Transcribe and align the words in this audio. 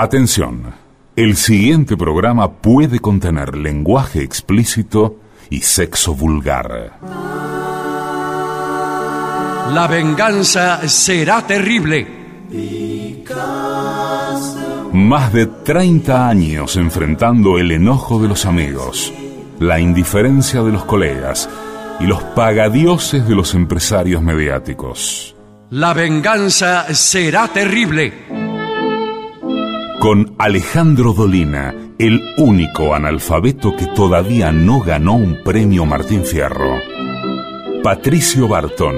Atención, 0.00 0.62
el 1.16 1.36
siguiente 1.36 1.96
programa 1.96 2.52
puede 2.52 3.00
contener 3.00 3.56
lenguaje 3.56 4.22
explícito 4.22 5.16
y 5.50 5.62
sexo 5.62 6.14
vulgar. 6.14 7.00
La 9.74 9.88
venganza 9.90 10.88
será 10.88 11.44
terrible. 11.44 12.06
Más 14.92 15.32
de 15.32 15.46
30 15.46 16.28
años 16.28 16.76
enfrentando 16.76 17.58
el 17.58 17.72
enojo 17.72 18.22
de 18.22 18.28
los 18.28 18.46
amigos, 18.46 19.12
la 19.58 19.80
indiferencia 19.80 20.62
de 20.62 20.70
los 20.70 20.84
colegas 20.84 21.50
y 21.98 22.04
los 22.04 22.22
pagadioses 22.22 23.26
de 23.26 23.34
los 23.34 23.52
empresarios 23.52 24.22
mediáticos. 24.22 25.34
La 25.70 25.92
venganza 25.92 26.94
será 26.94 27.48
terrible. 27.48 28.47
Con 30.00 30.34
Alejandro 30.38 31.12
Dolina, 31.12 31.74
el 31.98 32.20
único 32.36 32.94
analfabeto 32.94 33.74
que 33.76 33.86
todavía 33.86 34.52
no 34.52 34.80
ganó 34.80 35.14
un 35.14 35.42
premio 35.44 35.84
Martín 35.86 36.24
Fierro. 36.24 36.78
Patricio 37.82 38.46
Bartón, 38.46 38.96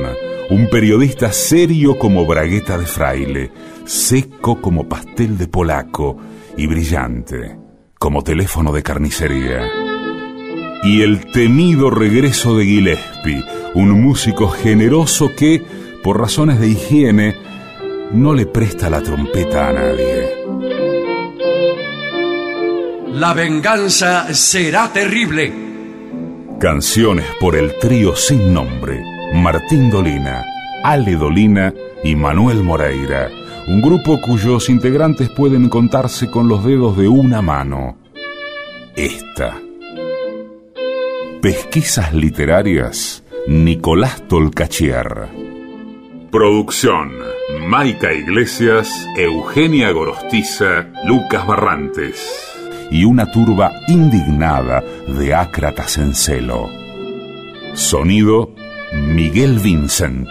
un 0.51 0.69
periodista 0.69 1.33
serio 1.33 1.99
como 1.99 2.27
bragueta 2.27 2.77
de 2.77 2.87
fraile, 2.87 3.51
seco 3.85 4.61
como 4.61 4.89
pastel 4.89 5.39
de 5.39 5.49
polaco 5.49 6.19
y 6.57 6.67
brillante 6.67 7.57
como 8.01 8.23
teléfono 8.23 8.73
de 8.73 8.83
carnicería. 8.83 9.61
Y 10.83 11.03
el 11.03 11.31
temido 11.33 11.91
regreso 11.91 12.57
de 12.57 12.65
Gillespie, 12.65 13.45
un 13.75 13.91
músico 14.03 14.49
generoso 14.49 15.33
que, 15.37 15.63
por 16.03 16.19
razones 16.19 16.59
de 16.61 16.69
higiene, 16.69 17.37
no 18.13 18.33
le 18.33 18.47
presta 18.47 18.89
la 18.89 19.03
trompeta 19.03 19.69
a 19.69 19.73
nadie. 19.75 20.40
La 23.13 23.35
venganza 23.35 24.33
será 24.33 24.93
terrible. 24.93 25.53
Canciones 26.61 27.27
por 27.41 27.57
el 27.57 27.77
trío 27.81 28.15
sin 28.15 28.55
nombre, 28.55 29.03
Martín 29.35 29.91
Dolina, 29.91 30.45
Ale 30.85 31.17
Dolina 31.17 31.75
y 32.05 32.15
Manuel 32.15 32.63
Moreira, 32.63 33.29
un 33.67 33.83
grupo 33.83 34.21
cuyos 34.21 34.69
integrantes 34.69 35.29
pueden 35.31 35.69
contarse 35.69 36.31
con 36.31 36.47
los 36.47 36.65
dedos 36.65 36.97
de 36.97 37.09
una 37.09 37.43
mano. 37.43 37.99
Esta. 38.95 39.61
Pesquisas 41.43 42.15
literarias, 42.15 43.25
Nicolás 43.49 44.23
Tolcachier. 44.29 45.29
Producción, 46.31 47.11
Maica 47.67 48.13
Iglesias, 48.13 48.89
Eugenia 49.17 49.91
Gorostiza, 49.91 50.93
Lucas 51.07 51.45
Barrantes. 51.45 52.50
Y 52.91 53.05
una 53.05 53.31
turba 53.31 53.73
indignada 53.89 54.83
de 55.07 55.35
ácratas 55.35 55.99
en 55.99 56.15
celo. 56.15 56.69
Sonido, 57.75 58.55
Miguel 58.93 59.59
Vincent. 59.61 60.29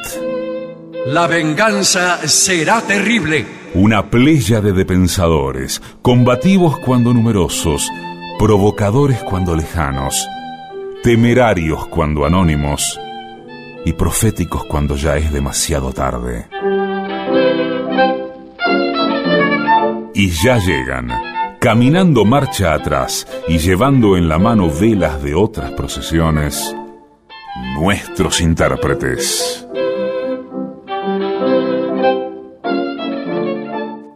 La 1.05 1.27
venganza 1.27 2.27
será 2.27 2.81
terrible. 2.81 3.45
Una 3.73 4.09
pléyade 4.09 4.73
de 4.73 4.83
pensadores, 4.83 5.81
combativos 6.01 6.79
cuando 6.79 7.13
numerosos, 7.13 7.89
provocadores 8.37 9.23
cuando 9.23 9.55
lejanos, 9.55 10.27
temerarios 11.03 11.87
cuando 11.87 12.25
anónimos 12.25 12.99
y 13.85 13.93
proféticos 13.93 14.65
cuando 14.65 14.95
ya 14.95 15.15
es 15.17 15.31
demasiado 15.31 15.93
tarde. 15.93 16.47
Y 20.13 20.29
ya 20.29 20.57
llegan, 20.57 21.09
caminando 21.59 22.23
marcha 22.23 22.73
atrás 22.73 23.27
y 23.47 23.57
llevando 23.57 24.15
en 24.15 24.29
la 24.29 24.39
mano 24.39 24.69
velas 24.69 25.21
de 25.21 25.35
otras 25.35 25.71
procesiones, 25.73 26.73
nuestros 27.75 28.39
intérpretes. 28.39 29.67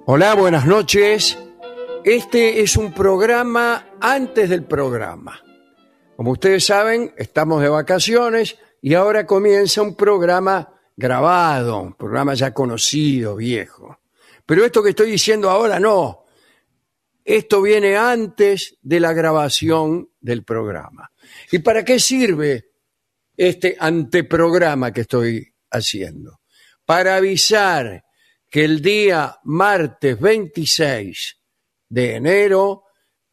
Hola, 0.06 0.36
buenas 0.36 0.66
noches. 0.66 1.38
Este 2.06 2.62
es 2.62 2.78
un 2.78 2.94
programa 2.94 3.88
antes 4.00 4.50
del 4.50 4.64
programa. 4.64 5.40
Como 6.16 6.32
ustedes 6.32 6.66
saben, 6.66 7.14
estamos 7.18 7.62
de 7.62 7.70
vacaciones 7.70 8.58
y 8.82 8.94
ahora 8.94 9.26
comienza 9.26 9.82
un 9.82 9.96
programa 9.96 10.70
grabado, 10.96 11.80
un 11.80 11.94
programa 11.94 12.36
ya 12.36 12.53
conocido, 12.53 13.36
viejo. 13.36 13.98
Pero 14.46 14.64
esto 14.64 14.82
que 14.82 14.92
estoy 14.92 15.12
diciendo 15.12 15.50
ahora 15.50 15.80
no. 15.80 16.22
Esto 17.25 17.61
viene 17.61 17.95
antes 17.95 18.78
de 18.81 19.00
la 19.00 19.13
grabación 19.13 20.09
del 20.19 20.44
programa. 20.44 21.11
¿Y 21.51 21.59
para 21.59 21.85
qué 21.85 22.00
sirve 22.00 22.72
este 23.35 23.78
anteprograma 23.79 24.91
que 24.91 25.01
estoy 25.01 25.53
haciendo? 25.72 26.41
Para 26.85 27.16
avisar 27.16 28.03
que 28.50 28.66
el 28.66 28.81
día 28.81 29.39
martes 29.44 30.19
26 30.19 31.38
de 31.89 32.16
enero 32.16 32.84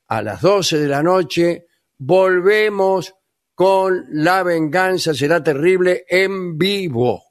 a 0.07 0.23
las 0.23 0.41
12 0.41 0.79
de 0.79 0.89
la 0.89 1.03
noche 1.03 1.67
volvemos 1.99 3.15
con 3.55 4.07
La 4.11 4.43
venganza 4.43 5.13
será 5.13 5.43
terrible 5.43 6.05
en 6.09 6.57
vivo. 6.57 7.25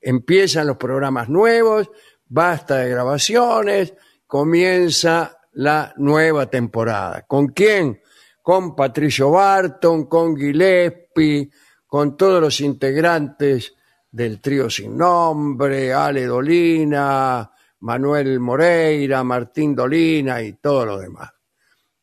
Empiezan 0.00 0.66
los 0.66 0.76
programas 0.76 1.28
nuevos, 1.28 1.90
basta 2.26 2.78
de 2.78 2.90
grabaciones, 2.90 3.94
comienza 4.26 5.37
la 5.52 5.92
nueva 5.96 6.48
temporada. 6.48 7.22
¿Con 7.26 7.48
quién? 7.48 8.00
Con 8.42 8.74
Patricio 8.74 9.30
Barton, 9.30 10.06
con 10.06 10.36
Gillespie, 10.36 11.50
con 11.86 12.16
todos 12.16 12.40
los 12.40 12.60
integrantes 12.60 13.74
del 14.10 14.40
trío 14.40 14.70
sin 14.70 14.96
nombre, 14.96 15.92
Ale 15.92 16.26
Dolina, 16.26 17.50
Manuel 17.80 18.40
Moreira, 18.40 19.22
Martín 19.22 19.74
Dolina 19.74 20.42
y 20.42 20.54
todo 20.54 20.86
lo 20.86 20.98
demás. 20.98 21.30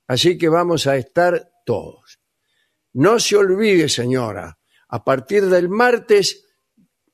Así 0.07 0.37
que 0.37 0.49
vamos 0.49 0.87
a 0.87 0.95
estar 0.95 1.51
todos. 1.65 2.19
No 2.93 3.19
se 3.19 3.35
olvide, 3.35 3.89
señora, 3.89 4.57
a 4.87 5.03
partir 5.03 5.47
del 5.47 5.67
martes 5.67 6.45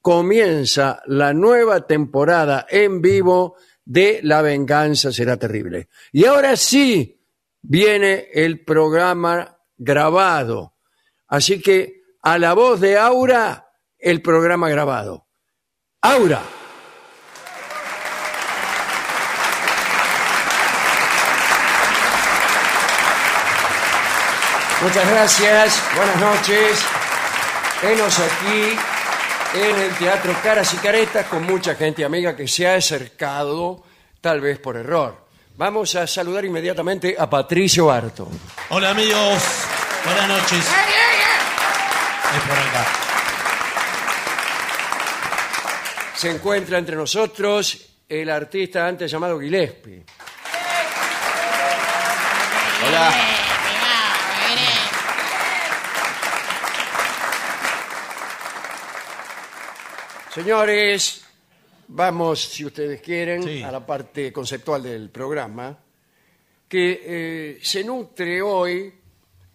comienza 0.01 1.01
la 1.05 1.33
nueva 1.33 1.87
temporada 1.87 2.65
en 2.69 3.01
vivo 3.01 3.55
de 3.85 4.19
La 4.23 4.41
venganza 4.41 5.11
será 5.11 5.37
terrible. 5.37 5.89
Y 6.11 6.25
ahora 6.25 6.55
sí 6.55 7.21
viene 7.61 8.29
el 8.33 8.63
programa 8.63 9.57
grabado. 9.77 10.75
Así 11.27 11.61
que 11.61 12.01
a 12.21 12.37
la 12.37 12.53
voz 12.53 12.79
de 12.79 12.97
Aura, 12.97 13.71
el 13.97 14.21
programa 14.21 14.69
grabado. 14.69 15.27
Aura. 16.01 16.41
Muchas 24.81 25.09
gracias, 25.11 25.83
buenas 25.95 26.19
noches. 26.19 26.85
Venos 27.83 28.19
aquí 28.19 28.77
en 29.53 29.79
el 29.79 29.95
Teatro 29.97 30.33
Caras 30.43 30.73
y 30.73 30.77
Caretas 30.77 31.25
con 31.27 31.43
mucha 31.43 31.75
gente 31.75 32.05
amiga 32.05 32.35
que 32.35 32.47
se 32.47 32.67
ha 32.67 32.75
acercado, 32.75 33.83
tal 34.21 34.39
vez 34.39 34.59
por 34.59 34.77
error. 34.77 35.27
Vamos 35.57 35.95
a 35.95 36.07
saludar 36.07 36.45
inmediatamente 36.45 37.15
a 37.17 37.29
Patricio 37.29 37.87
Barto. 37.87 38.29
Hola 38.69 38.91
amigos, 38.91 39.43
buenas 40.05 40.27
noches. 40.27 40.59
Es 42.35 42.41
por 42.47 42.57
acá. 42.57 42.85
Se 46.15 46.29
encuentra 46.29 46.77
entre 46.77 46.95
nosotros 46.95 47.77
el 48.07 48.29
artista 48.29 48.87
antes 48.87 49.11
llamado 49.11 49.39
Gillespie. 49.39 50.03
Hola. 52.87 53.40
Señores, 60.33 61.23
vamos, 61.89 62.39
si 62.41 62.63
ustedes 62.65 63.01
quieren, 63.01 63.43
Sí. 63.43 63.61
a 63.63 63.71
la 63.71 63.85
parte 63.85 64.31
conceptual 64.31 64.81
del 64.83 65.09
programa, 65.09 65.77
que 66.69 67.01
eh, 67.03 67.59
se 67.61 67.83
nutre 67.83 68.41
hoy 68.41 68.93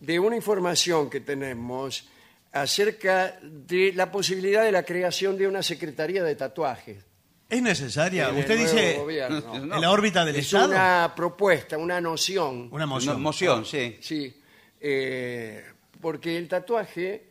de 0.00 0.18
una 0.20 0.36
información 0.36 1.08
que 1.08 1.20
tenemos 1.20 2.06
acerca 2.52 3.38
de 3.42 3.92
la 3.94 4.10
posibilidad 4.12 4.62
de 4.64 4.72
la 4.72 4.82
creación 4.82 5.38
de 5.38 5.48
una 5.48 5.62
secretaría 5.62 6.22
de 6.22 6.34
tatuajes. 6.36 7.04
¿Es 7.48 7.62
necesaria? 7.62 8.28
en 8.28 8.34
el 8.34 8.40
Usted 8.40 8.56
nuevo 8.58 8.72
dice 8.76 8.98
gobierno. 8.98 9.54
en 9.74 9.80
la 9.80 9.90
órbita 9.90 10.24
del 10.26 10.36
Es 10.36 10.46
Estado. 10.46 10.68
una 10.72 11.12
propuesta, 11.16 11.78
una 11.78 12.00
noción. 12.02 12.68
Una 12.70 12.84
moción. 12.86 13.14
Una 13.14 13.22
moción, 13.22 13.64
sí. 13.64 13.96
Sí, 14.02 14.42
eh, 14.80 15.64
porque 16.02 16.36
el 16.36 16.48
tatuaje 16.48 17.14
eh, 17.14 17.24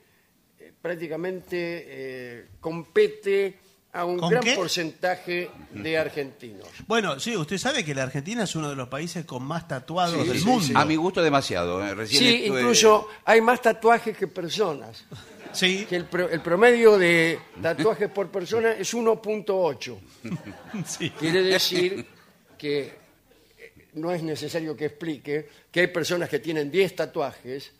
prácticamente 0.85 1.55
eh, 1.87 2.45
compete 2.59 3.55
a 3.93 4.05
un 4.05 4.19
¿Con 4.19 4.29
gran 4.29 4.43
qué? 4.43 4.53
porcentaje 4.53 5.49
de 5.71 5.97
argentinos. 5.97 6.67
Bueno, 6.85 7.19
sí, 7.19 7.35
usted 7.35 7.57
sabe 7.57 7.83
que 7.83 7.95
la 7.95 8.03
Argentina 8.03 8.43
es 8.43 8.55
uno 8.55 8.69
de 8.69 8.75
los 8.75 8.87
países 8.87 9.25
con 9.25 9.41
más 9.41 9.67
tatuados 9.67 10.21
Sí, 10.21 10.29
del 10.29 10.39
sí, 10.41 10.45
mundo. 10.45 10.63
sí. 10.67 10.73
A 10.75 10.85
mi 10.85 10.95
gusto 10.95 11.23
demasiado. 11.23 11.83
eh. 11.83 11.95
Recién 11.95 12.19
Sí, 12.21 12.35
estuve- 12.43 12.59
incluso 12.61 13.07
hay 13.25 13.41
más 13.41 13.63
tatuajes 13.63 14.15
que 14.15 14.27
personas. 14.27 15.03
Sí, 15.53 15.87
Que 15.89 15.95
el, 15.95 16.05
pro- 16.05 16.29
el 16.29 16.41
promedio 16.41 16.99
de 16.99 17.39
tatuajes 17.59 18.11
por 18.11 18.29
persona 18.29 18.73
es 18.73 18.93
1.8. 18.93 19.97
sí. 20.85 21.09
Quiere 21.11 21.41
decir 21.41 22.05
que 22.59 22.79
eh, 23.57 23.87
no 23.93 24.11
es 24.11 24.21
necesario 24.21 24.75
que 24.77 24.85
explique 24.85 25.49
que 25.71 25.79
hay 25.79 25.87
personas 25.87 26.29
que 26.29 26.37
tienen 26.37 26.69
10 26.69 26.95
tatuajes 26.95 27.71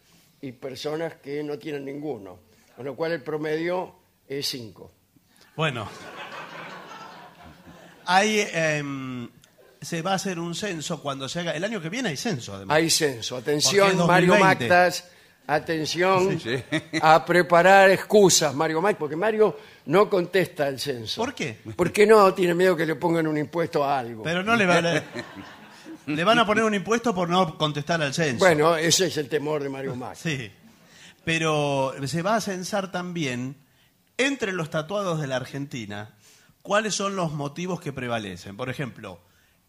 y 0.41 0.53
personas 0.53 1.15
que 1.17 1.43
no 1.43 1.59
tienen 1.59 1.85
ninguno. 1.85 2.44
Con 2.75 2.85
lo 2.85 2.95
cual 2.95 3.13
el 3.13 3.21
promedio 3.21 3.95
es 4.27 4.47
5. 4.47 4.91
Bueno. 5.55 5.87
Hay, 8.05 8.45
em, 8.53 9.29
se 9.81 10.01
va 10.01 10.11
a 10.11 10.15
hacer 10.15 10.39
un 10.39 10.53
censo 10.53 11.01
cuando 11.01 11.27
se 11.29 11.39
haga. 11.39 11.51
El 11.51 11.63
año 11.63 11.81
que 11.81 11.89
viene 11.89 12.09
hay 12.09 12.17
censo, 12.17 12.53
además. 12.53 12.75
Hay 12.77 12.89
censo. 12.89 13.35
Porque 13.35 13.51
Atención, 13.51 13.89
es 13.89 13.95
Mario 13.95 14.33
2020. 14.33 14.67
Mactas. 14.67 15.09
Atención 15.47 16.39
Sí, 16.39 16.57
sí. 16.57 16.79
a 17.03 17.23
preparar 17.23 17.91
excusas, 17.91 18.53
Mario 18.55 18.81
Mactas, 18.81 18.99
porque 18.99 19.15
Mario 19.15 19.55
no 19.85 20.09
contesta 20.09 20.67
el 20.67 20.79
censo. 20.79 21.21
¿Por 21.21 21.35
qué? 21.35 21.59
Porque 21.75 22.07
no 22.07 22.33
tiene 22.33 22.55
miedo 22.55 22.75
que 22.75 22.85
le 22.85 22.95
pongan 22.95 23.27
un 23.27 23.37
impuesto 23.37 23.83
a 23.83 23.99
algo. 23.99 24.23
Pero 24.23 24.41
no 24.41 24.55
le 24.55 24.65
van 24.65 24.85
a. 24.87 25.03
le 26.07 26.23
van 26.23 26.39
a 26.39 26.45
poner 26.47 26.63
un 26.63 26.73
impuesto 26.73 27.13
por 27.13 27.29
no 27.29 27.57
contestar 27.57 28.01
al 28.01 28.13
censo. 28.13 28.39
Bueno, 28.39 28.75
ese 28.75 29.05
es 29.07 29.17
el 29.17 29.29
temor 29.29 29.61
de 29.61 29.69
Mario 29.69 29.95
Mactas. 29.95 30.19
Sí. 30.19 30.51
Pero 31.25 31.93
se 32.05 32.21
va 32.21 32.35
a 32.35 32.41
censar 32.41 32.91
también 32.91 33.55
entre 34.17 34.53
los 34.53 34.69
tatuados 34.69 35.19
de 35.19 35.27
la 35.27 35.35
Argentina 35.37 36.15
cuáles 36.61 36.95
son 36.95 37.15
los 37.15 37.33
motivos 37.33 37.81
que 37.81 37.91
prevalecen. 37.91 38.55
Por 38.55 38.69
ejemplo, 38.69 39.19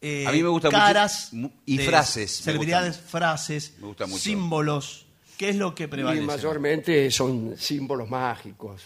eh, 0.00 0.24
A 0.26 0.32
mí 0.32 0.42
me 0.42 0.48
gusta 0.50 0.68
caras 0.68 1.30
y 1.64 1.78
frases, 1.78 2.42
celebridades, 2.42 2.98
frases, 2.98 3.74
Me 3.80 3.86
gusta 3.86 4.06
mucho. 4.06 4.22
símbolos. 4.22 5.06
¿Qué 5.38 5.48
es 5.50 5.56
lo 5.56 5.74
que 5.74 5.84
Y 5.84 5.86
prevalece? 5.88 6.24
mayormente 6.26 7.10
son 7.10 7.56
símbolos 7.58 8.08
mágicos. 8.08 8.82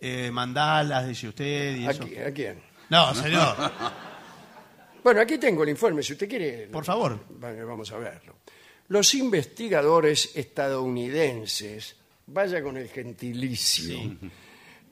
Eh, 0.00 0.30
mandalas, 0.32 1.06
dice 1.08 1.28
usted. 1.28 1.76
Y 1.76 1.86
¿A, 1.86 1.90
eso. 1.92 2.02
a 2.02 2.30
quién? 2.32 2.60
No, 2.90 3.14
señor. 3.14 3.56
Bueno, 5.02 5.20
aquí 5.20 5.36
tengo 5.36 5.64
el 5.64 5.68
informe, 5.70 6.00
si 6.02 6.12
usted 6.12 6.28
quiere. 6.28 6.68
Por 6.68 6.84
favor. 6.84 7.18
va- 7.42 7.52
Vamos 7.64 7.90
a 7.90 7.98
verlo. 7.98 8.36
Los 8.92 9.14
investigadores 9.14 10.32
estadounidenses, 10.34 11.96
vaya 12.26 12.62
con 12.62 12.76
el 12.76 12.88
gentilicio, 12.88 13.98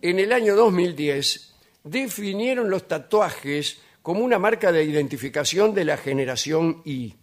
en 0.00 0.18
el 0.18 0.32
año 0.32 0.56
2010 0.56 1.54
definieron 1.84 2.70
los 2.70 2.88
tatuajes 2.88 3.76
como 4.00 4.20
una 4.24 4.38
marca 4.38 4.72
de 4.72 4.84
identificación 4.84 5.74
de 5.74 5.84
la 5.84 5.98
generación 5.98 6.80
Y. 6.86 7.14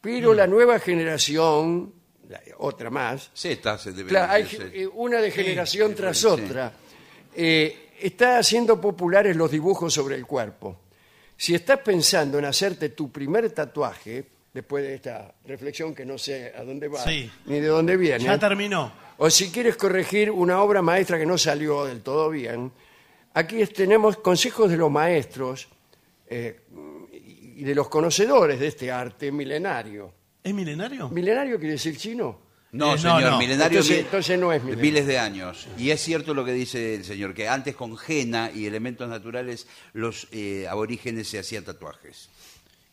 Pero 0.00 0.34
la 0.34 0.48
nueva 0.48 0.80
generación, 0.80 1.94
la- 2.28 2.42
otra 2.58 2.90
más, 2.90 3.30
Z 3.32 3.78
se 3.78 3.92
Claro, 4.06 4.32
hay 4.32 4.48
eh, 4.72 4.88
una 4.88 5.20
de 5.20 5.30
generación 5.30 5.90
sí, 5.90 5.94
tras 5.94 6.18
sí. 6.18 6.26
otra. 6.26 6.72
Eh, 7.32 7.90
está 8.00 8.38
haciendo 8.38 8.80
populares 8.80 9.36
los 9.36 9.48
dibujos 9.52 9.94
sobre 9.94 10.16
el 10.16 10.26
cuerpo. 10.26 10.80
Si 11.36 11.54
estás 11.54 11.78
pensando 11.78 12.40
en 12.40 12.46
hacerte 12.46 12.88
tu 12.88 13.12
primer 13.12 13.52
tatuaje, 13.52 14.39
después 14.52 14.82
de 14.84 14.94
esta 14.94 15.34
reflexión 15.46 15.94
que 15.94 16.04
no 16.04 16.18
sé 16.18 16.52
a 16.56 16.64
dónde 16.64 16.88
va 16.88 17.02
Sí. 17.04 17.30
ni 17.46 17.60
de 17.60 17.68
dónde 17.68 17.96
viene, 17.96 18.24
Ya 18.24 18.38
terminó. 18.38 18.92
o 19.18 19.30
si 19.30 19.50
quieres 19.50 19.76
corregir 19.76 20.30
una 20.30 20.60
obra 20.62 20.82
maestra 20.82 21.18
que 21.18 21.26
no 21.26 21.38
salió 21.38 21.84
del 21.84 22.02
todo 22.02 22.30
bien, 22.30 22.72
aquí 23.34 23.60
es- 23.62 23.72
tenemos 23.72 24.16
consejos 24.18 24.70
de 24.70 24.76
los 24.76 24.90
maestros 24.90 25.68
eh, 26.28 26.60
y 27.56 27.62
de 27.64 27.74
los 27.74 27.88
conocedores 27.88 28.58
de 28.60 28.68
este 28.68 28.90
arte 28.90 29.30
milenario. 29.32 30.12
¿Es 30.42 30.54
milenario? 30.54 31.08
¿Milenario 31.10 31.58
quiere 31.58 31.72
decir 31.72 31.96
chino? 31.96 32.48
No, 32.72 32.86
Eh, 32.86 32.90
no, 32.90 32.98
señor, 32.98 33.32
no. 33.32 33.38
milenario 33.38 33.78
Entonces- 33.80 33.96
mi- 33.98 34.02
entonces 34.04 34.38
no 34.38 34.52
es 34.52 34.62
milenario. 34.62 34.90
miles 34.90 35.06
de 35.08 35.18
años. 35.18 35.66
Y 35.76 35.90
es 35.90 36.00
cierto 36.00 36.32
lo 36.34 36.44
que 36.44 36.52
dice 36.52 36.94
el 36.94 37.04
señor, 37.04 37.34
que 37.34 37.48
antes 37.48 37.74
con 37.74 37.96
henna 38.06 38.50
y 38.54 38.64
elementos 38.66 39.08
naturales 39.08 39.66
los 39.92 40.28
eh, 40.30 40.66
aborígenes 40.68 41.26
se 41.28 41.40
hacían 41.40 41.64
tatuajes. 41.64 42.30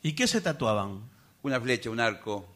¿Y 0.02 0.14
qué 0.14 0.26
se 0.26 0.40
tatuaban? 0.40 1.08
Una 1.42 1.60
flecha, 1.60 1.90
un 1.90 2.00
arco. 2.00 2.46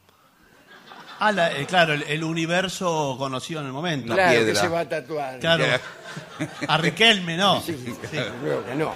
Ah, 1.20 1.31
la- 1.32 1.56
eh, 1.56 1.67
claro, 1.67 1.93
el, 1.93 2.02
el 2.02 2.25
universo 2.25 3.14
conocido 3.19 3.61
en 3.61 3.67
el 3.67 3.73
momento. 3.73 4.12
Claro 4.12 4.32
que 4.40 4.44
piedra. 4.44 4.61
se 4.61 4.69
va 4.69 4.81
a 4.81 4.88
tatuar. 4.88 5.38
Claro. 5.38 5.64
A 6.67 6.76
Riquelme, 6.79 7.37
no. 7.37 7.61
Sí, 7.61 7.76
creo 8.11 8.64
que 8.67 8.75
no. 8.75 8.93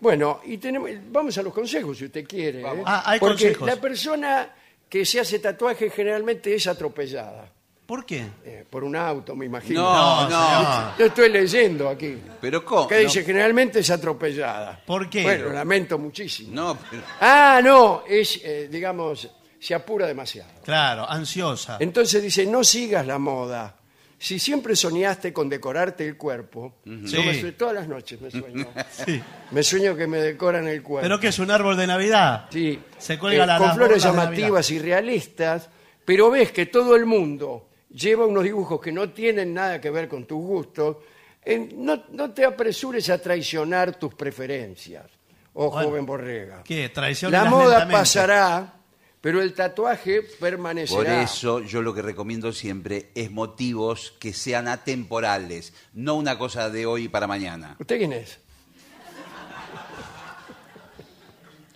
Bueno, 0.00 0.40
y 0.44 0.58
tenemos, 0.58 0.90
vamos 1.10 1.38
a 1.38 1.42
los 1.42 1.54
consejos 1.54 1.96
si 1.98 2.06
usted 2.06 2.26
quiere. 2.26 2.62
¿eh? 2.62 2.82
Ah, 2.84 3.04
hay 3.06 3.20
Porque 3.20 3.44
consejos. 3.54 3.68
la 3.68 3.76
persona 3.76 4.48
que 4.88 5.06
se 5.06 5.20
hace 5.20 5.38
tatuaje 5.38 5.90
generalmente 5.90 6.52
es 6.54 6.66
atropellada 6.66 7.46
¿Por 7.92 8.06
qué? 8.06 8.24
eh, 8.46 8.64
por 8.70 8.84
un 8.84 8.96
auto, 8.96 9.36
me 9.36 9.44
imagino. 9.44 9.82
No, 9.82 10.26
no. 10.26 10.96
Yo 10.98 11.04
estoy 11.04 11.28
leyendo 11.28 11.90
aquí. 11.90 12.16
Pero 12.40 12.64
¿cómo? 12.64 12.88
Que 12.88 13.00
dice 13.00 13.22
generalmente 13.22 13.80
es 13.80 13.90
atropellada. 13.90 14.80
¿Por 14.86 15.10
qué? 15.10 15.22
Bueno, 15.24 15.50
lamento 15.50 15.98
muchísimo. 15.98 16.52
No, 16.54 16.78
pero- 16.90 17.02
Ah, 17.20 17.60
no, 17.62 18.02
es, 18.08 18.40
eh, 18.42 18.68
digamos, 18.72 19.28
se 19.60 19.74
apura 19.74 20.06
demasiado. 20.06 20.48
Claro, 20.64 21.06
ansiosa. 21.06 21.76
Entonces 21.80 22.22
dice, 22.22 22.46
no 22.46 22.64
sigas 22.64 23.06
la 23.06 23.18
moda. 23.18 23.76
Si 24.18 24.38
siempre 24.38 24.74
soñaste 24.74 25.30
con 25.30 25.50
decorarte 25.50 26.08
el 26.08 26.16
cuerpo, 26.16 26.76
yo 26.86 27.06
Sí. 27.20 27.26
me 27.26 27.38
sue- 27.38 27.52
todas 27.52 27.74
las 27.74 27.88
noches 27.88 28.18
me 28.22 28.30
sueño. 28.30 28.68
Sí. 29.04 29.20
me 29.50 29.62
sueño 29.62 29.94
que 29.94 30.06
me 30.06 30.16
decoran 30.16 30.66
el 30.66 30.82
cuerpo. 30.82 31.02
¿Pero 31.04 31.20
qué 31.20 31.28
es 31.28 31.38
un 31.38 31.50
árbol 31.50 31.76
de 31.76 31.86
Navidad? 31.86 32.46
Sí, 32.50 32.80
Se 32.96 33.18
cuelga 33.18 33.44
eh, 33.44 33.46
la- 33.46 33.58
con 33.58 33.66
las 33.66 33.76
flores 33.76 34.02
borlas 34.02 34.16
de 34.16 34.22
llamativas 34.24 34.70
y 34.70 34.78
realistas, 34.78 35.68
pero 36.06 36.30
ves 36.30 36.52
que 36.52 36.64
todo 36.64 36.96
el 36.96 37.04
mundo 37.04 37.68
lleva 37.94 38.26
unos 38.26 38.44
dibujos 38.44 38.80
que 38.80 38.92
no 38.92 39.10
tienen 39.10 39.54
nada 39.54 39.80
que 39.80 39.90
ver 39.90 40.08
con 40.08 40.24
tus 40.24 40.38
gustos, 40.38 40.96
eh, 41.44 41.70
no, 41.74 42.04
no 42.10 42.30
te 42.32 42.44
apresures 42.44 43.08
a 43.10 43.18
traicionar 43.20 43.98
tus 43.98 44.14
preferencias, 44.14 45.06
oh 45.54 45.70
Bueno, 45.70 45.88
joven 45.88 46.06
borrega. 46.06 46.62
¿Qué? 46.62 46.88
Traición 46.88 47.32
La 47.32 47.44
moda 47.44 47.88
pasará, 47.88 48.74
pero 49.20 49.42
el 49.42 49.52
tatuaje 49.52 50.22
permanecerá. 50.22 50.96
por 50.96 51.06
eso 51.06 51.60
yo 51.60 51.82
lo 51.82 51.92
que 51.94 52.02
recomiendo 52.02 52.52
siempre 52.52 53.10
es 53.14 53.30
motivos 53.30 54.14
que 54.18 54.32
sean 54.32 54.68
atemporales, 54.68 55.74
no 55.94 56.14
una 56.14 56.38
cosa 56.38 56.70
de 56.70 56.86
hoy 56.86 57.08
para 57.08 57.26
mañana. 57.26 57.76
¿Usted 57.78 57.98
quién 57.98 58.12
es? 58.12 58.38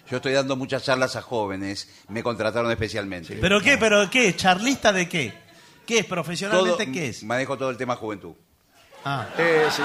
Yo 0.09 0.19
estoy 0.19 0.35
dando 0.35 0.55
muchas 0.55 0.85
charlas 0.85 1.17
a 1.17 1.23
jóvenes, 1.23 1.89
me 2.08 2.23
contrataron 2.23 2.70
especialmente. 2.70 3.37
¿Pero 3.41 3.61
qué? 3.61 3.77
¿Pero 3.77 4.08
qué? 4.08 4.37
¿Charlista 4.37 4.93
de 4.93 5.08
qué? 5.08 5.45
¿Qué 5.86 5.98
es? 6.00 6.06
¿Profesionalmente 6.06 6.84
Todo- 6.84 6.93
qué 6.93 7.08
es? 7.08 7.22
Manejo 7.22 7.56
todo 7.56 7.70
el 7.70 7.76
tema 7.76 7.94
juventud. 7.96 8.34
Ah, 9.05 9.28
Eh, 9.38 9.66
sí. 9.70 9.82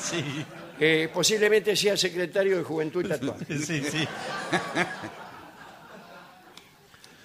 sí. 0.16 0.44
Eh, 0.78 1.10
posiblemente 1.12 1.74
sea 1.74 1.96
secretario 1.96 2.58
de 2.58 2.62
Juventud 2.62 3.04
y 3.04 3.08
Tatuaje. 3.08 3.58
Sí, 3.58 3.82
sí. 3.82 4.06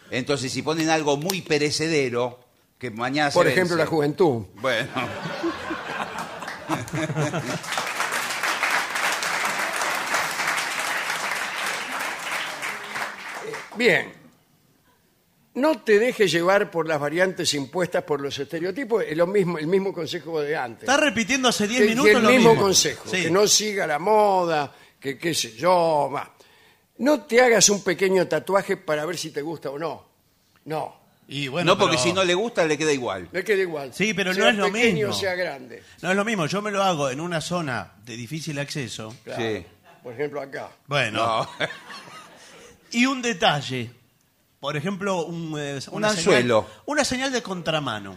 Entonces, 0.09 0.51
si 0.51 0.61
ponen 0.61 0.89
algo 0.89 1.17
muy 1.17 1.41
perecedero, 1.41 2.39
que 2.79 2.91
mañana 2.91 3.29
se 3.29 3.35
Por 3.35 3.47
ejemplo, 3.47 3.75
vence. 3.75 3.83
la 3.83 3.89
juventud. 3.89 4.45
Bueno, 4.55 4.87
Bien. 13.77 14.20
No 15.53 15.79
te 15.79 15.99
dejes 15.99 16.31
llevar 16.31 16.71
por 16.71 16.87
las 16.87 16.99
variantes 16.99 17.53
impuestas 17.53 18.03
por 18.03 18.21
los 18.21 18.37
estereotipos. 18.39 19.03
Es 19.05 19.17
lo 19.17 19.27
mismo, 19.27 19.57
el 19.57 19.67
mismo 19.67 19.91
consejo 19.91 20.39
de 20.41 20.55
antes. 20.55 20.83
Está 20.87 20.95
repitiendo 20.97 21.49
hace 21.49 21.67
10 21.67 21.81
Que- 21.81 21.87
minutos 21.89 22.11
el 22.15 22.23
lo 22.23 22.29
mismo, 22.29 22.49
mismo. 22.51 22.63
consejo. 22.63 23.03
Sí. 23.09 23.23
Que 23.23 23.31
no 23.31 23.45
siga 23.47 23.85
la 23.85 23.99
moda, 23.99 24.73
que 24.99 25.17
qué 25.17 25.33
sé 25.33 25.51
yo. 25.55 26.09
va. 26.13 26.33
No 26.99 27.21
te 27.23 27.41
hagas 27.41 27.67
un 27.69 27.83
pequeño 27.83 28.27
tatuaje 28.27 28.77
para 28.77 29.05
ver 29.05 29.17
si 29.17 29.31
te 29.31 29.41
gusta 29.41 29.69
o 29.71 29.77
no. 29.79 30.05
No. 30.65 31.01
Y 31.27 31.47
bueno, 31.47 31.73
no 31.73 31.77
porque 31.77 31.95
pero- 31.97 32.03
si 32.03 32.13
no 32.13 32.23
le 32.23 32.33
gusta 32.33 32.65
le 32.65 32.77
queda 32.77 32.93
igual. 32.93 33.27
Le 33.31 33.43
queda 33.43 33.61
igual. 33.61 33.93
Sí, 33.93 34.13
pero 34.13 34.31
no 34.31 34.35
Sea 34.35 34.49
es 34.51 34.55
lo 34.55 34.65
pequeño, 34.71 35.07
mismo. 35.07 35.13
sea 35.13 35.35
grande. 35.35 35.83
No 36.01 36.11
es 36.11 36.15
lo 36.15 36.23
mismo, 36.25 36.45
yo 36.45 36.61
me 36.61 36.71
lo 36.71 36.81
hago 36.83 37.09
en 37.09 37.19
una 37.19 37.41
zona 37.41 37.93
de 38.05 38.15
difícil 38.15 38.57
acceso. 38.59 39.13
Claro. 39.23 39.41
Sí. 39.41 39.65
Por 40.03 40.13
ejemplo, 40.13 40.41
acá. 40.41 40.69
Bueno, 40.87 41.19
No. 41.25 41.49
y 42.91 43.05
un 43.05 43.21
detalle. 43.21 43.91
Por 44.61 44.77
ejemplo, 44.77 45.25
un, 45.25 45.59
eh, 45.59 45.79
una, 45.91 46.09
anzuelo. 46.09 46.61
señal, 46.61 46.83
una 46.85 47.03
señal 47.03 47.31
de 47.33 47.41
contramano. 47.41 48.15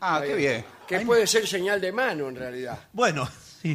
Ah, 0.00 0.20
qué 0.22 0.34
bien. 0.34 0.64
Que 0.86 1.00
puede 1.00 1.26
ser 1.26 1.46
señal 1.46 1.80
de 1.80 1.92
mano, 1.92 2.28
en 2.28 2.36
realidad. 2.36 2.78
Bueno, 2.92 3.26
sí. 3.62 3.74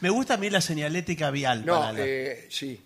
me 0.00 0.08
gusta 0.08 0.34
a 0.34 0.36
mí 0.38 0.48
la 0.48 0.60
señalética 0.62 1.30
vial. 1.30 1.66
No, 1.66 1.80
para 1.80 1.92
la- 1.92 1.98
eh, 2.06 2.46
sí. 2.48 2.80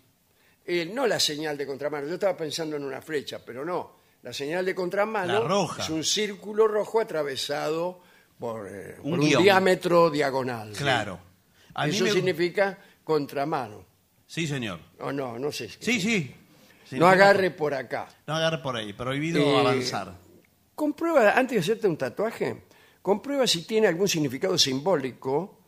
Eh, 0.64 0.90
no 0.92 1.06
la 1.06 1.20
señal 1.20 1.56
de 1.56 1.64
contramano. 1.64 2.08
Yo 2.08 2.14
estaba 2.14 2.36
pensando 2.36 2.75
en 2.76 2.82
una 2.82 3.00
flecha, 3.00 3.38
pero 3.44 3.64
no. 3.64 3.94
La 4.22 4.32
señal 4.32 4.64
de 4.64 4.75
contramano 4.75 5.34
La 5.34 5.40
roja. 5.40 5.82
es 5.84 5.90
un 5.90 6.02
círculo 6.02 6.66
rojo 6.66 6.98
atravesado 7.00 8.00
por, 8.38 8.66
eh, 8.68 8.96
Un 9.02 9.10
por 9.12 9.20
un 9.20 9.26
guion. 9.28 9.42
diámetro 9.44 10.10
diagonal. 10.10 10.72
Claro. 10.72 11.20
A 11.75 11.86
mí 11.86 11.94
Eso 11.94 12.04
me- 12.04 12.10
significa 12.10 12.76
contramano. 13.04 13.84
Sí, 14.26 14.46
señor. 14.48 14.80
O 14.98 15.12
no, 15.12 15.38
no 15.38 15.52
sé. 15.52 15.68
Sí, 15.78 16.00
sí. 16.00 16.34
Sí, 16.88 16.99
No 16.99 17.07
agarre 17.09 17.50
por 17.50 17.75
acá. 17.75 18.09
No 18.26 18.35
agarre 18.35 18.59
por 18.59 18.76
ahí. 18.76 18.93
Prohibido 18.93 19.40
Eh, 19.40 19.59
avanzar. 19.59 20.14
Comprueba, 20.75 21.33
antes 21.33 21.55
de 21.57 21.61
hacerte 21.61 21.88
un 21.88 21.97
tatuaje, 21.97 22.62
comprueba 23.02 23.47
si 23.47 23.66
tiene 23.66 23.87
algún 23.88 24.09
significado 24.09 24.57
simbólico 24.59 25.59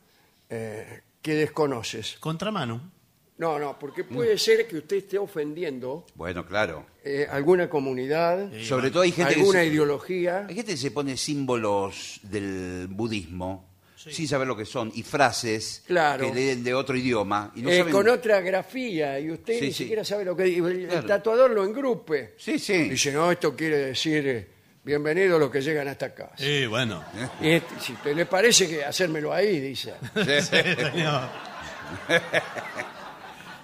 eh, 0.48 1.00
que 1.22 1.34
desconoces. 1.34 2.16
Contramano. 2.20 2.92
No, 3.38 3.56
no, 3.58 3.78
porque 3.78 4.02
puede 4.02 4.36
ser 4.36 4.66
que 4.66 4.78
usted 4.78 4.96
esté 4.96 5.16
ofendiendo 5.16 6.04
Bueno, 6.16 6.44
claro. 6.44 6.86
eh, 7.04 7.26
alguna 7.30 7.70
comunidad, 7.70 8.50
Sobre 8.64 8.90
todo 8.90 9.02
hay 9.04 9.12
gente, 9.12 9.34
que 9.34 9.40
alguna 9.40 9.60
se, 9.60 9.66
ideología. 9.66 10.46
hay 10.48 10.56
gente 10.56 10.72
que 10.72 10.76
se 10.78 10.90
pone 10.90 11.16
símbolos 11.16 12.18
del 12.24 12.88
budismo 12.90 13.67
sin 13.98 14.28
saber 14.28 14.46
lo 14.46 14.56
que 14.56 14.64
son 14.64 14.92
y 14.94 15.02
frases 15.02 15.82
Claro. 15.86 16.26
que 16.28 16.34
leen 16.34 16.62
de 16.62 16.72
otro 16.74 16.96
idioma 16.96 17.50
y 17.56 17.62
no 17.62 17.70
eh, 17.70 17.78
saben- 17.78 17.92
con 17.92 18.08
otra 18.08 18.40
grafía 18.40 19.18
y 19.18 19.30
usted 19.30 19.54
Sí, 19.58 19.60
ni 19.66 19.72
sí. 19.72 19.78
siquiera 19.84 20.04
sabe 20.04 20.24
lo 20.24 20.36
que 20.36 20.44
dice. 20.44 20.94
El, 20.94 21.04
tatuador 21.06 21.50
lo 21.50 21.64
engrupe. 21.64 22.34
Sí, 22.38 22.58
sí. 22.58 22.88
Dice, 22.90 23.10
no, 23.12 23.30
esto 23.32 23.56
quiere 23.56 23.76
decir 23.78 24.26
eh, 24.28 24.48
bienvenidos 24.84 25.40
los 25.40 25.50
que 25.50 25.60
llegan 25.60 25.88
a 25.88 25.92
esta 25.92 26.14
casa. 26.14 26.34
Sí, 26.38 26.64
bueno. 26.66 27.04
Y 27.42 27.50
este, 27.50 27.74
si 27.80 27.92
te 27.94 28.14
le 28.14 28.24
parece 28.26 28.68
que 28.68 28.84
hacérmelo 28.84 29.32
ahí, 29.32 29.58
dice. 29.60 29.94
Señor. 30.42 31.22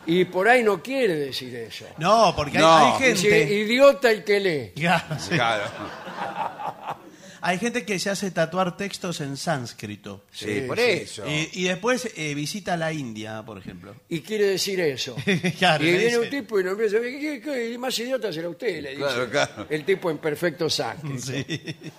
Y 0.06 0.24
por 0.26 0.48
ahí 0.48 0.62
no 0.62 0.82
quiere 0.82 1.14
decir 1.14 1.54
eso. 1.56 1.86
No, 1.98 2.34
porque 2.36 2.58
hay- 2.58 2.62
No. 2.64 2.96
hay, 2.98 3.12
Dice, 3.12 3.30
gente. 3.30 3.54
idiota 3.54 4.10
el 4.10 4.22
que 4.24 4.40
lee. 4.40 4.72
Claro, 4.74 5.16
sí. 5.18 5.30
Claro. 5.30 5.64
Hay 7.46 7.58
gente 7.58 7.84
que 7.84 7.98
se 7.98 8.08
hace 8.08 8.30
tatuar 8.30 8.74
textos 8.74 9.20
en 9.20 9.36
sánscrito. 9.36 10.24
Sí, 10.32 10.46
Sí, 10.46 10.60
por 10.66 10.78
sí. 10.78 10.84
eso. 10.86 11.28
Y, 11.28 11.50
y 11.52 11.64
después 11.64 12.08
eh, 12.16 12.34
visita 12.34 12.74
la 12.74 12.90
India, 12.90 13.42
por 13.44 13.58
ejemplo. 13.58 13.94
Y 14.08 14.20
quiere 14.22 14.46
decir 14.46 14.80
eso. 14.80 15.14
Claro, 15.58 15.84
y 15.84 15.92
le 15.92 15.98
viene 15.98 16.18
un 16.18 16.30
tipo 16.30 16.58
y 16.58 16.64
nos 16.64 16.72
empieza 16.72 16.96
a 16.96 17.00
decir, 17.00 17.20
¿qué, 17.20 17.40
qué, 17.42 17.78
más 17.78 17.98
idiota 17.98 18.32
será 18.32 18.48
usted? 18.48 18.80
Le 18.82 18.90
dice 18.92 19.02
Claro, 19.02 19.30
claro. 19.30 19.66
el 19.68 19.84
tipo 19.84 20.10
en 20.10 20.16
perfecto 20.18 20.70
sánscrito. 20.70 21.52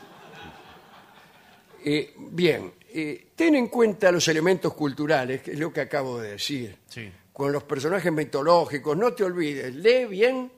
Eh, 1.88 2.16
bien, 2.18 2.74
eh, 2.92 3.28
ten 3.36 3.54
en 3.54 3.68
cuenta 3.68 4.12
los 4.12 4.28
elementos 4.28 4.74
culturales, 4.74 5.44
que 5.44 5.52
es 5.52 5.60
lo 5.60 5.72
que 5.72 5.82
acabo 5.82 6.20
de 6.20 6.32
decir. 6.32 6.76
Sí. 6.90 7.12
Con 7.32 7.52
los 7.52 7.62
personajes 7.62 8.12
mitológicos, 8.12 8.98
no 8.98 9.14
te 9.14 9.24
olvides, 9.24 9.76
lee 9.76 10.06
bien 10.06 10.52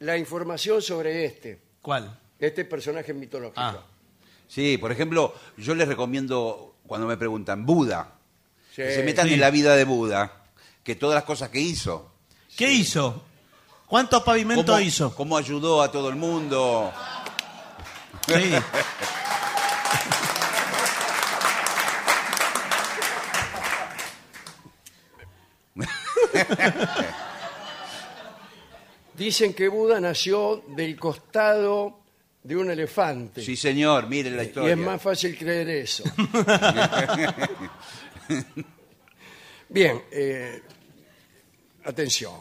la 0.00 0.18
información 0.18 0.82
sobre 0.82 1.24
este, 1.24 1.58
¿Cuál? 1.80 2.20
este 2.38 2.66
personaje 2.66 3.14
mitológico. 3.14 3.58
Ah. 3.58 3.86
Sí, 4.48 4.78
por 4.78 4.92
ejemplo, 4.92 5.34
yo 5.56 5.74
les 5.74 5.88
recomiendo 5.88 6.74
cuando 6.86 7.06
me 7.06 7.16
preguntan 7.16 7.66
Buda, 7.66 8.12
Sí. 8.70 8.82
que 8.82 8.94
se 8.94 9.02
metan 9.02 9.26
Sí. 9.28 9.34
en 9.34 9.40
la 9.40 9.50
vida 9.50 9.74
de 9.76 9.84
Buda, 9.84 10.44
que 10.84 10.94
todas 10.94 11.14
las 11.14 11.24
cosas 11.24 11.50
que 11.50 11.60
hizo, 11.60 12.12
¿Qué 12.56 12.72
hizo? 12.72 13.22
¿Cuánto 13.86 14.24
pavimento 14.24 14.64
cómo, 14.72 14.80
hizo? 14.80 15.14
cómo 15.14 15.36
ayudó 15.36 15.82
a 15.82 15.92
todo 15.92 16.08
el 16.08 16.16
mundo. 16.16 16.90
Sí. 18.26 18.54
Dicen 29.16 29.54
que 29.54 29.68
Buda 29.68 29.98
nació 30.00 30.62
del 30.68 30.98
costado 30.98 32.00
de 32.46 32.56
un 32.56 32.70
elefante. 32.70 33.42
Sí, 33.42 33.56
señor, 33.56 34.08
miren 34.08 34.36
la 34.36 34.44
y 34.44 34.46
historia. 34.46 34.72
es 34.72 34.78
más 34.78 35.02
fácil 35.02 35.36
creer 35.36 35.68
eso. 35.70 36.04
Bien, 39.68 40.00
eh, 40.12 40.62
atención. 41.84 42.34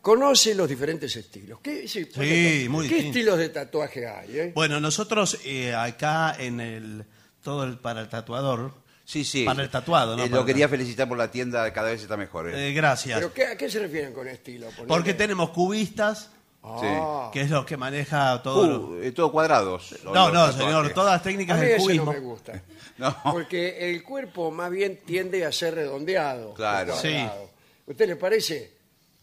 Conoce 0.00 0.54
los 0.54 0.68
diferentes 0.68 1.14
estilos. 1.14 1.60
¿Qué, 1.62 1.86
sí, 1.86 2.08
Sí, 2.12 2.66
muy 2.68 2.88
¿qué 2.88 3.06
estilos 3.06 3.38
de 3.38 3.50
tatuaje 3.50 4.06
hay? 4.08 4.38
eh? 4.38 4.52
Bueno, 4.54 4.80
nosotros 4.80 5.38
eh, 5.44 5.72
acá 5.74 6.34
en 6.38 6.60
el. 6.60 7.04
Todo 7.42 7.64
el, 7.64 7.78
para 7.78 8.00
el 8.00 8.08
tatuador. 8.08 8.72
Sí, 9.04 9.24
sí. 9.24 9.44
Para 9.44 9.62
el 9.62 9.68
tatuado, 9.70 10.16
¿no? 10.16 10.22
Eh, 10.24 10.26
Para 10.26 10.36
lo 10.36 10.40
el- 10.42 10.46
quería 10.46 10.68
felicitar 10.68 11.08
por 11.08 11.18
la 11.18 11.30
tienda, 11.30 11.72
cada 11.72 11.90
vez 11.90 12.02
está 12.02 12.16
mejor. 12.16 12.48
eh. 12.50 12.68
Eh, 12.70 12.72
gracias. 12.72 13.18
¿Pero 13.18 13.32
qué- 13.32 13.46
¿A 13.46 13.56
qué 13.56 13.68
se 13.70 13.78
refieren 13.78 14.12
con 14.12 14.26
estilo? 14.26 14.68
Ponele- 14.70 14.86
Porque 14.88 15.14
tenemos 15.14 15.50
cubistas, 15.50 16.30
Ah, 16.64 17.30
que 17.32 17.40
es 17.40 17.50
lo 17.50 17.66
que 17.66 17.76
maneja 17.76 18.40
todo. 18.42 18.90
Uh, 18.90 19.02
eh, 19.02 19.10
todo 19.12 19.32
cuadrados. 19.32 19.96
No, 20.04 20.12
los 20.12 20.14
no, 20.14 20.24
tatuajes. 20.46 20.56
señor, 20.56 20.90
todas 20.92 21.12
las 21.12 21.20
a 21.20 21.24
técnicas 21.24 21.58
mí 21.58 21.66
del 21.66 21.70
ese 21.74 21.78
no 21.80 21.84
cubismo. 22.04 22.12
me 22.12 22.18
gusta. 22.20 22.62
No. 22.98 23.16
Porque 23.32 23.90
el 23.90 24.04
cuerpo 24.04 24.50
más 24.52 24.70
bien 24.70 25.00
tiende 25.04 25.44
a 25.44 25.50
ser 25.50 25.74
redondeado. 25.74 26.52
Claro. 26.54 26.92
cuadrado. 26.92 27.50
¿Usted 27.86 28.06
le 28.06 28.16
parece 28.16 28.72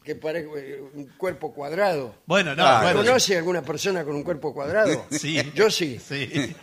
que 0.03 0.15
parece 0.15 0.49
eh, 0.57 0.81
un 0.95 1.05
cuerpo 1.17 1.53
cuadrado? 1.53 2.15
Bueno, 2.25 2.49
no, 2.51 2.55
Claro. 2.63 2.81
bueno, 2.83 3.03
¿Conoce 3.05 3.37
alguna 3.37 3.61
persona 3.61 4.03
con 4.03 4.15
un 4.15 4.23
cuerpo 4.23 4.53
cuadrado? 4.53 5.05
Sí. 5.11 5.39
Yo 5.55 5.69
sí. 5.69 5.97
Sí. 5.99 6.53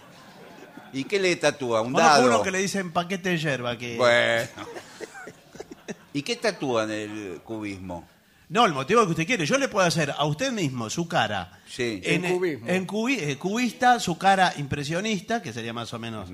¿Y 0.92 1.04
qué 1.04 1.18
le 1.20 1.36
tatúa? 1.36 1.80
¿Un 1.80 1.92
Conozco 1.92 2.14
dado? 2.16 2.26
uno 2.26 2.42
que 2.42 2.50
le 2.50 2.58
dicen 2.58 2.92
paquete 2.92 3.30
de 3.30 3.38
yerba. 3.38 3.78
Que... 3.78 3.96
Bueno. 3.96 4.48
¿Y 6.12 6.22
qué 6.22 6.36
tatúa 6.36 6.84
en 6.84 6.90
el 6.90 7.40
cubismo? 7.44 8.06
No, 8.48 8.64
el 8.64 8.72
motivo 8.72 9.04
que 9.04 9.10
usted 9.10 9.26
quiere. 9.26 9.44
Yo 9.44 9.58
le 9.58 9.68
puedo 9.68 9.84
hacer 9.86 10.12
a 10.16 10.24
usted 10.24 10.52
mismo 10.52 10.88
su 10.88 11.08
cara. 11.08 11.60
Sí. 11.68 12.00
En 12.04 12.22
cubismo. 12.22 12.68
En 12.68 12.86
cubi- 12.86 13.18
eh, 13.20 13.36
cubista, 13.36 13.98
su 13.98 14.16
cara 14.16 14.54
impresionista, 14.56 15.42
que 15.42 15.52
sería 15.52 15.72
más 15.72 15.92
o 15.92 15.98
menos 15.98 16.30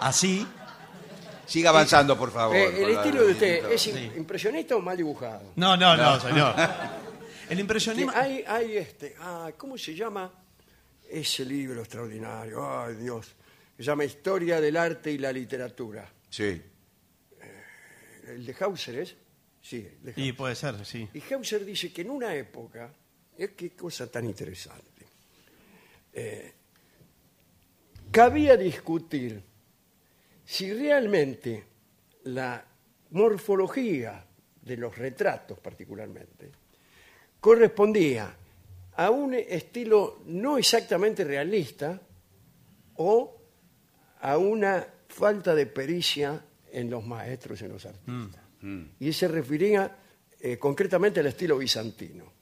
así. 0.00 0.46
Siga 1.46 1.70
avanzando, 1.70 2.16
por 2.18 2.32
favor. 2.32 2.56
Eh, 2.56 2.64
el 2.66 2.72
con 2.84 2.92
la- 2.94 3.00
estilo 3.00 3.26
de 3.26 3.32
usted 3.32 3.70
es 3.70 3.82
Sí. 3.82 4.10
impresionista 4.16 4.74
o 4.76 4.80
mal 4.80 4.96
dibujado. 4.96 5.52
No, 5.56 5.76
no, 5.76 5.96
no, 5.96 6.18
señor. 6.20 6.54
El 7.50 7.56
Sí, 7.56 7.60
impresionismo. 7.60 8.10
hay, 8.14 8.42
hay 8.48 8.78
este, 8.78 9.14
ah, 9.20 9.50
¿cómo 9.58 9.76
se 9.76 9.94
llama 9.94 10.32
ese 11.10 11.44
libro 11.44 11.80
extraordinario? 11.80 12.66
Ay, 12.82 12.94
Dios. 12.94 13.26
Se 13.76 13.82
llama 13.82 14.04
Historia 14.06 14.62
del 14.62 14.78
Arte 14.78 15.12
y 15.12 15.18
la 15.18 15.30
Literatura. 15.30 16.08
Sí. 16.30 16.62
¿El 18.26 18.46
de 18.46 18.56
Hauser 18.58 18.98
es? 19.00 19.14
Sí, 19.64 19.88
Y 20.16 20.32
puede 20.32 20.54
ser, 20.54 20.84
sí. 20.84 21.08
Y 21.14 21.32
Hauser 21.32 21.64
dice 21.64 21.90
que 21.90 22.02
en 22.02 22.10
una 22.10 22.34
época, 22.34 22.92
es 23.34 23.52
qué 23.52 23.70
cosa 23.70 24.10
tan 24.10 24.26
interesante, 24.26 25.06
eh, 26.12 26.52
cabía 28.10 28.58
discutir 28.58 29.42
si 30.44 30.70
realmente 30.70 31.64
la 32.24 32.62
morfología 33.12 34.26
de 34.60 34.76
los 34.76 34.98
retratos 34.98 35.58
particularmente 35.60 36.52
correspondía 37.40 38.36
a 38.96 39.10
un 39.10 39.32
estilo 39.32 40.20
no 40.26 40.58
exactamente 40.58 41.24
realista 41.24 41.98
o 42.96 43.40
a 44.20 44.36
una 44.36 44.86
falta 45.08 45.54
de 45.54 45.64
pericia 45.64 46.44
en 46.70 46.90
los 46.90 47.04
maestros, 47.06 47.62
en 47.62 47.72
los 47.72 47.86
artistas. 47.86 48.43
Y 49.00 49.12
se 49.12 49.28
refería 49.28 49.96
eh, 50.40 50.56
concretamente 50.58 51.20
al 51.20 51.26
estilo 51.26 51.58
bizantino. 51.58 52.32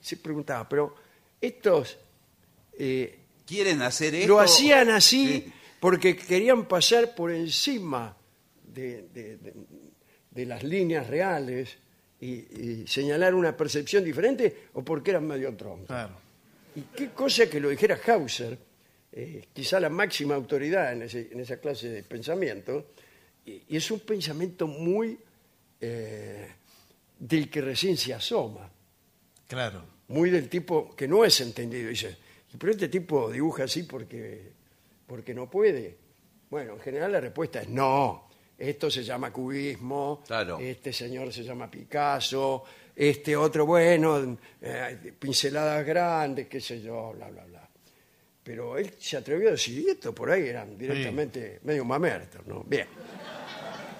Se 0.00 0.16
preguntaba, 0.16 0.68
pero 0.68 0.94
estos 1.40 1.96
eh, 2.78 3.18
¿Quieren 3.46 3.82
hacer 3.82 4.14
esto? 4.14 4.28
lo 4.28 4.40
hacían 4.40 4.90
así 4.90 5.26
Sí. 5.44 5.52
porque 5.80 6.16
querían 6.16 6.66
pasar 6.66 7.14
por 7.14 7.30
encima 7.30 8.16
de, 8.72 9.02
de- 9.14 9.36
de- 9.38 9.54
de 10.30 10.46
las 10.46 10.64
líneas 10.64 11.06
reales 11.06 11.76
y, 12.20 12.26
y 12.82 12.84
señalar 12.88 13.34
una 13.34 13.56
percepción 13.56 14.02
diferente 14.02 14.64
o 14.72 14.82
porque 14.84 15.10
eran 15.12 15.26
medio 15.26 15.54
troncos. 15.56 15.86
Claro. 15.86 16.16
Y 16.74 16.80
qué 16.96 17.10
cosa 17.10 17.48
que 17.48 17.60
lo 17.60 17.68
dijera 17.68 18.00
Hauser, 18.06 18.58
eh, 19.12 19.44
quizá 19.52 19.78
la 19.78 19.90
máxima 19.90 20.34
autoridad 20.34 20.92
en, 20.92 21.02
ese- 21.02 21.28
en 21.30 21.38
esa 21.38 21.58
clase 21.58 21.88
de 21.88 22.02
pensamiento, 22.02 22.86
y, 23.46 23.62
y 23.68 23.76
es 23.76 23.88
un 23.92 24.00
pensamiento 24.00 24.66
muy 24.66 25.16
eh, 25.86 26.48
del 27.18 27.48
que 27.50 27.60
recién 27.60 27.96
se 27.96 28.14
asoma, 28.14 28.70
Claro. 29.46 29.84
muy 30.08 30.30
del 30.30 30.48
tipo 30.48 30.94
que 30.96 31.06
no 31.06 31.24
es 31.24 31.40
entendido. 31.40 31.88
Dice, 31.88 32.16
pero 32.58 32.72
este 32.72 32.88
tipo 32.88 33.30
dibuja 33.30 33.64
así 33.64 33.82
porque, 33.84 34.52
porque 35.06 35.34
no 35.34 35.48
puede. 35.50 35.96
Bueno, 36.50 36.74
en 36.74 36.80
general 36.80 37.12
la 37.12 37.20
respuesta 37.20 37.60
es 37.62 37.68
no. 37.68 38.28
Esto 38.56 38.88
se 38.90 39.02
llama 39.02 39.32
cubismo, 39.32 40.22
Claro. 40.26 40.58
este 40.60 40.92
señor 40.92 41.32
se 41.32 41.42
llama 41.42 41.68
Picasso, 41.70 42.62
este 42.94 43.36
otro, 43.36 43.66
bueno, 43.66 44.38
eh, 44.62 45.12
pinceladas 45.18 45.84
grandes, 45.84 46.46
qué 46.46 46.60
sé 46.60 46.80
yo, 46.80 47.12
bla, 47.16 47.28
bla, 47.30 47.44
bla. 47.44 47.68
Pero 48.44 48.76
él 48.78 48.94
se 48.98 49.16
atrevió 49.16 49.48
a 49.48 49.52
decir, 49.52 49.80
y 49.80 49.88
esto 49.90 50.14
por 50.14 50.30
ahí 50.30 50.46
eran 50.48 50.78
directamente 50.78 51.58
medio 51.64 51.84
mamertos, 51.84 52.46
¿no? 52.46 52.62
Bien. 52.62 52.86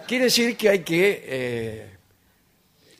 Quiere 0.06 0.24
decir 0.24 0.56
que 0.56 0.68
hay 0.68 0.80
que, 0.80 1.22
eh, 1.26 1.96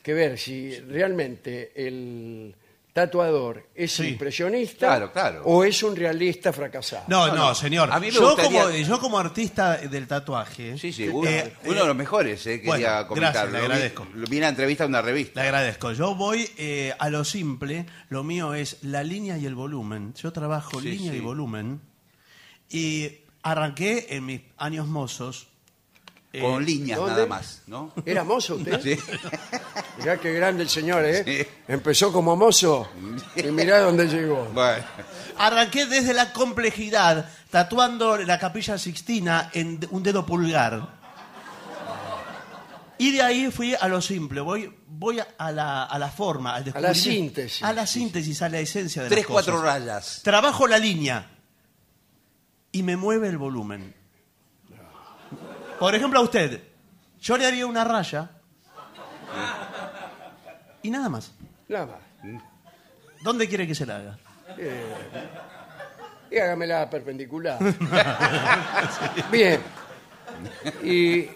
que 0.02 0.14
ver 0.14 0.38
si 0.38 0.78
realmente 0.80 1.72
el 1.86 2.54
tatuador 2.92 3.66
es 3.74 3.92
Sí. 3.92 4.06
impresionista 4.08 4.86
Claro, 4.86 5.12
claro. 5.12 5.42
o 5.44 5.64
es 5.64 5.82
un 5.82 5.96
realista 5.96 6.52
fracasado. 6.52 7.04
No, 7.08 7.34
No, 7.34 7.52
señor. 7.54 7.90
A 7.90 7.98
mí 7.98 8.06
me 8.06 8.12
yo, 8.12 8.28
gustaría- 8.34 8.62
como, 8.62 8.76
yo 8.76 9.00
como 9.00 9.18
artista 9.18 9.78
del 9.78 10.06
tatuaje, 10.06 10.78
Sí, 10.78 10.92
sí, 10.92 11.08
uno, 11.08 11.28
eh, 11.28 11.52
uno 11.64 11.80
de 11.80 11.86
los 11.88 11.96
mejores, 11.96 12.46
eh, 12.46 12.60
quería 12.60 13.02
bueno, 13.02 13.08
comentar. 13.08 13.32
gracias, 13.32 13.52
le 13.52 13.58
vi- 13.58 13.64
agradezco. 13.64 14.06
lo 14.14 14.26
vi 14.28 14.36
en 14.36 14.42
la 14.42 14.48
entrevista 14.50 14.84
a 14.84 14.86
una 14.86 15.00
le 15.00 15.06
revista. 15.06 15.42
agradezco. 15.42 15.92
Yo 15.92 16.14
voy 16.14 16.48
eh, 16.56 16.94
a 16.98 17.10
lo 17.10 17.24
simple, 17.24 17.84
lo 18.10 18.22
mío 18.22 18.54
es 18.54 18.76
la 18.82 19.02
línea 19.02 19.36
y 19.38 19.46
el 19.46 19.56
volumen. 19.56 20.14
Yo 20.14 20.32
trabajo 20.32 20.80
Sí, 20.80 20.90
línea 20.92 21.10
sí. 21.12 21.18
y 21.18 21.20
volumen. 21.20 21.80
Y 22.70 23.10
arranqué 23.42 24.06
en 24.10 24.24
mis 24.26 24.40
años 24.56 24.86
mozos. 24.86 25.48
Eh, 26.34 26.40
Con 26.40 26.64
líneas 26.64 26.98
¿dónde? 26.98 27.12
nada 27.14 27.26
más, 27.26 27.62
¿no? 27.68 27.92
¿Era 28.04 28.24
mozo 28.24 28.56
usted? 28.56 28.80
Sí. 28.82 28.98
Mirá 29.98 30.18
qué 30.18 30.32
grande 30.32 30.64
el 30.64 30.68
señor, 30.68 31.04
¿eh? 31.04 31.22
Sí. 31.24 31.46
Empezó 31.68 32.12
como 32.12 32.34
mozo 32.36 32.88
y 33.36 33.44
mirá 33.44 33.78
dónde 33.80 34.06
llegó. 34.08 34.44
Bueno, 34.52 34.84
Arranqué 35.38 35.86
desde 35.86 36.12
la 36.14 36.32
complejidad, 36.32 37.28
tatuando 37.50 38.16
la 38.18 38.38
capilla 38.38 38.76
Sixtina 38.78 39.50
en 39.52 39.80
un 39.90 40.02
dedo 40.02 40.24
pulgar. 40.26 41.02
Y 42.98 43.10
de 43.12 43.22
ahí 43.22 43.50
fui 43.50 43.74
a 43.74 43.88
lo 43.88 44.00
simple, 44.00 44.40
voy, 44.40 44.72
voy 44.86 45.18
a, 45.38 45.50
la, 45.52 45.82
a 45.84 45.98
la 45.98 46.08
forma, 46.10 46.54
al 46.54 46.64
la 46.66 46.72
descubrimiento- 46.92 46.94
síntesis. 47.02 47.62
A 47.64 47.72
la 47.72 47.86
síntesis, 47.86 48.42
a 48.42 48.48
la 48.48 48.60
esencia 48.60 49.02
de 49.02 49.08
tres, 49.08 49.20
las 49.24 49.26
cosas. 49.26 49.44
cuatro 49.46 49.62
rayas. 49.62 50.20
Trabajo 50.22 50.66
la 50.68 50.78
línea 50.78 51.30
y 52.70 52.82
me 52.84 52.96
mueve 52.96 53.28
el 53.28 53.36
volumen. 53.38 53.94
Por 55.78 55.94
ejemplo, 55.94 56.18
a 56.20 56.22
usted, 56.22 56.60
yo 57.20 57.36
le 57.36 57.46
haría 57.46 57.66
una 57.66 57.84
raya 57.84 58.30
y 60.82 60.90
nada 60.90 61.08
más. 61.08 61.32
Nada 61.68 61.86
más. 61.86 62.42
¿Dónde 63.22 63.48
quiere 63.48 63.66
que 63.66 63.74
se 63.74 63.86
la 63.86 63.96
haga? 63.96 64.18
Y 66.30 66.38
hágamela 66.38 66.88
perpendicular. 66.90 67.58
Bien. 69.30 69.60
Y 70.82 71.28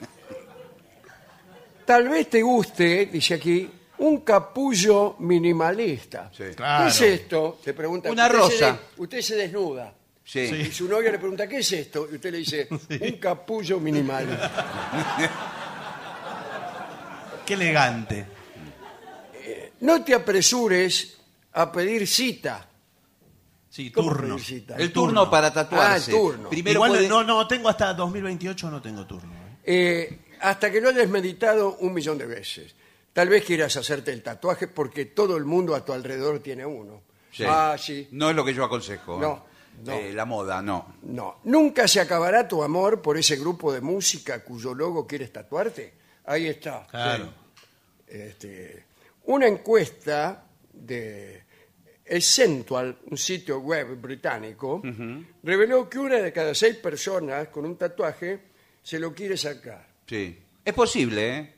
tal 1.84 2.08
vez 2.08 2.28
te 2.30 2.42
guste, 2.42 3.06
dice 3.06 3.34
aquí, 3.34 3.70
un 3.98 4.20
capullo 4.20 5.16
minimalista. 5.18 6.30
Sí. 6.36 6.44
Claro. 6.54 6.84
¿Qué 6.84 6.90
es 6.90 7.00
esto? 7.00 7.58
Te 7.64 7.74
pregunta. 7.74 8.10
Una 8.10 8.26
usted 8.26 8.38
se 8.38 8.40
rosa. 8.66 8.72
de- 8.72 9.02
usted 9.02 9.20
se 9.20 9.36
desnuda. 9.36 9.92
Sí. 10.28 10.40
Y 10.40 10.70
su 10.72 10.86
novia 10.86 11.10
le 11.10 11.18
pregunta, 11.18 11.48
¿qué 11.48 11.60
es 11.60 11.72
esto? 11.72 12.06
Y 12.12 12.16
usted 12.16 12.30
le 12.32 12.38
dice, 12.38 12.68
un 13.00 13.12
capullo 13.12 13.80
minimalista. 13.80 15.24
Qué 17.46 17.54
elegante. 17.54 18.26
No 19.80 20.04
te 20.04 20.12
apresures 20.14 21.16
a 21.54 21.72
pedir 21.72 22.06
cita. 22.06 22.68
Sí, 23.70 23.90
¿Cómo 23.90 24.10
turno. 24.10 24.34
pedir 24.34 24.46
cita? 24.46 24.76
El 24.76 24.92
turno, 24.92 25.30
para 25.30 25.50
tatuarse. 25.50 26.10
Ah, 26.12 26.14
el 26.14 26.20
turno. 26.22 26.50
Primero 26.50 26.74
Igual 26.74 26.90
puede- 26.90 27.08
no, 27.08 27.24
no, 27.24 27.48
tengo 27.48 27.70
hasta 27.70 27.94
2028, 27.94 28.70
no 28.70 28.82
tengo 28.82 29.06
turno. 29.06 29.32
¿eh? 29.32 29.56
Eh, 29.64 30.18
hasta 30.42 30.70
que 30.70 30.82
lo 30.82 30.90
hayas 30.90 31.08
meditado 31.08 31.78
un 31.78 31.94
millón 31.94 32.18
de 32.18 32.26
veces. 32.26 32.74
Tal 33.14 33.30
vez 33.30 33.46
quieras 33.46 33.74
hacerte 33.78 34.12
el 34.12 34.22
tatuaje 34.22 34.68
porque 34.68 35.06
todo 35.06 35.38
el 35.38 35.46
mundo 35.46 35.74
a 35.74 35.82
tu 35.82 35.94
alrededor 35.94 36.40
tiene 36.40 36.66
uno. 36.66 37.00
Sí. 37.32 37.44
Ah, 37.48 37.76
sí. 37.78 38.08
No 38.10 38.28
es 38.28 38.36
lo 38.36 38.44
que 38.44 38.52
yo 38.52 38.62
aconsejo. 38.62 39.18
No, 39.18 39.47
no. 39.84 39.92
Eh, 39.92 40.12
la 40.12 40.24
moda, 40.24 40.62
no. 40.62 40.94
No. 41.02 41.40
¿Nunca 41.44 41.86
se 41.88 42.00
acabará 42.00 42.46
tu 42.46 42.62
amor 42.62 43.00
por 43.02 43.16
ese 43.16 43.36
grupo 43.36 43.72
de 43.72 43.80
música 43.80 44.42
cuyo 44.44 44.74
logo 44.74 45.06
quieres 45.06 45.32
tatuarte? 45.32 45.94
Ahí 46.24 46.46
está. 46.46 46.86
Claro. 46.86 47.32
Este, 48.06 48.84
una 49.24 49.46
encuesta 49.46 50.44
de 50.72 51.42
Essential, 52.04 52.98
un 53.10 53.18
sitio 53.18 53.60
web 53.60 54.00
británico, 54.00 54.82
reveló 55.42 55.88
que 55.90 55.98
una 55.98 56.16
de 56.16 56.32
cada 56.32 56.54
seis 56.54 56.76
personas 56.76 57.48
con 57.48 57.66
un 57.66 57.76
tatuaje 57.76 58.40
se 58.82 58.98
lo 58.98 59.14
quiere 59.14 59.36
sacar. 59.36 59.86
Sí. 60.06 60.38
Es 60.64 60.74
posible, 60.74 61.36
¿eh? 61.36 61.54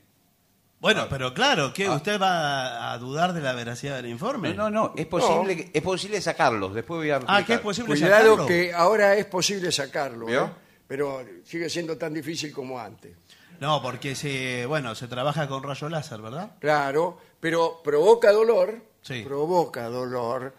Bueno, 0.80 1.06
pero 1.10 1.34
claro, 1.34 1.72
¿qué? 1.75 1.88
¿Usted 1.90 2.18
va 2.20 2.92
a 2.92 2.99
dudar 2.99 3.34
de 3.34 3.42
la 3.42 3.52
veracidad 3.52 3.96
del 3.96 4.06
informe? 4.06 4.54
No, 4.54 4.70
no, 4.70 4.88
no. 4.88 4.94
Es 4.96 5.06
posible, 5.06 5.56
que- 5.56 5.70
es 5.75 5.82
posible 5.82 6.20
sacarlos. 6.22 6.75
Después 6.75 6.99
voy 6.99 7.10
a. 7.10 7.16
Ah, 7.26 7.44
¿qué 7.44 7.52
es 7.54 7.58
explicar. 7.58 7.62
posible 7.62 7.95
Cuidado 7.95 8.23
sacarlo? 8.25 8.47
que 8.47 8.73
ahora 8.73 9.14
es 9.16 9.26
posible 9.26 9.71
sacarlo, 9.73 10.26
¿Vio? 10.26 10.45
¿eh? 10.47 10.50
pero 10.88 11.23
sigue 11.45 11.69
siendo 11.69 11.97
tan 11.99 12.14
difícil 12.14 12.50
como 12.52 12.80
antes. 12.80 13.12
No, 13.60 13.82
porque 13.82 14.14
se, 14.14 14.64
bueno, 14.66 14.95
se 14.95 15.06
trabaja 15.06 15.47
con 15.47 15.62
rayo 15.62 15.88
láser, 15.90 16.23
¿verdad? 16.23 16.52
Claro, 16.58 17.19
pero 17.38 17.82
provoca 17.84 18.32
dolor, 18.32 18.80
Sí. 19.02 19.23
provoca 19.23 19.84
dolor, 19.90 20.54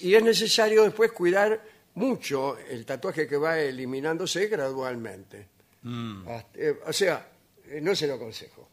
y 0.00 0.14
es 0.14 0.22
necesario 0.22 0.84
después 0.84 1.12
cuidar 1.12 1.60
mucho 1.94 2.56
el 2.70 2.86
tatuaje 2.86 3.26
que 3.28 3.36
va 3.36 3.58
eliminándose 3.58 4.46
gradualmente. 4.46 5.48
Mm. 5.82 6.26
Hasta- 6.28 6.58
eh, 6.58 6.80
o 6.86 6.92
sea, 6.94 7.28
eh, 7.68 7.80
no 7.82 7.94
se 7.94 8.06
lo 8.06 8.14
aconsejo. 8.14 8.70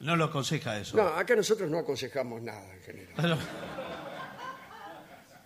No 0.00 0.14
lo 0.16 0.24
aconseja 0.24 0.78
eso. 0.78 0.96
No, 0.96 1.08
acá 1.08 1.34
nosotros 1.34 1.70
no 1.70 1.78
aconsejamos 1.78 2.42
nada 2.42 2.72
en 2.74 2.80
general. 2.82 3.14
Pero- 3.16 3.38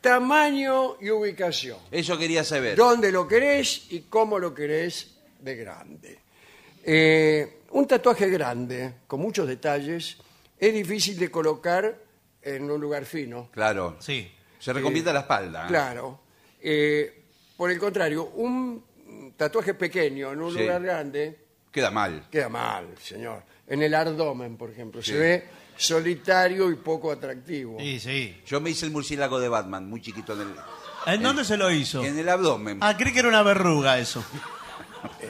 Tamaño 0.01 0.97
y 1.01 1.11
ubicación. 1.11 1.79
Eso 1.91 2.17
quería 2.19 2.43
saber. 2.43 2.75
dónde 2.77 3.13
lo 3.13 3.29
querés 3.29 3.93
y 3.93 4.03
cómo 4.03 4.39
lo 4.39 4.55
querés 4.55 5.15
de 5.41 5.57
grande. 5.57 6.19
Eh, 6.85 7.61
un 7.71 7.87
tatuaje 7.87 8.29
grande, 8.31 8.95
con 9.07 9.21
muchos 9.21 9.47
detalles, 9.47 10.17
es 10.59 10.73
difícil 10.73 11.19
de 11.19 11.31
colocar 11.31 11.95
en 12.43 12.71
un 12.71 12.81
lugar 12.81 13.05
fino. 13.05 13.51
Claro. 13.53 13.97
Sí. 14.01 14.31
Se 14.59 14.73
recomienda 14.73 15.13
la 15.13 15.21
espalda. 15.21 15.65
¿eh? 15.65 15.69
Claro. 15.69 16.21
Eh, 16.63 17.23
por 17.57 17.71
el 17.71 17.79
contrario, 17.79 18.25
un 18.37 18.83
tatuaje 19.37 19.75
pequeño 19.75 20.33
en 20.33 20.41
un 20.41 20.53
Sí. 20.53 20.61
lugar 20.61 20.83
grande 20.83 21.39
Queda 21.71 21.91
mal. 21.91 22.27
queda 22.31 22.49
mal, 22.49 22.87
señor. 23.03 23.43
En 23.71 23.83
el 23.83 23.95
abdomen, 23.95 24.57
por 24.59 24.71
ejemplo, 24.71 25.01
Sí. 25.03 25.13
se 25.13 25.19
ve 25.19 25.45
solitario 25.77 26.71
y 26.71 26.75
poco 26.75 27.11
atractivo. 27.11 27.79
Sí, 27.81 27.99
sí. 27.99 28.43
Yo 28.45 28.61
me 28.61 28.69
hice 28.71 28.85
el 28.85 28.93
murciélago 28.93 29.41
de 29.41 29.49
Batman, 29.49 29.89
muy 29.89 30.03
chiquito 30.03 30.35
en 30.35 30.41
el, 30.43 30.55
¿En 31.07 31.23
dónde 31.23 31.45
se 31.45 31.57
lo 31.57 31.71
hizo? 31.71 32.05
en 32.05 32.19
el 32.19 32.29
abdomen. 32.29 32.79
Ah, 32.83 32.95
creí 32.97 33.13
que 33.15 33.21
era 33.21 33.29
una 33.29 33.43
verruga 33.43 33.99
eso. 33.99 34.23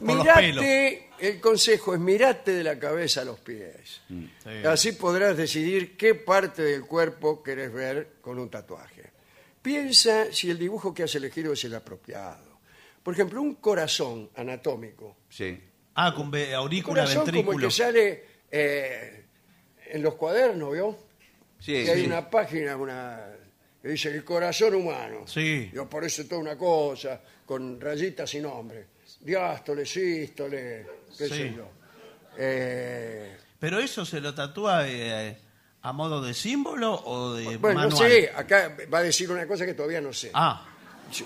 por 0.00 0.16
los 0.16 0.24
Mirate, 0.24 1.10
el 1.18 1.40
consejo 1.40 1.94
es 1.94 2.00
mirate 2.00 2.52
de 2.52 2.64
la 2.64 2.78
cabeza 2.78 3.20
a 3.22 3.24
los 3.24 3.38
pies. 3.40 4.00
Sí. 4.08 4.66
Así 4.66 4.92
podrás 4.92 5.36
decidir 5.36 5.96
qué 5.96 6.14
parte 6.14 6.62
del 6.62 6.82
cuerpo 6.86 7.42
querés 7.42 7.72
ver 7.72 8.14
con 8.20 8.38
un 8.38 8.48
tatuaje. 8.48 9.10
Piensa 9.60 10.32
si 10.32 10.50
el 10.50 10.58
dibujo 10.58 10.94
que 10.94 11.02
has 11.02 11.14
elegido 11.14 11.52
es 11.52 11.64
el 11.64 11.74
apropiado. 11.74 12.58
Por 13.02 13.14
ejemplo, 13.14 13.40
un 13.42 13.56
corazón 13.56 14.30
anatómico. 14.36 15.16
Sí. 15.28 15.58
Ah, 16.00 16.14
con 16.14 16.30
ve- 16.30 16.54
aurícula, 16.54 17.02
corazón 17.02 17.24
como 17.24 17.28
el 17.28 17.34
ventrículo. 17.34 17.68
que 17.68 17.74
sale 17.74 18.24
eh, 18.50 19.24
en 19.90 20.02
los 20.02 20.14
cuadernos, 20.14 20.72
¿vio? 20.72 20.96
Sí, 21.58 21.72
que 21.84 21.90
hay 21.90 22.00
sí. 22.02 22.06
una 22.06 22.30
página 22.30 22.76
una, 22.76 23.26
que 23.82 23.88
dice 23.88 24.10
el 24.10 24.22
corazón 24.24 24.74
humano. 24.74 25.26
Sí. 25.26 25.70
Yo 25.74 25.88
por 25.88 26.04
eso 26.04 26.24
toda 26.26 26.40
una 26.40 26.56
cosa, 26.56 27.20
con 27.44 27.80
rayitas 27.80 28.32
y 28.34 28.40
nombre. 28.40 28.86
Diástole, 29.20 29.84
sístole, 29.84 30.86
qué 31.16 31.24
Sí. 31.28 31.34
sé 31.34 31.54
yo. 31.56 31.68
Eh, 32.36 33.36
Pero 33.58 33.80
eso 33.80 34.04
se 34.04 34.20
lo 34.20 34.32
tatúa 34.34 34.86
eh, 34.88 35.36
a 35.82 35.92
modo 35.92 36.22
de 36.22 36.32
símbolo 36.34 36.94
o 36.94 37.34
de 37.34 37.56
bueno, 37.56 37.82
no 37.82 37.88
manual. 37.90 38.10
sé, 38.10 38.30
acá 38.34 38.76
va 38.92 38.98
a 38.98 39.02
decir 39.02 39.30
una 39.32 39.46
cosa 39.48 39.66
que 39.66 39.74
todavía 39.74 40.00
no 40.00 40.12
sé. 40.12 40.30
Ah, 40.34 40.64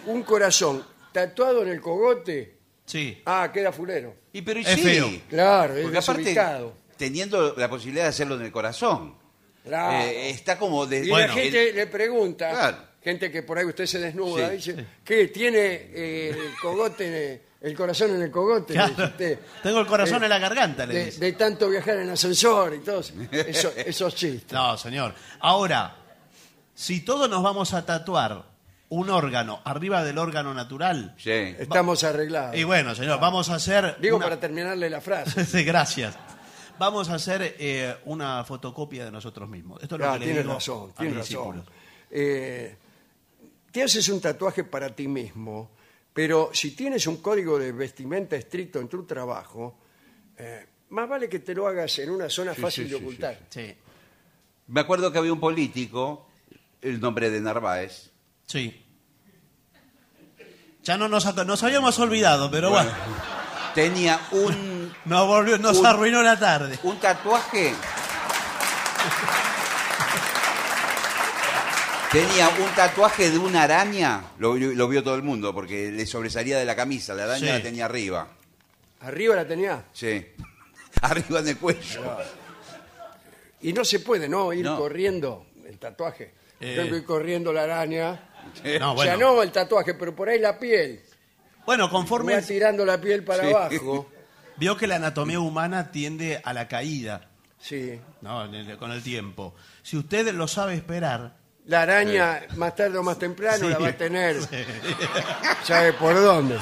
Un 0.06 0.22
corazón 0.22 0.82
tatuado 1.12 1.62
en 1.62 1.68
el 1.68 1.80
cogote, 1.80 2.56
sí. 2.92 3.22
ah, 3.26 3.50
queda 3.52 3.72
fulero. 3.72 4.14
Y 4.32 4.42
pero 4.42 4.60
y 4.60 4.62
Es 4.62 4.68
sí. 4.70 4.82
feo. 4.82 5.10
Claro, 5.28 5.74
es 5.76 5.82
Porque 5.82 5.98
aparte, 5.98 6.22
desubicado. 6.22 6.74
teniendo 6.96 7.54
la 7.56 7.68
posibilidad 7.68 8.04
de 8.04 8.10
hacerlo 8.10 8.36
en 8.36 8.42
el 8.42 8.52
corazón, 8.52 9.16
Claro. 9.64 10.04
eh, 10.08 10.30
está 10.30 10.58
como 10.58 10.86
de. 10.86 11.04
Y 11.06 11.08
Bueno. 11.10 11.28
la 11.28 11.32
gente 11.34 11.72
le 11.72 11.86
pregunta, 11.86 12.50
Claro. 12.50 12.76
gente 13.02 13.30
que 13.30 13.42
por 13.42 13.58
ahí 13.58 13.64
usted 13.64 13.86
se 13.86 13.98
desnuda, 13.98 14.48
Sí, 14.50 14.56
dice, 14.56 14.86
¿qué? 15.04 15.28
¿Tiene 15.28 15.58
eh, 15.94 16.28
el 16.30 16.52
cogote, 16.60 17.42
el 17.60 17.76
corazón 17.76 18.14
en 18.16 18.22
el 18.22 18.30
cogote? 18.30 18.72
Claro. 18.74 18.90
Dice 18.90 19.04
usted. 19.04 19.38
Tengo 19.62 19.80
el 19.80 19.86
corazón 19.86 20.22
Eh, 20.22 20.26
en 20.26 20.30
la 20.30 20.38
garganta, 20.38 20.84
le 20.86 20.94
de, 20.94 21.04
dice. 21.06 21.20
de 21.20 21.32
tanto 21.32 21.68
viajar 21.68 21.98
en 21.98 22.10
ascensor 22.10 22.74
y 22.74 22.80
todos 22.80 23.12
eso- 23.32 23.72
esos 23.76 24.14
chistes. 24.16 24.52
No, 24.52 24.76
señor. 24.76 25.14
Ahora, 25.40 25.96
si 26.74 27.04
todos 27.04 27.28
nos 27.30 27.42
vamos 27.42 27.72
a 27.74 27.84
tatuar 27.86 28.51
un 28.94 29.08
órgano 29.10 29.60
arriba 29.64 30.04
del 30.04 30.18
órgano 30.18 30.52
natural, 30.52 31.14
Sí. 31.18 31.30
Estamos 31.30 32.04
arreglados. 32.04 32.56
y 32.56 32.64
bueno, 32.64 32.94
señor, 32.94 33.18
vamos 33.20 33.48
a 33.48 33.54
hacer. 33.54 33.96
Digo 34.00 34.16
una- 34.18 34.26
para 34.26 34.38
terminarle 34.40 34.90
la 34.90 35.00
frase. 35.00 35.44
Sí, 35.46 35.64
gracias. 35.64 36.14
Vamos 36.78 37.08
a 37.10 37.14
hacer 37.14 37.56
eh, 37.58 37.94
una 38.06 38.44
fotocopia 38.44 39.04
de 39.04 39.10
nosotros 39.10 39.48
mismos. 39.48 39.82
Esto 39.82 39.94
es 39.94 40.00
lo 40.00 40.10
Ah, 40.10 40.12
que 40.14 40.18
le 40.20 40.24
tienes 40.26 40.42
digo 40.44 40.54
razón, 40.54 40.90
a 40.90 40.94
tienes 40.94 41.16
mis 41.16 41.28
razón. 41.30 41.52
discípulos. 41.62 41.64
Eh, 42.10 42.76
te 43.70 43.82
haces 43.82 44.08
un 44.10 44.20
tatuaje 44.20 44.64
para 44.64 44.94
ti 44.94 45.08
mismo, 45.08 45.70
pero 46.12 46.50
si 46.52 46.72
tienes 46.76 47.06
un 47.06 47.16
código 47.22 47.58
de 47.58 47.72
vestimenta 47.72 48.36
estricto 48.36 48.78
en 48.80 48.88
tu 48.88 49.04
trabajo, 49.04 49.78
eh, 50.36 50.66
más 50.90 51.08
vale 51.08 51.28
que 51.28 51.38
te 51.38 51.54
lo 51.54 51.66
hagas 51.66 51.98
en 52.00 52.10
una 52.10 52.28
zona 52.28 52.52
fácil 52.54 52.84
sí, 52.86 52.90
de 52.92 52.98
sí, 52.98 53.02
ocultar. 53.02 53.38
Sí. 53.48 53.74
Me 54.66 54.80
acuerdo 54.80 55.10
que 55.10 55.18
había 55.18 55.32
un 55.32 55.40
político 55.40 56.28
El 56.82 57.00
nombre 57.00 57.30
de 57.30 57.40
Narváez. 57.40 58.10
Sí. 58.46 58.81
Ya 60.82 60.96
no 60.96 61.08
nos, 61.08 61.34
nos 61.46 61.62
habíamos 61.62 61.98
olvidado, 61.98 62.50
pero 62.50 62.70
bueno, 62.70 62.90
Tenía 63.74 64.20
un, 64.32 64.92
nos, 65.06 65.26
volvió, 65.26 65.56
nos 65.58 65.78
Un- 65.78 65.86
arruinó 65.86 66.22
la 66.22 66.38
tarde. 66.38 66.78
un 66.82 66.98
tatuaje. 66.98 67.72
Tenía 72.10 72.48
un 72.50 72.68
tatuaje 72.76 73.30
de 73.30 73.38
una 73.38 73.62
araña. 73.62 74.22
Lo, 74.38 74.54
lo 74.56 74.88
vio 74.88 75.02
todo 75.02 75.14
el 75.14 75.22
mundo 75.22 75.54
porque 75.54 75.90
le 75.90 76.04
sobresalía 76.04 76.58
de 76.58 76.66
la 76.66 76.76
camisa. 76.76 77.14
La 77.14 77.24
araña 77.24 77.38
Sí. 77.38 77.46
la 77.46 77.62
tenía 77.62 77.84
arriba. 77.86 78.28
Arriba 79.00 79.34
la 79.36 79.46
tenía. 79.48 79.84
Sí. 79.94 80.26
Arriba 81.00 81.40
en 81.40 81.48
el 81.48 81.56
cuello. 81.56 82.02
Y 83.62 83.72
no 83.72 83.82
se 83.84 84.00
puede, 84.00 84.28
¿no? 84.28 84.52
Ir 84.52 84.64
No. 84.66 84.76
corriendo 84.76 85.46
el 85.66 85.78
tatuaje. 85.78 86.34
Eh. 86.60 86.74
Tengo 86.76 86.90
que 86.90 86.96
ir 86.98 87.04
corriendo 87.04 87.50
la 87.52 87.62
araña. 87.62 88.28
No, 88.80 88.94
bueno. 88.94 89.16
no 89.16 89.42
el 89.42 89.50
tatuaje, 89.52 89.94
pero 89.94 90.14
por 90.14 90.28
ahí 90.28 90.38
la 90.38 90.58
piel. 90.58 91.02
Bueno, 91.66 91.88
conforme 91.90 92.34
Va 92.34 92.42
tirando 92.42 92.84
la 92.84 93.00
piel 93.00 93.24
para 93.24 93.44
Sí. 93.44 93.50
abajo. 93.52 94.10
vio 94.56 94.76
que 94.76 94.86
la 94.86 94.96
anatomía 94.96 95.40
humana 95.40 95.90
tiende 95.90 96.40
a 96.44 96.52
la 96.52 96.68
caída, 96.68 97.28
Sí. 97.60 98.00
¿no? 98.20 98.44
En 98.44 98.54
el- 98.54 98.76
con 98.76 98.90
el 98.92 99.02
tiempo. 99.02 99.54
Si 99.82 99.96
usted 99.96 100.32
lo 100.32 100.46
sabe 100.48 100.74
esperar, 100.74 101.36
La 101.66 101.82
araña, 101.82 102.40
más 102.56 102.74
tarde 102.74 102.98
o 102.98 103.04
más 103.04 103.18
temprano, 103.18 103.66
Sí. 103.66 103.72
la 103.72 103.78
va 103.78 103.88
a 103.88 103.96
tener. 103.96 104.36
¿Sabe 105.64 105.92
por 105.92 106.14
dónde? 106.20 106.58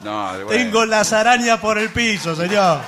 No, 0.00 0.28
bueno. 0.44 0.48
tengo 0.48 0.84
las 0.84 1.12
arañas 1.14 1.58
por 1.60 1.78
el 1.78 1.88
piso, 1.88 2.36
señor. 2.36 2.80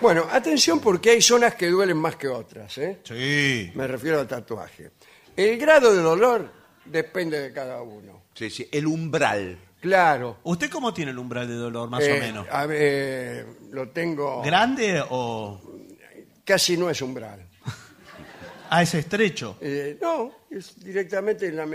Bueno, 0.00 0.26
atención 0.30 0.80
porque 0.80 1.10
hay 1.10 1.20
zonas 1.22 1.54
que 1.54 1.68
duelen 1.68 1.96
más 1.98 2.16
que 2.16 2.28
otras, 2.28 2.76
¿eh? 2.78 3.00
Sí. 3.04 3.70
Me 3.74 3.86
refiero 3.86 4.20
al 4.20 4.26
tatuaje. 4.28 4.90
El 5.36 5.58
grado 5.58 5.94
de 5.94 6.00
dolor 6.02 6.50
depende 6.84 7.38
de 7.40 7.52
cada 7.52 7.82
uno. 7.82 8.22
Sí, 8.34 8.48
sí. 8.50 8.68
El 8.72 8.86
umbral. 8.86 9.58
Claro. 9.80 10.38
¿Usted 10.44 10.70
cómo 10.70 10.92
tiene 10.92 11.10
el 11.10 11.18
umbral 11.18 11.48
de 11.48 11.54
dolor, 11.54 11.88
más 11.88 12.02
eh, 12.02 12.12
o 12.16 12.20
menos? 12.20 12.46
a 12.50 12.66
ver, 12.66 13.46
lo 13.70 13.88
tengo. 13.90 14.42
¿Grande 14.42 15.02
o...? 15.10 15.60
Casi 16.44 16.76
no 16.76 16.90
es 16.90 17.00
umbral. 17.02 17.46
Ah, 18.72 18.82
es 18.84 18.94
estrecho. 18.94 19.56
Eh, 19.60 19.98
no, 20.00 20.32
es 20.48 20.78
directamente 20.78 21.48
en 21.48 21.56
la. 21.56 21.66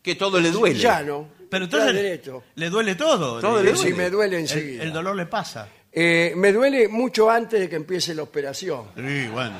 Que 0.00 0.14
todo 0.14 0.38
le 0.38 0.52
duele. 0.52 0.78
Llano. 0.78 1.30
Pero 1.50 1.64
entonces 1.64 1.92
derecho. 1.94 2.44
le 2.54 2.70
duele 2.70 2.94
todo. 2.94 3.40
Todo 3.40 3.60
Le- 3.60 3.72
le 3.72 3.76
Sí, 3.76 3.88
duele. 3.90 3.96
me 4.04 4.10
duele 4.10 4.36
el, 4.36 4.42
enseguida. 4.42 4.84
el 4.84 4.92
dolor 4.92 5.16
le 5.16 5.26
pasa. 5.26 5.66
Eh, 5.92 6.32
me 6.36 6.52
duele 6.52 6.88
mucho 6.88 7.30
antes 7.30 7.60
de 7.60 7.68
que 7.68 7.76
empiece 7.76 8.14
la 8.14 8.22
operación. 8.22 8.88
Sí, 8.96 9.28
bueno. 9.28 9.56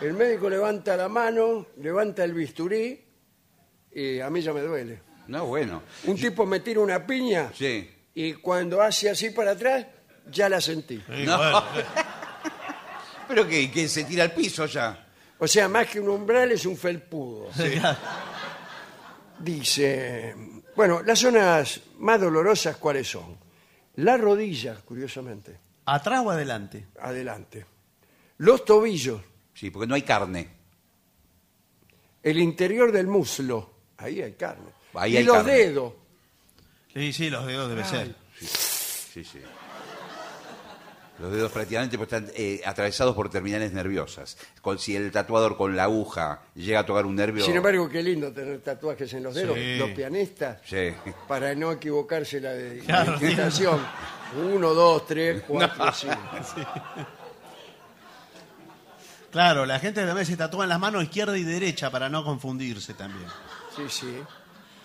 El 0.00 0.12
médico 0.14 0.48
levanta 0.48 0.96
la 0.96 1.08
mano, 1.08 1.66
levanta 1.80 2.22
el 2.24 2.32
bisturí 2.34 3.00
y 3.92 4.20
a 4.20 4.30
mí 4.30 4.40
ya 4.40 4.52
me 4.52 4.60
duele. 4.60 5.00
No, 5.28 5.46
bueno. 5.46 5.82
Un 6.04 6.16
tipo 6.16 6.44
me 6.46 6.60
tira 6.60 6.80
una 6.80 7.04
piña 7.06 7.50
Sí. 7.56 7.90
y 8.14 8.34
cuando 8.34 8.80
hace 8.82 9.10
así 9.10 9.30
para 9.30 9.52
atrás, 9.52 9.86
ya 10.30 10.48
la 10.48 10.60
sentí. 10.60 10.96
Sí, 10.98 11.24
No. 11.24 11.36
bueno. 11.38 11.62
Pero 13.28 13.48
que, 13.48 13.70
que 13.70 13.88
se 13.88 14.04
tira 14.04 14.24
al 14.24 14.32
piso 14.32 14.66
ya. 14.66 15.06
O 15.38 15.48
sea, 15.48 15.66
más 15.68 15.88
que 15.88 15.98
un 15.98 16.08
umbral 16.10 16.52
es 16.52 16.66
un 16.66 16.76
felpudo. 16.76 17.48
Sí. 17.52 17.80
Dice, 19.40 20.34
bueno, 20.76 21.02
las 21.02 21.18
zonas 21.18 21.80
más 21.98 22.20
dolorosas, 22.20 22.76
¿cuáles 22.76 23.08
son? 23.08 23.36
La 23.96 24.16
rodilla, 24.16 24.76
curiosamente, 24.84 25.58
¿Atrás 25.86 26.22
o 26.24 26.30
adelante? 26.30 26.86
adelante. 27.00 27.64
Los 28.38 28.64
tobillos, 28.64 29.20
Sí, 29.54 29.70
porque 29.70 29.86
no 29.86 29.94
hay 29.94 30.02
carne. 30.02 30.48
el 32.22 32.38
interior 32.38 32.90
del 32.90 33.06
muslo, 33.06 33.70
ahí 33.98 34.20
hay 34.22 34.32
carne. 34.32 34.70
Ahí 34.94 35.12
y 35.14 35.16
hay 35.18 35.24
los 35.24 35.36
carne. 35.36 35.52
dedos, 35.52 35.92
Sí, 36.92 37.12
sí, 37.12 37.28
los 37.30 37.46
dedos 37.46 37.68
debe 37.68 37.84
ser. 37.84 38.14
Sí, 38.40 39.24
sí. 39.24 39.40
Los 41.20 41.32
dedos 41.32 41.52
prácticamente 41.52 41.96
pues, 41.96 42.12
están 42.12 42.28
eh, 42.36 42.60
atravesados 42.66 43.14
por 43.14 43.30
terminales 43.30 43.72
nerviosas. 43.72 44.36
Con, 44.60 44.78
si 44.80 44.96
el 44.96 45.12
tatuador 45.12 45.56
con 45.56 45.76
la 45.76 45.84
aguja 45.84 46.42
llega 46.56 46.80
a 46.80 46.86
tocar 46.86 47.06
un 47.06 47.14
nervio... 47.14 47.44
Sin 47.44 47.54
embargo, 47.54 47.88
qué 47.88 48.02
lindo 48.02 48.32
tener 48.32 48.60
tatuajes 48.60 49.12
en 49.14 49.22
los 49.22 49.34
dedos. 49.34 49.54
Sí. 49.56 49.76
Los 49.76 49.90
pianistas, 49.90 50.60
Sí. 50.64 50.92
para 51.28 51.54
no 51.54 51.70
equivocarse 51.70 52.40
la 52.40 52.52
de 52.52 52.78
Claro. 52.80 53.16
Uno, 54.36 54.74
dos, 54.74 55.06
tres, 55.06 55.42
cuatro, 55.46 55.92
cinco. 55.94 56.16
Claro, 59.30 59.66
la 59.66 59.78
gente 59.80 60.04
también 60.06 60.26
se 60.26 60.36
tatúa 60.36 60.64
en 60.64 60.68
las 60.68 60.78
manos 60.78 61.02
izquierda 61.02 61.36
y 61.36 61.42
derecha 61.42 61.90
para 61.90 62.08
no 62.08 62.24
confundirse 62.24 62.94
también. 62.94 63.26
Sí, 63.76 63.82
sí. 63.88 64.16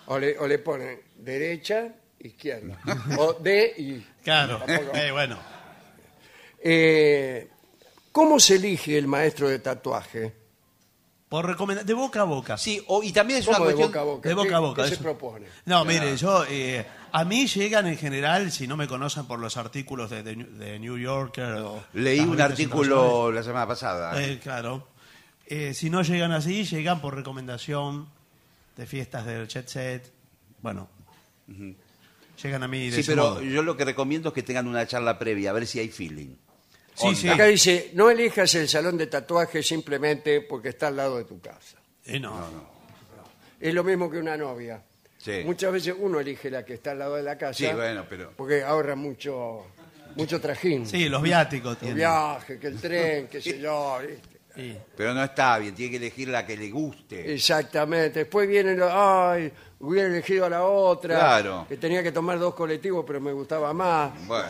O 0.07 0.17
le, 0.17 0.37
o 0.39 0.47
le 0.47 0.57
ponen 0.59 0.99
derecha, 1.17 1.89
izquierda. 2.19 2.79
O 3.17 3.33
de 3.33 3.73
y. 3.77 4.07
Claro. 4.23 4.57
Tampoco. 4.65 4.97
Eh, 4.97 5.11
bueno. 5.11 5.37
Eh, 6.61 7.49
¿Cómo 8.11 8.39
se 8.39 8.55
elige 8.55 8.97
el 8.97 9.07
maestro 9.07 9.47
de 9.49 9.59
tatuaje? 9.59 10.35
Por 11.29 11.45
recomenda- 11.45 11.83
de 11.83 11.93
boca 11.93 12.21
a 12.21 12.23
boca. 12.23 12.57
Sí, 12.57 12.83
o- 12.87 13.03
y 13.03 13.11
también 13.13 13.39
es 13.39 13.47
una 13.47 13.57
¿Cómo 13.59 13.69
de 13.69 13.75
cuestión... 13.75 13.91
boca 13.91 13.99
a 14.01 14.03
boca? 14.03 14.29
de 14.29 14.33
boca 14.35 14.49
¿Qué- 14.49 14.55
a 14.55 14.59
boca, 14.59 14.81
¿Qué 14.81 14.87
se 14.89 14.93
eso. 14.95 15.03
propone? 15.03 15.45
No, 15.65 15.85
mire, 15.85 16.17
yo 16.17 16.43
eh, 16.49 16.83
a 17.11 17.25
mí 17.25 17.47
llegan 17.47 17.87
en 17.87 17.97
general, 17.97 18.51
si 18.51 18.67
no 18.67 18.77
me 18.77 18.87
conocen 18.87 19.25
por 19.25 19.39
los 19.39 19.57
artículos 19.57 20.09
de, 20.09 20.23
de, 20.23 20.35
de 20.35 20.79
New 20.79 20.97
Yorker 20.97 21.53
o 21.59 21.83
Leí 21.93 22.19
un 22.21 22.39
artículo 22.39 23.31
la 23.31 23.43
semana 23.43 23.67
pasada. 23.67 24.21
eh, 24.23 24.39
claro. 24.41 24.87
Eh, 25.45 25.73
si 25.73 25.89
no 25.89 26.01
llegan 26.03 26.31
así, 26.31 26.63
llegan 26.65 27.01
por 27.01 27.15
recomendación 27.15 28.07
de 28.77 28.85
fiestas 28.85 29.25
del 29.25 29.47
Jet 29.47 29.67
Set. 29.67 30.11
Bueno, 30.61 30.87
llegan 32.41 32.63
a 32.63 32.67
mí 32.67 32.89
de 32.89 32.95
sí, 32.95 33.01
ese 33.01 33.11
pero 33.13 33.29
modo. 33.31 33.41
yo 33.41 33.63
lo 33.63 33.75
que 33.75 33.85
recomiendo 33.85 34.29
es 34.29 34.35
que 34.35 34.43
tengan 34.43 34.67
una 34.67 34.85
charla 34.87 35.17
previa, 35.17 35.49
a 35.49 35.53
ver 35.53 35.65
si 35.65 35.79
hay 35.79 35.89
feeling. 35.89 36.35
Sí, 36.95 37.15
sí. 37.15 37.29
Acá 37.29 37.45
dice, 37.45 37.91
no 37.93 38.09
elijas 38.09 38.53
el 38.55 38.67
salón 38.67 38.97
de 38.97 39.07
tatuaje 39.07 39.63
simplemente 39.63 40.41
porque 40.41 40.69
está 40.69 40.87
al 40.87 40.97
lado 40.97 41.17
de 41.17 41.23
tu 41.23 41.39
casa. 41.39 41.77
Eh, 42.05 42.19
no. 42.19 42.35
Es 43.59 43.73
lo 43.73 43.83
mismo 43.83 44.09
que 44.09 44.17
una 44.17 44.35
novia. 44.37 44.83
Sí. 45.19 45.43
Muchas 45.45 45.71
veces 45.71 45.93
uno 45.99 46.19
elige 46.19 46.49
la 46.49 46.63
que 46.65 46.73
está 46.73 46.91
al 46.91 46.99
lado 46.99 47.15
de 47.15 47.23
la 47.23 47.37
casa. 47.37 47.53
Sí, 47.53 47.67
bueno, 47.75 48.05
pero- 48.09 48.31
Porque 48.35 48.63
ahorra 48.63 48.95
mucho, 48.95 49.65
mucho 50.15 50.39
trajín. 50.41 50.85
Sí, 50.87 51.07
los 51.09 51.21
viáticos 51.21 51.73
El 51.73 51.77
tienen. 51.77 51.97
viaje, 51.97 52.57
que 52.57 52.67
el 52.67 52.77
tren, 52.81 53.27
qué 53.27 53.41
sé 53.41 53.59
yo. 53.59 53.99
¿viste? 54.01 54.39
Sí. 54.55 54.77
Pero 54.97 55.13
no 55.13 55.23
está 55.23 55.59
bien, 55.59 55.75
tiene 55.75 55.91
que 55.91 55.97
elegir 55.97 56.29
la 56.29 56.45
que 56.45 56.57
le 56.57 56.71
guste. 56.71 57.33
Exactamente. 57.33 58.19
Después 58.19 58.47
vienen 58.47 58.79
los, 58.79 58.89
ay, 58.91 59.51
hubiera 59.81 60.07
elegido 60.07 60.45
a 60.45 60.49
la 60.49 60.63
otra. 60.63 61.15
Claro. 61.19 61.65
Que 61.69 61.77
tenía 61.77 62.01
que 62.01 62.11
tomar 62.11 62.39
dos 62.39 62.55
colectivos, 62.55 63.03
pero 63.05 63.19
me 63.21 63.31
gustaba 63.33 63.73
más. 63.73 64.11
Bueno, 64.25 64.47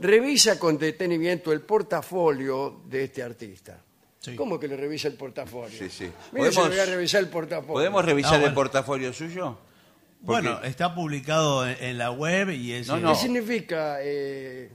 Revisa 0.00 0.58
con 0.58 0.76
detenimiento 0.76 1.52
el 1.52 1.60
portafolio 1.62 2.80
de 2.86 3.04
este 3.04 3.22
artista. 3.22 3.80
Sí. 4.24 4.36
¿Cómo 4.36 4.58
que 4.58 4.68
le 4.68 4.76
revisa 4.76 5.08
el 5.08 5.14
portafolio? 5.14 5.76
Sí, 5.78 5.90
sí. 5.90 6.04
Mire, 6.32 6.50
si 6.50 6.56
Podemos- 6.56 6.68
le 6.70 6.76
voy 6.76 6.78
a 6.78 6.86
revisar 6.86 7.20
el 7.22 7.28
portafolio. 7.28 7.72
¿podemos 7.74 8.04
revisar 8.04 8.32
Ah, 8.32 8.36
el 8.36 8.40
bueno. 8.42 8.54
portafolio 8.54 9.12
suyo? 9.12 9.58
Bueno, 10.20 10.62
está 10.62 10.94
publicado 10.94 11.68
en, 11.68 11.76
en 11.84 11.98
la 11.98 12.10
web 12.10 12.48
y 12.50 12.72
es, 12.72 12.88
No, 12.88 12.94
¿Qué 12.96 13.00
no. 13.02 13.14
significa 13.14 13.98
eh, 14.00 14.70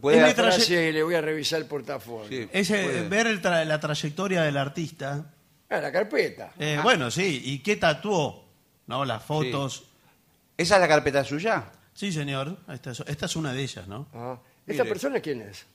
Puede 0.00 0.18
la 0.22 0.30
frase 0.34 0.90
le 0.92 1.02
voy 1.02 1.14
a 1.14 1.20
revisar 1.20 1.60
el 1.60 1.66
portafolio? 1.66 2.26
Sí. 2.28 2.48
es, 2.50 2.70
eh, 2.70 2.82
puede. 2.84 3.08
ver 3.10 3.26
el 3.26 3.42
tra- 3.42 3.64
la 3.66 3.78
trayectoria 3.78 4.40
del 4.42 4.56
artista. 4.56 5.30
Ah, 5.68 5.80
la 5.80 5.92
carpeta. 5.92 6.52
Eh, 6.58 6.78
Bueno, 6.82 7.10
sí, 7.10 7.42
y 7.44 7.58
qué 7.58 7.76
tatuó, 7.76 8.46
¿no? 8.86 9.04
Las 9.04 9.22
fotos. 9.22 9.84
¿Esa 10.56 10.76
es 10.76 10.80
la 10.80 10.88
carpeta 10.88 11.22
suya? 11.24 11.70
Sí, 11.92 12.10
señor, 12.12 12.56
esta 12.72 12.92
es, 12.92 13.00
esta 13.06 13.26
es 13.26 13.36
una 13.36 13.52
de 13.52 13.62
ellas, 13.62 13.86
¿no? 13.86 14.08
Ah, 14.14 14.38
¿Esta 14.66 14.84
Mire. 14.84 14.92
persona 14.94 15.20
quién 15.20 15.42
es? 15.42 15.66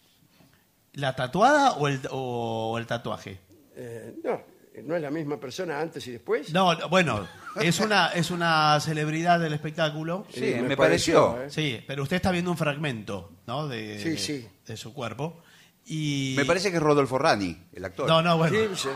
¿La 1.00 1.16
tatuada 1.16 1.72
o 1.74 1.88
el, 1.88 2.02
o 2.12 2.78
el 2.78 2.86
tatuaje? 2.86 3.40
Eh, 3.76 4.16
no, 4.24 4.42
no 4.84 4.96
es 4.96 5.02
la 5.02 5.10
misma 5.10 5.40
persona 5.40 5.80
antes 5.80 6.06
y 6.08 6.12
después. 6.12 6.52
No, 6.54 6.76
bueno, 6.90 7.28
es 7.62 7.80
una, 7.80 8.08
es 8.10 8.32
una 8.32 8.80
celebridad 8.82 9.40
del 9.40 9.54
espectáculo. 9.54 10.26
Sí, 10.34 10.46
Eh, 10.46 10.62
me 10.62 10.76
pareció. 10.76 11.42
¿eh? 11.44 11.50
Sí, 11.50 11.82
pero 11.88 12.04
usted 12.04 12.18
está 12.18 12.32
viendo 12.32 12.52
un 12.52 12.58
fragmento, 12.58 13.32
¿no? 13.48 13.68
De, 13.68 14.00
Sí, 14.02 14.18
sí. 14.18 14.48
de 14.66 14.78
su 14.78 14.94
cuerpo. 14.94 15.42
Y... 15.86 16.36
Me 16.38 16.46
parece 16.46 16.70
que 16.72 16.78
es 16.78 16.84
Rodolfo 16.84 17.18
Rani, 17.18 17.58
el 17.74 17.86
actor. 17.86 18.08
No, 18.08 18.22
no, 18.22 18.38
bueno. 18.38 18.76
Sí, 18.76 18.90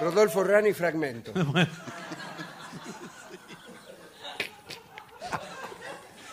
Rodolfo 0.00 0.44
Rani 0.44 0.72
Fragmento. 0.72 1.32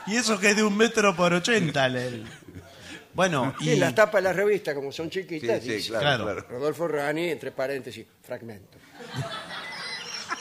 Y 0.07 0.15
eso 0.17 0.39
que 0.39 0.51
es 0.51 0.55
de 0.55 0.63
un 0.63 0.77
metro 0.77 1.15
por 1.15 1.33
ochenta. 1.33 1.87
el- 1.87 2.27
Bueno, 3.15 3.55
y... 3.59 3.63
Sí, 3.65 3.75
las 3.77 3.95
tapas 3.95 4.21
de 4.21 4.29
la 4.29 4.33
revista, 4.33 4.75
como 4.75 4.91
son 4.91 5.09
chiquitas, 5.09 5.63
sí, 5.63 5.71
dice, 5.73 5.89
claro, 5.89 6.25
Claro. 6.25 6.25
claro. 6.25 6.45
Rodolfo 6.49 6.87
Rani, 6.87 7.29
entre 7.29 7.51
paréntesis, 7.51 8.05
Fragmento. 8.21 8.77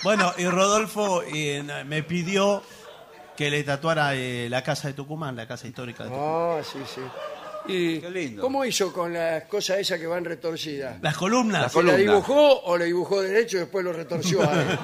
Bueno, 0.03 0.35
y 0.37 0.45
Rodolfo 0.47 1.23
eh, 1.23 1.63
me 1.87 2.03
pidió 2.03 2.63
que 3.37 3.51
le 3.51 3.65
tatuara 3.65 4.15
eh, 4.15 4.49
la 4.51 4.63
casa 4.63 4.89
de 4.89 4.95
Tucumán, 4.95 5.35
la 5.37 5.47
casa 5.49 5.67
histórica 5.67 6.05
de 6.05 6.11
Tucumán. 6.11 6.29
Ah, 6.31 6.61
sí, 6.63 6.79
sí. 6.95 7.01
¿Y 7.67 7.99
Qué 8.01 8.11
lindo. 8.11 8.43
cómo 8.43 8.63
hizo 8.67 8.93
con 8.93 9.15
las 9.15 9.45
cosas 9.45 9.79
esas 9.79 9.99
que 9.99 10.07
van 10.07 10.23
retorcidas? 10.25 11.01
Las 11.01 11.17
columnas. 11.17 11.63
Las 11.63 11.73
¿Se 11.73 11.83
la 11.83 11.97
dibujó 11.97 12.61
o 12.65 12.77
le 12.77 12.85
dibujó 12.85 13.23
derecho 13.23 13.57
y 13.57 13.61
después 13.61 13.83
lo 13.83 13.93
retorció 13.95 14.43
a 14.43 14.53
él? 14.53 14.79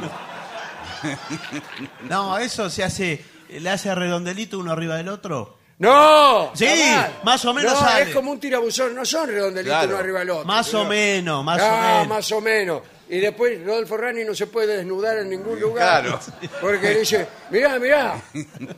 No, 2.11 2.37
eso 2.39 2.69
se 2.69 2.85
hace, 2.85 3.25
le 3.49 3.71
hace 3.71 3.95
redondelito 3.95 4.59
uno 4.59 4.73
arriba 4.73 4.97
del 4.97 5.09
otro. 5.09 5.57
¡No! 5.81 6.51
Sí, 6.55 6.67
jamás. 6.67 7.11
más 7.25 7.45
o 7.47 7.55
menos 7.55 7.73
No, 7.73 7.81
sale. 7.81 8.03
es 8.11 8.15
como 8.15 8.31
un 8.33 8.39
tirabuzón, 8.39 8.95
no 8.95 9.05
son 9.05 9.29
redondelitos 9.29 9.77
Claro. 9.79 9.89
uno 9.89 9.99
arriba 9.99 10.19
del 10.21 10.31
otro. 10.31 10.45
Más 10.45 10.75
o 10.75 10.83
No. 10.85 10.89
menos, 10.91 11.45
más 11.45 11.59
No, 11.59 11.67
o 11.67 11.81
menos. 11.81 12.09
más 12.09 12.33
o 12.33 12.41
menos. 12.41 12.83
Y 13.09 13.19
después 13.19 13.65
Rodolfo 13.65 13.97
Rani 13.97 14.23
no 14.25 14.35
se 14.35 14.47
puede 14.47 14.77
desnudar 14.77 15.19
en 15.19 15.31
ningún 15.31 15.59
lugar. 15.61 16.03
Claro. 16.05 16.21
Porque 16.61 16.91
dice, 16.99 17.27
mirá, 17.51 17.79
mirá. 17.79 18.23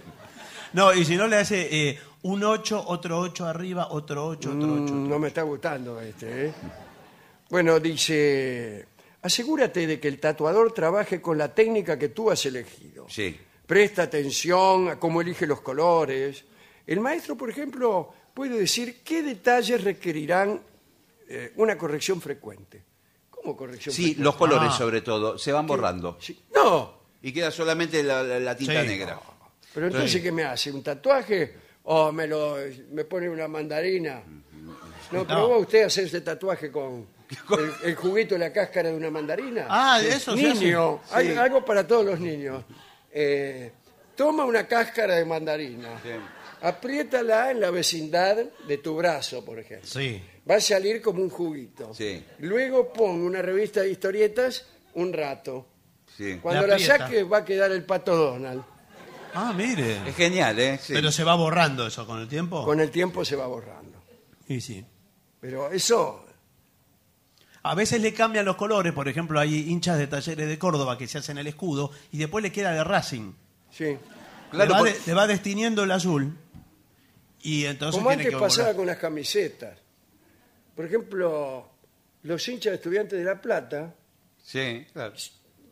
No, 0.74 0.94
y 0.94 1.04
si 1.04 1.16
no 1.16 1.26
le 1.26 1.36
hace 1.36 1.68
eh, 1.90 1.98
un 2.22 2.42
8, 2.42 2.84
otro 2.86 3.18
8 3.18 3.44
arriba, 3.46 3.88
otro 3.90 4.26
8, 4.28 4.52
otro 4.56 4.72
8. 4.84 4.94
Mm, 4.94 5.08
no 5.10 5.18
me 5.18 5.28
está 5.28 5.42
gustando 5.42 6.00
este, 6.00 6.46
¿eh? 6.46 6.52
Bueno, 7.50 7.78
dice, 7.78 8.86
asegúrate 9.20 9.86
de 9.86 10.00
que 10.00 10.08
el 10.08 10.18
tatuador 10.18 10.72
trabaje 10.72 11.20
con 11.20 11.36
la 11.36 11.52
técnica 11.54 11.98
que 11.98 12.08
tú 12.08 12.30
has 12.30 12.46
elegido. 12.46 13.04
Sí. 13.10 13.38
Presta 13.66 14.04
atención 14.04 14.88
a 14.88 14.98
cómo 14.98 15.20
elige 15.20 15.46
los 15.46 15.60
colores. 15.60 16.44
El 16.86 17.00
maestro, 17.00 17.36
por 17.36 17.48
ejemplo, 17.50 18.12
puede 18.34 18.58
decir 18.58 19.02
qué 19.04 19.22
detalles 19.22 19.82
requerirán 19.84 20.60
eh, 21.28 21.52
una 21.56 21.78
corrección 21.78 22.20
frecuente. 22.20 22.82
¿Cómo 23.30 23.56
corrección 23.56 23.94
Sí, 23.94 24.02
frecuente? 24.14 24.22
los 24.24 24.36
colores 24.36 24.68
Ah. 24.72 24.76
sobre 24.78 25.00
todo 25.00 25.38
se 25.38 25.52
van 25.52 25.66
borrando. 25.66 26.18
Sí. 26.20 26.42
No, 26.54 27.00
Y 27.24 27.32
queda 27.32 27.50
solamente 27.52 28.02
la, 28.02 28.22
la- 28.24 28.40
la 28.40 28.56
tinta 28.56 28.82
Sí. 28.82 28.88
negra. 28.88 29.20
pero 29.72 29.86
entonces, 29.86 30.20
¿qué 30.20 30.32
me 30.32 30.42
hace? 30.44 30.70
¿Un 30.72 30.82
tatuaje? 30.82 31.54
¿O 31.84 32.10
me, 32.12 32.26
lo, 32.26 32.56
me 32.90 33.04
pone 33.04 33.28
una 33.30 33.46
mandarina? 33.48 34.22
¿No 35.12 35.24
probó 35.26 35.58
usted 35.58 35.84
hacer 35.84 36.04
ese 36.06 36.20
tatuaje 36.20 36.70
con 36.72 37.06
el, 37.58 37.90
el 37.90 37.94
juguito 37.94 38.34
de 38.34 38.40
la 38.40 38.52
cáscara 38.52 38.88
de 38.90 38.96
una 38.96 39.10
mandarina? 39.10 39.66
Ah, 39.68 40.00
eso 40.02 40.32
hace. 40.32 40.42
Niño, 40.42 41.00
hay 41.12 41.28
Sí. 41.32 41.36
algo 41.36 41.64
para 41.64 41.86
todos 41.86 42.04
los 42.04 42.18
niños. 42.20 42.64
Eh, 43.12 43.72
toma 44.16 44.44
una 44.44 44.66
cáscara 44.66 45.14
de 45.14 45.24
mandarina, 45.24 45.88
Sí. 46.02 46.10
Apriétala 46.62 47.50
en 47.50 47.60
la 47.60 47.70
vecindad 47.70 48.36
de 48.66 48.78
tu 48.78 48.96
brazo, 48.96 49.44
por 49.44 49.58
ejemplo. 49.58 49.88
Sí. 49.88 50.22
Va 50.50 50.56
a 50.56 50.60
salir 50.60 51.00
como 51.02 51.22
un 51.22 51.30
juguito. 51.30 51.92
Sí. 51.94 52.24
Luego 52.38 52.92
pon 52.92 53.20
una 53.22 53.42
revista 53.42 53.80
de 53.82 53.90
historietas 53.90 54.66
un 54.94 55.12
rato. 55.12 55.66
Sí. 56.16 56.38
Cuando 56.42 56.62
La 56.62 56.66
la, 56.68 56.74
aprieta. 56.74 56.98
saques 56.98 57.24
va 57.32 57.38
a 57.38 57.44
quedar 57.44 57.70
el 57.72 57.84
pato 57.84 58.14
Donald. 58.16 58.62
Ah, 59.34 59.52
mire. 59.56 60.06
Es 60.08 60.14
genial, 60.16 60.58
¿eh? 60.58 60.78
Sí. 60.82 60.92
Pero 60.92 61.10
se 61.10 61.24
va 61.24 61.34
borrando 61.34 61.86
eso 61.86 62.06
con 62.06 62.20
el 62.20 62.28
tiempo. 62.28 62.64
Con 62.64 62.80
el 62.80 62.90
tiempo 62.90 63.24
se 63.24 63.34
va 63.36 63.46
borrando. 63.46 64.02
Y 64.48 64.60
sí. 64.60 64.84
Pero 65.40 65.70
eso, 65.72 66.24
A 67.64 67.74
veces 67.76 68.00
le 68.02 68.12
cambian 68.12 68.44
los 68.44 68.56
colores, 68.56 68.92
por 68.92 69.08
ejemplo, 69.08 69.38
hay 69.38 69.70
hinchas 69.70 69.96
de 69.96 70.08
talleres 70.08 70.48
de 70.48 70.58
Córdoba 70.58 70.98
que 70.98 71.06
se 71.06 71.18
hacen 71.18 71.38
el 71.38 71.46
escudo 71.46 71.92
y 72.10 72.18
después 72.18 72.42
le 72.42 72.50
queda 72.52 72.72
de 72.72 72.82
Racing. 72.84 73.32
sí. 73.70 73.96
Claro, 74.50 74.68
le, 74.68 74.72
va 74.74 74.78
por- 74.80 74.92
de- 74.92 75.00
le 75.06 75.14
va 75.14 75.26
destiniendo 75.26 75.82
el 75.84 75.90
azul 75.92 76.36
y 77.42 77.64
entonces 77.66 77.96
Como 77.98 78.08
tiene 78.10 78.22
antes 78.24 78.34
que 78.34 78.40
pasaba 78.40 78.74
con 78.74 78.86
las 78.86 78.98
camisetas. 78.98 79.78
Por 80.74 80.86
ejemplo, 80.86 81.68
los 82.22 82.48
hinchas 82.48 82.70
de 82.72 82.76
estudiantes 82.76 83.18
de 83.18 83.24
La 83.24 83.40
Plata, 83.40 83.94
Sí, 84.42 84.86
claro. 84.92 85.14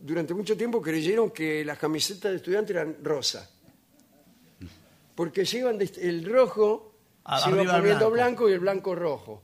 durante 0.01 0.35
mucho 0.35 0.57
tiempo 0.57 0.81
creyeron 0.83 1.31
que 1.31 1.65
las 1.65 1.79
camisetas 1.79 2.31
de 2.33 2.37
estudiantes 2.37 2.77
eran 2.77 2.97
rosas. 3.03 3.49
Porque 5.15 5.45
se 5.45 5.59
iban 5.59 5.79
de- 5.79 5.91
el 6.03 6.25
rojo 6.31 6.95
A- 7.25 7.41
se 7.41 7.51
iba 7.51 7.59
arriba 7.61 7.77
poniendo 7.79 8.11
blanco. 8.11 8.11
blanco. 8.45 8.51
y 8.51 8.53
el 8.53 8.61
blanco 8.61 8.95
rojo. 8.95 9.43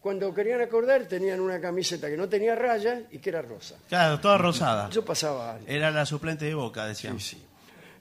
Cuando 0.00 0.32
querían 0.32 0.60
acordar 0.62 1.04
tenían 1.06 1.40
una 1.40 1.60
camiseta 1.60 2.08
que 2.08 2.16
no 2.16 2.28
tenía 2.28 2.54
rayas 2.54 3.02
y 3.10 3.18
que 3.18 3.28
era 3.30 3.42
rosa. 3.42 3.76
Claro, 3.88 4.18
toda 4.18 4.38
rosada. 4.38 4.88
Eso 4.88 5.04
pasaba 5.04 5.54
antes. 5.56 5.68
Era 5.68 5.90
la 5.90 6.06
suplente 6.06 6.46
de 6.46 6.54
Boca, 6.54 6.86
decían. 6.86 7.18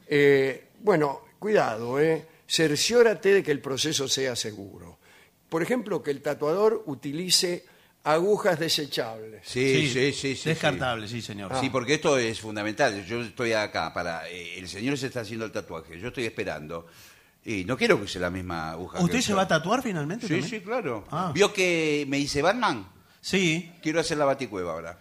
Eh, 0.07 0.69
bueno, 0.79 1.21
cuidado, 1.37 1.99
eh. 1.99 2.25
Cerciórate 2.49 3.35
de 3.35 3.43
que 3.43 3.51
el 3.51 3.61
proceso 3.61 4.07
sea 4.07 4.35
seguro. 4.35 4.97
Por 5.49 5.61
ejemplo, 5.61 6.01
que 6.01 6.11
el 6.11 6.21
tatuador 6.21 6.83
utilice 6.87 7.65
agujas 8.03 8.59
desechables. 8.59 9.41
Sí, 9.45 9.87
sí, 9.89 10.11
sí, 10.13 10.35
sí. 10.35 10.49
Descartable, 10.49 11.07
sí, 11.07 11.21
señor. 11.21 11.51
Sí, 11.59 11.69
porque 11.69 11.95
esto 11.95 12.17
es 12.17 12.39
fundamental. 12.39 13.05
Yo 13.05 13.21
estoy 13.21 13.53
acá 13.53 13.93
para. 13.93 14.27
eh, 14.29 14.57
el 14.57 14.67
señor 14.67 14.97
se 14.97 15.07
está 15.07 15.21
haciendo 15.21 15.45
el 15.45 15.51
tatuaje. 15.51 15.99
Yo 15.99 16.07
estoy 16.09 16.25
esperando. 16.25 16.87
Y 17.45 17.63
no 17.65 17.77
quiero 17.77 17.97
que 17.97 18.03
use 18.03 18.19
la 18.19 18.29
misma 18.29 18.71
aguja. 18.71 18.99
¿Usted 18.99 19.17
que 19.17 19.21
se 19.21 19.29
yo. 19.29 19.35
va 19.37 19.43
a 19.43 19.47
tatuar 19.47 19.81
finalmente? 19.81 20.27
Sí, 20.27 20.33
también? 20.33 20.49
sí, 20.49 20.61
claro. 20.61 21.05
Ah. 21.09 21.31
¿Vio 21.33 21.53
que 21.53 22.05
me 22.07 22.19
hice 22.19 22.41
Batman? 22.41 22.87
Sí. 23.21 23.71
Quiero 23.81 23.99
hacer 23.99 24.17
la 24.17 24.25
baticueva 24.25 24.73
ahora. 24.73 24.99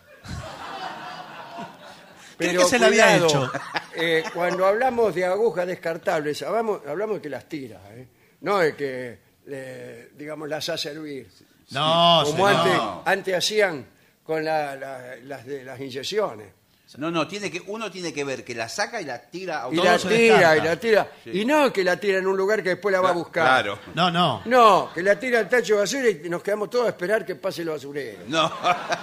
Creo 2.38 2.62
que 2.62 2.68
se 2.68 2.78
la 2.78 2.86
había 2.86 3.16
hecho. 3.16 3.50
eh, 3.94 4.22
cuando 4.32 4.64
hablamos 4.66 5.14
de 5.14 5.24
agujas 5.24 5.66
descartables, 5.66 6.40
hablamos, 6.42 6.80
hablamos 6.86 7.16
de 7.16 7.22
que 7.22 7.28
las 7.30 7.48
tira, 7.48 7.80
eh, 7.90 8.06
no 8.42 8.58
de 8.58 8.74
que, 8.76 9.18
le- 9.46 10.08
digamos, 10.16 10.48
las 10.48 10.68
hace 10.68 10.90
hervir. 10.90 11.28
No, 11.70 12.22
Como 12.24 12.48
señor. 12.48 12.60
antes, 12.60 12.76
No. 12.76 13.02
antes 13.04 13.34
hacían 13.34 13.86
con 14.22 14.44
la- 14.44 14.76
la- 14.76 15.16
las, 15.24 15.44
de, 15.44 15.64
las 15.64 15.78
inyecciones. 15.80 16.52
No, 16.96 17.10
no, 17.10 17.28
tiene 17.28 17.50
que, 17.50 17.60
uno 17.66 17.90
tiene 17.90 18.14
que 18.14 18.24
ver 18.24 18.42
que 18.42 18.54
la 18.54 18.66
saca 18.66 18.98
y 18.98 19.04
la 19.04 19.20
tira 19.20 19.64
a 19.64 19.68
Y 19.70 19.76
la 19.76 19.98
tira, 19.98 20.56
y 20.56 20.60
la 20.62 20.76
tira. 20.80 21.06
Sí. 21.22 21.42
Y 21.42 21.44
no 21.44 21.70
que 21.70 21.84
la 21.84 21.98
tira 22.00 22.16
en 22.16 22.26
un 22.26 22.34
lugar 22.34 22.62
que 22.62 22.70
después 22.70 22.90
la 22.94 23.02
va 23.02 23.10
a 23.10 23.12
buscar. 23.12 23.44
Claro. 23.46 23.78
No, 23.94 24.10
no. 24.10 24.40
No, 24.46 24.90
que 24.94 25.02
la 25.02 25.18
tira 25.18 25.40
al 25.40 25.50
tacho 25.50 25.74
de 25.74 25.80
basura 25.80 26.08
y 26.08 26.30
nos 26.30 26.42
quedamos 26.42 26.70
todos 26.70 26.86
a 26.86 26.88
esperar 26.88 27.26
que 27.26 27.34
pase 27.34 27.60
el 27.60 27.68
basurero. 27.68 28.20
No. 28.28 28.48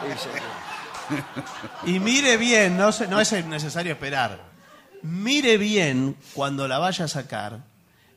Dice. 0.07 0.29
Y 1.85 1.99
mire 1.99 2.37
bien, 2.37 2.77
no, 2.77 2.91
se- 2.91 3.07
no 3.07 3.19
es 3.21 3.31
necesario 3.45 3.93
esperar. 3.93 4.39
Mire 5.03 5.57
bien 5.57 6.15
cuando 6.33 6.67
la 6.67 6.79
vaya 6.79 7.05
a 7.05 7.07
sacar. 7.07 7.59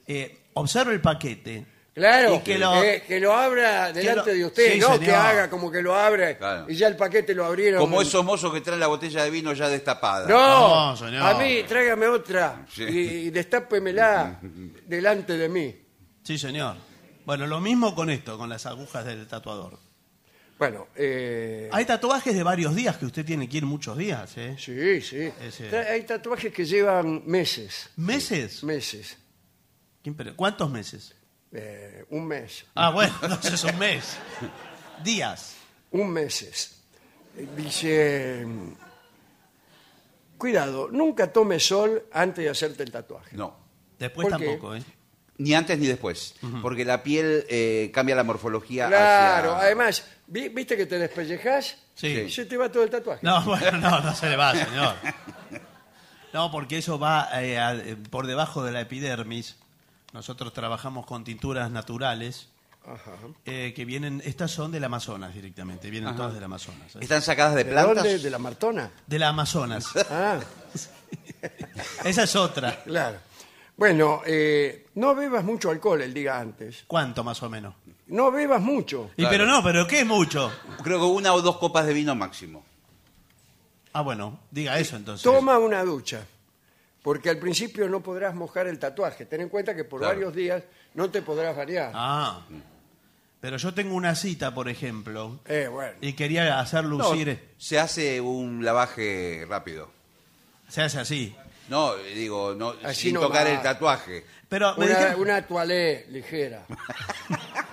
eh, 0.06 0.38
observe 0.54 0.94
el 0.94 1.00
paquete. 1.02 1.66
Claro, 1.94 2.36
Y 2.36 2.38
que 2.40 2.58
lo- 2.58 2.82
eh, 2.82 3.02
que 3.06 3.18
lo 3.20 3.34
abra 3.36 3.92
delante 3.92 4.30
lo- 4.30 4.38
de 4.38 4.44
usted, 4.46 4.72
Sí, 4.74 4.78
no 4.78 4.86
señor. 4.92 5.00
que 5.04 5.12
haga 5.14 5.50
como 5.50 5.70
que 5.70 5.82
lo 5.82 5.94
abre 5.96 6.38
Claro. 6.38 6.66
y 6.70 6.76
ya 6.76 6.86
el 6.86 6.96
paquete 6.96 7.34
lo 7.34 7.44
abrieron. 7.44 7.80
Como 7.80 8.00
esos 8.00 8.24
mozos 8.24 8.52
que 8.54 8.60
traen 8.60 8.78
la 8.80 8.86
botella 8.86 9.22
de 9.24 9.30
vino 9.30 9.52
ya 9.52 9.68
destapada. 9.68 10.26
No, 10.28 10.90
No, 10.92 10.96
señor. 10.96 11.22
a 11.22 11.34
mí 11.34 11.62
tráigame 11.68 12.06
otra 12.06 12.64
Sí. 12.72 12.84
y, 12.84 12.98
y 13.26 13.30
destápemela 13.30 14.38
delante 14.86 15.36
de 15.36 15.48
mí. 15.48 15.76
Sí, 16.22 16.38
señor. 16.38 16.76
Bueno, 17.26 17.46
lo 17.46 17.60
mismo 17.60 17.94
con 17.94 18.08
esto, 18.10 18.38
con 18.38 18.48
las 18.48 18.64
agujas 18.64 19.04
del 19.04 19.26
tatuador. 19.26 19.78
Bueno, 20.58 20.88
eh, 20.96 21.68
Hay 21.72 21.84
tatuajes 21.84 22.34
de 22.34 22.42
varios 22.42 22.74
días 22.74 22.96
que 22.96 23.06
usted 23.06 23.24
tiene 23.24 23.48
que 23.48 23.58
ir 23.58 23.64
muchos 23.66 23.96
días, 23.96 24.36
¿eh? 24.36 24.56
sí, 24.58 25.00
sí. 25.00 25.30
Ese- 25.40 25.76
Hay 25.76 26.02
tatuajes 26.02 26.52
que 26.52 26.64
llevan 26.64 27.22
meses, 27.26 27.90
¿Meses? 27.96 28.64
meses, 28.64 29.16
¿Qué 30.02 30.10
imper- 30.10 30.34
¿Cuántos 30.34 30.68
meses? 30.70 31.14
eh, 31.52 32.04
un 32.10 32.26
mes, 32.26 32.64
Ah, 32.74 32.90
bueno, 32.90 33.14
entonces 33.22 33.62
un 33.64 33.78
mes. 33.78 34.16
Días. 35.04 35.54
un 35.92 36.10
meses. 36.10 36.74
Dice, 37.56 38.44
cuidado, 40.36 40.88
nunca 40.90 41.32
tome 41.32 41.60
sol 41.60 42.04
antes 42.12 42.44
de 42.44 42.50
hacerte 42.50 42.82
el 42.82 42.90
tatuaje. 42.90 43.36
No. 43.36 43.56
Después 43.98 44.28
tampoco, 44.28 44.74
¿eh? 44.76 44.82
Ni 45.38 45.54
antes 45.54 45.78
ni 45.78 45.86
después. 45.86 46.34
Porque 46.62 46.84
la 46.84 47.02
piel 47.04 47.44
eh, 47.48 47.90
cambia 47.94 48.16
la 48.16 48.24
morfología 48.24 48.88
Claro, 48.88 49.52
hacia- 49.54 49.66
además, 49.66 50.04
vi- 50.28 50.48
¿viste 50.50 50.76
que 50.76 50.86
te 50.86 50.98
despellejás? 50.98 51.76
Sí. 51.94 52.06
Y 52.08 52.30
se 52.30 52.46
te 52.46 52.56
va 52.56 52.70
todo 52.70 52.84
el 52.84 52.90
tatuaje. 52.90 53.20
No, 53.26 53.42
bueno, 53.42 53.72
no, 53.78 54.00
no 54.00 54.14
se 54.14 54.28
le 54.28 54.36
va, 54.36 54.54
señor. 54.54 54.94
No, 56.32 56.50
porque 56.50 56.78
eso 56.78 56.98
va 56.98 57.28
eh, 57.42 57.58
a- 57.58 57.74
eh, 57.74 57.96
por 58.10 58.26
debajo 58.26 58.62
de 58.62 58.72
la 58.72 58.80
epidermis. 58.82 59.56
Nosotros 60.12 60.52
trabajamos 60.52 61.04
con 61.06 61.24
tinturas 61.24 61.70
naturales 61.70 62.48
Ajá. 62.86 63.12
eh, 63.44 63.72
que 63.74 63.84
vienen, 63.84 64.22
estas 64.24 64.50
son 64.50 64.70
del 64.72 64.84
Amazonas 64.84 65.34
directamente, 65.34 65.90
vienen 65.90 66.14
todas 66.16 66.32
del 66.34 66.44
Amazonas. 66.44 66.96
¿eh? 66.96 67.00
¿Están 67.02 67.20
sacadas 67.22 67.54
de 67.54 67.64
¿De 67.64 67.70
plantas? 67.72 67.96
dónde? 68.04 68.18
¿De 68.18 68.30
la 68.30 68.38
Martona? 68.38 68.90
De 69.06 69.18
la 69.18 69.28
Amazonas. 69.28 69.86
Ah, 70.10 70.38
Esa 72.04 72.22
es 72.22 72.36
otra. 72.36 72.82
claro. 72.84 73.18
Bueno, 73.76 74.22
eh, 74.26 74.86
no 74.96 75.14
bebas 75.14 75.44
mucho 75.44 75.70
alcohol 75.70 76.02
el 76.02 76.12
día 76.12 76.38
antes. 76.40 76.84
¿Cuánto 76.88 77.22
más 77.22 77.40
o 77.42 77.48
menos? 77.50 77.74
No 78.08 78.30
bebas 78.30 78.60
mucho. 78.60 79.10
Y 79.16 79.22
Claro. 79.22 79.30
pero 79.30 79.46
no, 79.46 79.62
pero 79.62 79.86
¿qué 79.86 80.00
es 80.00 80.06
mucho? 80.06 80.50
Creo 80.82 80.98
que 80.98 81.04
una 81.04 81.32
o 81.34 81.42
dos 81.42 81.58
copas 81.58 81.86
de 81.86 81.92
vino 81.94 82.14
máximo. 82.14 82.64
Ah, 83.92 84.00
bueno, 84.02 84.40
diga 84.50 84.78
eso 84.78 84.96
entonces. 84.96 85.22
Toma 85.22 85.58
una 85.58 85.82
ducha. 85.82 86.26
Porque 87.02 87.30
al 87.30 87.38
principio 87.38 87.88
no 87.88 88.00
podrás 88.02 88.34
mojar 88.34 88.66
el 88.66 88.78
tatuaje. 88.78 89.24
Ten 89.26 89.42
en 89.42 89.48
cuenta 89.48 89.74
que 89.74 89.84
por 89.84 90.00
Claro. 90.00 90.14
varios 90.14 90.34
días 90.34 90.62
no 90.94 91.10
te 91.10 91.22
podrás 91.22 91.56
variar. 91.56 91.92
Ah. 91.94 92.42
Pero 93.40 93.56
yo 93.56 93.72
tengo 93.72 93.94
una 93.94 94.14
cita, 94.14 94.52
por 94.52 94.68
ejemplo, 94.68 95.38
Eh, 95.46 95.68
bueno. 95.70 95.92
y 96.00 96.14
quería 96.14 96.58
hacer 96.58 96.84
No, 96.84 96.98
lucir. 96.98 97.50
se 97.56 97.78
hace 97.78 98.20
un 98.20 98.64
lavaje 98.64 99.46
rápido. 99.48 99.90
Se 100.68 100.82
hace 100.82 100.98
así. 101.00 101.34
No, 101.68 101.94
digo, 101.96 102.54
no, 102.54 102.74
Así 102.82 103.02
sin 103.02 103.14
no 103.14 103.20
tocar 103.20 103.46
va. 103.46 103.50
el 103.52 103.62
tatuaje. 103.62 104.24
Pero 104.48 104.74
me 104.76 104.86
Una, 104.86 104.94
dijeron- 104.98 105.20
una 105.20 105.46
toalé 105.46 106.06
ligera. 106.10 106.64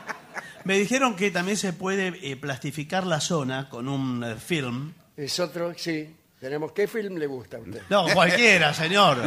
Me 0.65 0.77
dijeron 0.77 1.15
que 1.15 1.31
también 1.31 1.57
se 1.57 1.71
puede 1.73 2.07
eh, 2.29 2.35
plastificar 2.35 3.05
la 3.05 3.21
zona 3.21 3.69
con 3.69 3.87
un 3.87 4.23
eh, 4.23 4.35
film. 4.35 4.93
Es 5.15 5.39
otro, 5.39 5.73
sí. 5.77 6.13
Tenemos, 6.39 6.73
¿qué 6.73 6.87
film 6.87 7.15
le 7.17 7.27
gusta 7.27 7.57
a 7.57 7.59
usted? 7.61 7.81
No, 7.89 8.05
cualquiera, 8.13 8.73
señor. 8.73 9.17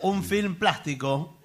Un 0.00 0.22
film 0.22 0.56
plástico, 0.56 1.38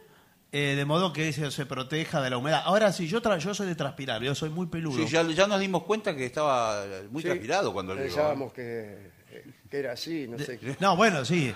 eh, 0.52 0.74
de 0.76 0.86
modo 0.86 1.14
que 1.14 1.32
se, 1.32 1.50
se 1.52 1.66
proteja 1.66 2.22
de 2.22 2.30
la 2.30 2.38
humedad. 2.38 2.62
Ahora, 2.66 2.92
sí, 2.92 3.08
yo, 3.08 3.22
tra- 3.22 3.38
yo 3.38 3.54
soy 3.54 3.68
de 3.68 3.76
transpirar, 3.76 4.22
yo 4.22 4.36
soy 4.36 4.50
muy 4.50 4.68
peludo. 4.68 4.98
Sí, 4.98 5.08
ya, 5.12 5.24
ya 5.24 5.48
nos 5.48 5.60
dimos 5.60 5.84
cuenta 5.84 6.16
que 6.16 6.26
estaba 6.26 6.84
muy 7.10 7.22
Sí, 7.22 7.30
transpirado 7.30 7.72
cuando 7.74 7.94
llegó. 7.94 8.06
Pensábamos 8.08 8.54
que, 8.54 9.12
que 9.70 9.78
era 9.80 9.94
así, 9.94 10.28
no 10.28 10.38
sé. 10.38 10.60
qué. 10.60 10.76
No, 10.80 10.96
bueno, 10.98 11.24
sí. 11.24 11.54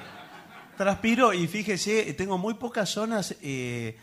Transpiro 0.78 1.34
y 1.34 1.48
fíjese, 1.48 2.14
tengo 2.14 2.38
muy 2.38 2.54
pocas 2.56 2.90
zonas 2.90 3.36
eh, 3.42 3.98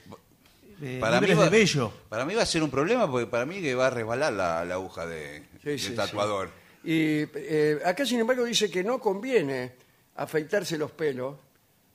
eh, 0.83 0.99
Para 1.01 1.21
mí, 1.21 1.33
va, 1.33 1.45
de 1.45 1.51
vello. 1.51 1.93
para 2.09 2.25
mí 2.25 2.35
va 2.35 2.43
a 2.43 2.47
ser 2.47 2.63
un 2.63 2.71
problema 2.71 3.11
porque 3.11 3.27
para 3.27 3.47
mí 3.47 3.61
que 3.63 3.75
va 3.75 3.87
a 3.87 3.91
resbalar 3.91 4.33
la, 4.33 4.65
la 4.65 4.75
aguja 4.75 5.07
de, 5.07 5.47
Sí, 5.63 5.69
del 5.71 5.79
sí, 5.81 5.95
tatuador. 5.95 6.51
Y 6.85 7.23
eh, 7.35 7.79
acá, 7.85 8.05
sin 8.05 8.19
embargo, 8.21 8.45
dice 8.45 8.69
que 8.71 8.83
no 8.83 8.99
conviene 8.99 9.73
afeitarse 10.17 10.77
los 10.77 10.91
pelos 10.91 11.37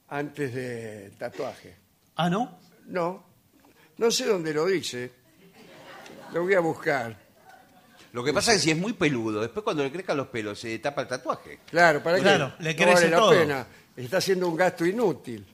antes 0.07 0.53
del 0.53 1.11
tatuaje. 1.17 1.75
Ah, 2.15 2.29
¿no? 2.29 2.57
No, 2.87 3.23
no 3.97 4.09
sé 4.11 4.25
dónde 4.25 4.53
lo 4.53 4.65
dice. 4.65 5.11
Lo 6.33 6.43
voy 6.43 6.53
a 6.53 6.61
buscar. 6.61 7.15
Lo 8.13 8.23
que 8.23 8.33
pasa 8.33 8.51
es 8.53 8.57
que 8.59 8.63
si 8.63 8.71
es 8.71 8.77
muy 8.77 8.93
peludo, 8.93 9.41
después 9.41 9.63
cuando 9.63 9.83
le 9.83 9.91
crezcan 9.91 10.15
los 10.17 10.27
pelos 10.27 10.57
se 10.59 10.79
tapa 10.79 11.01
el 11.01 11.07
tatuaje. 11.07 11.59
Claro, 11.69 12.01
para 12.01 12.17
Claro, 12.19 12.53
que 12.57 12.63
le 12.63 12.69
no 12.73 12.75
crece 12.77 12.93
vale 12.93 13.09
la 13.09 13.17
todo. 13.17 13.29
pena. 13.31 13.67
Está 13.97 14.17
haciendo 14.17 14.47
un 14.47 14.55
gasto 14.55 14.85
inútil. 14.85 15.45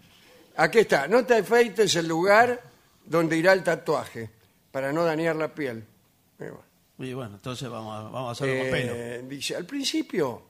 Aquí 0.58 0.80
está. 0.80 1.08
No 1.08 1.26
te 1.26 1.38
afeites 1.38 1.96
el 1.96 2.08
lugar 2.08 2.62
donde 3.06 3.38
irá 3.38 3.54
el 3.54 3.64
tatuaje 3.64 4.30
para 4.72 4.92
no 4.92 5.04
dañar 5.04 5.36
la 5.36 5.54
piel. 5.54 5.80
Eh, 6.40 6.50
bueno. 6.50 6.64
Y 7.00 7.14
bueno, 7.14 7.36
entonces 7.36 7.68
vamos 7.70 7.98
a, 8.00 8.04
vamos 8.04 8.30
a 8.30 8.32
hacerlo 8.32 8.62
con 8.62 8.72
pelo. 8.72 8.94
Eh, 8.96 9.24
dice, 9.28 9.56
al 9.56 9.66
principio, 9.66 10.44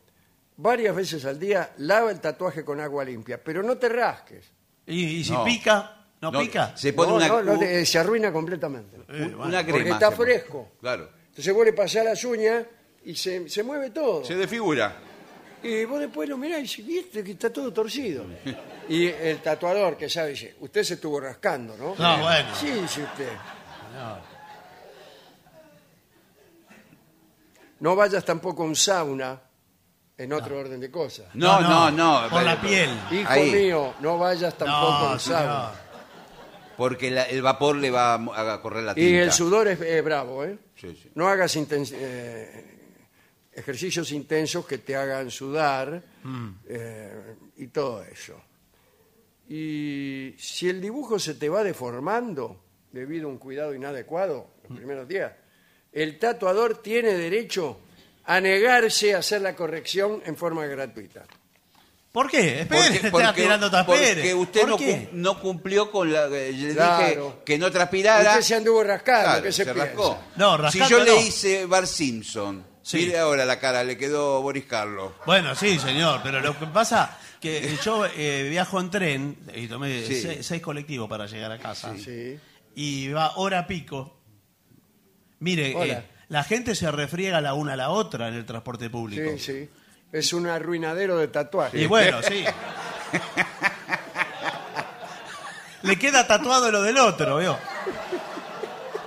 varias 0.57 0.95
veces 0.95 1.25
al 1.25 1.39
día, 1.39 1.73
lava 1.77 2.11
el 2.11 2.19
tatuaje 2.19 2.63
con 2.63 2.79
agua 2.79 3.03
limpia, 3.05 3.41
pero 3.43 3.63
no 3.63 3.77
te 3.77 3.89
rasques. 3.89 4.45
Y, 4.85 5.03
y 5.19 5.23
si 5.23 5.31
No. 5.31 5.43
pica, 5.45 6.05
¿no, 6.21 6.31
No, 6.31 6.39
pica? 6.41 6.75
Se 6.75 6.93
pone 6.93 7.11
No, 7.27 7.37
una, 7.37 7.41
no, 7.53 7.59
te- 7.59 7.85
se 7.85 7.97
arruina 7.97 8.31
completamente. 8.31 8.97
Eh, 8.97 9.01
bueno. 9.35 9.43
una 9.45 9.63
crema. 9.63 9.77
Porque 9.77 9.89
está 9.91 10.09
se 10.11 10.15
pone. 10.17 10.31
fresco. 10.33 10.71
Claro. 10.81 11.09
Entonces 11.29 11.53
vos 11.53 11.65
le 11.65 11.73
pasás 11.73 12.05
las 12.05 12.23
uñas 12.25 12.65
y 13.05 13.15
se, 13.15 13.49
se 13.49 13.63
mueve 13.63 13.89
todo. 13.89 14.23
Se 14.23 14.35
desfigura. 14.35 14.95
Y 15.63 15.85
vos 15.85 15.99
después 15.99 16.27
lo 16.27 16.37
mirás 16.37 16.59
y 16.59 16.61
dices, 16.63 16.85
¿viste 16.85 17.23
que 17.23 17.31
está 17.31 17.51
todo 17.51 17.71
torcido? 17.71 18.25
Y 18.89 19.07
el 19.07 19.39
tatuador 19.41 19.95
que 19.97 20.09
sabe 20.09 20.31
dice, 20.31 20.55
usted 20.59 20.83
se 20.83 20.95
estuvo 20.95 21.19
rascando, 21.21 21.77
¿no? 21.77 21.95
No, 21.97 22.17
bueno. 22.21 22.49
Sí, 22.59 22.67
dice 22.69 23.03
usted. 23.03 23.29
No 27.79 27.95
vayas 27.95 28.23
tampoco 28.23 28.63
a 28.63 28.65
un 28.65 28.75
sauna 28.75 29.39
en 30.17 30.31
otro 30.33 30.59
orden 30.59 30.79
de 30.79 30.89
cosas. 30.91 31.27
No, 31.33 31.59
no, 31.61 31.91
no. 31.91 32.29
Por 32.29 32.43
la 32.43 32.59
piel. 32.61 32.89
Hijo 33.11 33.29
Ahí. 33.29 33.51
mío, 33.51 33.93
no 33.99 34.17
vayas 34.17 34.57
tampoco 34.57 34.93
a 34.93 35.07
No, 35.07 35.13
un 35.13 35.19
sauna. 35.19 35.39
señor. 35.71 35.83
Porque 36.77 37.11
la- 37.11 37.23
el 37.25 37.41
vapor 37.41 37.75
le 37.75 37.91
va 37.91 38.15
a, 38.15 38.53
a 38.53 38.61
correr 38.61 38.83
la 38.83 38.95
tinta. 38.95 39.09
Y 39.09 39.15
el 39.15 39.31
sudor 39.31 39.67
es 39.67 39.79
eh, 39.81 40.01
bravo, 40.01 40.43
¿eh? 40.43 40.57
Sí, 40.75 40.97
sí. 41.01 41.11
No 41.15 41.27
hagas 41.27 41.55
inten- 41.55 41.87
eh, 41.93 42.72
ejercicios 43.55 44.11
intensos 44.11 44.65
que 44.65 44.77
te 44.79 44.95
hagan 44.95 45.29
sudar 45.31 46.01
Mm. 46.23 46.49
eh, 46.67 47.35
y 47.57 47.67
todo 47.67 48.03
eso. 48.03 48.39
Y 49.49 50.35
si 50.37 50.69
el 50.69 50.81
dibujo 50.81 51.19
se 51.19 51.33
te 51.35 51.49
va 51.49 51.63
deformando 51.63 52.61
debido 52.91 53.27
a 53.27 53.31
un 53.31 53.37
cuidado 53.37 53.73
inadecuado 53.73 54.47
Mm. 54.63 54.67
los 54.69 54.77
primeros 54.77 55.07
días, 55.07 55.31
el 55.91 56.17
tatuador 56.17 56.81
tiene 56.81 57.13
derecho 57.13 57.79
a 58.25 58.39
negarse 58.39 59.13
a 59.13 59.17
hacer 59.19 59.41
la 59.41 59.53
corrección 59.55 60.21
en 60.25 60.37
forma 60.37 60.65
gratuita. 60.65 61.25
¿Por 62.11 62.29
qué? 62.29 62.61
Espere, 62.61 63.09
Porque, 63.11 63.23
está 63.25 63.33
tirando 63.33 63.69
porque 63.85 64.33
usted 64.35 64.61
¿Por 64.61 64.69
no, 64.69 64.77
qué? 64.77 65.09
no 65.13 65.39
cumplió 65.41 65.91
con 65.91 66.13
la... 66.13 66.27
eh, 66.27 66.53
Le 66.53 66.73
Claro. 66.73 67.25
dije 67.25 67.33
que 67.43 67.57
no 67.57 67.71
transpirara. 67.71 68.29
Usted 68.31 68.41
se 68.43 68.55
anduvo 68.55 68.83
rascando, 68.83 69.23
Claro, 69.29 69.43
¿qué 69.43 69.51
se, 69.51 69.73
rascó. 69.73 70.19
No, 70.37 70.55
Si 70.55 70.79
rascando 70.79 70.89
yo 70.89 70.97
no. 70.99 71.05
le 71.05 71.21
hice 71.21 71.65
Bar 71.65 71.87
Simpson, 71.87 72.63
Sí. 72.83 72.97
mire 72.97 73.17
ahora 73.17 73.45
la 73.45 73.59
cara, 73.59 73.83
le 73.83 73.97
quedó 73.97 74.41
Boris 74.41 74.65
Carlos. 74.65 75.13
Bueno, 75.25 75.55
sí, 75.55 75.79
señor, 75.79 76.19
pero 76.21 76.41
lo 76.41 76.57
que 76.59 76.65
pasa 76.67 77.17
que 77.39 77.75
yo 77.83 78.05
eh, 78.05 78.47
viajo 78.49 78.79
en 78.79 78.89
tren 78.91 79.37
y 79.55 79.67
tomé 79.67 80.05
Sí. 80.05 80.43
seis 80.43 80.61
colectivos 80.61 81.09
para 81.09 81.25
llegar 81.25 81.51
a 81.51 81.57
casa 81.59 81.93
Sí. 81.97 82.37
y 82.75 83.07
va 83.09 83.37
hora 83.37 83.65
pico. 83.67 84.17
Mire, 85.39 85.71
eh, 85.91 86.03
la 86.27 86.43
gente 86.43 86.75
se 86.75 86.91
refriega 86.91 87.39
la 87.41 87.53
una 87.53 87.73
a 87.73 87.77
la 87.77 87.89
otra 87.89 88.27
en 88.27 88.33
el 88.35 88.45
transporte 88.45 88.89
público. 88.89 89.29
Sí, 89.37 89.39
sí. 89.39 89.69
Es 90.11 90.31
un 90.33 90.45
arruinadero 90.47 91.17
de 91.17 91.27
tatuajes. 91.29 91.81
Y 91.81 91.85
bueno, 91.87 92.21
sí. 92.21 92.43
Le 95.83 95.97
queda 95.99 96.25
tatuado 96.27 96.71
lo 96.71 96.81
del 96.81 96.97
otro, 96.97 97.37
¿veo? 97.37 97.57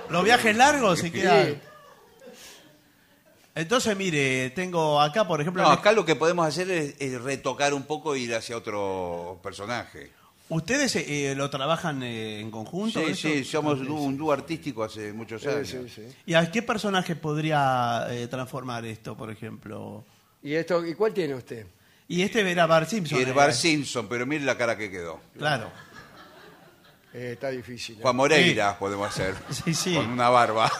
Los 0.09 0.23
viajes 0.23 0.55
largos 0.55 0.99
se 0.99 1.11
quedan. 1.11 1.61
Entonces, 3.57 3.97
mire, 3.97 4.51
tengo 4.51 5.01
acá, 5.01 5.27
por 5.27 5.41
ejemplo, 5.41 5.63
No, 5.63 5.69
acá 5.69 5.91
lo 5.91 6.05
que 6.05 6.15
podemos 6.15 6.45
hacer 6.47 6.69
es, 6.69 6.95
es 6.99 7.19
retocar 7.21 7.73
un 7.73 7.83
poco 7.83 8.13
e 8.15 8.19
ir 8.19 8.35
hacia 8.35 8.55
otro 8.55 9.39
personaje. 9.41 10.11
¿ustedes 10.49 10.95
eh, 10.95 11.33
lo 11.35 11.49
trabajan 11.49 12.03
eh, 12.03 12.39
en 12.39 12.51
conjunto? 12.51 12.99
Sí, 12.99 13.11
eso? 13.11 13.27
sí, 13.27 13.43
somos 13.43 13.79
un, 13.79 13.91
un 13.91 14.17
dúo 14.17 14.31
artístico 14.31 14.83
hace 14.83 15.11
muchos 15.11 15.45
años. 15.45 15.67
sí, 15.67 15.89
sí. 15.93 16.03
¿Y 16.25 16.35
a 16.35 16.49
qué 16.49 16.61
personaje 16.61 17.15
podría 17.15 18.07
eh, 18.09 18.27
transformar 18.27 18.85
esto, 18.85 19.17
por 19.17 19.31
ejemplo? 19.31 20.05
¿Y, 20.43 20.53
esto, 20.53 20.85
¿Y 20.85 20.93
cuál 20.93 21.13
tiene 21.13 21.33
usted? 21.35 21.65
Y 22.07 22.21
este 22.21 22.43
verá 22.43 22.65
Bart 22.65 22.87
Simpson. 22.87 23.19
Y 23.19 23.23
el 23.23 23.29
eh, 23.29 23.33
Bar 23.33 23.53
Simpson, 23.53 24.07
pero 24.07 24.25
mire 24.25 24.45
la 24.45 24.57
cara 24.57 24.77
que 24.77 24.89
quedó. 24.89 25.19
Claro. 25.37 25.69
Eh, 27.13 27.31
está 27.33 27.49
difícil. 27.49 27.97
¿eh? 27.97 28.01
Juan 28.01 28.15
Moreira 28.15 28.77
podemos 28.77 29.09
hacer. 29.09 29.35
Sí, 29.51 29.73
sí. 29.73 29.95
Con 29.95 30.09
una 30.09 30.29
barba. 30.29 30.71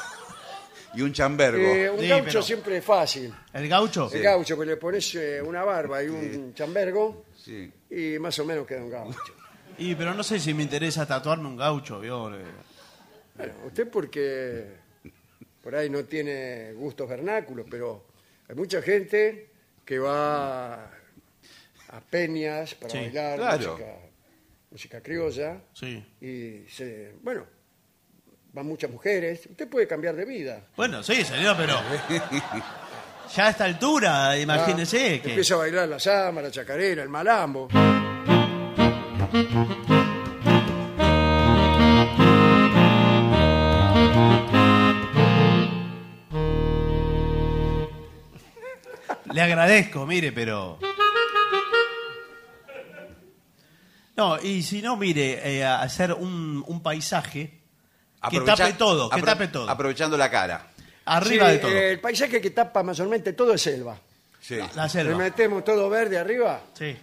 Y 0.93 1.01
un 1.01 1.11
chambergo. 1.13 1.61
Eh, 1.61 1.89
un 1.89 1.99
Sí, 1.99 2.07
gaucho 2.07 2.25
pero- 2.25 2.41
siempre 2.41 2.77
es 2.77 2.83
fácil. 2.85 3.33
¿El 3.53 3.67
gaucho? 3.67 4.09
El 4.13 4.21
gaucho, 4.21 4.57
que 4.59 4.65
le 4.65 4.77
pones 4.77 5.13
eh, 5.15 5.41
una 5.41 5.63
barba 5.63 6.03
y 6.03 6.07
un 6.07 6.53
chambergo 6.53 7.25
Sí. 7.35 7.71
y 7.89 8.17
más 8.19 8.37
o 8.39 8.45
menos 8.45 8.65
queda 8.67 8.83
un 8.83 8.89
gaucho. 8.89 9.33
Y 9.77 9.93
pero 9.95 10.13
no 10.13 10.23
sé 10.23 10.39
si 10.39 10.53
me 10.53 10.63
interesa 10.63 11.05
tatuarme 11.05 11.47
un 11.47 11.57
gaucho, 11.57 11.99
¿vio? 11.99 12.33
Eh, 12.35 12.43
Bueno, 13.35 13.53
usted 13.67 13.87
porque 13.89 14.65
por 15.61 15.75
ahí 15.75 15.89
no 15.89 16.03
tiene 16.05 16.73
gustos 16.73 17.07
vernáculos, 17.07 17.67
pero 17.69 18.05
hay 18.49 18.55
mucha 18.55 18.81
gente 18.81 19.51
que 19.85 19.99
va 19.99 20.85
a 21.89 22.01
peñas 22.09 22.73
para 22.75 22.91
Sí, 22.91 22.97
bailar 22.97 23.37
claro. 23.37 23.71
música, 23.71 23.95
música 24.71 25.01
criolla 25.03 25.61
Sí. 25.73 26.03
y 26.21 26.67
se, 26.69 27.13
bueno, 27.21 27.45
van 28.57 28.65
muchas 28.65 28.89
mujeres. 28.89 29.45
Usted 29.49 29.69
puede 29.69 29.87
cambiar 29.87 30.15
de 30.15 30.25
vida. 30.25 30.61
Bueno, 30.75 31.03
sí, 31.03 31.23
señor, 31.23 31.55
pero... 31.57 31.75
Ya 33.35 33.47
a 33.47 33.49
esta 33.49 33.65
altura, 33.65 34.37
imagínese 34.39 35.15
Ah, 35.19 35.21
que... 35.21 35.29
Empieza 35.31 35.55
a 35.55 35.57
bailar 35.57 35.89
la 35.89 35.99
samba, 35.99 36.41
la 36.41 36.49
chacarera, 36.49 37.03
el 37.03 37.09
malambo. 37.09 37.67
Le 49.33 49.41
agradezco, 49.41 50.05
mire, 50.05 50.31
pero... 50.31 50.79
No, 54.15 54.41
y 54.41 54.63
si 54.63 54.81
no, 54.81 54.97
mire, 54.97 55.57
eh, 55.59 55.63
hacer 55.63 56.11
un, 56.13 56.63
un 56.65 56.81
paisaje 56.81 57.61
que 58.29 58.39
tape 58.41 58.73
todo, 58.73 59.09
que 59.09 59.21
tape 59.21 59.47
todo. 59.47 59.69
Aprovechando 59.69 60.17
la 60.17 60.29
cara. 60.29 60.67
Arriba 61.05 61.47
Sí, 61.47 61.51
de 61.53 61.57
todo. 61.59 61.71
el 61.71 61.99
paisaje 61.99 62.41
que 62.41 62.49
tapa 62.51 62.83
mayormente 62.83 63.33
todo 63.33 63.53
es 63.53 63.61
selva. 63.61 63.97
Sí. 64.41 64.57
La 64.75 64.83
Le 64.83 64.89
selva. 64.89 65.17
metemos 65.17 65.63
todo 65.63 65.89
verde 65.89 66.17
arriba 66.17 66.61
Sí, 66.77 66.95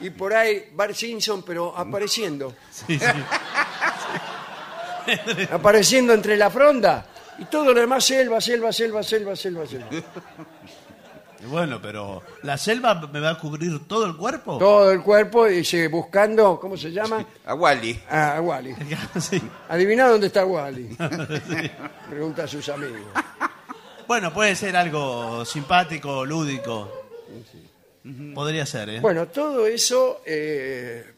y 0.00 0.10
por 0.10 0.34
ahí 0.34 0.70
Bart 0.72 0.94
Simpson, 0.94 1.42
pero 1.42 1.76
apareciendo. 1.76 2.54
sí, 2.70 2.98
sí. 2.98 3.04
apareciendo 5.52 6.14
entre 6.14 6.36
la 6.36 6.50
fronda 6.50 7.06
y 7.38 7.44
todo 7.46 7.72
lo 7.72 7.80
demás 7.80 8.04
selva, 8.04 8.40
selva, 8.40 8.72
selva, 8.72 9.02
selva, 9.02 9.36
selva, 9.36 9.66
selva. 9.66 9.86
Bueno, 11.48 11.80
pero 11.80 12.22
¿la 12.42 12.56
selva 12.56 12.94
me 13.12 13.20
va 13.20 13.30
a 13.30 13.38
cubrir 13.38 13.86
todo 13.86 14.06
el 14.06 14.16
cuerpo? 14.16 14.58
Todo 14.58 14.90
el 14.92 15.02
cuerpo 15.02 15.48
y 15.48 15.64
sigue 15.64 15.88
buscando, 15.88 16.58
¿cómo 16.60 16.76
se 16.76 16.90
llama? 16.90 17.24
A 17.44 17.54
Wally. 17.54 18.00
A 18.08 18.40
Wally. 18.40 18.74
Sí. 19.20 19.40
Adivina 19.68 20.08
dónde 20.08 20.28
está 20.28 20.44
Wally. 20.44 20.96
Pregunta 22.10 22.44
a 22.44 22.48
sus 22.48 22.68
amigos. 22.68 23.00
Bueno, 24.06 24.32
puede 24.32 24.54
ser 24.54 24.76
algo 24.76 25.44
simpático, 25.44 26.24
lúdico. 26.24 27.04
Podría 28.34 28.66
ser, 28.66 28.88
¿eh? 28.90 29.00
Bueno, 29.00 29.28
todo 29.28 29.66
eso 29.66 30.20
eh, 30.26 31.14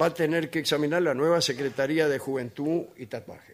va 0.00 0.06
a 0.06 0.14
tener 0.14 0.48
que 0.48 0.60
examinar 0.60 1.02
la 1.02 1.12
nueva 1.12 1.42
Secretaría 1.42 2.08
de 2.08 2.18
Juventud 2.18 2.84
y 2.96 3.06
Tatuaje. 3.06 3.51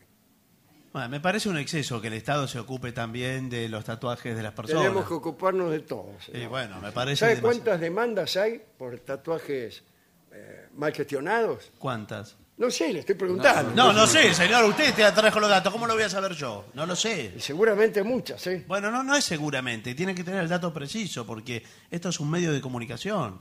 Bueno, 0.98 1.10
me 1.10 1.20
parece 1.20 1.48
un 1.48 1.56
exceso 1.58 2.00
que 2.00 2.08
el 2.08 2.14
Estado 2.14 2.48
se 2.48 2.58
ocupe 2.58 2.90
también 2.90 3.48
de 3.48 3.68
los 3.68 3.84
tatuajes 3.84 4.34
de 4.36 4.42
las 4.42 4.52
personas. 4.52 4.82
Tenemos 4.82 5.06
que 5.06 5.14
ocuparnos 5.14 5.70
de 5.70 5.78
todo. 5.78 6.12
Y 6.26 6.32
señor. 6.32 6.48
bueno, 6.48 6.80
me 6.80 6.90
parece 6.90 7.20
¿Sabe 7.20 7.36
demasiado. 7.36 7.62
cuántas 7.62 7.80
demandas 7.80 8.36
hay 8.36 8.60
por 8.76 8.98
tatuajes 8.98 9.84
eh, 10.32 10.66
mal 10.74 10.92
gestionados? 10.92 11.70
¿Cuántas? 11.78 12.34
No 12.56 12.68
sé, 12.68 12.92
le 12.92 12.98
estoy 12.98 13.14
preguntando. 13.14 13.72
No, 13.76 13.92
no 13.92 14.08
sé, 14.08 14.34
señor, 14.34 14.64
usted 14.64 14.92
te 14.92 15.08
trajo 15.12 15.38
los 15.38 15.48
datos, 15.48 15.72
¿cómo 15.72 15.86
lo 15.86 15.94
voy 15.94 16.02
a 16.02 16.10
saber 16.10 16.32
yo? 16.32 16.64
No 16.74 16.84
lo 16.84 16.96
sé. 16.96 17.32
Y 17.36 17.40
Seguramente 17.40 18.02
muchas, 18.02 18.44
¿eh? 18.48 18.64
Bueno, 18.66 18.90
no, 18.90 19.04
no 19.04 19.14
es 19.14 19.24
seguramente, 19.24 19.94
tiene 19.94 20.16
que 20.16 20.24
tener 20.24 20.40
el 20.42 20.48
dato 20.48 20.74
preciso, 20.74 21.24
porque 21.24 21.62
esto 21.92 22.08
es 22.08 22.18
un 22.18 22.28
medio 22.28 22.52
de 22.52 22.60
comunicación. 22.60 23.40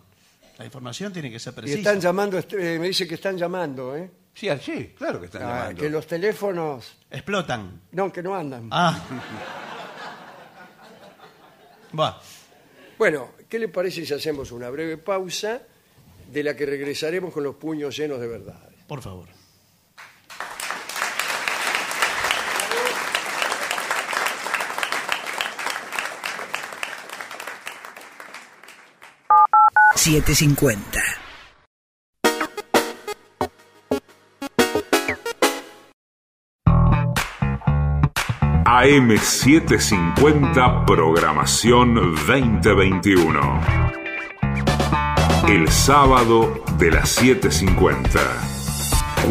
La 0.60 0.66
información 0.66 1.12
tiene 1.12 1.32
que 1.32 1.40
ser 1.40 1.54
Y 1.54 1.56
precisa. 1.56 1.80
están 1.80 2.00
llamando, 2.00 2.38
eh, 2.38 2.78
me 2.80 2.90
dice 2.90 3.08
que 3.08 3.16
están 3.16 3.36
llamando, 3.36 3.98
¿eh? 3.98 4.12
Sí, 4.38 4.48
sí, 4.62 4.94
claro 4.96 5.20
que 5.20 5.26
están 5.26 5.42
Ah, 5.42 5.46
llamando. 5.62 5.82
que 5.82 5.90
los 5.90 6.06
teléfonos, 6.06 6.96
Explotan. 7.10 7.82
no, 7.92 8.14
que 8.14 8.22
no 8.22 8.36
andan. 8.36 8.70
Ah. 8.72 8.96
Buah. 11.92 12.18
Bueno, 13.00 13.32
¿qué 13.50 13.58
le 13.58 13.68
parece 13.68 14.06
si 14.06 14.14
hacemos 14.14 14.52
una 14.52 14.70
breve 14.70 14.98
pausa 14.98 15.64
de 16.32 16.44
la 16.44 16.56
que 16.56 16.68
regresaremos 16.68 17.34
con 17.34 17.44
los 17.44 17.56
puños 17.56 17.98
llenos 17.98 18.20
de 18.20 18.28
verdades? 18.28 18.76
Por 18.88 19.02
favor. 19.02 19.28
AM750 38.78 40.86
Programación 40.86 41.96
2021. 41.96 43.60
El 45.48 45.68
sábado 45.68 46.64
de 46.78 46.92
las 46.92 47.20
7.50. 47.20 48.20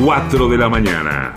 4 0.05 0.49
de 0.49 0.59
la 0.59 0.69
mañana. 0.69 1.33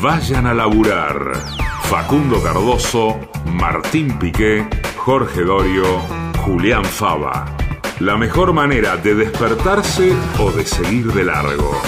Vayan 0.00 0.46
a 0.46 0.54
laburar. 0.54 1.34
Facundo 1.82 2.42
Cardoso, 2.42 3.20
Martín 3.44 4.18
Piqué, 4.18 4.66
Jorge 4.96 5.42
Dorio, 5.42 5.98
Julián 6.46 6.86
Fava. 6.86 7.44
La 8.00 8.16
mejor 8.16 8.54
manera 8.54 8.96
de 8.96 9.14
despertarse 9.14 10.14
o 10.38 10.50
de 10.50 10.64
seguir 10.64 11.12
de 11.12 11.24
largo. 11.24 11.78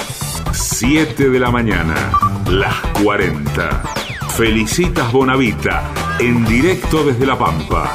7 0.52 1.30
de 1.30 1.40
la 1.40 1.50
mañana, 1.50 2.12
las 2.46 2.76
40. 3.02 4.05
Felicitas 4.36 5.10
Bonavita, 5.12 5.90
en 6.18 6.44
directo 6.44 7.02
desde 7.02 7.24
La 7.24 7.38
Pampa. 7.38 7.94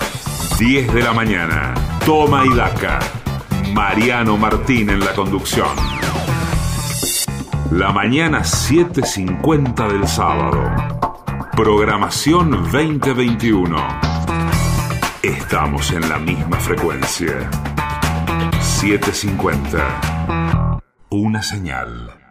10 0.58 0.92
de 0.92 1.04
la 1.04 1.14
mañana, 1.14 1.76
Toma 2.04 2.44
y 2.48 2.56
Daca. 2.56 2.98
Mariano 3.76 4.38
Martín 4.38 4.89
en 4.89 5.02
la 5.02 5.14
conducción. 5.14 5.70
La 7.70 7.92
mañana 7.92 8.39
7.50 8.39 9.88
del 9.88 10.08
sábado. 10.08 10.64
Programación 11.56 12.50
2021. 12.50 13.78
Estamos 15.22 15.92
en 15.92 16.10
la 16.10 16.18
misma 16.18 16.58
frecuencia. 16.58 17.52
750. 18.62 20.80
Una 21.12 21.44
señal. 21.44 22.20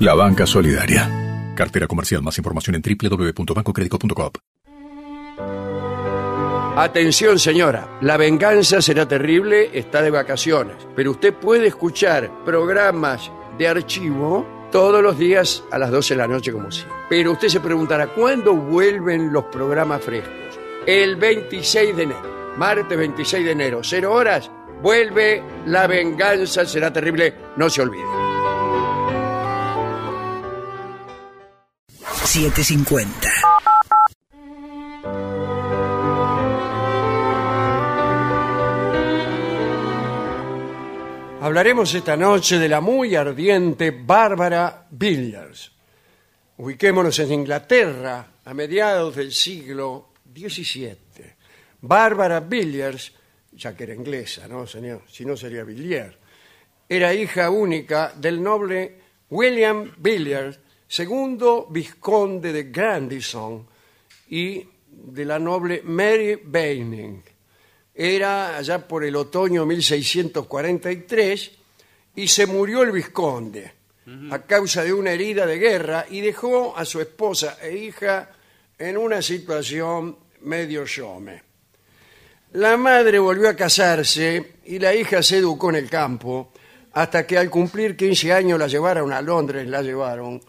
la 0.00 0.14
banca 0.14 0.46
solidaria. 0.46 1.52
Cartera 1.54 1.86
comercial. 1.86 2.22
Más 2.22 2.36
información 2.38 2.76
en 2.76 2.82
www.bancocredico.com. 2.82 4.30
Atención 6.76 7.38
señora, 7.38 7.98
la 8.00 8.16
venganza 8.16 8.82
será 8.82 9.06
terrible, 9.06 9.70
está 9.78 10.02
de 10.02 10.10
vacaciones, 10.10 10.74
pero 10.96 11.12
usted 11.12 11.32
puede 11.32 11.68
escuchar 11.68 12.28
programas 12.44 13.30
de 13.56 13.68
archivo 13.68 14.68
todos 14.72 15.00
los 15.00 15.16
días 15.16 15.62
a 15.70 15.78
las 15.78 15.92
12 15.92 16.14
de 16.14 16.18
la 16.18 16.26
noche 16.26 16.50
como 16.50 16.72
siempre. 16.72 16.96
Pero 17.08 17.30
usted 17.30 17.46
se 17.46 17.60
preguntará, 17.60 18.08
¿cuándo 18.08 18.54
vuelven 18.56 19.32
los 19.32 19.44
programas 19.44 20.02
frescos? 20.02 20.58
El 20.84 21.14
26 21.14 21.96
de 21.96 22.02
enero, 22.02 22.54
martes 22.56 22.98
26 22.98 23.44
de 23.44 23.52
enero, 23.52 23.80
0 23.84 24.12
horas, 24.12 24.50
vuelve 24.82 25.44
La 25.66 25.86
venganza 25.86 26.66
será 26.66 26.92
terrible, 26.92 27.36
no 27.56 27.70
se 27.70 27.82
olvide. 27.82 28.23
750. 32.24 33.30
Hablaremos 41.40 41.94
esta 41.94 42.16
noche 42.16 42.58
de 42.58 42.68
la 42.68 42.80
muy 42.80 43.14
ardiente 43.14 43.90
Bárbara 43.90 44.86
Villiers. 44.90 45.72
Ubiquémonos 46.56 47.18
en 47.18 47.32
Inglaterra 47.32 48.26
a 48.44 48.54
mediados 48.54 49.16
del 49.16 49.30
siglo 49.30 50.14
XVII. 50.34 50.96
Bárbara 51.82 52.40
Villiers, 52.40 53.12
ya 53.52 53.76
que 53.76 53.84
era 53.84 53.94
inglesa, 53.94 54.48
¿no, 54.48 54.66
señor? 54.66 55.02
Si 55.06 55.24
no 55.24 55.36
sería 55.36 55.64
Villiers, 55.64 56.16
era 56.88 57.12
hija 57.12 57.50
única 57.50 58.12
del 58.16 58.42
noble 58.42 59.00
William 59.28 59.92
Villiers, 59.98 60.58
segundo 60.94 61.66
vizconde 61.70 62.52
de 62.52 62.70
Grandison 62.70 63.66
y 64.28 64.64
de 64.86 65.24
la 65.24 65.40
noble 65.40 65.82
Mary 65.82 66.38
Beining 66.44 67.20
era 67.92 68.56
allá 68.56 68.86
por 68.86 69.02
el 69.02 69.16
otoño 69.16 69.66
1643 69.66 71.50
y 72.14 72.28
se 72.28 72.46
murió 72.46 72.84
el 72.84 72.92
vizconde 72.92 73.72
a 74.30 74.38
causa 74.42 74.84
de 74.84 74.92
una 74.92 75.10
herida 75.10 75.46
de 75.46 75.58
guerra 75.58 76.06
y 76.08 76.20
dejó 76.20 76.76
a 76.76 76.84
su 76.84 77.00
esposa 77.00 77.58
e 77.60 77.76
hija 77.76 78.30
en 78.78 78.96
una 78.96 79.20
situación 79.20 80.16
medio 80.42 80.86
shome. 80.86 81.42
La 82.52 82.76
madre 82.76 83.18
volvió 83.18 83.48
a 83.48 83.56
casarse 83.56 84.58
y 84.66 84.78
la 84.78 84.94
hija 84.94 85.24
se 85.24 85.38
educó 85.38 85.70
en 85.70 85.76
el 85.76 85.90
campo 85.90 86.52
hasta 86.92 87.26
que 87.26 87.36
al 87.36 87.50
cumplir 87.50 87.96
15 87.96 88.32
años 88.32 88.60
la 88.60 88.68
llevaron 88.68 89.12
a 89.12 89.20
Londres, 89.20 89.66
la 89.66 89.82
llevaron, 89.82 90.40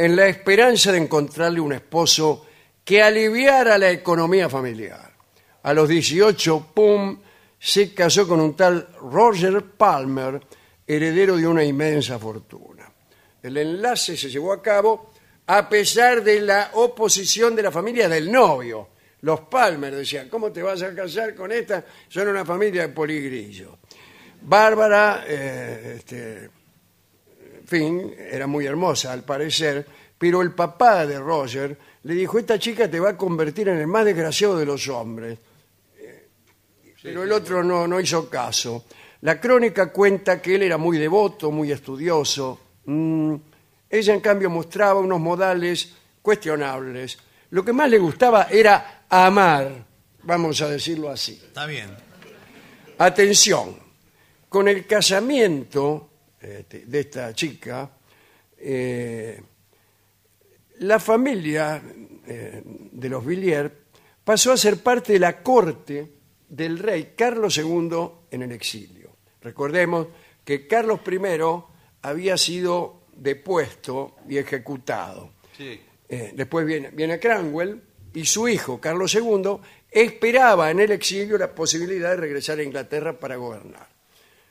en 0.00 0.16
la 0.16 0.28
esperanza 0.28 0.92
de 0.92 0.96
encontrarle 0.96 1.60
un 1.60 1.74
esposo 1.74 2.46
que 2.82 3.02
aliviara 3.02 3.76
la 3.76 3.90
economía 3.90 4.48
familiar. 4.48 5.12
A 5.62 5.74
los 5.74 5.90
18, 5.90 6.68
pum, 6.72 7.20
se 7.58 7.92
casó 7.92 8.26
con 8.26 8.40
un 8.40 8.56
tal 8.56 8.88
Roger 8.98 9.62
Palmer, 9.62 10.40
heredero 10.86 11.36
de 11.36 11.46
una 11.46 11.62
inmensa 11.62 12.18
fortuna. 12.18 12.90
El 13.42 13.58
enlace 13.58 14.16
se 14.16 14.30
llevó 14.30 14.54
a 14.54 14.62
cabo 14.62 15.10
a 15.48 15.68
pesar 15.68 16.24
de 16.24 16.40
la 16.40 16.70
oposición 16.72 17.54
de 17.54 17.64
la 17.64 17.70
familia 17.70 18.08
del 18.08 18.32
novio. 18.32 18.88
Los 19.20 19.40
Palmer 19.40 19.94
decían, 19.94 20.30
¿cómo 20.30 20.50
te 20.50 20.62
vas 20.62 20.80
a 20.80 20.94
casar 20.94 21.34
con 21.34 21.52
esta? 21.52 21.84
Son 22.08 22.26
una 22.26 22.46
familia 22.46 22.86
de 22.86 22.94
poligrillo. 22.94 23.80
Bárbara, 24.40 25.24
eh, 25.28 25.96
este, 25.98 26.48
fin, 27.70 28.12
era 28.18 28.48
muy 28.48 28.66
hermosa 28.66 29.12
al 29.12 29.22
parecer, 29.22 29.86
pero 30.18 30.42
el 30.42 30.52
papá 30.52 31.06
de 31.06 31.20
Roger 31.20 31.78
le 32.02 32.14
dijo, 32.14 32.38
esta 32.38 32.58
chica 32.58 32.90
te 32.90 32.98
va 32.98 33.10
a 33.10 33.16
convertir 33.16 33.68
en 33.68 33.78
el 33.78 33.86
más 33.86 34.04
desgraciado 34.04 34.58
de 34.58 34.66
los 34.66 34.88
hombres. 34.88 35.38
Eh, 35.96 36.28
Pero 37.00 37.22
el 37.22 37.30
otro 37.30 37.62
no, 37.62 37.86
no 37.86 38.00
hizo 38.00 38.28
caso. 38.28 38.86
La 39.20 39.40
crónica 39.40 39.92
cuenta 39.92 40.42
que 40.42 40.56
él 40.56 40.62
era 40.62 40.78
muy 40.78 40.98
devoto, 40.98 41.52
muy 41.52 41.70
estudioso. 41.70 42.58
Mm, 42.86 43.34
ella, 43.88 44.14
en 44.14 44.20
cambio, 44.20 44.50
mostraba 44.50 44.98
unos 44.98 45.20
modales 45.20 45.94
cuestionables. 46.22 47.18
Lo 47.50 47.64
que 47.64 47.72
más 47.72 47.88
le 47.88 47.98
gustaba 47.98 48.48
era 48.50 49.04
amar, 49.08 49.84
vamos 50.24 50.60
a 50.60 50.68
decirlo 50.68 51.08
así. 51.08 51.40
Está 51.40 51.66
bien. 51.66 51.90
Atención, 52.98 53.76
con 54.48 54.66
el 54.66 54.86
casamiento 54.86 56.09
este, 56.40 56.86
de 56.86 57.00
esta 57.00 57.34
chica, 57.34 57.90
eh, 58.58 59.40
la 60.78 60.98
familia 60.98 61.82
eh, 62.26 62.62
de 62.64 63.08
los 63.08 63.24
Villiers, 63.24 63.70
pasó 64.24 64.52
a 64.52 64.56
ser 64.56 64.78
parte 64.82 65.12
de 65.12 65.18
la 65.18 65.42
corte 65.42 66.12
del 66.48 66.78
rey 66.78 67.12
Carlos 67.16 67.58
II 67.58 67.90
en 68.30 68.42
el 68.42 68.52
exilio. 68.52 69.10
Recordemos 69.42 70.08
que 70.44 70.66
Carlos 70.66 71.00
I 71.06 71.18
había 72.02 72.36
sido 72.36 73.02
depuesto 73.14 74.16
y 74.28 74.38
ejecutado. 74.38 75.32
Sí. 75.56 75.80
Eh, 76.08 76.32
después 76.34 76.66
viene, 76.66 76.90
viene 76.90 77.20
Cranwell 77.20 77.82
y 78.14 78.24
su 78.24 78.48
hijo, 78.48 78.80
Carlos 78.80 79.14
II, 79.14 79.58
esperaba 79.90 80.70
en 80.70 80.80
el 80.80 80.92
exilio 80.92 81.38
la 81.38 81.54
posibilidad 81.54 82.10
de 82.10 82.16
regresar 82.16 82.58
a 82.58 82.62
Inglaterra 82.62 83.18
para 83.18 83.36
gobernar. 83.36 83.88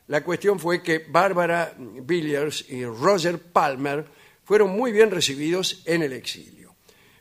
La 0.10 0.24
cuestión 0.24 0.60
fue 0.60 0.82
que 0.82 1.00
Bárbara 1.08 1.74
Villiers 1.78 2.66
y 2.70 2.84
Roger 2.84 3.40
Palmer 3.40 4.06
fueron 4.44 4.72
muy 4.72 4.92
bien 4.92 5.12
recibidos 5.12 5.84
en 5.86 6.02
el 6.02 6.14
exilio. 6.14 6.76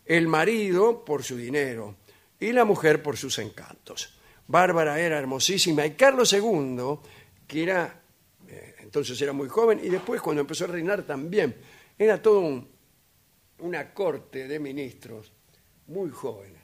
El 0.07 0.27
marido 0.27 1.05
por 1.05 1.23
su 1.23 1.37
dinero 1.37 1.97
y 2.41 2.53
la 2.53 2.65
mujer 2.65 3.03
por 3.03 3.19
sus 3.19 3.39
encantos. 3.39 4.19
Bárbara 4.47 4.99
era 4.99 5.19
hermosísima 5.19 5.85
y 5.85 5.91
Carlos 5.97 6.33
II, 6.33 6.99
que 7.47 7.63
era, 7.63 8.01
eh, 8.49 8.77
entonces 8.81 9.21
era 9.21 9.35
muy 9.35 9.49
joven, 9.51 9.81
y 9.85 9.91
después 9.91 10.23
cuando 10.23 10.41
empezó 10.41 10.65
a 10.65 10.69
reinar 10.69 11.03
también, 11.03 11.55
era 11.99 12.23
todo 12.23 12.41
un- 12.41 12.69
una 13.59 13.93
corte 13.93 14.49
de 14.49 14.59
ministros 14.59 15.31
muy 15.89 16.09
jóvenes, 16.11 16.63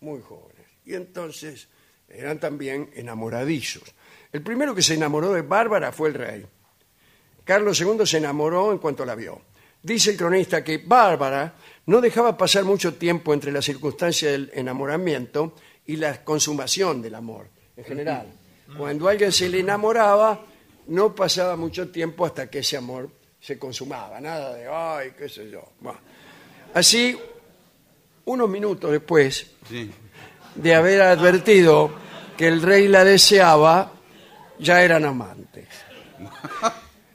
muy 0.00 0.20
jóvenes. 0.20 0.66
Y 0.84 0.94
entonces 0.94 1.66
eran 2.08 2.38
también 2.38 2.90
enamoradizos. 2.94 3.92
El 4.32 4.42
primero 4.42 4.74
que 4.74 4.82
se 4.82 4.94
enamoró 4.94 5.32
de 5.32 5.42
Bárbara 5.42 5.92
fue 5.92 6.08
el 6.08 6.14
rey. 6.14 6.46
Carlos 7.44 7.80
II 7.80 8.06
se 8.06 8.18
enamoró 8.18 8.72
en 8.72 8.78
cuanto 8.78 9.04
la 9.04 9.14
vio. 9.14 9.40
Dice 9.82 10.12
el 10.12 10.16
cronista 10.16 10.62
que 10.62 10.78
Bárbara 10.78 11.54
no 11.86 12.00
dejaba 12.00 12.36
pasar 12.36 12.64
mucho 12.64 12.94
tiempo 12.94 13.34
entre 13.34 13.50
la 13.52 13.60
circunstancia 13.60 14.30
del 14.30 14.50
enamoramiento 14.54 15.54
y 15.86 15.96
la 15.96 16.22
consumación 16.24 17.02
del 17.02 17.16
amor, 17.16 17.48
en 17.76 17.84
general. 17.84 18.26
Cuando 18.78 19.08
alguien 19.08 19.32
se 19.32 19.48
le 19.48 19.58
enamoraba, 19.60 20.40
no 20.86 21.14
pasaba 21.14 21.56
mucho 21.56 21.90
tiempo 21.90 22.24
hasta 22.24 22.48
que 22.48 22.60
ese 22.60 22.76
amor 22.76 23.10
se 23.40 23.58
consumaba. 23.58 24.20
Nada 24.20 24.54
de, 24.54 24.68
ay, 24.68 25.10
qué 25.18 25.28
sé 25.28 25.50
yo. 25.50 25.72
Bueno. 25.80 25.98
Así, 26.74 27.18
unos 28.24 28.48
minutos 28.48 28.90
después 28.92 29.50
Sí. 29.68 29.90
de 30.54 30.74
haber 30.74 31.02
advertido 31.02 31.90
que 32.38 32.46
el 32.46 32.62
rey 32.62 32.86
la 32.88 33.04
deseaba, 33.04 33.92
ya 34.58 34.82
eran 34.82 35.04
amantes. 35.04 35.66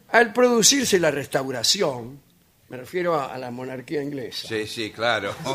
Al 0.09 0.33
producirse 0.33 0.99
la 0.99 1.11
restauración, 1.11 2.21
me 2.69 2.77
refiero 2.77 3.15
a, 3.15 3.33
a 3.33 3.37
la 3.37 3.51
monarquía 3.51 4.01
inglesa, 4.01 4.47
Sí, 4.47 4.67
sí, 4.67 4.91
claro. 4.91 5.33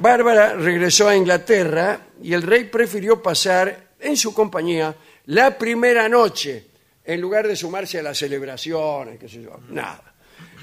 Bárbara 0.00 0.54
regresó 0.54 1.08
a 1.08 1.16
Inglaterra 1.16 2.00
y 2.22 2.32
el 2.32 2.42
rey 2.42 2.64
prefirió 2.64 3.20
pasar 3.20 3.88
en 3.98 4.16
su 4.16 4.32
compañía 4.32 4.94
la 5.26 5.58
primera 5.58 6.08
noche 6.08 6.66
en 7.04 7.20
lugar 7.20 7.48
de 7.48 7.56
sumarse 7.56 7.98
a 7.98 8.02
las 8.02 8.18
celebraciones, 8.18 9.18
qué 9.18 9.28
sé 9.28 9.42
yo, 9.42 9.58
nada. 9.70 10.14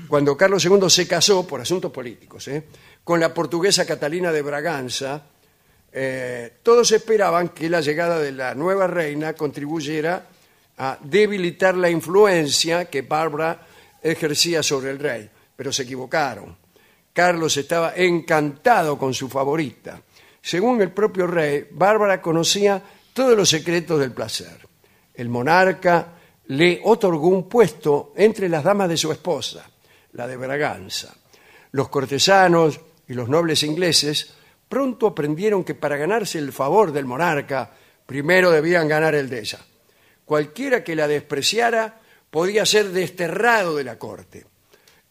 Cuando 0.07 0.37
Carlos 0.37 0.63
II 0.63 0.89
se 0.89 1.07
casó 1.07 1.45
por 1.45 1.59
asuntos 1.59 1.91
políticos 1.91 2.47
¿eh? 2.47 2.63
con 3.03 3.19
la 3.19 3.33
portuguesa 3.33 3.85
Catalina 3.85 4.31
de 4.31 4.41
Braganza, 4.41 5.23
eh, 5.97 6.57
todos 6.61 6.91
esperaban 6.91 7.49
que 7.49 7.69
la 7.69 7.79
llegada 7.79 8.19
de 8.19 8.33
la 8.33 8.53
nueva 8.53 8.85
reina 8.85 9.31
contribuyera 9.31 10.27
a 10.77 10.97
debilitar 11.01 11.77
la 11.77 11.89
influencia 11.89 12.83
que 12.89 13.01
Bárbara 13.01 13.65
ejercía 14.03 14.61
sobre 14.61 14.91
el 14.91 14.99
rey, 14.99 15.29
pero 15.55 15.71
se 15.71 15.83
equivocaron. 15.83 16.53
Carlos 17.13 17.55
estaba 17.55 17.93
encantado 17.95 18.97
con 18.97 19.13
su 19.13 19.29
favorita. 19.29 20.01
Según 20.41 20.81
el 20.81 20.91
propio 20.91 21.27
rey, 21.27 21.69
Bárbara 21.71 22.21
conocía 22.21 22.83
todos 23.13 23.37
los 23.37 23.47
secretos 23.47 23.97
del 23.97 24.11
placer. 24.11 24.67
El 25.13 25.29
monarca 25.29 26.13
le 26.47 26.81
otorgó 26.83 27.29
un 27.29 27.47
puesto 27.47 28.11
entre 28.17 28.49
las 28.49 28.65
damas 28.65 28.89
de 28.89 28.97
su 28.97 29.13
esposa, 29.13 29.65
la 30.11 30.27
de 30.27 30.35
Braganza. 30.35 31.15
Los 31.71 31.87
cortesanos 31.87 32.81
y 33.07 33.13
los 33.13 33.29
nobles 33.29 33.63
ingleses 33.63 34.33
pronto 34.67 35.07
aprendieron 35.07 35.63
que 35.63 35.75
para 35.75 35.97
ganarse 35.97 36.39
el 36.39 36.51
favor 36.51 36.91
del 36.91 37.05
monarca, 37.05 37.71
primero 38.05 38.51
debían 38.51 38.87
ganar 38.87 39.15
el 39.15 39.29
de 39.29 39.39
ella. 39.39 39.59
Cualquiera 40.25 40.83
que 40.83 40.95
la 40.95 41.07
despreciara 41.07 42.01
podía 42.29 42.65
ser 42.65 42.89
desterrado 42.89 43.75
de 43.75 43.83
la 43.83 43.97
corte. 43.97 44.45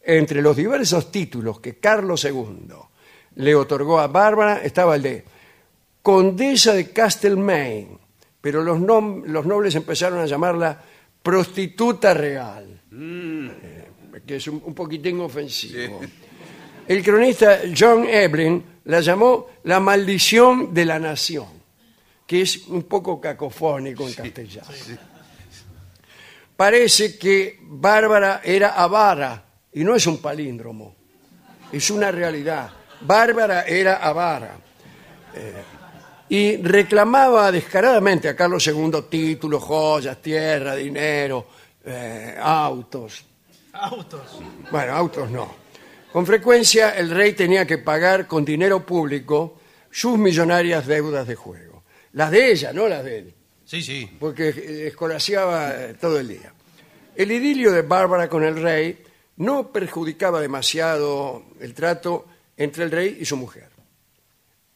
Entre 0.01 0.41
los 0.41 0.55
diversos 0.55 1.11
títulos 1.11 1.59
que 1.59 1.79
Carlos 1.79 2.23
II 2.25 2.75
le 3.35 3.55
otorgó 3.55 3.99
a 3.99 4.07
Bárbara 4.07 4.61
estaba 4.63 4.95
el 4.95 5.01
de 5.01 5.25
Condesa 6.01 6.73
de 6.73 6.91
Castlemaine, 6.91 7.97
pero 8.39 8.61
los, 8.61 8.79
nobles 8.79 9.73
empezaron 9.73 10.19
a 10.19 10.27
llamarla 10.27 10.79
prostituta 11.23 12.13
real, 12.13 12.81
Eh, 12.91 13.87
que 14.25 14.35
es 14.37 14.47
un, 14.47 14.61
un 14.63 14.73
poquitín 14.73 15.19
ofensivo. 15.19 15.99
El 16.87 17.03
cronista 17.03 17.61
John 17.77 18.05
Evelyn 18.07 18.63
la 18.85 19.01
llamó 19.01 19.47
la 19.63 19.79
maldición 19.79 20.73
de 20.73 20.85
la 20.85 20.99
nación, 20.99 21.47
que 22.25 22.41
es 22.41 22.67
un 22.67 22.83
poco 22.83 23.19
cacofónico 23.19 24.07
en 24.07 24.13
castellano. 24.13 24.67
Parece 26.55 27.17
que 27.17 27.59
Bárbara 27.61 28.41
era 28.43 28.69
avara 28.69 29.43
y 29.73 29.83
no 29.83 29.95
es 29.95 30.07
un 30.07 30.19
palíndromo, 30.19 30.95
es 31.71 31.89
una 31.89 32.11
realidad. 32.11 32.71
Bárbara 33.01 33.63
era 33.63 33.97
avara 33.97 34.57
eh, 35.33 35.63
y 36.29 36.57
reclamaba 36.57 37.51
descaradamente 37.51 38.29
a 38.29 38.35
Carlos 38.35 38.65
II 38.65 38.91
títulos, 39.09 39.63
joyas, 39.63 40.21
tierra, 40.21 40.75
dinero, 40.75 41.45
eh, 41.83 42.37
autos. 42.39 43.25
Autos. 43.73 44.39
Bueno, 44.71 44.93
autos 44.95 45.29
no. 45.29 45.64
Con 46.15 46.25
frecuencia 46.25 46.91
el 46.91 47.09
rey 47.09 47.33
tenía 47.33 47.67
que 47.67 47.77
pagar 47.79 48.25
con 48.25 48.45
dinero 48.45 48.85
público 48.85 49.59
sus 49.91 50.17
millonarias 50.17 50.87
deudas 50.87 51.27
de 51.27 51.35
juego. 51.35 51.83
Las 52.13 52.31
de 52.31 52.51
ella, 52.53 52.71
no 52.71 52.87
las 52.87 53.03
de 53.03 53.17
él 53.17 53.33
Sí, 53.65 53.81
sí. 53.81 54.09
porque 54.17 54.47
eh, 54.47 54.87
escolaseaba 54.87 55.73
eh, 55.75 55.95
todo 55.99 56.17
el 56.17 56.29
día. 56.29 56.53
El 57.17 57.33
idilio 57.33 57.69
de 57.73 57.81
Bárbara 57.81 58.29
con 58.29 58.45
el 58.45 58.55
rey 58.61 58.97
no 59.35 59.73
perjudicaba 59.73 60.39
demasiado 60.39 61.47
el 61.59 61.73
trato 61.73 62.27
entre 62.55 62.85
el 62.85 62.91
rey 62.91 63.17
y 63.19 63.25
su 63.25 63.35
mujer. 63.35 63.67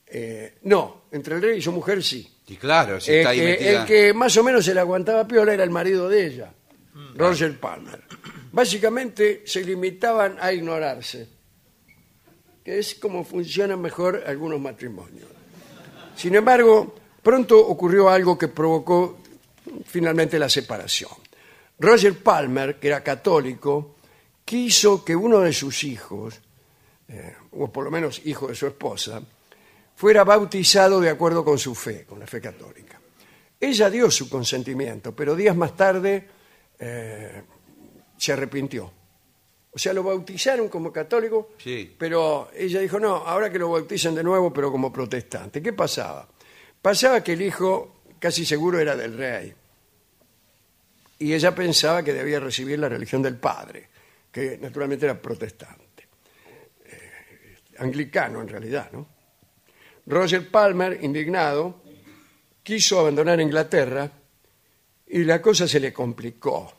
Eh, 0.07 0.55
no, 0.63 1.03
entre 1.09 1.35
el 1.37 1.41
rey 1.41 1.59
y 1.59 1.61
su 1.61 1.71
mujer 1.71 2.03
sí. 2.03 2.29
Y 2.47 2.57
claro, 2.57 2.99
si 2.99 3.13
Eh, 3.13 3.17
está 3.19 3.29
ahí 3.29 3.39
que- 3.39 3.45
metida. 3.45 3.79
el 3.81 3.85
que 3.87 4.13
más 4.13 4.35
o 4.35 4.43
menos 4.43 4.65
se 4.65 4.73
le 4.73 4.81
aguantaba 4.81 5.25
piola 5.25 5.53
era 5.53 5.63
el 5.63 5.69
marido 5.69 6.09
de 6.09 6.25
ella, 6.27 6.51
Roger 7.15 7.57
Palmer. 7.61 8.01
Básicamente 8.51 9.43
se 9.45 9.63
limitaban 9.63 10.37
a 10.39 10.51
ignorarse, 10.51 11.27
que 12.63 12.79
es 12.79 12.95
como 12.95 13.23
funcionan 13.23 13.81
mejor 13.81 14.23
algunos 14.25 14.59
matrimonios. 14.59 15.29
Sin 16.15 16.35
embargo, 16.35 16.95
pronto 17.21 17.59
ocurrió 17.59 18.09
algo 18.09 18.37
que 18.37 18.47
provocó 18.47 19.19
finalmente 19.85 20.39
la 20.39 20.49
separación. 20.49 21.11
Roger 21.79 22.17
Palmer, 22.21 22.79
que 22.79 22.87
era 22.87 23.03
católico, 23.03 23.95
quiso 24.43 25.05
que 25.05 25.15
uno 25.15 25.39
de 25.39 25.53
sus 25.53 25.83
hijos, 25.83 26.41
eh, 27.07 27.35
o 27.51 27.71
por 27.71 27.85
lo 27.85 27.91
menos 27.91 28.21
hijo 28.25 28.47
de 28.47 28.55
su 28.55 28.67
esposa, 28.67 29.21
fuera 29.95 30.23
bautizado 30.23 30.99
de 30.99 31.09
acuerdo 31.09 31.45
con 31.45 31.59
su 31.59 31.75
fe, 31.75 32.05
con 32.05 32.19
la 32.19 32.27
fe 32.27 32.41
católica. 32.41 32.99
Ella 33.59 33.89
dio 33.89 34.09
su 34.09 34.29
consentimiento, 34.29 35.15
pero 35.15 35.35
días 35.35 35.55
más 35.55 35.75
tarde 35.75 36.27
eh, 36.79 37.43
se 38.19 38.33
arrepintió. 38.33 38.91
O 39.71 39.77
sea, 39.79 39.93
lo 39.93 40.03
bautizaron 40.03 40.67
como 40.67 40.91
católico, 40.91 41.51
Sí. 41.57 41.95
pero 41.97 42.49
ella 42.55 42.79
dijo, 42.81 42.99
no, 42.99 43.15
ahora 43.17 43.51
que 43.51 43.59
lo 43.59 43.69
bauticen 43.71 44.13
de 44.15 44.23
nuevo, 44.23 44.51
pero 44.51 44.71
como 44.71 44.91
protestante. 44.91 45.61
¿Qué 45.61 45.73
pasaba? 45.73 46.27
Pasaba 46.81 47.23
que 47.23 47.33
el 47.33 47.41
hijo 47.41 48.01
casi 48.19 48.45
seguro 48.45 48.79
era 48.79 48.95
del 48.95 49.15
rey. 49.17 49.53
Y 51.19 51.33
ella 51.33 51.53
pensaba 51.53 52.01
que 52.03 52.13
debía 52.13 52.39
recibir 52.39 52.79
la 52.79 52.89
religión 52.89 53.21
del 53.21 53.37
padre, 53.37 53.89
que 54.31 54.57
naturalmente 54.57 55.05
era 55.05 55.21
protestante. 55.21 56.07
Eh, 56.85 57.57
anglicano 57.79 58.41
en 58.41 58.47
realidad, 58.47 58.89
¿no? 58.91 59.07
Roger 60.07 60.49
Palmer, 60.49 60.97
indignado, 61.03 61.83
quiso 62.63 62.99
abandonar 62.99 63.39
Inglaterra 63.39 64.09
y 65.07 65.23
la 65.23 65.41
cosa 65.41 65.67
se 65.67 65.79
le 65.79 65.93
complicó. 65.93 66.73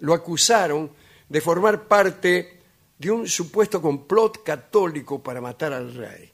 Lo 0.00 0.14
acusaron 0.14 0.90
de 1.28 1.40
formar 1.40 1.84
parte 1.84 2.60
de 2.98 3.10
un 3.10 3.26
supuesto 3.26 3.80
complot 3.80 4.42
católico 4.42 5.22
para 5.22 5.40
matar 5.40 5.72
al 5.72 5.94
rey. 5.94 6.30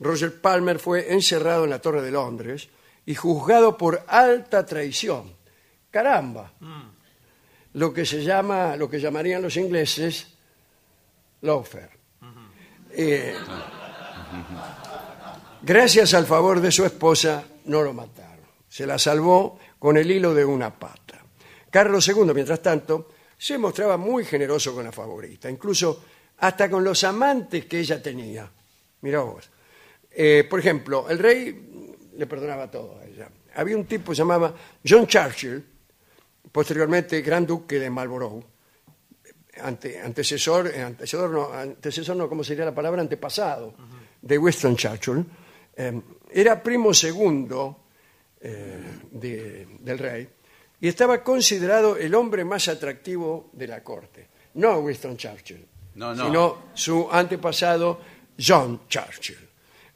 Roger 0.00 0.40
Palmer 0.40 0.78
fue 0.78 1.12
encerrado 1.12 1.64
en 1.64 1.70
la 1.70 1.80
Torre 1.80 2.02
de 2.02 2.10
Londres 2.10 2.68
y 3.04 3.14
juzgado 3.14 3.76
por 3.76 4.04
alta 4.06 4.64
traición. 4.64 5.34
Caramba. 5.90 6.52
Lo 7.74 7.92
que 7.92 8.06
se 8.06 8.22
llama, 8.22 8.76
lo 8.76 8.88
que 8.88 9.00
llamarían 9.00 9.42
los 9.42 9.56
ingleses 9.56 10.34
Lawfare. 11.42 11.90
Eh, 12.90 13.34
gracias 15.62 16.14
al 16.14 16.26
favor 16.26 16.60
de 16.60 16.72
su 16.72 16.84
esposa, 16.84 17.44
no 17.66 17.82
lo 17.82 17.92
mataron. 17.92 18.46
Se 18.68 18.86
la 18.86 18.98
salvó 18.98 19.58
con 19.78 19.96
el 19.96 20.10
hilo 20.10 20.34
de 20.34 20.44
una 20.44 20.78
pata. 20.78 21.17
Carlos 21.78 22.08
II, 22.08 22.32
mientras 22.34 22.60
tanto, 22.60 23.08
se 23.38 23.56
mostraba 23.56 23.96
muy 23.96 24.24
generoso 24.24 24.74
con 24.74 24.82
la 24.84 24.90
favorita, 24.90 25.48
incluso 25.48 26.02
hasta 26.38 26.68
con 26.68 26.82
los 26.82 27.04
amantes 27.04 27.66
que 27.66 27.78
ella 27.78 28.02
tenía. 28.02 28.50
Mirá 29.02 29.20
vos. 29.20 29.48
Eh, 30.10 30.44
por 30.50 30.58
ejemplo, 30.58 31.08
el 31.08 31.20
rey 31.20 31.94
le 32.16 32.26
perdonaba 32.26 32.68
todo 32.68 32.98
a 32.98 33.04
ella. 33.04 33.28
Había 33.54 33.76
un 33.76 33.84
tipo 33.84 34.10
que 34.10 34.16
se 34.16 34.22
llamaba 34.22 34.52
John 34.84 35.06
Churchill, 35.06 35.64
posteriormente 36.50 37.20
gran 37.22 37.46
duque 37.46 37.78
de 37.78 37.90
Marlborough, 37.90 38.42
ante- 39.62 40.00
antecesor, 40.00 40.66
eh, 40.74 40.82
antecesor 40.82 41.30
no, 41.30 41.52
antecesor 41.52 42.16
no, 42.16 42.28
¿cómo 42.28 42.42
sería 42.42 42.64
la 42.64 42.74
palabra? 42.74 43.00
Antepasado 43.02 43.72
de 44.20 44.36
Winston 44.36 44.74
Churchill. 44.76 45.24
Eh, 45.76 46.00
era 46.32 46.60
primo 46.60 46.92
segundo 46.92 47.84
de- 48.40 49.66
del 49.80 49.98
rey 49.98 50.28
y 50.80 50.88
estaba 50.88 51.22
considerado 51.22 51.96
el 51.96 52.14
hombre 52.14 52.44
más 52.44 52.68
atractivo 52.68 53.50
de 53.52 53.66
la 53.66 53.82
corte. 53.82 54.28
No 54.54 54.78
Winston 54.80 55.16
Churchill, 55.16 55.66
No, 55.94 56.14
no. 56.14 56.24
sino 56.26 56.62
su 56.74 57.08
antepasado 57.10 58.00
John 58.38 58.82
Churchill. 58.88 59.38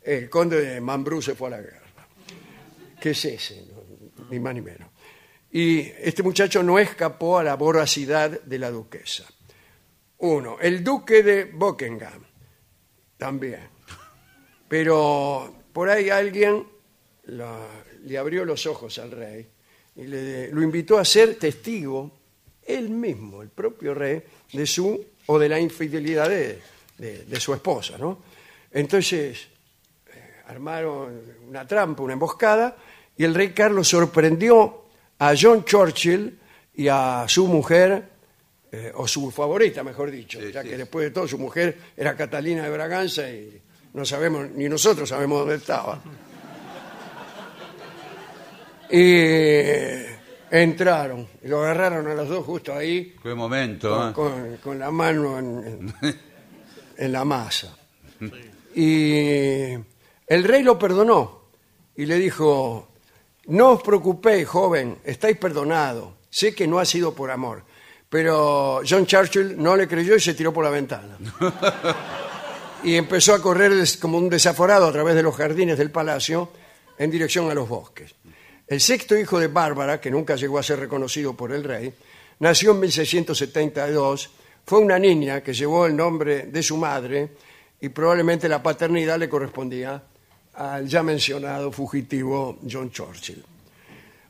El 0.03 0.29
conde 0.29 0.61
de 0.61 0.81
Mambrú 0.81 1.23
se 1.23 1.35
fue 1.35 1.49
a 1.49 1.51
la 1.53 1.61
guerra. 1.61 1.81
¿Qué 3.01 3.11
es 3.11 3.25
ese? 3.25 3.65
No, 3.67 4.25
Ni 4.31 4.41
más 4.41 4.55
ni 4.55 4.61
menos. 4.61 4.89
Y 5.51 5.81
este 5.81 6.23
muchacho 6.23 6.63
no 6.63 6.79
escapó 6.79 7.39
a 7.39 7.45
la 7.45 7.55
voracidad 7.57 8.31
de 8.41 8.59
la 8.59 8.71
duquesa. 8.71 9.25
Uno, 10.19 10.57
el 10.61 10.83
duque 10.83 11.23
de 11.23 11.45
Buckingham, 11.45 12.25
también. 13.19 13.69
Pero 14.69 15.55
por 15.73 15.89
ahí 15.91 16.11
alguien 16.11 16.67
la- 17.25 17.69
le 18.03 18.19
abrió 18.19 18.45
los 18.45 18.67
ojos 18.67 18.99
al 18.99 19.11
rey 19.11 19.49
y 19.97 20.05
le, 20.05 20.49
lo 20.51 20.63
invitó 20.63 20.99
a 20.99 21.05
ser 21.05 21.35
testigo, 21.37 22.11
él 22.67 22.89
mismo, 22.91 23.43
el 23.43 23.49
propio 23.51 23.95
rey, 23.95 24.23
de 24.53 24.67
su 24.67 25.05
o 25.27 25.39
de 25.39 25.49
la 25.49 25.59
infidelidad 25.61 26.29
de, 26.29 26.59
de- 26.99 27.25
de 27.25 27.41
su 27.41 27.53
esposa. 27.55 27.99
¿no? 27.99 28.23
Entonces 28.71 29.49
eh, 30.07 30.21
armaron 30.47 31.21
una 31.49 31.67
trampa, 31.67 32.03
una 32.03 32.13
emboscada, 32.15 32.77
y 33.17 33.25
el 33.25 33.35
rey 33.35 33.51
Carlos 33.53 33.89
sorprendió 33.89 34.85
a 35.19 35.35
John 35.41 35.65
Churchill 35.65 36.39
y 36.75 36.89
a 36.89 37.25
su 37.29 37.47
mujer, 37.47 38.09
eh, 38.73 38.91
o 38.95 39.07
su 39.07 39.31
favorita, 39.31 39.85
mejor 39.85 40.11
dicho, 40.11 40.41
Sí, 40.41 40.51
ya 40.51 40.63
sí. 40.63 40.71
que 40.71 40.79
después 40.79 41.05
de 41.05 41.11
todo 41.11 41.29
su 41.29 41.37
mujer 41.39 41.77
era 41.97 42.17
Catalina 42.17 42.65
de 42.65 42.71
Braganza 42.71 43.29
y 43.31 43.61
no 43.93 44.05
sabemos, 44.07 44.49
ni 44.53 44.67
nosotros 44.69 45.07
sabemos 45.11 45.41
dónde 45.41 45.57
estaba. 45.57 46.03
Y 48.93 49.15
eh, 49.17 50.07
entraron, 50.51 51.27
y 51.43 51.49
lo 51.49 51.63
agarraron 51.65 52.07
a 52.09 52.15
los 52.15 52.29
dos 52.29 52.45
justo 52.45 52.75
ahí, 52.75 53.15
Qué 53.23 53.35
momento, 53.35 53.89
con, 53.91 54.09
¿eh? 54.09 54.13
con- 54.13 54.57
con 54.59 54.79
la 54.79 54.91
mano 54.91 55.39
en, 55.39 55.95
en- 56.99 57.13
la 57.13 57.25
masa. 57.25 57.75
Y 58.75 59.73
el 60.27 60.45
rey 60.45 60.63
lo 60.63 60.79
perdonó 60.79 61.43
y 61.97 62.07
le 62.07 62.17
dijo, 62.19 62.89
no 63.47 63.71
os 63.71 63.83
preocupéis, 63.83 64.47
joven, 64.47 64.99
estáis 65.05 65.37
perdonado. 65.39 66.15
Sé 66.31 66.55
que 66.55 66.67
no 66.67 66.79
ha 66.79 66.85
sido 66.85 67.15
por 67.15 67.31
amor. 67.31 67.63
Pero 68.09 68.83
John 68.89 69.07
Churchill 69.07 69.55
no 69.61 69.75
le 69.77 69.89
creyó 69.89 70.15
y 70.17 70.21
se 70.21 70.35
tiró 70.35 70.53
por 70.53 70.65
la 70.65 70.71
ventana. 70.71 71.17
y 72.85 72.95
empezó 72.97 73.35
a 73.35 73.41
correr 73.43 73.73
como 74.01 74.19
un 74.19 74.29
desaforado 74.29 74.87
a 74.87 74.93
través 74.93 75.15
de 75.15 75.23
los 75.23 75.35
jardines 75.37 75.79
del 75.79 75.91
palacio 75.91 76.51
en 76.99 77.11
dirección 77.11 77.51
a 77.51 77.55
los 77.55 77.69
bosques. 77.69 78.15
El 78.67 78.81
sexto 78.81 79.17
hijo 79.19 79.39
de 79.39 79.49
Bárbara, 79.49 80.01
que 80.01 80.11
nunca 80.11 80.37
llegó 80.37 80.59
a 80.59 80.63
ser 80.63 80.79
reconocido 80.79 81.37
por 81.37 81.53
el 81.53 81.65
rey, 81.65 81.93
nació 82.39 82.73
en 82.73 82.81
1672, 82.81 84.31
fue 84.65 84.79
una 84.79 84.99
niña 84.99 85.43
que 85.43 85.53
llevó 85.53 85.87
el 85.87 85.97
nombre 85.97 86.47
de 86.47 86.63
su 86.63 86.77
madre 86.77 87.31
y 87.81 87.89
probablemente 87.89 88.49
la 88.49 88.63
paternidad 88.63 89.19
le 89.19 89.29
correspondía 89.29 90.03
al 90.55 90.87
ya 90.87 91.03
mencionado 91.03 91.73
fugitivo 91.73 92.59
John 92.71 92.91
Churchill. 92.91 93.45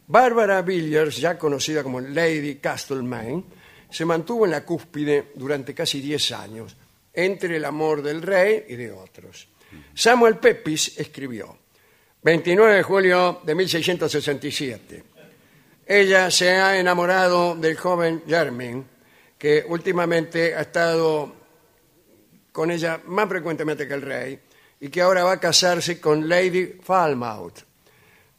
Bárbara 0.07 0.63
Villiers, 0.63 1.19
ya 1.19 1.39
conocida 1.39 1.83
como 1.83 2.01
Lady 2.01 2.57
Castlemaine, 2.57 3.45
se 3.91 4.05
mantuvo 4.05 4.47
en 4.47 4.53
la 4.53 4.65
cúspide 4.65 5.33
durante 5.35 5.75
casi 5.75 6.01
10 6.01 6.33
años, 6.33 6.77
entre 7.13 7.57
el 7.57 7.65
amor 7.65 8.03
del 8.03 8.23
rey 8.23 8.65
y 8.69 8.77
de 8.77 8.91
otros. 8.91 9.49
Samuel 9.95 10.39
Pepys 10.39 10.99
escribió, 10.99 11.57
29 12.23 12.77
de 12.77 12.83
julio 12.83 13.41
de 13.43 13.55
1667, 13.55 15.05
ella 15.87 16.31
se 16.31 16.51
ha 16.51 16.79
enamorado 16.79 17.57
del 17.57 17.77
joven 17.77 18.23
Jermyn, 18.27 18.87
que 19.37 19.65
últimamente 19.67 20.55
ha 20.55 20.61
estado 20.61 21.35
con 22.53 22.71
ella 22.71 23.01
más 23.07 23.29
frecuentemente 23.29 23.89
que 23.89 23.95
el 23.95 24.03
rey, 24.03 24.41
y 24.79 24.89
que 24.89 25.01
ahora 25.01 25.25
va 25.25 25.33
a 25.33 25.41
casarse 25.41 26.01
con 26.01 26.29
Lady 26.29 26.79
Falmouth. 26.83 27.61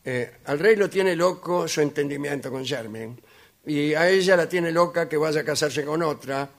Eh, 0.03 0.31
al 0.45 0.59
rey 0.59 0.75
lo 0.75 0.89
tiene 0.89 1.15
loco 1.15 1.67
su 1.67 1.79
entendimiento 1.79 2.51
con 2.51 2.65
Jermyn 2.65 3.17
y 3.65 3.93
a 3.93 4.09
ella 4.09 4.35
la 4.35 4.49
tiene 4.49 4.69
loca 4.69 5.07
que 5.07 5.15
vaya 5.15 5.39
a 5.39 5.45
casarse 5.45 5.85
con 5.85 6.03
otra 6.03 6.49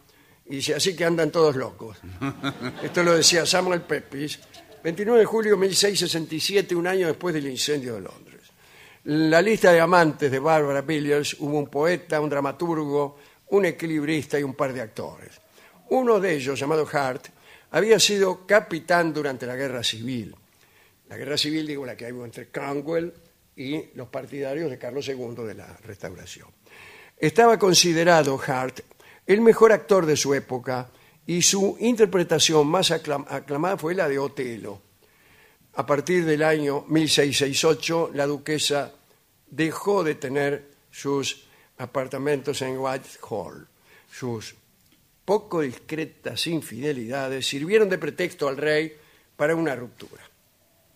y 0.47 0.73
así 0.73 0.97
que 0.97 1.05
andan 1.05 1.31
todos 1.31 1.57
locos. 1.57 1.99
Esto 2.83 3.03
lo 3.03 3.15
decía 3.15 3.45
Samuel 3.45 3.83
Pepys, 3.83 4.39
29 4.85 5.21
de 5.21 5.25
julio 5.25 5.53
de 5.53 5.61
1667, 5.61 6.77
un 6.77 6.87
año 6.87 7.07
después 7.07 7.35
del 7.35 7.47
incendio 7.47 7.95
de 7.95 8.03
Londres. 8.03 8.43
La 9.05 9.41
lista 9.41 9.73
de 9.73 9.81
amantes 9.81 10.31
de 10.31 10.39
Barbara 10.39 10.83
Villiers 10.83 11.37
hubo 11.41 11.59
un 11.59 11.69
poeta, 11.69 12.21
un 12.21 12.29
dramaturgo, 12.29 13.17
un 13.49 13.65
equilibrista 13.65 14.39
y 14.39 14.43
un 14.43 14.53
par 14.53 14.75
de 14.75 14.83
actores. 14.83 15.41
Uno 15.89 16.21
de 16.21 16.35
ellos, 16.35 16.61
llamado 16.61 16.87
Hart, 16.93 17.29
había 17.71 17.99
sido 17.99 18.47
capitán 18.47 19.15
durante 19.15 19.47
la 19.47 19.57
guerra 19.57 19.83
civil. 19.83 20.37
La 21.09 21.17
guerra 21.17 21.39
civil, 21.39 21.67
digo, 21.67 21.87
la 21.87 21.97
que 21.97 22.13
hubo 22.13 22.27
entre 22.27 22.49
Cromwell 22.49 23.11
y 23.57 23.87
los 23.95 24.09
partidarios 24.09 24.69
de 24.69 24.77
Carlos 24.77 25.09
II 25.09 25.47
de 25.47 25.55
la 25.55 25.79
restauración. 25.87 26.49
Estaba 27.17 27.59
considerado 27.59 28.39
Hart 28.47 28.81
el 29.27 29.41
mejor 29.41 29.73
actor 29.73 30.05
de 30.05 30.17
su 30.17 30.35
época 30.35 30.91
y 31.27 31.43
su 31.43 31.77
interpretación 31.81 32.67
más 32.67 32.91
aclam- 32.91 33.27
aclamada 33.29 33.77
fue 33.77 33.95
la 33.95 34.09
de 34.09 34.19
Otelo. 34.19 34.81
A 35.75 35.85
partir 35.87 36.25
del 36.25 36.43
año 36.43 36.85
1668, 36.89 38.11
la 38.15 38.27
duquesa 38.27 38.93
dejó 39.51 40.05
de 40.05 40.15
tener 40.15 40.71
sus 40.91 41.45
apartamentos 41.79 42.63
en 42.63 42.79
Whitehall. 42.79 43.67
Sus 44.13 44.55
poco 45.25 45.63
discretas 45.63 46.47
infidelidades 46.47 47.47
sirvieron 47.49 47.89
de 47.89 47.99
pretexto 47.99 48.47
al 48.47 48.57
rey 48.57 48.93
para 49.37 49.57
una 49.57 49.75
ruptura. 49.75 50.23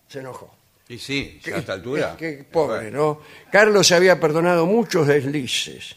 Se 0.07 0.19
enojó. 0.19 0.55
Y 0.87 0.97
sí, 0.97 1.39
a 1.53 1.57
esta 1.57 1.73
altura. 1.73 2.15
Qué, 2.17 2.37
qué 2.37 2.43
pobre, 2.45 2.89
¿no? 2.89 3.21
Carlos 3.51 3.91
había 3.91 4.19
perdonado 4.19 4.65
muchos 4.65 5.05
deslices, 5.07 5.95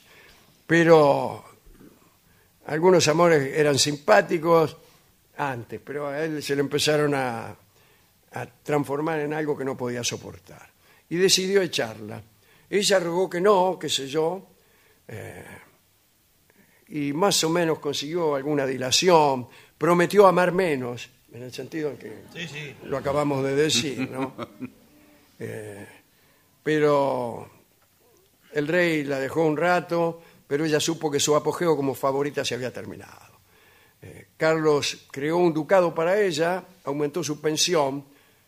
pero 0.67 1.45
algunos 2.67 3.07
amores 3.09 3.57
eran 3.57 3.79
simpáticos 3.79 4.77
antes, 5.37 5.81
pero 5.85 6.09
a 6.09 6.23
él 6.25 6.43
se 6.43 6.55
le 6.55 6.61
empezaron 6.61 7.15
a, 7.15 7.55
a 8.33 8.47
transformar 8.63 9.21
en 9.21 9.33
algo 9.35 9.57
que 9.57 9.65
no 9.65 9.77
podía 9.77 10.05
soportar. 10.05 10.71
Y 11.09 11.17
decidió 11.17 11.61
echarla. 11.63 12.23
Ella 12.71 12.99
rogó 13.01 13.29
que 13.29 13.41
no, 13.41 13.79
qué 13.79 13.89
sé 13.89 14.07
yo, 14.09 14.47
eh, 15.09 15.45
y 16.89 17.13
más 17.13 17.43
o 17.45 17.51
menos 17.51 17.79
consiguió 17.79 18.35
alguna 18.35 18.67
dilación, 18.67 19.49
prometió 19.77 20.27
amar 20.27 20.53
menos, 20.53 21.09
en 21.33 21.43
el 21.43 21.53
sentido 21.53 21.91
en 21.91 21.97
que 21.99 22.23
Sí, 22.35 22.47
sí. 22.49 22.75
lo 22.85 22.97
acabamos 22.99 23.43
de 23.45 23.55
decir, 23.57 24.09
¿no? 24.11 24.35
Eh, 25.45 25.85
pero 26.63 27.51
el 28.53 28.69
rey 28.69 29.03
la 29.03 29.19
dejó 29.19 29.45
un 29.45 29.57
rato, 29.57 30.23
pero 30.53 30.67
ella 30.67 30.79
supo 30.79 31.11
que 31.11 31.19
su 31.19 31.35
apogeo 31.35 31.75
como 31.75 31.95
favorita 31.95 32.45
se 32.45 32.55
había 32.55 32.71
terminado. 32.71 33.41
Eh, 34.03 34.27
Carlos 34.37 35.07
creó 35.11 35.39
un 35.39 35.55
ducado 35.55 35.95
para 35.95 36.21
ella, 36.21 36.63
aumentó 36.85 37.25
su 37.25 37.41
pensión, 37.41 38.05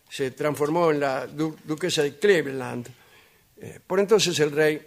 se 0.06 0.32
transformó 0.32 0.90
en 0.90 1.00
la 1.00 1.26
du- 1.26 1.56
duquesa 1.64 2.02
de 2.02 2.18
Cleveland. 2.18 2.88
Eh, 3.56 3.80
por 3.86 4.00
entonces 4.00 4.38
el 4.40 4.50
rey 4.52 4.86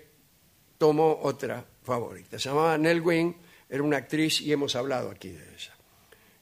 tomó 0.78 1.22
otra 1.24 1.66
favorita, 1.84 2.38
se 2.38 2.50
llamaba 2.50 2.78
Nell 2.78 3.02
Gwyn, 3.02 3.36
era 3.68 3.82
una 3.82 3.98
actriz 3.98 4.40
y 4.42 4.52
hemos 4.54 4.76
hablado 4.76 5.10
aquí 5.10 5.30
de 5.30 5.42
ella. 5.56 5.74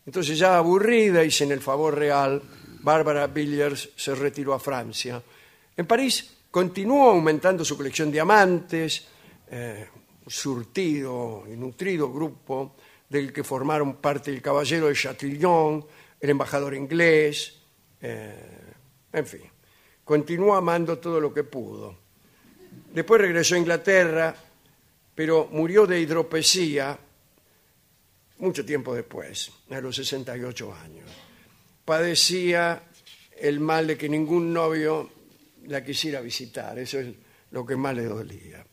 Entonces 0.06 0.38
ya 0.38 0.58
aburrida 0.58 1.24
y 1.24 1.32
sin 1.32 1.54
el 1.54 1.62
favor 1.62 1.96
real, 1.98 2.42
Bárbara 2.82 3.28
Villiers 3.28 3.92
se 3.96 4.14
retiró 4.14 4.54
a 4.54 4.60
Francia. 4.60 5.24
En 5.78 5.88
París 5.88 6.32
continuó 6.52 7.12
aumentando 7.12 7.64
su 7.64 7.78
colección 7.78 8.12
de 8.12 8.20
amantes, 8.20 9.06
eh, 9.50 9.88
surtido 10.28 11.44
y 11.48 11.56
nutrido 11.56 12.12
grupo 12.12 12.76
del 13.10 13.32
que 13.32 13.44
formaron 13.44 13.98
parte 13.98 14.32
el 14.32 14.42
caballero 14.42 14.88
de 14.88 14.96
Chatillon, 14.96 15.86
el 16.20 16.30
embajador 16.30 16.74
inglés, 16.74 17.62
eh, 18.02 18.74
en 19.14 19.26
fin. 19.26 19.42
Continuó 20.04 20.56
amando 20.56 20.98
todo 21.00 21.20
lo 21.20 21.34
que 21.34 21.44
pudo. 21.44 21.98
Después 22.94 23.22
regresó 23.22 23.56
a 23.56 23.60
Inglaterra, 23.60 24.36
pero 25.14 25.48
murió 25.52 25.86
de 25.86 26.00
hidropesía 26.00 26.98
mucho 28.38 28.66
tiempo 28.66 28.94
después, 28.94 29.52
a 29.70 29.80
los 29.80 29.96
68 29.96 30.74
años. 30.74 31.10
Padecía 31.86 32.84
el 33.38 33.60
mal 33.60 33.88
de 33.88 33.98
que 33.98 34.10
ningún 34.10 34.54
novio 34.54 35.10
la 35.68 35.84
quisiera 35.84 36.22
visitar, 36.22 36.78
eso 36.78 37.00
es 37.00 37.14
lo 37.52 37.66
que 37.66 37.76
más 37.76 37.96
le 37.96 38.06
dolía. 38.06 38.66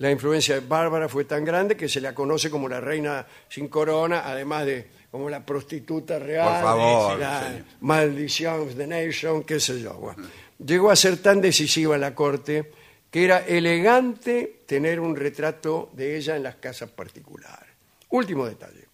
La 0.00 0.10
influencia 0.10 0.54
de 0.54 0.66
Bárbara 0.66 1.10
fue 1.10 1.26
tan 1.26 1.44
grande 1.44 1.76
que 1.76 1.86
se 1.86 2.00
la 2.00 2.14
conoce 2.14 2.48
como 2.48 2.70
la 2.70 2.80
reina 2.80 3.26
sin 3.50 3.68
corona, 3.68 4.22
además 4.24 4.64
de 4.64 4.86
como 5.10 5.28
la 5.28 5.44
prostituta 5.44 6.18
real, 6.18 6.48
Por 6.48 6.62
favor, 6.62 7.18
la 7.18 7.62
maldición 7.80 8.60
of 8.62 8.76
the 8.76 8.86
nation, 8.86 9.44
qué 9.44 9.60
sé 9.60 9.78
yo. 9.78 9.92
Bueno, 9.92 10.26
llegó 10.64 10.90
a 10.90 10.96
ser 10.96 11.18
tan 11.18 11.42
decisiva 11.42 11.96
en 11.96 12.00
la 12.00 12.14
corte 12.14 12.70
que 13.10 13.26
era 13.26 13.40
elegante 13.40 14.62
tener 14.64 15.00
un 15.00 15.14
retrato 15.14 15.90
de 15.92 16.16
ella 16.16 16.34
en 16.34 16.44
las 16.44 16.54
casas 16.54 16.88
particulares. 16.88 17.68
Último 18.08 18.46
detalle. 18.46 18.88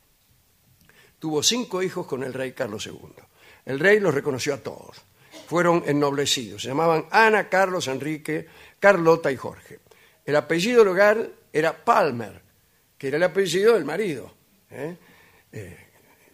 Tuvo 1.20 1.40
cinco 1.40 1.84
hijos 1.84 2.04
con 2.08 2.24
el 2.24 2.34
rey 2.34 2.50
Carlos 2.50 2.84
II. 2.84 3.14
El 3.64 3.78
rey 3.78 4.00
los 4.00 4.12
reconoció 4.12 4.54
a 4.54 4.58
todos. 4.58 5.02
Fueron 5.46 5.84
ennoblecidos. 5.86 6.62
Se 6.62 6.68
llamaban 6.68 7.06
Ana, 7.12 7.48
Carlos, 7.48 7.86
Enrique, 7.86 8.48
Carlota 8.80 9.30
y 9.30 9.36
Jorge. 9.36 9.85
El 10.26 10.34
apellido 10.36 10.84
legal 10.84 11.32
era 11.52 11.84
Palmer, 11.84 12.42
que 12.98 13.08
era 13.08 13.16
el 13.16 13.22
apellido 13.22 13.74
del 13.74 13.84
marido. 13.84 14.34
¿eh? 14.70 14.96
Eh, 15.52 15.78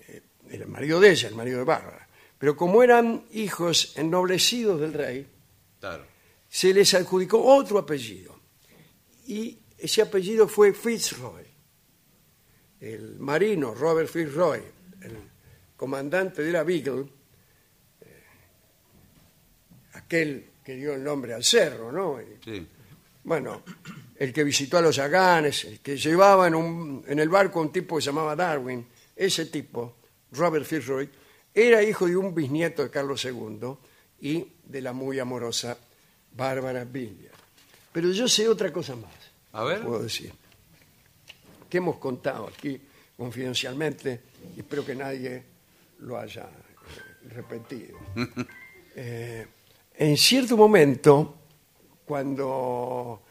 eh, 0.09 0.22
el 0.51 0.66
marido 0.66 0.99
de 0.99 1.11
ella, 1.11 1.28
el 1.28 1.34
marido 1.34 1.59
de 1.59 1.64
Bárbara. 1.64 2.09
Pero 2.38 2.57
como 2.57 2.82
eran 2.82 3.26
hijos 3.32 3.93
ennoblecidos 3.97 4.80
del 4.80 4.95
rey, 4.95 5.28
Claro. 5.78 6.07
se 6.49 6.72
les 6.72 6.95
adjudicó 6.95 7.45
otro 7.45 7.78
apellido. 7.78 8.40
Y 9.26 9.59
ese 9.78 10.03
apellido 10.03 10.49
fue 10.49 10.72
Fitzroy. 10.72 11.45
El 12.80 13.18
marino 13.20 13.74
Robert 13.74 14.09
Fitzroy, 14.09 14.61
el 15.03 15.16
comandante 15.76 16.43
de 16.43 16.51
la 16.51 16.64
Beagle, 16.64 17.03
eh, 18.01 18.22
aquel 19.93 20.51
que 20.64 20.76
dio 20.76 20.95
el 20.95 21.05
nombre 21.05 21.34
al 21.34 21.45
cerro, 21.45 21.93
¿no? 21.93 22.18
Sí. 22.45 22.66
Bueno, 23.24 23.62
el 24.16 24.32
que 24.32 24.44
visitó 24.44 24.78
a 24.78 24.82
los 24.82 24.98
Aganes, 24.98 25.64
el 25.64 25.80
que 25.80 25.96
llevaba 25.96 26.46
en, 26.46 26.54
un- 26.54 27.04
en 27.06 27.18
el 27.18 27.28
barco 27.28 27.58
a 27.58 27.62
un 27.62 27.72
tipo 27.72 27.96
que 27.96 28.02
se 28.02 28.06
llamaba 28.06 28.34
Darwin, 28.36 28.86
ese 29.16 29.46
tipo, 29.46 29.96
Robert 30.32 30.64
Fitzroy, 30.64 31.08
era 31.54 31.82
hijo 31.82 32.06
de 32.06 32.16
un 32.16 32.34
bisnieto 32.34 32.82
de 32.82 32.90
Carlos 32.90 33.24
II 33.24 33.74
y 34.20 34.46
de 34.64 34.80
la 34.80 34.92
muy 34.92 35.18
amorosa 35.18 35.76
Bárbara 36.34 36.84
Villiers. 36.84 37.34
Pero 37.92 38.10
yo 38.10 38.26
sé 38.26 38.48
otra 38.48 38.72
cosa 38.72 38.96
más, 38.96 39.12
A 39.52 39.64
ver. 39.64 39.82
puedo 39.82 40.02
decir, 40.02 40.32
que 41.68 41.78
hemos 41.78 41.96
contado 41.98 42.48
aquí 42.48 42.80
confidencialmente 43.16 44.20
y 44.56 44.60
espero 44.60 44.84
que 44.84 44.94
nadie 44.94 45.42
lo 46.00 46.18
haya 46.18 46.42
eh, 46.44 47.28
repetido. 47.34 47.98
Eh, 48.94 49.46
en 49.94 50.18
cierto 50.18 50.54
momento, 50.54 51.41
cuando 52.05 53.22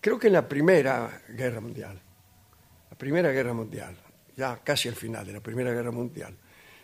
creo 0.00 0.18
que 0.18 0.26
en 0.28 0.32
la 0.32 0.48
Primera 0.48 1.22
Guerra 1.28 1.60
Mundial, 1.60 2.00
la 2.90 2.96
Primera 2.96 3.30
Guerra 3.30 3.52
Mundial, 3.52 3.96
ya 4.36 4.60
casi 4.62 4.88
al 4.88 4.94
final 4.94 5.26
de 5.26 5.32
la 5.32 5.40
Primera 5.40 5.72
Guerra 5.72 5.90
Mundial, 5.90 6.36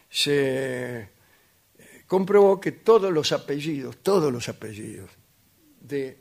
se 0.08 1.00
eh, 1.00 1.08
comprobó 2.06 2.60
que 2.60 2.72
todos 2.72 3.12
los 3.12 3.32
apellidos, 3.32 3.98
todos 3.98 4.32
los 4.32 4.48
apellidos 4.48 5.10
eh, 5.90 6.16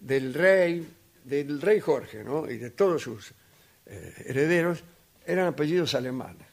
del 0.00 0.34
rey, 0.34 0.88
del 1.24 1.60
rey 1.60 1.80
Jorge, 1.80 2.22
¿no? 2.22 2.48
y 2.50 2.58
de 2.58 2.70
todos 2.70 3.02
sus 3.02 3.32
eh, 3.86 4.14
herederos 4.26 4.82
eran 5.26 5.46
apellidos 5.48 5.94
alemanes. 5.94 6.46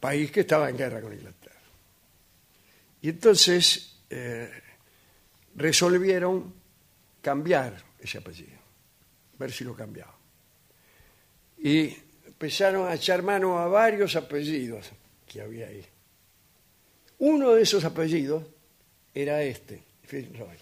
País 0.00 0.30
que 0.30 0.40
estaba 0.40 0.68
en 0.68 0.76
guerra 0.76 1.00
con 1.00 1.12
Inglaterra. 1.12 1.41
Y 3.02 3.10
entonces 3.10 3.96
eh, 4.08 4.48
resolvieron 5.56 6.54
cambiar 7.20 7.82
ese 7.98 8.18
apellido, 8.18 8.58
ver 9.38 9.52
si 9.52 9.64
lo 9.64 9.74
cambiaban. 9.74 10.14
Y 11.58 11.96
empezaron 12.26 12.88
a 12.88 12.94
echar 12.94 13.22
mano 13.22 13.58
a 13.58 13.66
varios 13.66 14.16
apellidos 14.16 14.90
que 15.26 15.40
había 15.40 15.66
ahí. 15.66 15.84
Uno 17.18 17.52
de 17.52 17.62
esos 17.62 17.84
apellidos 17.84 18.44
era 19.14 19.42
este, 19.42 19.82
Fitzroy, 20.04 20.56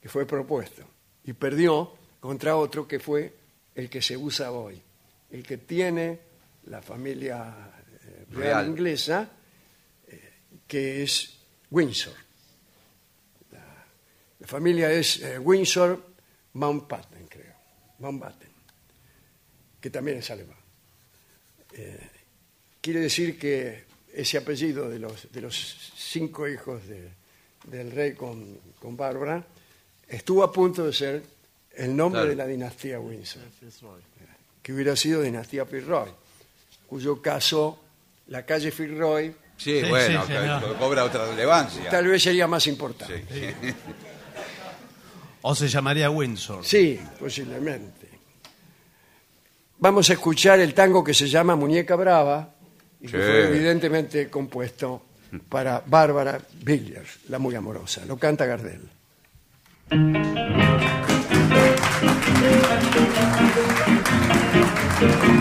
que 0.00 0.08
fue 0.08 0.26
propuesto 0.26 0.82
y 1.24 1.32
perdió 1.32 1.92
contra 2.20 2.56
otro 2.56 2.86
que 2.88 2.98
fue 2.98 3.32
el 3.74 3.88
que 3.88 4.02
se 4.02 4.16
usa 4.16 4.50
hoy, 4.50 4.80
el 5.30 5.42
que 5.42 5.58
tiene 5.58 6.18
la 6.66 6.82
familia 6.82 7.72
eh, 8.04 8.24
real, 8.30 8.42
Real. 8.42 8.68
inglesa, 8.68 9.30
eh, 10.08 10.32
que 10.66 11.02
es 11.02 11.37
Windsor. 11.70 12.14
La, 13.52 13.84
la 14.40 14.46
familia 14.46 14.90
es 14.92 15.20
eh, 15.20 15.38
Windsor 15.38 16.02
Mountbatten, 16.54 17.26
creo, 17.28 17.54
Mountbatten, 17.98 18.48
que 19.80 19.90
también 19.90 20.18
es 20.18 20.30
alemán. 20.30 20.56
Eh, 21.74 22.08
quiere 22.80 23.00
decir 23.00 23.38
que 23.38 23.84
ese 24.12 24.38
apellido 24.38 24.88
de 24.88 24.98
los, 24.98 25.30
de 25.30 25.40
los 25.40 25.92
cinco 25.96 26.48
hijos 26.48 26.86
de- 26.88 27.10
del 27.64 27.90
rey 27.90 28.14
con, 28.14 28.58
con 28.80 28.96
Bárbara 28.96 29.44
estuvo 30.08 30.42
a 30.42 30.50
punto 30.50 30.86
de 30.86 30.92
ser 30.92 31.22
el 31.76 31.94
nombre 31.94 32.20
Claro. 32.20 32.30
de 32.30 32.36
la 32.36 32.46
dinastía 32.46 32.98
Windsor, 32.98 33.42
que 34.62 34.72
hubiera 34.72 34.96
sido 34.96 35.20
dinastía 35.22 35.66
Fitzroy, 35.66 36.10
cuyo 36.88 37.20
caso 37.20 37.78
la 38.28 38.44
calle 38.46 38.70
Fitzroy 38.70 39.34
Sí, 39.58 39.82
Sí, 39.82 39.88
bueno, 39.90 40.24
sí, 40.26 40.32
señor. 40.32 40.76
cobra 40.78 41.04
otra 41.04 41.26
relevancia. 41.26 41.90
tal 41.90 42.06
vez 42.06 42.22
sería 42.22 42.46
más 42.46 42.66
importante. 42.66 43.24
Sí. 43.30 43.70
O 45.42 45.54
se 45.54 45.68
llamaría 45.68 46.10
Windsor. 46.10 46.64
Sí, 46.64 47.00
posiblemente. 47.18 48.08
Vamos 49.78 50.10
a 50.10 50.14
escuchar 50.14 50.58
el 50.58 50.74
tango 50.74 51.04
que 51.04 51.14
se 51.14 51.28
llama 51.28 51.54
Muñeca 51.54 51.94
Brava 51.94 52.50
y 53.00 53.06
que 53.06 53.12
Sí. 53.12 53.16
fue 53.16 53.46
evidentemente 53.48 54.28
compuesto 54.28 55.06
para 55.48 55.80
Bárbara 55.86 56.40
Villiers, 56.64 57.20
la 57.28 57.38
muy 57.38 57.54
amorosa. 57.54 58.04
Lo 58.04 58.18
canta 58.18 58.46
Gardel. 58.46 58.82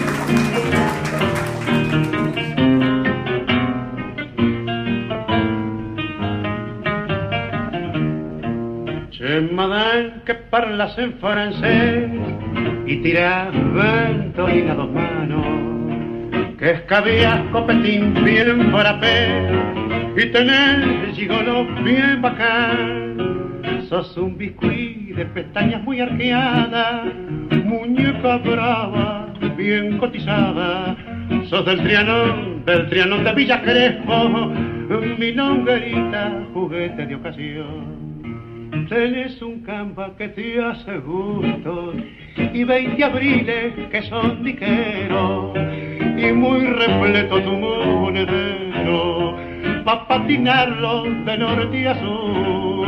madame 9.51 10.21
che 10.25 10.35
parla 10.49 10.89
en 10.97 11.13
francés 11.19 12.09
y 12.85 12.97
tira 12.97 13.49
ventolina 13.51 14.73
a 14.73 14.75
dos 14.75 14.91
manos, 14.91 16.57
que 16.57 16.71
escabías 16.71 17.39
copetín 17.51 18.13
bien 18.23 18.71
frappé 18.71 19.67
y 20.17 20.25
tenés 20.31 21.15
gigolo 21.15 21.65
bien 21.83 22.21
bacán. 22.21 23.17
Sos 23.89 24.17
un 24.17 24.37
biscuit 24.37 25.15
de 25.15 25.25
pestañas 25.25 25.81
muy 25.83 26.01
arqueadas, 26.01 27.05
muñeca 27.63 28.37
brava, 28.37 29.27
bien 29.55 29.97
cotizada. 29.97 30.95
Sos 31.45 31.65
del 31.65 31.81
Trianón, 31.83 32.65
del 32.65 32.89
Trianón 32.89 33.23
de 33.23 33.33
Villa 33.33 33.61
Crespo, 33.61 34.51
mi 35.17 35.31
longuerita, 35.31 36.43
juguete 36.53 37.05
de 37.05 37.15
ocasión. 37.15 37.96
Tenés 38.86 39.41
un 39.41 39.63
campa 39.63 40.11
que 40.17 40.30
te 40.30 40.61
hace 40.61 40.97
gusto 40.99 41.93
y 42.53 42.63
20 42.63 43.03
abriles 43.03 43.73
que 43.89 44.01
son 44.03 44.43
diqueros 44.43 45.57
y 46.17 46.32
muy 46.32 46.65
repleto 46.65 47.41
tu 47.41 47.51
monedero 47.51 49.36
pa' 49.84 50.07
patinarlo 50.07 51.03
de 51.25 51.38
norte 51.38 51.88
a 51.88 51.95
sur. 51.95 52.88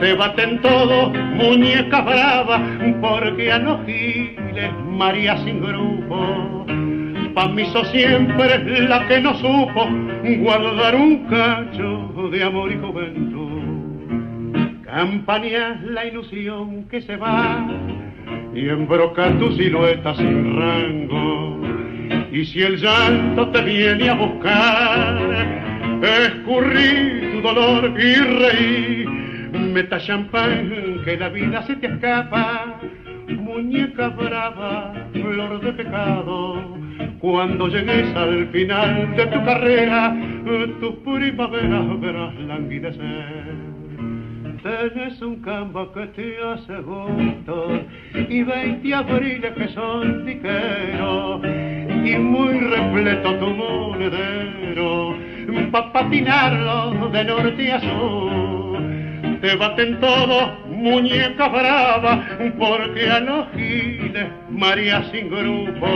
Te 0.00 0.14
baten 0.14 0.60
todos, 0.60 1.12
muñeca 1.34 2.00
brava, 2.00 2.60
porque 3.00 3.52
a 3.52 3.58
los 3.58 3.80
María 4.98 5.36
sin 5.38 5.60
grupo. 5.60 6.64
Pa' 7.34 7.48
mí 7.48 7.64
sos 7.66 7.88
siempre 7.90 8.58
la 8.88 9.06
que 9.06 9.20
no 9.20 9.34
supo 9.34 9.88
guardar 10.40 10.94
un 10.94 11.24
cacho 11.26 12.28
de 12.30 12.42
amor 12.42 12.72
y 12.72 12.78
juventud. 12.78 13.37
Campañas 14.98 15.80
la 15.84 16.06
ilusión 16.06 16.88
que 16.88 17.00
se 17.00 17.14
va 17.14 17.64
y 18.52 18.68
embroca 18.68 19.30
tu 19.38 19.52
silueta 19.52 20.12
sin 20.16 20.56
rango. 20.58 21.60
Y 22.32 22.44
si 22.44 22.62
el 22.62 22.78
llanto 22.78 23.48
te 23.50 23.62
viene 23.62 24.08
a 24.08 24.14
buscar, 24.14 25.16
escurrí 26.02 27.30
tu 27.30 27.40
dolor 27.42 27.94
y 27.96 28.14
reí. 28.14 29.04
Meta 29.72 30.00
champán 30.00 31.00
que 31.04 31.16
la 31.16 31.28
vida 31.28 31.62
se 31.62 31.76
te 31.76 31.86
escapa, 31.86 32.80
muñeca 33.28 34.08
brava, 34.08 34.94
flor 35.12 35.60
de 35.60 35.72
pecado. 35.74 36.76
Cuando 37.20 37.68
llegues 37.68 38.16
al 38.16 38.48
final 38.48 39.14
de 39.14 39.26
tu 39.28 39.44
carrera, 39.44 40.16
tus 40.80 40.94
primaveras 41.04 42.00
verás 42.00 42.34
languidecer. 42.34 43.77
Tenés 44.68 45.18
un 45.22 45.36
campo 45.36 45.90
que 45.92 46.06
te 46.08 46.36
hace 46.44 46.76
gusto 46.82 47.80
y 48.12 48.42
20 48.42 48.94
abriles 48.94 49.54
que 49.54 49.68
son 49.68 50.26
tiqueros 50.26 51.40
y 52.04 52.18
muy 52.18 52.58
repleto 52.58 53.34
tu 53.36 53.46
monedero 53.46 55.16
pa' 55.72 55.90
patinarlo 55.90 57.08
de 57.08 57.24
norte 57.24 57.72
a 57.72 57.80
sur. 57.80 59.40
Te 59.40 59.56
baten 59.56 60.00
todos, 60.00 60.50
muñeca 60.66 61.48
brava, 61.48 62.26
porque 62.58 63.08
a 63.08 63.20
los 63.20 63.46
giles 63.56 64.28
María 64.50 65.02
sin 65.10 65.30
grupo. 65.30 65.88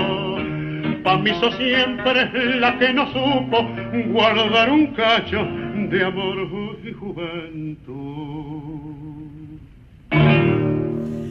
Pa' 1.04 1.18
mí 1.18 1.30
sos 1.40 1.54
siempre 1.56 2.58
la 2.58 2.78
que 2.78 2.90
no 2.94 3.06
supo 3.12 3.68
guardar 4.06 4.70
un 4.70 4.86
cacho 4.94 5.46
de 5.90 6.04
amor 6.04 6.38
y 6.84 6.92
juventud. 6.92 8.31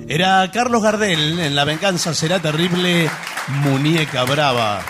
Era 0.08 0.50
Carlos 0.52 0.84
Gardel 0.84 1.40
en 1.40 1.56
La 1.56 1.64
venganza 1.64 2.14
será 2.14 2.40
terrible, 2.40 3.10
muñeca 3.64 4.24
brava. 4.26 4.82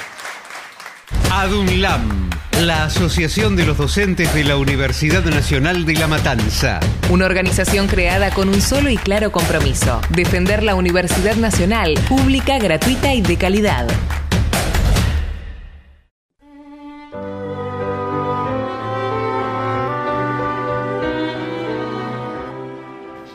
ADUNLAM, 1.31 2.29
la 2.61 2.85
Asociación 2.85 3.55
de 3.55 3.65
los 3.65 3.77
Docentes 3.77 4.33
de 4.33 4.43
la 4.43 4.57
Universidad 4.57 5.23
Nacional 5.23 5.85
de 5.85 5.93
La 5.93 6.07
Matanza. 6.07 6.79
Una 7.09 7.25
organización 7.25 7.87
creada 7.87 8.31
con 8.31 8.49
un 8.49 8.61
solo 8.61 8.89
y 8.89 8.97
claro 8.97 9.31
compromiso, 9.31 10.01
defender 10.09 10.63
la 10.63 10.75
Universidad 10.75 11.35
Nacional, 11.35 11.93
pública, 12.09 12.57
gratuita 12.57 13.13
y 13.13 13.21
de 13.21 13.37
calidad. 13.37 13.87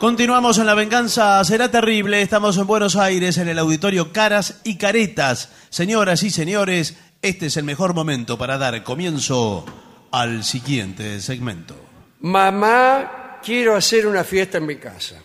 Continuamos 0.07 0.57
en 0.59 0.67
La 0.67 0.77
Venganza 0.77 1.43
Será 1.43 1.69
Terrible. 1.69 2.23
Estamos 2.23 2.57
en 2.59 2.67
Buenos 2.69 2.95
Aires, 2.95 3.39
en 3.39 3.49
el 3.49 3.59
auditorio 3.59 4.13
Caras 4.13 4.61
y 4.63 4.79
Caretas. 4.79 5.51
Señoras 5.69 6.23
y 6.23 6.31
señores, 6.31 6.97
este 7.23 7.47
es 7.47 7.57
el 7.57 7.65
mejor 7.65 7.93
momento 7.93 8.39
para 8.39 8.57
dar 8.57 8.85
comienzo 8.85 9.65
al 10.13 10.45
siguiente 10.45 11.21
segmento. 11.21 11.75
Mamá, 12.21 13.41
quiero 13.43 13.75
hacer 13.75 14.07
una 14.07 14.23
fiesta 14.23 14.59
en 14.59 14.67
mi 14.67 14.77
casa. 14.77 15.21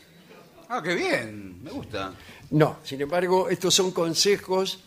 Ah, 0.67 0.81
qué 0.83 0.95
bien, 0.95 1.61
me 1.61 1.69
gusta. 1.69 2.13
No, 2.49 2.79
sin 2.83 3.01
embargo, 3.01 3.49
estos 3.51 3.75
son 3.75 3.91
consejos 3.91 4.79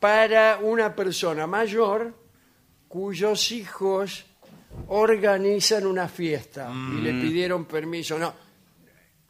para 0.00 0.56
una 0.62 0.96
persona 0.96 1.46
mayor 1.46 2.14
cuyos 2.88 3.52
hijos 3.52 4.24
organizan 4.86 5.86
una 5.86 6.08
fiesta 6.08 6.72
y 6.96 7.02
le 7.02 7.12
pidieron 7.12 7.66
permiso. 7.66 8.18
No, 8.18 8.47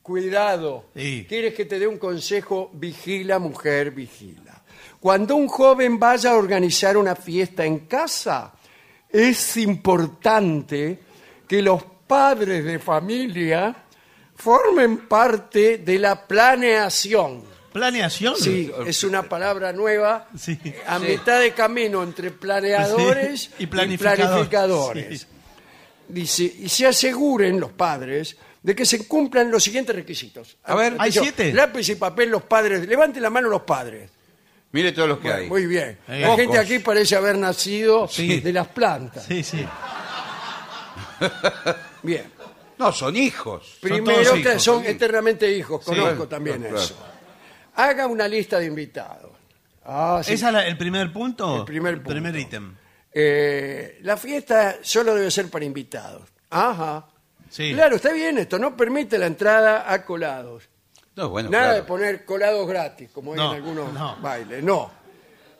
cuidado. 0.08 0.86
Sí. 0.96 1.26
¿Quieres 1.28 1.52
que 1.54 1.66
te 1.66 1.78
dé 1.78 1.86
un 1.86 1.98
consejo? 1.98 2.70
Vigila, 2.72 3.38
mujer, 3.38 3.90
vigila. 3.90 4.62
Cuando 4.98 5.36
un 5.36 5.46
joven 5.48 5.98
vaya 5.98 6.30
a 6.30 6.36
organizar 6.36 6.96
una 6.96 7.14
fiesta 7.14 7.64
en 7.66 7.80
casa, 7.80 8.54
es 9.10 9.56
importante 9.58 10.98
que 11.46 11.60
los 11.60 11.82
padres 12.06 12.64
de 12.64 12.78
familia 12.78 13.76
formen 14.34 15.06
parte 15.06 15.78
de 15.78 15.98
la 15.98 16.26
planeación. 16.26 17.44
¿Planeación? 17.72 18.34
Sí, 18.36 18.72
es 18.86 19.04
una 19.04 19.22
palabra 19.22 19.72
nueva 19.74 20.26
Sí. 20.36 20.58
a 20.86 20.98
mitad 20.98 21.38
de 21.40 21.52
camino 21.52 22.02
entre 22.02 22.30
planeadores 22.30 23.42
Sí, 23.42 23.50
y 23.58 23.64
y 23.64 23.66
planificadores. 23.66 25.26
Dice, 26.08 26.44
y 26.44 26.68
se 26.70 26.86
aseguren 26.86 27.60
los 27.60 27.72
padres 27.72 28.36
de 28.62 28.74
que 28.74 28.84
se 28.84 29.06
cumplan 29.06 29.50
los 29.50 29.62
siguientes 29.62 29.94
requisitos. 29.94 30.56
A 30.64 30.74
ver, 30.74 30.92
¿hay 30.94 31.10
Atención, 31.10 31.24
siete? 31.24 31.52
Lápiz 31.52 31.88
y 31.88 31.94
papel 31.94 32.28
los 32.30 32.42
padres. 32.42 32.86
Levanten 32.86 33.22
la 33.22 33.30
mano 33.30 33.48
los 33.48 33.62
padres. 33.62 34.10
Mire 34.72 34.92
todos 34.92 35.08
los 35.08 35.18
que 35.18 35.32
hay. 35.32 35.48
Muy 35.48 35.66
bien. 35.66 35.98
La 36.08 36.28
gente 36.36 36.44
pocos. 36.46 36.58
aquí 36.58 36.78
parece 36.80 37.16
haber 37.16 37.38
nacido 37.38 38.06
Sí. 38.08 38.40
de 38.40 38.52
las 38.52 38.68
plantas. 38.68 39.24
Sí, 39.24 39.42
sí. 39.42 39.64
Bien. 42.02 42.24
No, 42.78 42.92
son 42.92 43.16
hijos. 43.16 43.78
Primero 43.80 44.04
todos 44.22 44.30
que 44.34 44.38
hijos, 44.50 44.62
son 44.62 44.82
sí. 44.84 44.90
eternamente 44.90 45.50
hijos. 45.50 45.84
Conozco 45.84 46.04
Claro, 46.10 46.28
también 46.28 46.60
claro. 46.60 46.78
eso. 46.78 46.96
Haga 47.74 48.06
una 48.06 48.28
lista 48.28 48.58
de 48.58 48.66
invitados. 48.66 49.32
Ah, 49.84 50.20
sí. 50.22 50.34
¿Ese 50.34 50.46
es 50.46 50.52
la- 50.52 50.66
el 50.66 50.76
primer 50.78 51.12
punto? 51.12 51.56
El 51.60 51.64
primer 51.64 51.94
punto. 51.96 52.10
primer 52.10 52.36
ítem. 52.36 52.74
Eh, 53.12 53.98
la 54.02 54.16
fiesta 54.16 54.76
solo 54.82 55.14
debe 55.14 55.30
ser 55.30 55.48
para 55.50 55.64
invitados. 55.64 56.28
Ajá. 56.50 57.06
Sí. 57.50 57.72
Claro, 57.72 57.96
está 57.96 58.12
bien 58.12 58.38
esto. 58.38 58.58
No 58.58 58.76
permite 58.76 59.18
la 59.18 59.26
entrada 59.26 59.92
a 59.92 60.04
colados. 60.04 60.68
No, 61.16 61.28
bueno, 61.30 61.50
Nada 61.50 61.64
claro. 61.64 61.76
de 61.78 61.82
poner 61.84 62.24
colados 62.24 62.68
gratis, 62.68 63.10
como 63.12 63.32
hay 63.32 63.38
No, 63.38 63.50
en 63.50 63.56
algunos 63.56 63.92
no. 63.92 64.16
bailes. 64.20 64.62
No. 64.62 64.90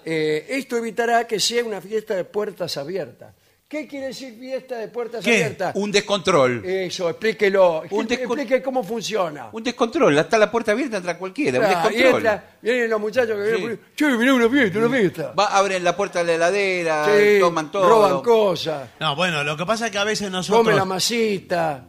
Eh, 0.05 0.47
esto 0.51 0.77
evitará 0.77 1.27
que 1.27 1.41
sea 1.41 1.65
una 1.65 1.81
fiesta 1.81 2.15
de 2.15 2.25
puertas 2.25 2.77
abiertas. 2.77 3.35
¿Qué 3.69 3.87
quiere 3.87 4.07
decir 4.07 4.35
fiesta 4.39 4.79
de 4.79 4.89
puertas 4.89 5.23
¿Qué? 5.23 5.43
abiertas? 5.45 5.75
Un 5.77 5.93
descontrol. 5.93 6.65
Eso, 6.65 7.11
explíquelo. 7.11 7.83
Un 7.91 8.09
descon- 8.09 8.13
Explique 8.39 8.63
cómo 8.63 8.83
funciona. 8.83 9.51
Un 9.53 9.63
descontrol. 9.63 10.17
Está 10.17 10.39
la 10.39 10.51
puerta 10.51 10.73
abierta, 10.73 10.97
entra 10.97 11.19
cualquiera. 11.19 11.59
Claro, 11.59 11.89
un 11.89 11.93
y 11.93 11.97
descontrol. 11.99 12.23
entra- 12.27 12.45
vienen 12.63 12.89
los 12.89 12.99
muchachos 13.01 13.37
que 13.37 13.43
vienen 13.43 13.57
Sí. 13.57 13.61
por 13.63 13.71
ahí, 13.73 13.79
Che, 13.95 14.07
mirá 14.17 14.33
una 14.35 14.49
fiesta, 14.49 14.79
una 14.79 14.89
fiesta. 14.99 15.33
Va, 15.39 15.47
abren 15.49 15.85
la 15.85 15.95
puerta 15.95 16.21
de 16.21 16.25
la 16.27 16.35
heladera, 16.37 17.07
Sí, 17.15 17.41
toman 17.41 17.71
todo. 17.71 17.87
roban 17.91 18.23
cosas, 18.23 18.89
No, 19.01 19.15
bueno, 19.15 19.45
lo 19.45 19.55
que 19.55 19.67
pasa 19.67 19.87
es 19.87 19.93
que 19.93 19.99
a 19.99 20.05
veces 20.05 20.29
comen 20.31 20.33
la 20.33 20.39
nosotros... 20.39 20.87
masita. 20.87 21.85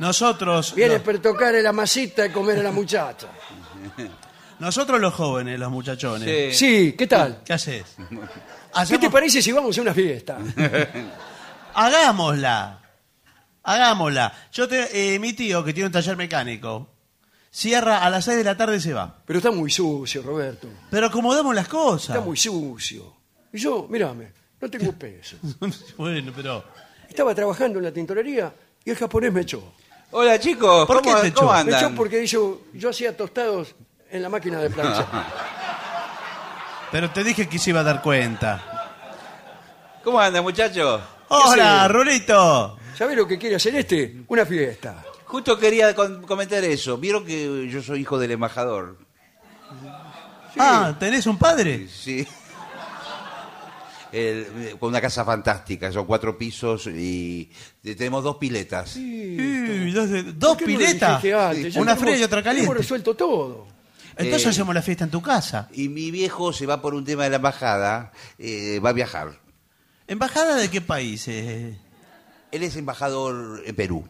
Nosotros, 0.00 0.74
Viene 0.74 0.94
los, 0.94 1.02
per 1.02 1.20
tocar 1.20 1.54
la 1.54 1.72
masita 1.72 2.26
y 2.26 2.30
comer 2.30 2.58
a 2.58 2.62
la 2.64 2.72
muchacha. 2.72 3.28
nosotros 4.58 5.00
los 5.00 5.14
jóvenes, 5.14 5.60
los 5.60 5.70
muchachones. 5.70 6.56
Sí. 6.58 6.66
Sí, 6.88 6.92
¿qué 6.98 7.06
tal? 7.06 7.42
¿Qué 7.44 7.52
haces? 7.52 7.84
¿Qué 8.86 8.98
te 8.98 9.10
parece 9.10 9.40
si 9.42 9.52
vamos 9.52 9.76
a 9.78 9.80
una 9.82 9.94
fiesta? 9.94 10.38
Hagámosla. 11.74 12.80
Hagámosla. 13.62 14.32
Yo 14.52 14.68
te, 14.68 15.14
eh, 15.14 15.18
mi 15.18 15.32
tío, 15.32 15.64
que 15.64 15.72
tiene 15.72 15.86
un 15.86 15.92
taller 15.92 16.16
mecánico, 16.16 16.88
cierra 17.50 18.04
a 18.04 18.10
las 18.10 18.24
6 18.24 18.38
de 18.38 18.44
la 18.44 18.56
tarde 18.56 18.76
y 18.76 18.80
se 18.80 18.92
va. 18.94 19.18
Pero 19.26 19.38
está 19.38 19.50
muy 19.50 19.70
sucio, 19.70 20.22
Roberto. 20.22 20.68
Pero 20.90 21.06
acomodamos 21.06 21.54
las 21.54 21.68
cosas. 21.68 22.16
Está 22.16 22.20
muy 22.24 22.36
sucio. 22.36 23.14
Y 23.52 23.58
yo, 23.58 23.86
mírame, 23.88 24.32
no 24.60 24.70
tengo 24.70 24.92
peso. 24.92 25.36
bueno, 25.96 26.32
pero... 26.34 26.64
Estaba 27.08 27.34
trabajando 27.34 27.78
en 27.78 27.84
la 27.86 27.92
tintorería 27.92 28.52
y 28.84 28.90
el 28.90 28.96
japonés 28.96 29.32
me 29.32 29.40
echó. 29.42 29.72
Hola 30.10 30.38
chicos, 30.38 30.86
¿Por 30.86 31.02
¿cómo, 31.02 31.14
qué 31.16 31.20
te 31.22 31.26
echó? 31.28 31.40
cómo 31.40 31.52
Me 31.52 31.58
andan? 31.58 31.84
echó 31.84 31.94
porque 31.94 32.26
yo, 32.26 32.62
yo 32.72 32.90
hacía 32.90 33.14
tostados 33.16 33.74
en 34.10 34.22
la 34.22 34.28
máquina 34.28 34.58
de 34.60 34.70
planchar. 34.70 35.06
Pero 36.90 37.10
te 37.10 37.22
dije 37.24 37.48
que 37.48 37.58
se 37.58 37.70
iba 37.70 37.80
a 37.80 37.84
dar 37.84 38.02
cuenta. 38.02 38.62
¿Cómo 40.02 40.18
andan 40.20 40.42
muchachos? 40.42 41.00
Hola? 41.28 41.86
Rulito. 41.88 42.78
¿Sabés 42.96 43.16
lo 43.16 43.26
que 43.28 43.38
quiere 43.38 43.56
hacer 43.56 43.74
este? 43.76 44.22
Una 44.28 44.46
fiesta. 44.46 45.04
Justo 45.26 45.58
quería 45.58 45.94
con- 45.94 46.22
comentar 46.22 46.64
eso. 46.64 46.96
Vieron 46.96 47.24
que 47.26 47.68
yo 47.68 47.82
soy 47.82 48.00
hijo 48.00 48.18
del 48.18 48.30
embajador. 48.32 48.96
Ah, 50.58 50.94
¿tenés 50.98 51.26
un 51.26 51.36
padre? 51.38 51.86
Sí. 51.88 52.26
El- 54.10 54.76
con 54.80 54.88
una 54.88 55.02
casa 55.02 55.22
fantástica, 55.22 55.92
son 55.92 56.06
cuatro 56.06 56.38
pisos 56.38 56.86
y 56.86 57.50
tenemos 57.82 58.24
dos 58.24 58.36
piletas. 58.38 58.96
Uy, 58.96 59.90
dos, 59.92 60.08
de- 60.08 60.22
dos 60.32 60.56
¿Por 60.56 60.56
qué 60.56 60.64
no 60.64 60.72
lo 60.72 60.78
piletas. 60.78 61.22
dijiste 61.22 61.34
antes? 61.34 61.74
Ya 61.74 61.80
Una 61.82 61.92
tenemos- 61.94 61.98
fría 62.14 62.16
y 62.20 62.24
otra 62.24 62.38
Hemos 62.38 62.44
caliente. 62.50 62.74
resuelto 62.74 63.14
todo. 63.14 63.66
Entonces 64.18 64.46
Eh, 64.46 64.50
hacemos 64.50 64.74
la 64.74 64.82
fiesta 64.82 65.04
en 65.04 65.10
tu 65.10 65.22
casa. 65.22 65.68
Y 65.72 65.88
mi 65.88 66.10
viejo 66.10 66.52
se 66.52 66.66
va 66.66 66.82
por 66.82 66.92
un 66.94 67.04
tema 67.04 67.24
de 67.24 67.30
la 67.30 67.36
embajada, 67.36 68.12
eh, 68.38 68.80
va 68.84 68.90
a 68.90 68.92
viajar. 68.92 69.30
¿Embajada 70.08 70.56
de 70.56 70.68
qué 70.70 70.80
país? 70.80 71.26
eh? 71.28 71.78
Él 72.50 72.62
es 72.62 72.76
embajador 72.76 73.62
en 73.64 73.74
Perú. 73.76 74.08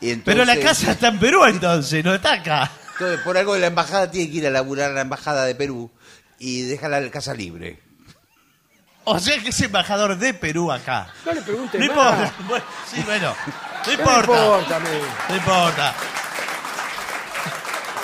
Entonces- 0.00 0.22
Pero 0.24 0.44
la 0.44 0.58
casa 0.60 0.92
está 0.92 1.08
en 1.08 1.18
Perú 1.18 1.44
entonces, 1.44 2.04
no 2.04 2.14
está 2.14 2.34
acá. 2.34 2.70
entonces, 2.92 3.20
por 3.24 3.36
algo 3.36 3.56
la 3.56 3.66
embajada 3.68 4.10
tiene 4.10 4.30
que 4.30 4.36
ir 4.38 4.46
a 4.46 4.50
laburar 4.50 4.90
a 4.90 4.94
la 4.94 5.00
embajada 5.00 5.44
de 5.44 5.54
Perú 5.54 5.90
y 6.38 6.62
deja 6.62 6.88
la 6.88 7.10
casa 7.10 7.34
libre. 7.34 7.80
O 9.04 9.18
sea 9.18 9.36
que 9.42 9.48
es 9.48 9.60
embajador 9.60 10.16
de 10.16 10.32
Perú 10.34 10.70
acá. 10.70 11.08
No 11.26 11.32
le 11.32 11.42
preguntes 11.42 11.80
No 11.80 11.94
más. 11.94 12.30
importa. 12.30 12.34
Bueno, 12.48 12.64
sí, 12.88 13.02
bueno. 13.04 13.28
No 13.28 13.82
¿Qué 13.82 13.90
me 13.96 14.02
importa. 14.02 14.20
importa 14.44 14.76
a 14.76 14.80
mí? 14.80 14.88
No 15.30 15.36
importa. 15.36 15.94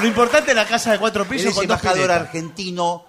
Lo 0.01 0.07
importante 0.07 0.51
es 0.51 0.57
la 0.57 0.67
casa 0.67 0.93
de 0.93 0.99
cuatro 0.99 1.23
Él 1.25 1.29
pisos 1.29 1.47
es 1.51 1.55
con 1.55 1.67
dos 1.67 1.77
embajador 1.77 2.07
piletas. 2.07 2.21
argentino 2.29 3.05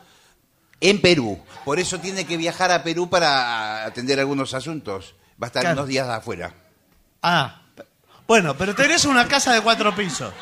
en 0.81 1.01
Perú. 1.01 1.39
Por 1.65 1.79
eso 1.79 1.99
tiene 1.99 2.25
que 2.25 2.37
viajar 2.37 2.71
a 2.71 2.83
Perú 2.83 3.09
para 3.09 3.85
atender 3.85 4.19
algunos 4.19 4.53
asuntos. 4.53 5.13
Va 5.41 5.45
a 5.45 5.49
estar 5.49 5.61
Claro. 5.61 5.77
unos 5.77 5.87
días 5.87 6.07
afuera. 6.07 6.53
Ah, 7.21 7.61
bueno, 8.27 8.55
pero 8.57 8.73
tenés 8.75 9.05
una 9.05 9.27
casa 9.27 9.53
de 9.53 9.61
cuatro 9.61 9.95
pisos. 9.95 10.33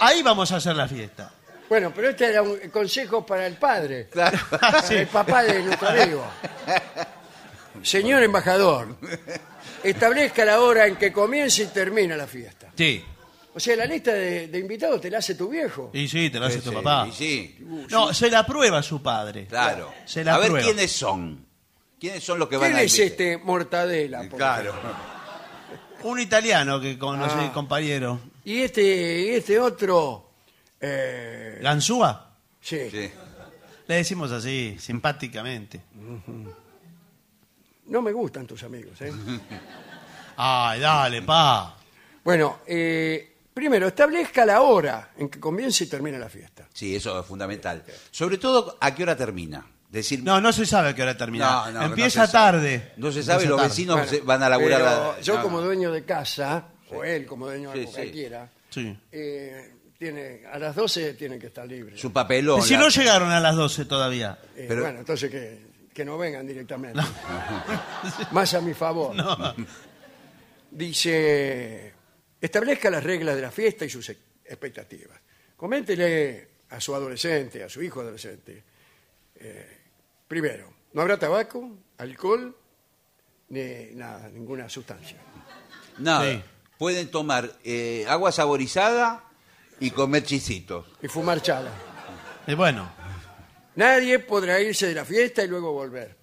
Ahí 0.00 0.22
vamos 0.22 0.50
a 0.52 0.56
hacer 0.56 0.74
la 0.76 0.88
fiesta. 0.88 1.30
Bueno, 1.68 1.92
pero 1.94 2.10
este 2.10 2.26
era 2.26 2.42
un 2.42 2.58
consejo 2.72 3.24
para 3.26 3.46
el 3.46 3.56
padre, 3.56 4.08
Claro. 4.10 4.38
para 4.50 4.80
el 4.88 5.06
papá 5.08 5.42
de 5.42 5.62
nuestro 5.62 5.88
amigo. 5.88 6.24
Señor 7.82 8.22
embajador, 8.22 8.96
establezca 9.82 10.44
la 10.44 10.60
hora 10.60 10.86
en 10.86 10.96
que 10.96 11.12
comienza 11.12 11.62
y 11.62 11.66
termina 11.66 12.16
la 12.16 12.26
fiesta. 12.26 12.68
Sí. 12.76 13.04
O 13.56 13.60
sea, 13.60 13.74
la 13.74 13.86
lista 13.86 14.12
de, 14.12 14.48
de 14.48 14.58
invitados 14.58 15.00
te 15.00 15.08
la 15.10 15.16
hace 15.18 15.34
tu 15.34 15.48
viejo. 15.48 15.90
Y 15.94 16.06
sí, 16.08 16.28
te 16.28 16.38
lo 16.38 16.44
hace 16.44 16.58
Sí, 16.58 16.64
tu 16.64 16.68
sí, 16.70 16.76
papá. 16.76 17.06
y 17.08 17.12
sí, 17.12 17.56
No, 17.90 18.12
se 18.12 18.30
la 18.30 18.44
prueba 18.44 18.82
su 18.82 19.00
padre. 19.02 19.46
claro. 19.46 19.94
Se 20.04 20.22
la 20.22 20.34
a 20.34 20.38
ver 20.38 20.50
prueba. 20.50 20.66
quiénes 20.66 20.92
son. 20.92 21.46
¿Quiénes 21.98 22.22
son 22.22 22.38
los 22.38 22.48
que 22.50 22.58
van 22.58 22.68
¿Quién 22.68 22.78
a 22.80 22.82
es 22.82 22.98
este 22.98 23.38
Mortadela? 23.38 24.18
por 24.28 24.36
Claro. 24.36 24.74
Un 26.02 26.20
italiano 26.20 26.78
que 26.78 26.98
conocí, 26.98 27.34
Ah. 27.38 27.50
compañero. 27.54 28.20
Y 28.44 28.60
este, 28.60 28.82
y 29.22 29.28
este 29.30 29.58
otro, 29.58 30.30
eh, 30.78 31.58
¿Ganzúa? 31.62 32.34
sí, 32.60 32.90
Sí. 32.90 33.10
Le 33.88 33.94
decimos 33.94 34.30
así, 34.32 34.76
simpáticamente. 34.78 35.80
no 37.86 38.02
me 38.02 38.12
gustan 38.12 38.46
tus 38.46 38.62
amigos. 38.64 39.00
¿eh? 39.00 39.12
Ay, 40.36 40.80
dale, 40.80 41.22
pa. 41.22 41.76
Bueno, 42.24 42.58
eh, 42.66 43.35
primero, 43.56 43.88
establezca 43.88 44.44
la 44.44 44.60
hora 44.60 45.12
en 45.16 45.30
que 45.30 45.40
comienza 45.40 45.82
y 45.82 45.86
termina 45.86 46.18
la 46.18 46.28
fiesta. 46.28 46.68
Sí, 46.74 46.94
eso 46.94 47.18
es 47.18 47.24
fundamental. 47.26 47.82
Sobre 48.10 48.36
todo, 48.36 48.76
¿a 48.78 48.94
qué 48.94 49.02
hora 49.02 49.16
termina? 49.16 49.66
Decir, 49.90 50.22
No, 50.22 50.42
no 50.42 50.52
se 50.52 50.66
sabe 50.66 50.90
a 50.90 50.94
qué 50.94 51.02
hora 51.02 51.16
termina. 51.16 51.46
No, 51.46 51.72
no, 51.72 51.82
Empieza 51.86 52.20
no 52.20 52.26
se 52.26 52.32
sabe. 52.32 52.52
tarde. 52.60 52.92
no 52.98 53.10
se 53.10 53.22
sabe, 53.22 53.44
Empieza 53.44 53.50
los 53.50 53.56
tarde. 53.60 53.68
vecinos 53.70 53.96
Bueno, 53.96 54.10
se- 54.10 54.20
van 54.20 54.42
a 54.42 54.48
laburar. 54.50 54.78
pero 54.82 55.12
la- 55.14 55.20
yo 55.22 55.36
no. 55.36 55.42
como 55.42 55.60
dueño 55.62 55.90
de 55.90 56.04
casa, 56.04 56.66
o 56.90 57.02
él 57.02 57.24
como 57.24 57.46
dueño 57.46 57.70
de 57.72 57.86
Sí, 57.86 57.92
cualquiera, 57.94 58.50
Sí. 58.68 58.98
eh, 59.10 59.72
tiene, 59.98 60.42
a 60.52 60.58
las 60.58 60.76
12 60.76 61.14
tienen 61.14 61.40
que 61.40 61.46
estar 61.46 61.66
libres. 61.66 61.98
Su 61.98 62.12
papelón. 62.12 62.60
Y 62.60 62.62
si 62.62 62.74
la- 62.74 62.80
no 62.80 62.88
llegaron 62.90 63.30
a 63.30 63.40
las 63.40 63.56
12 63.56 63.86
todavía. 63.86 64.38
Eh, 64.54 64.66
pero- 64.68 64.82
Bueno, 64.82 64.98
entonces 64.98 65.30
que, 65.30 65.66
que 65.94 66.04
no 66.04 66.18
vengan 66.18 66.46
directamente. 66.46 67.00
Más 68.32 68.52
a 68.52 68.60
mi 68.60 68.74
favor. 68.74 69.16
Dice, 70.70 71.94
establezca 72.40 72.90
las 72.90 73.02
reglas 73.04 73.34
de 73.36 73.42
la 73.42 73.50
fiesta 73.50 73.84
y 73.84 73.90
sus 73.90 74.08
ex- 74.08 74.20
expectativas. 74.44 75.18
Coméntele 75.56 76.48
a 76.70 76.80
su 76.80 76.94
adolescente, 76.94 77.62
a 77.62 77.68
su 77.68 77.82
hijo 77.82 78.00
adolescente. 78.00 78.62
eh, 79.38 79.78
primero, 80.28 80.72
no 80.92 81.02
habrá 81.02 81.18
tabaco, 81.18 81.70
alcohol, 81.98 82.56
ni 83.50 83.62
nada, 83.94 84.28
ninguna 84.28 84.68
sustancia. 84.68 85.18
Nada. 85.98 86.24
Sí. 86.30 86.42
Pueden 86.78 87.10
tomar 87.10 87.50
eh, 87.64 88.04
agua 88.08 88.32
saborizada 88.32 89.24
y 89.80 89.90
comer 89.90 90.24
chisitos. 90.24 90.86
Y 91.02 91.08
fumar 91.08 91.40
chala. 91.42 91.70
Y 92.46 92.54
bueno, 92.54 92.90
Nadie 93.76 94.18
podrá 94.20 94.58
irse 94.60 94.86
de 94.88 94.94
la 94.94 95.04
fiesta 95.04 95.42
y 95.44 95.48
luego 95.48 95.72
volver. 95.72 96.16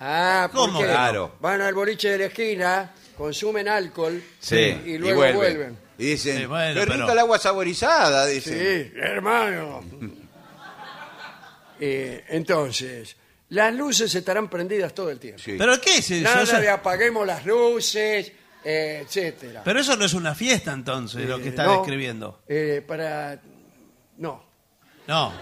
Ah, 0.00 0.48
¿por 0.50 0.60
¿Cómo? 0.68 0.80
qué? 0.80 0.86
Claro. 0.86 1.36
Van 1.40 1.60
al 1.60 1.74
boliche 1.74 2.10
de 2.10 2.18
la 2.18 2.24
esquina, 2.26 2.90
consumen 3.16 3.68
alcohol 3.68 4.22
Sí, 4.38 4.56
y 4.86 4.96
luego 4.98 5.18
vuelven. 5.18 5.36
vuelven. 5.36 5.78
Y 5.98 6.04
dicen, 6.06 6.38
Sí, 6.38 6.46
bueno, 6.46 6.74
qué 6.74 6.84
rica 6.86 6.96
pero- 7.00 7.12
el 7.12 7.18
agua 7.18 7.38
saborizada, 7.38 8.24
dicen. 8.26 8.58
Sí, 8.58 8.92
hermano. 8.96 9.84
Eh, 11.82 12.24
entonces, 12.28 13.16
las 13.48 13.74
luces 13.74 14.14
estarán 14.14 14.50
prendidas 14.50 14.94
todo 14.94 15.10
el 15.10 15.18
tiempo. 15.18 15.40
Sí. 15.42 15.56
¿pero 15.58 15.80
qué 15.80 15.96
es 15.98 16.10
eso? 16.10 16.24
Nada 16.24 16.42
Eso- 16.42 16.60
de 16.60 16.68
apaguemos 16.68 17.26
las 17.26 17.46
luces, 17.46 18.32
eh, 18.62 19.02
etcétera. 19.06 19.62
Pero 19.64 19.80
eso 19.80 19.96
no 19.96 20.04
es 20.04 20.12
una 20.12 20.34
fiesta 20.34 20.72
entonces, 20.74 21.26
lo 21.26 21.38
que 21.38 21.46
Eh, 21.46 21.48
está 21.48 21.64
no, 21.64 21.78
describiendo. 21.78 22.42
eh, 22.48 22.84
para... 22.86 23.40
No. 24.18 24.44
No. 25.06 25.32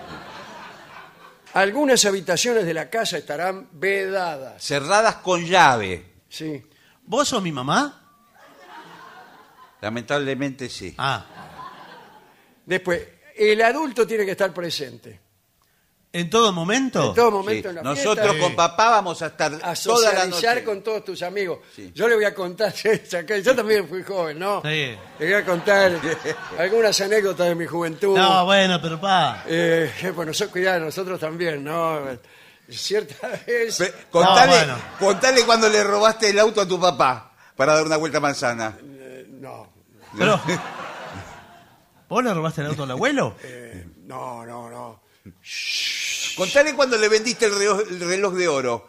Algunas 1.55 2.05
habitaciones 2.05 2.66
de 2.66 2.74
la 2.74 2.90
casa 2.90 3.18
estarán 3.18 3.68
vedadas. 3.72 4.62
Cerradas 4.62 5.16
con 5.16 5.44
llave. 5.44 6.05
Sí. 6.28 6.62
¿Vos 7.05 7.28
sos 7.28 7.42
mi 7.42 7.53
mamá? 7.53 8.05
Lamentablemente 9.80 10.68
sí. 10.68 10.94
Ah. 10.99 11.24
Después, 12.66 13.03
el 13.36 13.62
adulto 13.62 14.07
tiene 14.07 14.24
que 14.24 14.32
estar 14.32 14.53
presente. 14.53 15.20
¿En 16.11 16.30
todo 16.30 16.52
momento? 16.54 17.09
En 17.11 17.14
todo 17.14 17.28
Sí. 17.28 17.32
momento 17.36 17.68
en 17.68 17.74
la 17.76 17.82
Nosotros 17.82 18.26
fiesta. 18.28 18.40
con 18.46 18.56
papá 18.56 18.90
vamos 18.90 19.20
a 19.20 19.26
estar 19.26 19.52
a 19.52 19.59
toda 19.59 19.68
la 19.68 19.76
socializar 19.76 20.54
noche. 20.54 20.64
con 20.64 20.82
todos 20.82 21.04
tus 21.04 21.22
amigos. 21.22 21.59
Sí. 21.76 21.92
Yo 21.94 22.09
le 22.09 22.14
voy 22.14 22.24
a 22.24 22.34
contar, 22.34 22.72
yo 23.44 23.54
también 23.54 23.86
fui 23.86 24.02
joven, 24.02 24.38
¿no? 24.38 24.62
Sí. 24.62 24.96
Le 25.18 25.24
voy 25.26 25.34
a 25.34 25.44
contar 25.44 25.92
algunas 26.59 26.98
anécdotas 27.02 27.48
de 27.48 27.54
mi 27.54 27.66
juventud. 27.66 28.16
No, 28.16 28.46
bueno, 28.46 28.80
pero 28.80 28.98
pa. 28.98 29.44
Eh, 29.46 29.90
bueno, 30.16 30.32
so- 30.32 30.50
cuidado, 30.50 30.80
nosotros 30.86 31.20
también, 31.20 31.62
¿no? 31.62 32.00
Cierta 32.70 33.28
vez... 33.46 33.76
Pe- 33.76 33.92
Contale, 34.11 34.50
bueno. 34.52 34.76
contale 34.98 35.42
cuando 35.44 35.68
le 35.68 35.84
robaste 35.84 36.30
el 36.30 36.38
auto 36.38 36.62
a 36.62 36.66
tu 36.66 36.80
papá 36.80 37.32
para 37.54 37.74
dar 37.74 37.84
una 37.84 37.96
vuelta 37.98 38.16
a 38.16 38.20
manzana. 38.22 38.78
eh, 38.82 39.26
no, 39.28 39.70
Pero, 40.16 40.40
¿Vos 42.09 42.24
le 42.24 42.32
robaste 42.32 42.62
el 42.62 42.68
auto 42.68 42.84
al 42.84 42.90
abuelo? 42.92 43.36
eh, 43.42 43.86
no, 44.06 44.46
no, 44.46 44.70
no. 44.70 45.00
Contale 46.39 46.74
cuando 46.74 46.97
le 46.97 47.09
vendiste 47.09 47.45
el 47.47 47.55
reloj, 47.59 47.80
el 47.91 48.01
reloj 48.01 48.34
de 48.34 48.49
oro. 48.49 48.89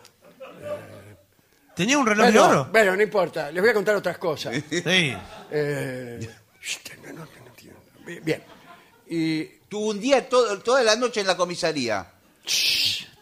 ¿Tenía 1.75 1.97
un 1.97 2.05
reloj 2.05 2.27
de 2.27 2.39
oro? 2.39 2.67
bueno, 2.71 2.95
no 2.95 3.01
importa, 3.03 3.51
les 3.51 3.61
voy 3.61 3.71
a 3.71 3.73
contar 3.73 3.95
otras 3.95 4.17
cosas. 4.17 4.55
Sí. 4.69 4.83
Eh, 5.51 6.29
no, 7.03 7.13
no, 7.13 7.19
no 7.25 7.47
entiendo. 7.47 7.79
Bien. 8.23 8.43
Y 9.07 9.43
Tuvo 9.69 9.89
un 9.89 9.99
día 9.99 10.27
todo- 10.27 10.57
toda 10.59 10.81
la 10.81 10.95
noche 10.95 11.21
en 11.21 11.27
la 11.27 11.37
comisaría. 11.37 12.05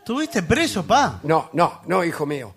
¿Tuviste 0.06 0.44
preso, 0.44 0.86
pa? 0.88 1.20
No, 1.24 1.50
no, 1.54 1.82
no, 1.88 2.04
hijo 2.06 2.26
mío. 2.26 2.56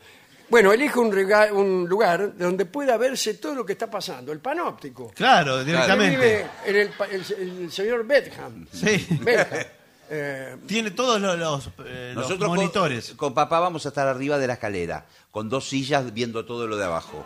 Bueno, 0.48 0.72
elijo 0.72 1.00
un, 1.00 1.10
rega- 1.12 1.52
un 1.52 1.88
lugar 1.88 2.36
donde 2.36 2.66
pueda 2.66 2.96
verse 2.96 3.34
todo 3.34 3.54
lo 3.56 3.66
que 3.66 3.72
está 3.72 3.90
pasando, 3.90 4.30
el 4.32 4.38
panóptico. 4.38 5.10
Claro, 5.14 5.64
directamente. 5.64 6.16
vive 6.16 6.46
en 6.66 6.76
el, 6.76 6.88
pa- 6.90 7.06
el- 7.06 7.24
el 7.64 7.72
señor 7.72 8.06
Bedham. 8.06 8.66
Sí. 8.72 9.06
Bedham. 9.20 9.64
Eh, 10.12 10.56
Tiene 10.66 10.90
todos 10.90 11.20
los, 11.20 11.38
los, 11.38 11.66
eh, 11.86 12.12
los 12.14 12.24
Nosotros 12.24 12.48
con- 12.48 12.56
monitores. 12.56 13.12
Con, 13.16 13.32
papá 13.32 13.60
vamos 13.60 13.86
a 13.86 13.90
estar 13.90 14.08
arriba 14.08 14.38
de 14.38 14.46
la 14.48 14.54
escalera, 14.54 15.06
con 15.30 15.48
dos 15.48 15.68
sillas 15.68 16.12
viendo 16.12 16.44
todo 16.44 16.66
lo 16.66 16.76
de 16.76 16.84
abajo. 16.84 17.24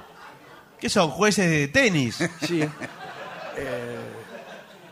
¿Qué 0.79 0.89
son? 0.91 1.09
¿Jueces 1.11 1.49
de 1.51 1.69
tenis? 1.69 2.19
sí. 2.47 2.61
Eh, 3.57 3.97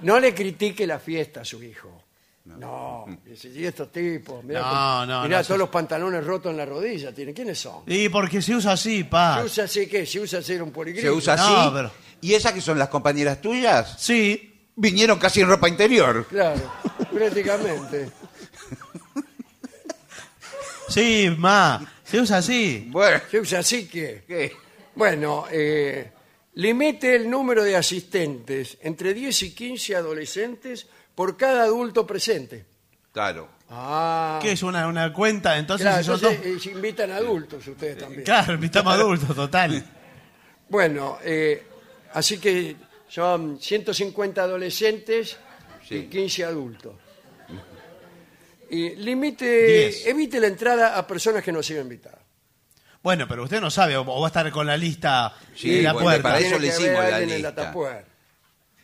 no 0.02 0.18
le 0.18 0.34
critique 0.34 0.86
la 0.86 0.98
fiesta 0.98 1.42
a 1.42 1.44
su 1.44 1.62
hijo. 1.62 2.02
No, 2.44 3.04
y 3.24 3.64
estos 3.64 3.92
tipos, 3.92 4.42
mirá, 4.42 4.60
No, 4.62 4.68
cómo- 4.68 4.80
no, 5.06 5.06
mirá 5.06 5.18
no, 5.22 5.28
todos 5.28 5.40
eso- 5.46 5.56
los 5.58 5.68
pantalones 5.68 6.24
rotos 6.24 6.50
en 6.50 6.56
la 6.56 6.64
rodilla, 6.66 7.12
tiene. 7.14 7.32
¿quiénes 7.32 7.58
son? 7.60 7.82
Y 7.86 8.08
porque 8.08 8.42
se 8.42 8.56
usa 8.56 8.72
así, 8.72 9.04
pa. 9.04 9.38
¿Se 9.38 9.44
usa 9.44 9.64
así 9.64 9.86
qué? 9.86 10.04
¿Se 10.04 10.18
usa 10.18 10.40
así 10.40 10.54
un 10.54 10.72
poligrifo? 10.72 11.06
Se 11.06 11.10
usa 11.12 11.36
No, 11.36 11.42
así. 11.44 11.70
pero- 11.72 11.90
¿Y 12.20 12.34
esas 12.34 12.52
que 12.52 12.60
son 12.60 12.78
las 12.80 12.88
compañeras 12.88 13.40
tuyas? 13.40 13.94
Sí. 13.98 14.51
Vinieron 14.76 15.18
casi 15.18 15.40
en 15.40 15.48
ropa 15.48 15.68
interior. 15.68 16.26
Claro, 16.28 16.60
prácticamente. 17.12 18.10
Sí, 20.88 21.34
ma. 21.38 21.84
Se 22.04 22.20
usa 22.20 22.38
así. 22.38 22.86
Bueno, 22.90 23.20
Se 23.30 23.40
usa 23.40 23.60
así 23.60 23.86
que... 23.88 24.24
¿qué? 24.26 24.52
Bueno, 24.94 25.46
eh, 25.50 26.12
limite 26.54 27.16
el 27.16 27.30
número 27.30 27.62
de 27.64 27.76
asistentes 27.76 28.76
entre 28.82 29.14
10 29.14 29.42
y 29.44 29.54
15 29.54 29.96
adolescentes 29.96 30.86
por 31.14 31.36
cada 31.38 31.62
adulto 31.64 32.06
presente. 32.06 32.66
Claro. 33.12 33.48
Ah, 33.70 34.38
¿Qué 34.42 34.52
es 34.52 34.62
una, 34.62 34.86
una 34.86 35.10
cuenta? 35.14 35.56
Entonces, 35.56 35.86
claro, 35.86 36.02
si 36.02 36.06
son 36.06 36.14
entonces, 36.16 36.38
dos- 36.44 36.46
eh, 36.46 36.60
se 36.60 36.70
invitan 36.76 37.10
adultos 37.12 37.66
ustedes 37.66 37.96
también. 37.96 38.22
Claro, 38.24 38.52
invitamos 38.52 38.92
adultos, 38.92 39.34
total. 39.34 39.82
Bueno, 40.68 41.18
eh, 41.24 41.62
así 42.12 42.36
que 42.38 42.76
son 43.12 43.60
150 43.60 44.42
adolescentes 44.42 45.36
y 45.84 45.88
Sí. 45.88 46.06
15 46.08 46.44
adultos. 46.44 46.94
Y 48.70 48.94
limite, 48.96 49.44
Diez. 49.66 50.06
evite 50.06 50.40
la 50.40 50.46
entrada 50.46 50.96
a 50.96 51.06
personas 51.06 51.42
que 51.44 51.52
no 51.52 51.62
sigan 51.62 51.82
invitadas. 51.82 52.20
Bueno, 53.02 53.26
pero 53.28 53.42
usted 53.44 53.60
no 53.60 53.70
sabe, 53.70 53.96
o 53.96 54.02
o 54.02 54.20
va 54.20 54.28
a 54.28 54.30
estar 54.30 54.50
con 54.50 54.66
la 54.66 54.76
lista 54.78 55.34
Sí, 55.54 55.78
en 55.78 55.84
la 55.84 55.92
bueno, 55.92 56.06
puerta. 56.06 56.22
para 56.22 56.38
eso 56.38 56.58
le 56.58 56.68
hicimos 56.68 57.04
la 57.04 57.20
lista. 57.20 57.74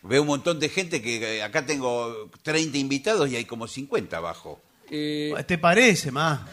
Veo 0.02 0.20
un 0.22 0.28
montón 0.28 0.60
de 0.60 0.68
gente 0.68 1.00
que 1.00 1.38
eh, 1.38 1.42
acá 1.42 1.64
tengo 1.64 2.30
30 2.42 2.76
invitados 2.78 3.30
y 3.30 3.36
hay 3.36 3.44
como 3.46 3.66
50 3.66 4.16
abajo. 4.16 4.60
Y 4.90 5.32
¿Te 5.44 5.56
parece, 5.58 6.10
ma? 6.10 6.46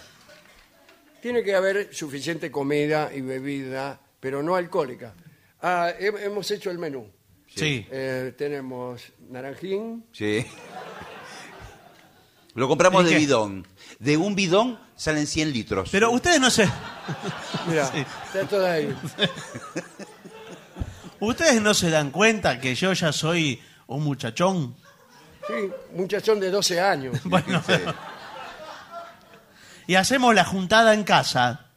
tiene 1.21 1.43
que 1.43 1.55
haber 1.55 1.93
suficiente 1.93 2.49
comida 2.51 3.11
y 3.13 3.19
bebida, 3.21 3.99
pero 4.19 4.41
no 4.43 4.55
alcohólica. 4.55 5.13
Ah, 5.61 5.91
he- 5.99 6.23
hemos 6.23 6.49
hecho 6.51 6.69
el 6.71 6.77
menú. 6.77 7.09
Sí. 7.53 7.85
Eh, 7.89 8.33
tenemos 8.37 9.01
naranjín, 9.29 10.05
Sí. 10.11 10.45
Lo 12.53 12.67
compramos 12.69 13.03
¿Y 13.03 13.05
de 13.07 13.11
qué? 13.11 13.17
bidón. 13.19 13.67
De 13.99 14.15
un 14.17 14.33
bidón 14.35 14.79
salen 14.95 15.27
100 15.27 15.51
litros. 15.51 15.89
Pero 15.91 16.11
ustedes 16.11 16.39
no 16.39 16.49
se, 16.49 16.69
Mira, 17.67 17.85
Sí. 17.93 18.05
está 18.25 18.47
todo 18.47 18.65
ahí. 18.65 18.95
ustedes 21.19 21.61
no 21.61 21.73
se 21.73 21.89
dan 21.89 22.11
cuenta 22.11 22.59
que 22.59 22.75
yo 22.75 22.93
ya 22.93 23.11
soy 23.11 23.61
un 23.87 24.03
muchachón. 24.03 24.75
Sí, 25.47 25.69
muchachón 25.93 26.39
de 26.39 26.49
12 26.49 26.79
años. 26.79 27.19
Bueno, 27.25 27.61
y 29.87 29.95
hacemos 29.95 30.33
la 30.33 30.43
juntada 30.45 30.93
en 30.95 31.03
casa 31.03 31.67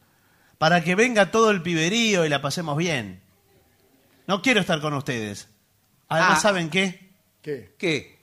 para 0.57 0.83
que 0.83 0.95
venga 0.95 1.29
todo 1.29 1.51
el 1.51 1.61
piberío 1.61 2.25
y 2.25 2.29
la 2.29 2.41
pasemos 2.41 2.75
bien. 2.77 3.21
No 4.27 4.41
quiero 4.41 4.61
estar 4.61 4.81
con 4.81 4.93
ustedes. 4.93 5.47
Además, 6.09 6.39
Ah. 6.39 6.41
¿saben 6.41 6.69
qué? 6.69 7.11
¿Qué? 7.41 7.75
¿Qué? 7.77 8.19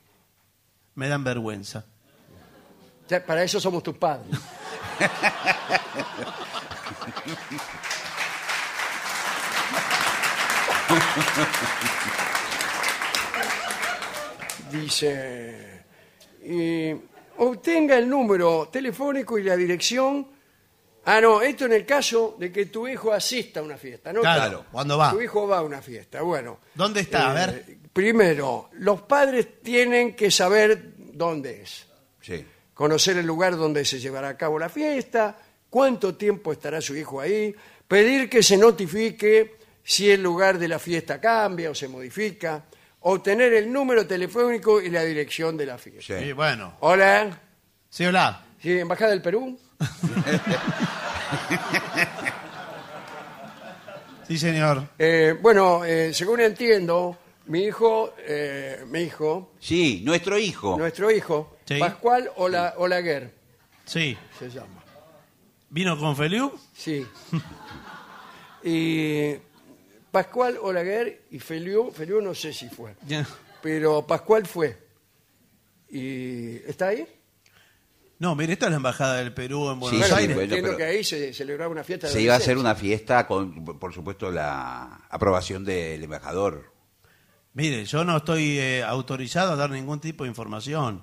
Me 0.94 1.08
dan 1.08 1.24
vergüenza. 1.24 1.84
Ya, 3.08 3.24
para 3.24 3.42
eso 3.44 3.60
somos 3.60 3.82
tus 3.82 3.96
padres. 3.96 4.26
Dice, 14.70 15.82
y 16.44 16.92
obtenga 17.38 17.96
el 17.98 18.08
número 18.08 18.68
telefónico 18.72 19.38
y 19.38 19.44
la 19.44 19.56
dirección. 19.56 20.26
Ah, 21.08 21.20
no, 21.20 21.40
esto 21.40 21.66
en 21.66 21.72
el 21.72 21.86
caso 21.86 22.34
de 22.38 22.50
que 22.50 22.66
tu 22.66 22.88
hijo 22.88 23.12
asista 23.12 23.60
a 23.60 23.62
una 23.62 23.76
fiesta, 23.76 24.12
¿no? 24.12 24.20
Claro, 24.22 24.64
¿cuándo 24.72 24.98
va? 24.98 25.12
Tu 25.12 25.20
hijo 25.22 25.46
va 25.46 25.58
a 25.58 25.62
una 25.62 25.80
fiesta, 25.80 26.20
bueno. 26.22 26.58
¿Dónde 26.74 27.00
está? 27.02 27.30
A 27.30 27.44
Eh, 27.44 27.46
ver. 27.46 27.76
Primero, 27.92 28.70
los 28.72 29.02
padres 29.02 29.62
tienen 29.62 30.14
que 30.16 30.30
saber 30.32 30.94
dónde 30.98 31.62
es 31.62 31.86
Sí. 32.20 32.44
conocer 32.74 33.16
el 33.18 33.24
lugar 33.26 33.56
donde 33.56 33.84
se 33.84 34.00
llevará 34.00 34.30
a 34.30 34.36
cabo 34.36 34.58
la 34.58 34.68
fiesta, 34.68 35.38
cuánto 35.70 36.16
tiempo 36.16 36.50
estará 36.52 36.80
su 36.80 36.96
hijo 36.96 37.20
ahí, 37.20 37.54
pedir 37.86 38.28
que 38.28 38.42
se 38.42 38.56
notifique 38.56 39.56
si 39.84 40.10
el 40.10 40.22
lugar 40.24 40.58
de 40.58 40.66
la 40.66 40.80
fiesta 40.80 41.20
cambia 41.20 41.70
o 41.70 41.74
se 41.74 41.86
modifica, 41.86 42.64
obtener 43.02 43.52
el 43.54 43.72
número 43.72 44.04
telefónico 44.08 44.80
y 44.82 44.90
la 44.90 45.04
dirección 45.04 45.56
de 45.56 45.66
la 45.66 45.78
fiesta. 45.78 46.18
Sí, 46.18 46.32
bueno. 46.32 46.76
Hola, 46.80 47.40
Sí, 47.88 48.04
hola. 48.04 48.44
¿sí, 48.60 48.72
Embajada 48.80 49.12
del 49.12 49.22
Perú? 49.22 49.56
Sí, 54.26 54.38
señor. 54.38 54.88
Eh, 54.98 55.36
bueno, 55.40 55.84
eh, 55.84 56.12
según 56.12 56.40
entiendo, 56.40 57.16
mi 57.46 57.62
hijo, 57.64 58.12
eh, 58.18 58.84
mi 58.88 59.02
hijo, 59.02 59.52
Sí, 59.60 60.02
nuestro 60.04 60.36
hijo. 60.38 60.76
nuestro 60.76 61.10
hijo, 61.12 61.56
Sí. 61.64 61.78
Pascual 61.78 62.30
Ola, 62.36 62.74
Olaguer, 62.76 63.32
Sí. 63.84 64.16
se 64.38 64.50
llama. 64.50 64.82
¿Vino 65.70 65.96
con 65.98 66.16
Feliu? 66.16 66.52
Sí. 66.74 67.06
y 68.64 69.34
Pascual 70.10 70.58
Olaguer 70.60 71.22
y 71.30 71.38
Feliu, 71.38 71.92
Feliu 71.92 72.20
no 72.20 72.34
sé 72.34 72.52
si 72.52 72.68
fue, 72.68 72.96
pero 73.62 74.04
Pascual 74.06 74.44
fue. 74.46 74.76
¿Y 75.88 76.56
está 76.68 76.88
ahí? 76.88 77.06
No, 78.18 78.34
mire, 78.34 78.54
esta 78.54 78.66
es 78.66 78.70
la 78.70 78.76
embajada 78.78 79.16
del 79.16 79.34
Perú 79.34 79.70
en 79.70 79.78
Buenos 79.80 80.00
Sí, 80.00 80.06
sí, 80.06 80.14
Aires. 80.18 80.34
bueno, 80.36 80.42
entiendo 80.54 80.68
pero- 80.68 80.78
que 80.78 80.84
ahí 80.84 81.04
se 81.04 81.34
celebraba 81.34 81.70
una 81.70 81.84
fiesta 81.84 82.06
de 82.06 82.12
Se 82.14 82.22
iba 82.22 82.32
a 82.34 82.38
hacer 82.38 82.56
una 82.56 82.74
fiesta 82.74 83.26
con, 83.26 83.64
por 83.64 83.92
supuesto, 83.92 84.30
la 84.30 85.02
aprobación 85.10 85.64
del 85.64 86.02
embajador. 86.02 86.72
Mire, 87.52 87.84
yo 87.84 88.04
no 88.04 88.16
estoy 88.18 88.58
eh, 88.58 88.82
autorizado 88.82 89.52
a 89.52 89.56
dar 89.56 89.70
ningún 89.70 90.00
tipo 90.00 90.24
de 90.24 90.28
información. 90.28 91.02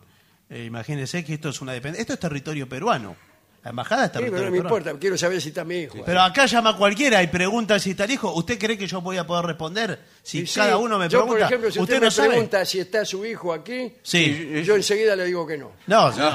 Eh, 0.49 0.65
imagínese 0.65 1.23
que 1.23 1.35
esto 1.35 1.49
es 1.49 1.61
una 1.61 1.71
dependencia. 1.73 2.01
Esto 2.01 2.13
es 2.13 2.19
territorio 2.19 2.67
peruano. 2.67 3.15
La 3.63 3.69
embajada 3.69 4.05
es 4.05 4.11
Sí, 4.11 4.17
pero 4.29 4.45
no 4.45 4.51
me 4.51 4.57
importa, 4.57 4.93
quiero 4.99 5.17
saber 5.17 5.41
si 5.41 5.47
está 5.49 5.63
mi 5.63 5.77
hijo. 5.77 5.99
Pero 6.05 6.21
acá 6.21 6.45
llama 6.47 6.75
cualquiera 6.75 7.23
y 7.23 7.27
pregunta 7.27 7.79
si 7.79 7.91
está 7.91 8.03
el 8.03 8.11
hijo. 8.11 8.33
¿Usted 8.33 8.59
cree 8.59 8.77
que 8.77 8.87
yo 8.87 8.99
voy 8.99 9.17
a 9.17 9.25
poder 9.25 9.45
responder? 9.45 9.99
Si 10.21 10.39
Y 10.39 10.47
sí, 10.47 10.59
cada 10.59 10.75
uno 10.77 10.99
me 10.99 11.05
yo, 11.07 11.19
pregunta. 11.19 11.33
por 11.33 11.41
ejemplo, 11.41 11.71
si 11.71 11.79
usted, 11.79 11.81
¿Usted 11.81 11.99
me 12.01 12.05
no 12.07 12.11
sabe? 12.11 12.27
pregunta 12.29 12.65
si 12.65 12.79
está 12.81 13.05
su 13.05 13.25
hijo 13.25 13.53
aquí, 13.53 13.93
Sí. 14.03 14.61
yo 14.65 14.75
enseguida 14.75 15.15
le 15.15 15.25
digo 15.25 15.47
que 15.47 15.57
no. 15.57 15.71
No, 15.87 16.11
señor. 16.11 16.33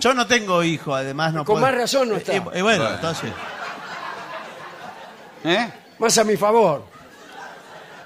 Yo 0.00 0.14
no 0.14 0.26
tengo 0.28 0.62
hijo, 0.62 0.94
además 0.94 1.32
no 1.32 1.44
Con 1.44 1.54
puedo- 1.56 1.66
más 1.66 1.74
razón 1.74 2.08
no 2.10 2.16
está. 2.16 2.34
Eh, 2.36 2.42
eh, 2.54 2.62
bueno, 2.62 2.88
entonces. 2.88 3.32
¿Eh? 5.44 5.68
Más 5.98 6.16
a 6.18 6.24
mi 6.24 6.36
favor. 6.36 6.86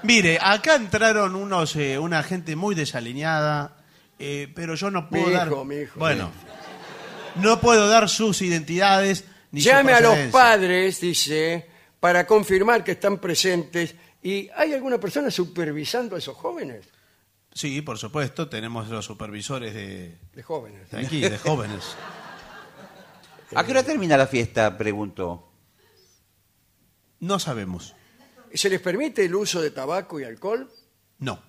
Mire, 0.03 0.39
acá 0.41 0.75
entraron 0.75 1.35
unos, 1.35 1.75
eh, 1.75 1.97
una 1.99 2.23
gente 2.23 2.55
muy 2.55 2.73
desalineada, 2.75 3.73
eh, 4.19 4.51
pero 4.55 4.75
yo 4.75 4.89
no 4.89 5.09
puedo 5.09 5.27
Mi 5.27 5.33
dar. 5.33 5.47
hijo, 5.47 5.65
mi 5.65 5.75
hijo. 5.77 5.99
Bueno, 5.99 6.31
no 7.39 7.59
puedo 7.61 7.87
dar 7.87 8.09
sus 8.09 8.41
identidades 8.41 9.25
ni 9.51 9.61
su 9.61 9.67
Llame 9.69 9.93
a 9.93 9.99
los 10.01 10.11
procedencia. 10.11 10.31
padres, 10.39 11.01
dice, 11.01 11.67
para 11.99 12.25
confirmar 12.27 12.83
que 12.83 12.91
están 12.93 13.17
presentes. 13.19 13.95
¿Y 14.21 14.49
hay 14.55 14.73
alguna 14.73 14.99
persona 14.99 15.31
supervisando 15.31 16.15
a 16.15 16.19
esos 16.19 16.35
jóvenes? 16.35 16.85
Sí, 17.53 17.81
por 17.81 17.97
supuesto, 17.97 18.47
tenemos 18.49 18.87
los 18.89 19.05
supervisores 19.05 19.73
de, 19.73 20.17
De 20.33 20.43
jóvenes. 20.43 20.89
de 20.91 20.99
aquí, 20.99 21.21
de 21.21 21.37
jóvenes. 21.37 21.83
¿A 23.55 23.63
qué 23.63 23.71
hora 23.71 23.83
termina 23.83 24.17
la 24.17 24.27
fiesta? 24.27 24.77
Pregunto. 24.77 25.49
No 27.19 27.39
sabemos. 27.39 27.95
¿Se 28.53 28.69
les 28.69 28.81
permite 28.81 29.25
el 29.25 29.33
uso 29.35 29.61
de 29.61 29.71
tabaco 29.71 30.19
y 30.19 30.23
alcohol? 30.23 30.69
No. 31.19 31.41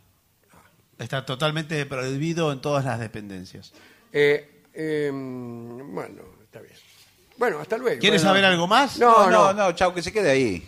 Está 0.99 1.25
totalmente 1.27 1.85
prohibido 1.87 2.53
en 2.53 2.61
todas 2.61 2.85
las 2.85 2.99
dependencias. 3.01 3.73
Eh, 4.13 4.58
eh, 4.79 5.11
bueno, 5.13 6.23
está 6.45 6.61
bien. 6.61 6.75
Bueno, 7.37 7.59
hasta 7.61 7.77
luego. 7.77 8.01
¿Quieres 8.01 8.23
Bueno. 8.23 8.31
saber 8.37 8.45
algo 8.45 8.67
más? 8.67 8.99
No, 8.99 9.29
no, 9.31 9.53
no. 9.53 9.53
no, 9.53 9.73
chau, 9.73 9.93
que 9.95 10.03
se 10.03 10.13
quede 10.13 10.31
ahí. 10.31 10.59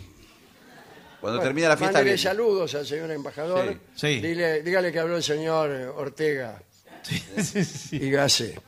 Cuando 1.19 1.37
Bueno, 1.37 1.41
termina 1.43 1.67
la 1.69 1.77
fiesta. 1.77 1.99
mándele 1.99 2.15
viene. 2.15 2.17
saludos 2.29 2.73
al 2.75 2.85
señor 2.85 3.11
embajador. 3.11 3.73
Sí. 3.95 4.19
Sí. 4.19 4.21
Dile- 4.21 4.61
dígale 4.63 4.91
que 4.91 4.99
habló 4.99 5.17
el 5.17 5.23
señor 5.23 5.69
eh, 5.71 5.85
Ortega 5.87 6.61
Sí, 7.03 7.17
sí, 7.43 7.63
sí. 7.63 7.95
y 7.97 8.09
Gase. 8.11 8.59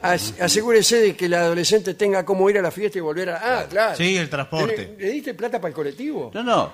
As- 0.00 0.40
asegúrese 0.40 0.96
de 1.00 1.16
que 1.16 1.26
el 1.26 1.34
adolescente 1.34 1.94
tenga 1.94 2.24
cómo 2.24 2.48
ir 2.48 2.58
a 2.58 2.62
la 2.62 2.70
fiesta 2.70 2.98
y 2.98 3.00
volver 3.00 3.30
a... 3.30 3.60
Ah, 3.60 3.66
claro. 3.68 3.96
Sí, 3.96 4.16
el 4.16 4.30
transporte. 4.30 4.94
¿Le, 4.96 5.04
le 5.06 5.10
diste 5.12 5.34
plata 5.34 5.60
para 5.60 5.68
el 5.70 5.74
colectivo? 5.74 6.30
No, 6.32 6.42
no. 6.42 6.72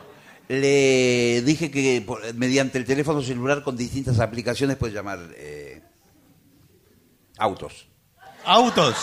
Le 0.49 1.41
dije 1.43 1.71
que 1.71 2.03
por- 2.07 2.35
mediante 2.35 2.77
el 2.79 2.85
teléfono 2.85 3.23
celular 3.23 3.63
con 3.63 3.77
distintas 3.77 4.21
aplicaciones 4.21 4.77
puede 4.77 4.93
llamar 4.93 5.19
eh, 5.37 5.83
autos. 7.39 7.89
Autos. 8.47 8.97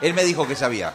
Él 0.00 0.14
me 0.14 0.24
dijo 0.24 0.46
que 0.48 0.56
sabía. 0.56 0.94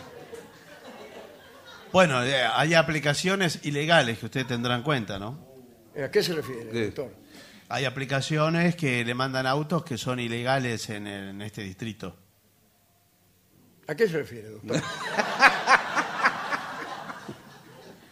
Bueno, 1.93 2.23
eh, 2.23 2.43
hay 2.43 2.73
aplicaciones 2.73 3.59
ilegales 3.63 4.19
que 4.19 4.25
usted 4.25 4.45
tendrá 4.45 4.75
en 4.75 4.83
cuenta, 4.83 5.17
¿no? 5.19 5.39
¿A 6.03 6.11
qué 6.11 6.21
se 6.21 6.33
refiere, 6.33 6.69
¿Qué? 6.69 6.85
doctor? 6.87 7.15
Hay 7.69 7.85
aplicaciones 7.85 8.75
que 8.75 9.03
le 9.03 9.13
mandan 9.13 9.47
autos 9.47 9.83
que 9.83 9.97
son 9.97 10.19
ilegales 10.19 10.89
en, 10.89 11.07
el- 11.07 11.29
en 11.29 11.41
este 11.41 11.61
distrito. 11.63 12.15
¿A 13.87 13.95
qué 13.95 14.07
se 14.07 14.17
refiere, 14.17 14.49
doctor? 14.49 14.81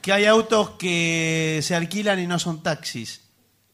Que 0.01 0.13
hay 0.13 0.25
autos 0.27 0.71
que 0.77 1.61
se 1.63 1.73
alquilan 1.73 2.19
y 2.19 2.27
no 2.27 2.37
son 2.37 2.61
taxis. 2.61 3.21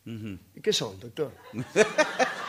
¿Y 0.05 0.61
qué 0.61 0.71
son, 0.71 0.97
doctor? 0.97 1.35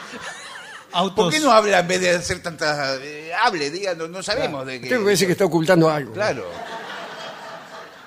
Autos. 0.93 1.25
¿Por 1.25 1.33
qué 1.33 1.41
no 1.41 1.51
habla 1.53 1.79
en 1.81 1.89
vez 1.89 2.01
de 2.01 2.11
hacer 2.11 2.43
tantas... 2.43 2.99
eh, 3.01 3.33
hable, 3.43 3.71
diga, 3.71 3.95
no, 3.95 4.09
no 4.09 4.23
sabemos 4.23 4.67
de 4.67 4.79
qué... 4.81 4.87
Usted 4.87 4.99
me 4.99 5.05
parece 5.05 5.27
que 5.27 5.33
está 5.33 5.45
ocultando 5.45 5.89
algo. 5.91 6.13
Claro. 6.13 6.47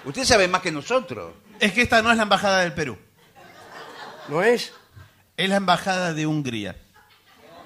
Usted 0.06 0.24
sabe 0.24 0.48
más 0.48 0.62
que 0.62 0.72
nosotros. 0.72 1.34
Es 1.60 1.72
que 1.72 1.82
esta 1.82 2.02
no 2.02 2.12
es 2.12 2.18
la 2.18 2.24
embajada 2.24 2.60
del 2.62 2.74
Perú, 2.74 2.98
¿No 4.28 4.44
es? 4.44 4.72
es 5.38 5.49
la 5.49 5.56
embajada 5.56 6.14
de 6.14 6.28
Hungría. 6.28 6.76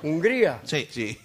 ¿Hungría? 0.03 0.59
Sí. 0.63 0.87
Sí. 0.91 1.19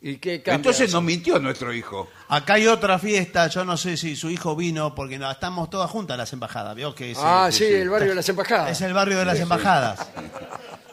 ¿Y 0.00 0.16
qué 0.18 0.42
cambia? 0.42 0.56
Entonces 0.56 0.92
nos 0.92 1.02
mintió 1.02 1.38
nuestro 1.38 1.72
hijo. 1.72 2.10
Acá 2.28 2.54
hay 2.54 2.66
otra 2.66 2.98
fiesta, 2.98 3.46
yo 3.46 3.64
no 3.64 3.76
sé 3.78 3.96
si 3.96 4.16
su 4.16 4.28
hijo 4.28 4.54
vino, 4.54 4.94
porque 4.94 5.18
no, 5.18 5.30
estamos 5.30 5.70
todas 5.70 5.90
juntas 5.90 6.18
las 6.18 6.30
embajadas, 6.34 6.74
¿vio? 6.74 6.94
Que 6.94 7.12
es, 7.12 7.18
Ah, 7.22 7.48
sí, 7.50 7.64
el 7.64 7.88
barrio 7.88 8.10
de 8.10 8.14
las 8.16 8.28
embajadas. 8.28 8.70
es 8.70 8.80
el 8.82 8.92
barrio 8.92 9.18
de 9.18 9.24
las 9.24 9.38
embajadas. 9.40 10.06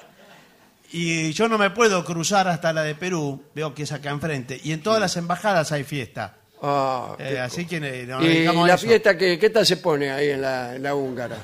Y 0.94 1.32
yo 1.34 1.48
no 1.48 1.58
me 1.58 1.70
puedo 1.70 2.04
cruzar 2.04 2.48
hasta 2.50 2.74
la 2.74 2.84
de 2.84 2.96
Perú, 2.96 3.44
veo 3.56 3.74
que 3.74 3.84
es 3.84 3.92
acá 3.94 4.10
enfrente, 4.10 4.60
y 4.62 4.74
en 4.74 4.84
todas 4.84 5.00
las 5.00 5.16
embajadas 5.18 5.72
hay 5.72 5.84
fiesta. 5.86 6.36
Ah, 6.62 7.16
Eh, 7.18 7.30
qué- 7.32 7.40
así 7.40 7.66
que 7.66 7.78
eh, 7.78 8.06
nos 8.06 8.22
¿Y 8.24 8.28
dedicamos 8.28 8.66
a 8.66 8.68
la 8.68 8.74
eso. 8.76 8.88
fiesta 8.88 9.18
qué, 9.18 9.40
qué 9.40 9.50
tal 9.50 9.66
se 9.66 9.78
pone 9.78 10.12
ahí 10.12 10.30
en 10.32 10.42
la, 10.42 10.76
en 10.76 10.84
la 10.84 10.94
húngara? 10.94 11.38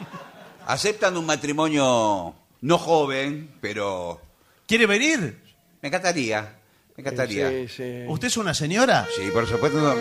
Aceptan 0.66 1.16
un 1.16 1.26
matrimonio 1.26 2.34
no 2.62 2.78
joven, 2.78 3.50
pero 3.60 4.20
¿Quiere 4.66 4.86
venir? 4.86 5.38
me 5.80 5.88
encantaría. 5.88 6.54
Me 6.96 7.02
encantaría. 7.02 7.48
Sí, 7.50 7.68
sí. 7.68 8.04
¿Usted 8.08 8.26
es 8.28 8.36
una 8.36 8.52
señora? 8.54 9.06
Sí, 9.16 9.30
por 9.32 9.46
supuesto. 9.46 9.78
no, 9.80 9.94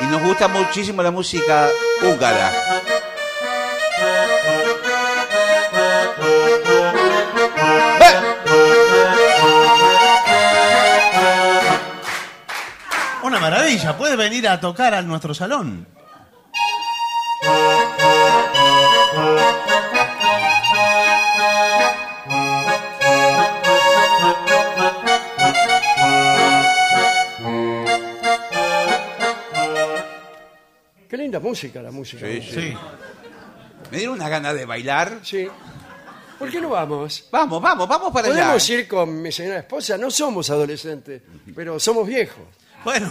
Y 0.00 0.04
nos 0.10 0.22
gusta 0.22 0.48
muchísimo 0.48 1.02
la 1.02 1.10
música 1.10 1.68
húngara. 2.02 2.52
Maravilla. 13.50 13.96
Puede 13.96 14.16
venir 14.16 14.48
a 14.48 14.58
tocar 14.58 14.94
a 14.94 15.02
nuestro 15.02 15.34
salón. 15.34 15.86
Qué 31.08 31.16
linda 31.18 31.38
música 31.38 31.82
la 31.82 31.90
música. 31.90 32.26
Sí, 32.26 32.40
sí. 32.40 32.52
Sí. 32.54 32.76
Me 33.90 33.98
dieron 33.98 34.14
una 34.14 34.30
gana 34.30 34.54
de 34.54 34.64
bailar. 34.64 35.18
Sí. 35.22 35.46
¿Por 36.38 36.50
qué 36.50 36.60
no 36.62 36.70
vamos? 36.70 37.28
Vamos, 37.30 37.60
vamos, 37.60 37.86
vamos 37.86 38.10
para 38.10 38.28
allá. 38.28 38.36
Podemos 38.36 38.70
ir 38.70 38.88
con 38.88 39.20
mi 39.20 39.30
señora 39.30 39.58
esposa, 39.58 39.98
no 39.98 40.10
somos 40.10 40.48
adolescentes, 40.48 41.22
pero 41.54 41.78
somos 41.78 42.06
viejos. 42.06 42.63
Bueno. 42.84 43.10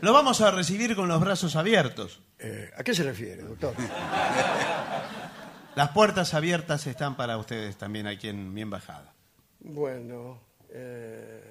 Lo 0.00 0.12
vamos 0.12 0.40
a 0.40 0.50
recibir 0.50 0.94
con 0.94 1.08
los 1.08 1.20
brazos 1.20 1.56
abiertos. 1.56 2.20
Eh, 2.38 2.70
¿A 2.76 2.84
qué 2.84 2.94
se 2.94 3.02
refiere, 3.02 3.42
doctor? 3.42 3.74
Las 5.74 5.90
puertas 5.90 6.34
abiertas 6.34 6.86
están 6.86 7.16
para 7.16 7.36
ustedes 7.38 7.76
también 7.76 8.06
aquí 8.06 8.28
en 8.28 8.52
mi 8.52 8.62
embajada. 8.62 9.12
Bueno, 9.60 10.38
eh, 10.70 11.42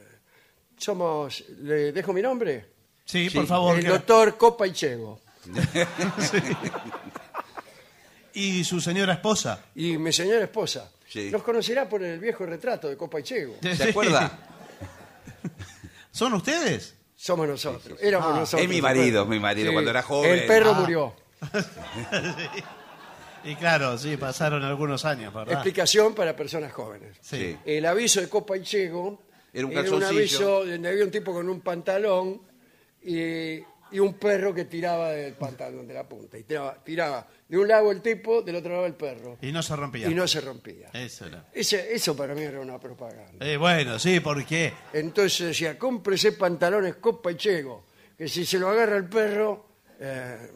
somos. 0.78 1.44
¿Le 1.62 1.91
dejo 1.91 2.14
mi 2.14 2.22
nombre? 2.22 2.68
Sí, 3.03 3.30
por 3.30 3.45
favor. 3.48 3.76
El 3.78 3.84
que- 3.84 3.90
doctor 3.90 4.38
Copa 4.38 4.66
y 4.68 4.72
Chego. 4.74 5.20
¿Y 8.34 8.64
su 8.64 8.82
señora 8.82 9.14
esposa? 9.14 9.60
Y 9.76 9.98
mi 9.98 10.12
señora 10.12 10.44
esposa. 10.44 10.91
Sí. 11.07 11.30
Nos 11.32 11.44
conocerá 11.44 11.88
por 11.88 12.03
el 12.03 12.20
viejo 12.20 12.45
retrato 12.45 12.90
de 12.90 12.98
Copa 12.98 13.20
y 13.20 13.24
Chego. 13.24 13.56
¿Se 13.76 13.90
acuerda? 13.90 14.40
¿Son 16.16 16.34
ustedes? 16.34 16.96
Somos 17.14 17.46
nosotros. 17.46 18.00
Éramos 18.02 18.30
Ah, 18.34 18.40
nosotros. 18.40 18.62
es 18.64 18.70
mi 18.70 18.76
¿se 18.78 18.82
marido, 18.82 19.26
mi 19.26 19.38
marido, 19.38 19.74
cuando 19.74 19.92
era 19.92 20.02
joven. 20.02 20.32
El 20.32 20.46
perro 20.46 20.72
Ah. 20.72 20.80
murió. 20.80 21.14
Y 23.44 23.56
claro, 23.58 23.96
sí, 23.98 24.18
pasaron 24.18 24.64
algunos 24.64 25.06
años, 25.06 25.32
¿verdad? 25.34 25.54
Explicación 25.54 26.16
para 26.16 26.36
personas 26.36 26.74
jóvenes. 26.74 27.16
Sí. 27.22 27.56
El 27.64 27.86
aviso 27.86 28.20
de 28.20 28.28
Copa 28.28 28.58
y 28.58 28.64
Chego 28.64 29.22
Era 29.54 29.66
un 29.68 29.72
un 29.72 29.76
calzoncillo. 29.76 30.08
aviso 30.18 30.66
donde 30.66 30.90
había 30.90 31.04
un 31.04 31.12
tipo 31.12 31.32
con 31.32 31.48
un 31.48 31.62
pantalón 31.62 32.42
y, 33.04 33.60
y 33.91 33.99
un 33.99 34.16
perro 34.16 34.53
que 34.53 34.66
tiraba 34.66 35.12
del 35.12 35.34
pantalón, 35.34 35.88
de 35.88 35.94
la 35.94 36.03
punta. 36.07 36.38
Y 36.38 36.44
tiraba, 36.44 36.76
tiraba 36.84 37.28
de 37.48 37.57
un 37.57 37.68
lado 37.68 37.91
el 37.91 38.02
tipo, 38.02 38.41
del 38.41 38.56
otro 38.57 38.72
lado 38.74 38.86
el 38.88 38.95
perro. 38.95 39.38
Y 39.41 39.52
no 39.52 39.62
se 39.64 39.76
rompía. 39.76 40.07
Y 40.10 40.14
no 40.16 40.28
se 40.28 40.41
rompía. 40.41 40.90
Eso 40.94 41.26
era. 41.28 41.45
Ese- 41.53 41.94
eso 41.94 42.16
para 42.16 42.34
mí 42.34 42.41
era 42.41 42.60
una 42.60 42.80
propaganda. 42.80 43.45
Eh, 43.45 43.57
bueno, 43.57 43.98
sí, 43.99 44.20
porque 44.20 44.74
Entonces 44.94 45.48
decía, 45.48 45.78
cómprese 45.78 46.32
pantalones 46.34 46.95
Copa 46.95 47.32
y 47.32 47.36
Chego, 47.36 47.86
que 48.18 48.28
si 48.28 48.45
se 48.45 48.57
lo 48.60 48.70
agarra 48.70 48.98
el 48.98 49.07
perro, 49.07 49.68
eh, 49.99 50.52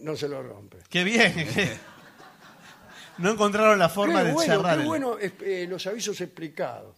no 0.00 0.16
se 0.16 0.28
lo 0.28 0.42
rompe. 0.42 0.78
qué 0.90 1.04
bien. 1.04 1.32
que 1.32 1.70
no 3.18 3.30
encontraron 3.30 3.78
la 3.78 3.88
forma 3.88 4.20
Qué 4.20 4.26
de 4.28 4.32
bueno, 4.32 4.54
cerrar. 4.54 4.74
qué 4.76 4.82
el- 4.82 4.88
bueno 4.88 5.18
es- 5.18 5.32
eh, 5.42 5.66
los 5.68 5.86
avisos 5.86 6.20
explicados. 6.20 6.96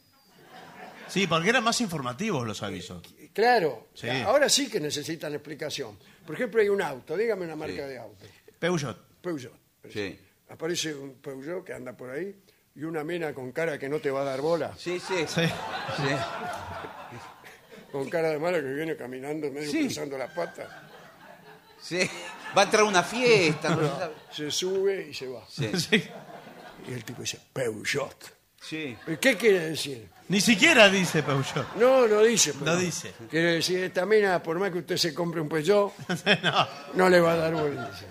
Sí, 1.09 1.27
porque 1.29 1.51
eran 1.51 1.63
más 1.63 1.81
informativos 1.81 2.45
los 2.47 2.63
avisos. 2.65 3.03
Claro, 3.37 3.89
Sí. 3.93 4.09
ahora 4.09 4.49
sí 4.49 4.67
que 4.71 4.81
necesitan 4.81 5.35
explicación. 5.35 5.99
Por 6.25 6.35
ejemplo, 6.37 6.59
hay 6.63 6.71
un 6.71 6.81
auto, 6.81 7.15
dígame 7.19 7.45
una 7.45 7.55
marca 7.55 7.87
de 7.87 7.99
auto. 7.99 8.25
Peugeot. 8.59 8.97
Peugeot. 9.21 9.53
Sí. 9.93 10.19
Aparece 10.49 10.95
un 10.95 11.17
Peugeot 11.21 11.63
que 11.63 11.75
anda 11.75 11.95
por 11.95 12.09
ahí 12.09 12.35
y 12.75 12.85
una 12.85 13.05
mina 13.05 13.35
con 13.35 13.53
cara 13.53 13.79
que 13.79 13.91
no 13.91 13.99
te 13.99 14.11
va 14.11 14.23
a 14.23 14.25
dar 14.25 14.41
bola, 14.41 14.73
Sí, 14.79 14.99
sí. 14.99 15.27
Sí. 15.29 15.43
sí. 15.45 16.15
con 17.93 18.09
cara 18.09 18.31
de 18.31 18.39
mala 18.39 18.59
que 18.61 18.73
viene 18.73 18.97
caminando 18.97 19.51
medio 19.51 19.71
Sí. 19.71 19.81
cruzando 19.85 20.17
las 20.17 20.33
patas. 20.33 20.69
sí. 21.81 22.09
Va 22.57 22.63
a 22.63 22.65
entrar 22.65 22.83
a 22.85 22.87
una 22.87 23.03
fiesta. 23.03 23.69
no 23.77 23.83
se 23.83 23.89
sabe. 23.99 24.15
Se 24.33 24.51
sube 24.51 25.09
y 25.11 25.15
se 25.15 25.29
va. 25.29 25.45
Sí. 25.47 25.71
Sí. 25.79 26.03
Y 26.89 26.93
el 26.95 27.05
tipo 27.05 27.21
dice, 27.21 27.39
Peugeot. 27.53 28.35
sí. 28.63 28.97
¿Y 29.07 29.17
¿Qué 29.19 29.37
quiere 29.37 29.61
decir? 29.71 30.09
Ni 30.29 30.41
siquiera 30.41 30.89
dice 30.89 31.23
Peugeot. 31.23 31.75
No, 31.77 32.07
no 32.09 32.23
dice. 32.23 32.53
pero- 32.53 32.73
No 32.73 32.77
dice. 32.77 33.15
Quiere 33.31 33.53
decir, 33.53 33.85
esta 33.85 34.05
mina, 34.07 34.43
por 34.43 34.59
más 34.59 34.71
que 34.73 34.79
usted 34.79 34.97
se 34.97 35.15
compre 35.15 35.41
un 35.41 35.49
Peugeot, 35.49 35.93
no. 36.43 36.69
no 36.95 37.09
le 37.09 37.21
va 37.21 37.33
a 37.33 37.37
dar 37.37 37.53
dice. 37.71 38.07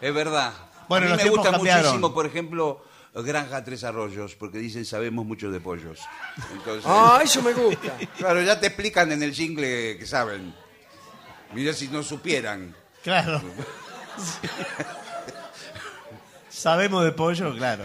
Es 0.00 0.14
verdad. 0.14 0.52
Bueno, 0.88 1.06
a 1.06 1.08
mí 1.08 1.10
los 1.10 1.16
me 1.18 1.22
tiempos 1.24 1.38
gusta 1.40 1.50
cambiaron. 1.56 1.82
muchísimo, 1.86 2.14
por 2.14 2.26
ejemplo, 2.26 2.84
Granja 3.14 3.64
Tres 3.64 3.82
Arroyos, 3.84 4.36
porque 4.36 4.58
dicen 4.58 4.84
sabemos 4.84 5.26
mucho 5.26 5.50
de 5.50 5.58
pollos. 5.60 5.98
Entonces, 6.52 6.84
Ah, 6.86 7.20
eso 7.22 7.42
me 7.42 7.52
gusta. 7.52 7.96
claro, 8.18 8.40
ya 8.42 8.60
te 8.60 8.68
explican 8.68 9.10
en 9.10 9.22
el 9.24 9.32
jingle 9.34 9.98
que 9.98 10.06
saben. 10.06 10.54
Mira 11.52 11.72
si 11.72 11.88
no 11.88 12.02
supieran. 12.04 12.76
Claro. 13.02 13.40
Sí. 14.18 14.48
Sabemos 16.48 17.04
de 17.04 17.12
pollo, 17.12 17.54
claro. 17.56 17.84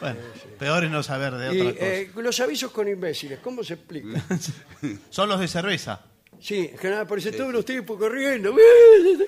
Bueno, 0.00 0.20
peor 0.58 0.84
es 0.84 0.90
no 0.90 1.02
saber 1.02 1.34
de 1.34 1.54
Y 1.54 1.60
otra 1.60 1.72
cosa. 1.72 1.86
eh, 1.86 2.10
los 2.16 2.40
avisos 2.40 2.70
con 2.70 2.88
imbéciles, 2.88 3.38
¿cómo 3.40 3.62
se 3.62 3.74
explica? 3.74 4.22
Son 5.10 5.28
los 5.28 5.40
de 5.40 5.48
cerveza. 5.48 6.00
Sí, 6.40 6.68
en 6.72 6.78
general 6.78 7.02
aparecen 7.02 7.36
todos 7.36 7.52
los 7.52 7.64
tipos 7.64 7.98
corriendo. 7.98 8.54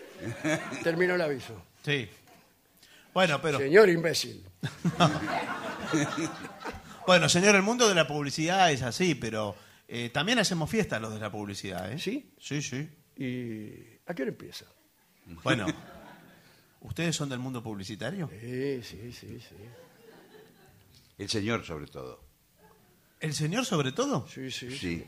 Terminó 0.82 1.14
el 1.14 1.20
aviso. 1.22 1.62
Sí. 1.84 2.08
Bueno, 3.14 3.40
pero. 3.40 3.58
Señor 3.58 3.88
imbécil. 3.88 4.44
Bueno, 7.06 7.26
señor, 7.30 7.54
el 7.56 7.62
mundo 7.62 7.88
de 7.88 7.94
la 7.94 8.06
publicidad 8.06 8.70
es 8.70 8.82
así, 8.82 9.14
pero 9.14 9.56
eh, 9.88 10.10
también 10.10 10.38
hacemos 10.38 10.68
fiestas 10.68 11.00
los 11.00 11.14
de 11.14 11.18
la 11.18 11.32
publicidad, 11.32 11.90
¿eh? 11.90 11.98
¿Sí? 11.98 12.34
Sí, 12.38 12.60
sí. 12.60 12.86
¿Y 13.16 13.98
a 14.04 14.12
qué 14.14 14.24
hora 14.24 14.30
empieza? 14.32 14.66
Bueno, 15.42 15.66
¿ustedes 16.82 17.16
son 17.16 17.30
del 17.30 17.38
mundo 17.38 17.62
publicitario? 17.62 18.28
Sí, 18.38 18.82
sí, 18.82 19.12
sí, 19.12 19.40
sí. 19.40 19.54
El 21.18 21.28
señor, 21.28 21.64
sobre 21.64 21.86
todo. 21.86 22.24
¿El 23.20 23.34
señor 23.34 23.66
sobre 23.66 23.92
todo? 23.92 24.26
Sí, 24.28 24.50
sí. 24.50 24.70
Sí. 24.70 25.04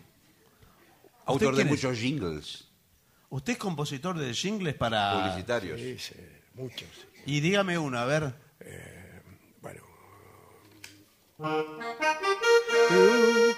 Autor 1.26 1.54
de 1.54 1.64
muchos 1.64 1.96
jingles 1.96 2.66
¿Usted 3.28 3.52
es 3.52 3.58
compositor 3.58 4.18
de 4.18 4.34
jingles 4.34 4.74
para...? 4.74 5.12
publicitarios. 5.12 5.80
Sí, 5.80 5.96
sí, 5.98 6.14
muchos. 6.54 6.88
Y 7.26 7.38
dígame 7.38 7.78
uno, 7.78 7.98
a 7.98 8.04
ver. 8.04 8.34
Bueno. 9.60 9.82
Uh, 11.38 13.52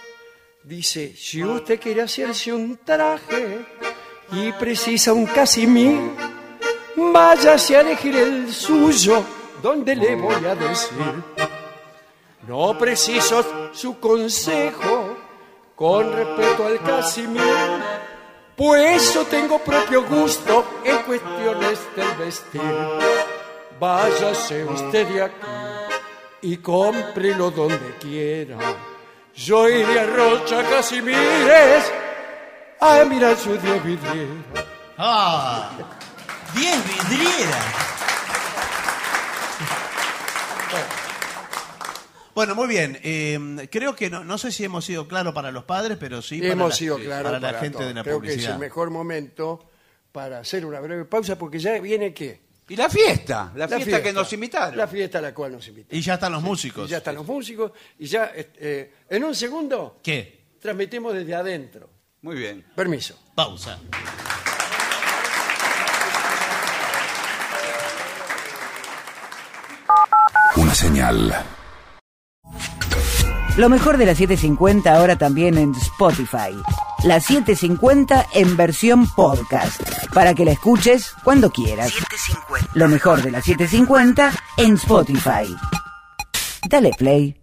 Dice, 0.65 1.16
si 1.16 1.43
usted 1.43 1.81
quiere 1.81 2.03
hacerse 2.03 2.53
un 2.53 2.77
traje 2.85 3.65
y 4.31 4.53
precisa 4.53 5.12
un 5.12 5.27
casimir, 5.27 5.99
váyase 6.97 7.77
a 7.77 7.81
elegir 7.81 8.15
el 8.15 8.53
suyo, 8.53 9.24
donde 9.62 9.97
le 9.97 10.15
voy 10.15 10.45
a 10.45 10.55
decir. 10.55 10.99
No 12.47 12.77
preciso 12.77 13.70
su 13.73 14.01
consejo 14.01 15.16
con 15.77 16.12
respecto 16.12 16.66
al 16.66 16.81
casimir, 16.82 17.43
pues 18.56 19.14
yo 19.14 19.24
tengo 19.27 19.59
propio 19.60 20.05
gusto 20.05 20.81
en 20.85 20.98
cuestiones 20.98 21.78
del 21.94 22.12
vestir. 22.19 22.60
Váyase 23.78 24.64
usted 24.64 25.06
de 25.06 25.23
aquí 25.23 25.36
y 26.43 26.56
cómprelo 26.56 27.51
donde 27.51 27.97
quiera. 28.01 28.59
Yo 29.35 29.69
iré 29.69 30.01
a 30.01 30.06
Rocha 30.06 30.62
Casimires 30.69 31.93
a 32.81 33.05
mirar 33.05 33.36
su 33.36 33.56
diez 33.56 33.85
vidriera. 33.85 34.32
¡Ah! 34.98 35.70
¡Diez 36.55 37.09
vidrieras! 37.09 37.93
Bueno, 42.35 42.55
muy 42.55 42.67
bien. 42.67 42.99
Eh, 43.03 43.69
creo 43.71 43.95
que 43.95 44.09
no, 44.09 44.25
no 44.25 44.39
sé 44.39 44.53
si 44.53 44.65
hemos 44.65 44.85
sido 44.85 45.07
claros 45.07 45.35
para 45.35 45.51
los 45.51 45.65
padres, 45.65 45.99
pero 46.01 46.23
sí 46.23 46.41
para 46.41 46.53
Hemos 46.53 46.71
la, 46.71 46.77
sido 46.77 46.99
claros 46.99 47.33
para 47.33 47.53
la 47.53 47.59
gente 47.59 47.85
de 47.85 47.95
la 47.95 48.03
Creo 48.03 48.21
que 48.21 48.35
es 48.35 48.47
el 48.47 48.59
mejor 48.59 48.91
momento 48.91 49.69
para 50.13 50.39
hacer 50.39 50.65
una 50.65 50.81
breve 50.81 51.05
pausa 51.05 51.37
porque 51.39 51.59
ya 51.59 51.79
viene 51.81 52.13
qué? 52.15 52.41
Y 52.69 52.77
la 52.77 52.89
fiesta, 52.89 53.53
la, 53.55 53.69
fiesta, 53.69 54.03
que 54.03 54.13
nos 54.13 54.33
invitaron. 54.33 54.79
La 54.79 54.87
fiesta 54.87 55.19
a 55.19 55.21
la 55.21 55.35
cual 55.35 55.53
nos 55.53 55.69
invitaron. 55.69 55.99
Y 55.99 56.01
ya 56.01 56.15
están 56.15 56.33
los 56.33 56.43
músicos. 56.43 56.89
Y 56.89 56.93
ya 56.93 56.99
están 56.99 57.17
los 57.17 57.27
músicos 57.27 57.73
y 57.99 58.07
ya 58.07 58.33
eh, 58.35 58.95
en 59.11 59.25
un 59.25 59.35
segundo 59.35 60.01
¿Qué? 60.03 60.55
transmitimos 60.59 61.13
desde 61.13 61.35
adentro. 61.35 61.91
Muy 62.23 62.37
bien. 62.37 62.65
Permiso. 62.75 63.19
Pausa. 63.35 63.79
Una 70.57 70.75
señal. 70.75 71.35
Lo 73.59 73.69
mejor 73.69 73.99
de 73.99 74.07
la 74.07 74.15
750 74.15 74.95
ahora 74.95 75.16
también 75.16 75.59
en 75.59 75.73
Spotify. 75.74 76.57
La 77.05 77.20
750 77.20 78.29
en 78.33 78.57
versión 78.57 79.07
podcast. 79.07 79.83
Para 80.15 80.33
que 80.33 80.47
la 80.47 80.53
escuches 80.53 81.12
cuando 81.23 81.51
quieras. 81.51 81.93
Lo 82.73 82.89
mejor 82.89 83.20
de 83.20 83.31
la 83.31 83.43
750 83.43 84.33
en 84.57 84.74
Spotify. 84.74 85.55
Dale 86.66 86.93
play. 86.97 87.37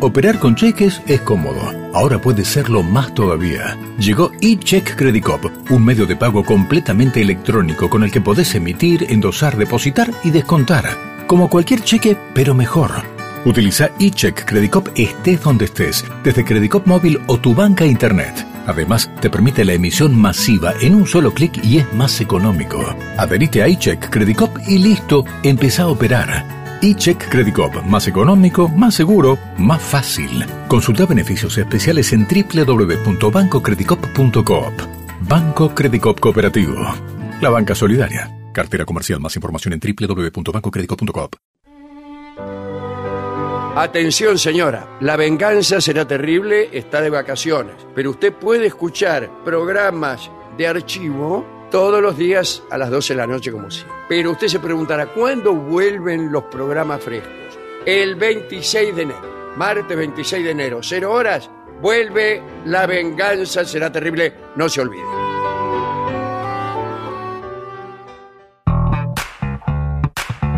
Operar 0.00 0.38
con 0.38 0.54
cheques 0.54 1.02
es 1.06 1.20
cómodo. 1.20 1.60
Ahora 1.92 2.18
puede 2.18 2.44
serlo 2.44 2.82
más 2.82 3.12
todavía. 3.12 3.76
Llegó 3.98 4.30
eCheck 4.40 4.96
Credit 4.96 5.24
Cop, 5.24 5.44
un 5.70 5.84
medio 5.84 6.06
de 6.06 6.16
pago 6.16 6.42
completamente 6.42 7.20
electrónico 7.20 7.90
con 7.90 8.02
el 8.02 8.10
que 8.10 8.22
podés 8.22 8.54
emitir, 8.54 9.06
endosar, 9.10 9.58
depositar 9.58 10.10
y 10.22 10.30
descontar. 10.30 10.86
Como 11.26 11.50
cualquier 11.50 11.82
cheque, 11.82 12.16
pero 12.34 12.54
mejor. 12.54 13.13
Utiliza 13.44 13.90
eCheck 13.98 14.44
Credit 14.46 14.70
Cop 14.70 14.88
estés 14.94 15.42
donde 15.42 15.64
estés, 15.66 16.02
desde 16.22 16.44
Credit 16.44 16.70
Cop 16.70 16.86
móvil 16.86 17.20
o 17.26 17.38
tu 17.38 17.54
banca 17.54 17.84
internet. 17.84 18.46
Además, 18.66 19.10
te 19.20 19.28
permite 19.28 19.62
la 19.64 19.72
emisión 19.74 20.18
masiva 20.18 20.72
en 20.80 20.94
un 20.94 21.06
solo 21.06 21.34
clic 21.34 21.62
y 21.62 21.76
es 21.78 21.92
más 21.92 22.22
económico. 22.22 22.82
Adherite 23.18 23.62
a 23.62 23.68
iCheck 23.68 24.08
Credit 24.08 24.36
Cop 24.36 24.56
y 24.66 24.78
listo, 24.78 25.26
empieza 25.42 25.82
a 25.82 25.88
operar. 25.88 26.78
iCheck 26.80 27.28
Credit 27.28 27.54
Cop, 27.54 27.84
más 27.84 28.08
económico, 28.08 28.68
más 28.68 28.94
seguro, 28.94 29.38
más 29.58 29.82
fácil. 29.82 30.46
Consulta 30.66 31.04
beneficios 31.04 31.58
especiales 31.58 32.14
en 32.14 32.26
www.bancocreditcop.coop. 32.26 34.72
Banco 35.28 35.74
Credit 35.74 36.00
Cop 36.00 36.18
Cooperativo. 36.18 36.94
La 37.42 37.50
banca 37.50 37.74
solidaria. 37.74 38.30
Cartera 38.52 38.86
comercial. 38.86 39.20
Más 39.20 39.36
información 39.36 39.74
en 39.74 39.80
www.bancocreditcop.coop. 39.80 41.34
Atención 43.76 44.38
señora, 44.38 44.86
la 45.00 45.16
venganza 45.16 45.80
será 45.80 46.06
terrible, 46.06 46.68
está 46.70 47.00
de 47.00 47.10
vacaciones, 47.10 47.74
pero 47.92 48.10
usted 48.10 48.32
puede 48.32 48.66
escuchar 48.66 49.28
programas 49.44 50.30
de 50.56 50.68
archivo 50.68 51.44
todos 51.72 52.00
los 52.00 52.16
días 52.16 52.62
a 52.70 52.78
las 52.78 52.88
12 52.88 53.14
de 53.14 53.16
la 53.16 53.26
noche 53.26 53.50
como 53.50 53.68
siempre. 53.72 53.92
Pero 54.08 54.30
usted 54.30 54.46
se 54.46 54.60
preguntará, 54.60 55.06
¿cuándo 55.06 55.54
vuelven 55.54 56.30
los 56.30 56.44
programas 56.44 57.02
frescos? 57.02 57.32
El 57.84 58.14
26 58.14 58.94
de 58.94 59.02
enero, 59.02 59.54
martes 59.56 59.96
26 59.96 60.44
de 60.44 60.50
enero, 60.52 60.78
0 60.80 61.12
horas, 61.12 61.50
vuelve 61.82 62.40
La 62.66 62.86
venganza 62.86 63.64
será 63.64 63.90
terrible, 63.90 64.32
no 64.54 64.68
se 64.68 64.82
olvide. 64.82 65.33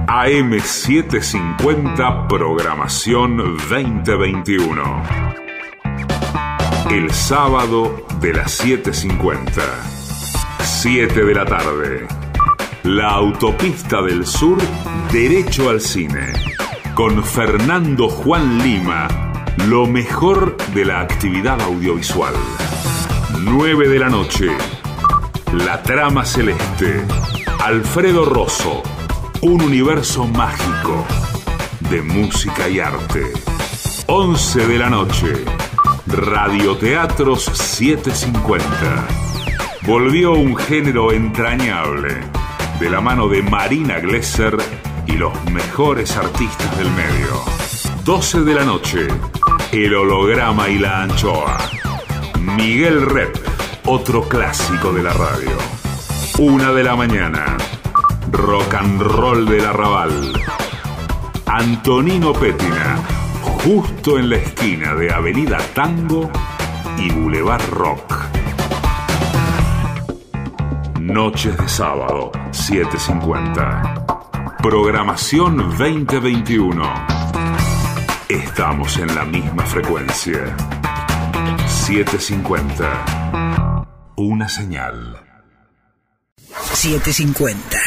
AM750 0.07 2.29
Programación 2.29 3.37
2021. 3.37 5.03
El 6.91 7.11
sábado 7.11 8.07
de 8.21 8.35
las 8.35 8.65
7.50. 8.65 9.63
7 10.63 11.25
de 11.25 11.35
la 11.35 11.45
tarde. 11.45 12.07
La 12.85 13.11
autopista 13.11 14.01
del 14.01 14.25
sur, 14.25 14.59
derecho 15.11 15.71
al 15.71 15.81
cine. 15.81 16.33
Con 16.95 17.25
Fernando 17.25 18.09
Juan 18.09 18.63
Lima, 18.63 19.09
lo 19.67 19.87
mejor 19.87 20.57
de 20.73 20.85
la 20.85 21.01
actividad 21.01 21.61
audiovisual. 21.61 22.35
9 23.43 23.89
de 23.89 23.99
la 23.99 24.09
noche. 24.09 24.57
La 25.53 25.83
trama 25.83 26.25
celeste. 26.25 27.05
Alfredo 27.59 28.25
Rosso. 28.25 28.85
Un 29.49 29.63
universo 29.63 30.27
mágico 30.27 31.07
de 31.89 32.03
música 32.03 32.69
y 32.69 32.81
arte. 32.81 33.23
11 34.09 34.67
de 34.67 34.77
la 34.77 34.91
noche. 34.91 35.45
Radioteatros 36.09 37.45
750. 37.45 38.67
Volvió 39.83 40.33
un 40.33 40.57
género 40.57 41.13
entrañable 41.13 42.17
de 42.81 42.91
la 42.91 43.01
mano 43.01 43.29
de 43.29 43.41
Marina 43.43 44.01
Glesser 44.01 44.57
y 45.07 45.13
los 45.13 45.33
mejores 45.53 46.17
artistas 46.17 46.77
del 46.77 46.91
medio. 46.91 47.41
12 48.05 48.41
de 48.41 48.53
la 48.53 48.65
noche. 48.65 49.07
El 49.71 49.95
holograma 49.95 50.69
y 50.69 50.81
la 50.81 51.03
anchoa. 51.05 51.57
Miguel 52.41 53.07
Rep, 53.07 53.37
otro 53.85 54.29
clásico 54.29 54.93
de 54.93 55.05
la 55.05 55.13
radio. 55.13 55.57
Una 56.39 56.73
de 56.73 56.83
la 56.83 56.97
mañana. 56.97 57.57
Rock 58.31 58.75
and 58.75 59.01
roll 59.01 59.47
del 59.47 59.65
arrabal. 59.65 60.33
Antonino 61.47 62.33
Pétina, 62.33 62.99
justo 63.65 64.19
en 64.19 64.31
la 64.31 64.37
esquina 64.37 64.95
de 64.95 65.13
Avenida 65.13 65.59
Tango 65.75 66.31
y 66.99 67.11
Boulevard 67.11 67.69
Rock. 67.71 68.15
Noches 71.01 71.57
de 71.57 71.69
sábado, 71.69 72.31
7.50. 72.51 74.59
Programación 74.61 75.57
2021. 75.57 76.83
Estamos 78.29 78.99
en 78.99 79.15
la 79.15 79.25
misma 79.25 79.63
frecuencia. 79.65 80.57
7.50. 81.89 83.87
Una 84.17 84.49
señal. 84.49 85.23
750. 86.73 87.79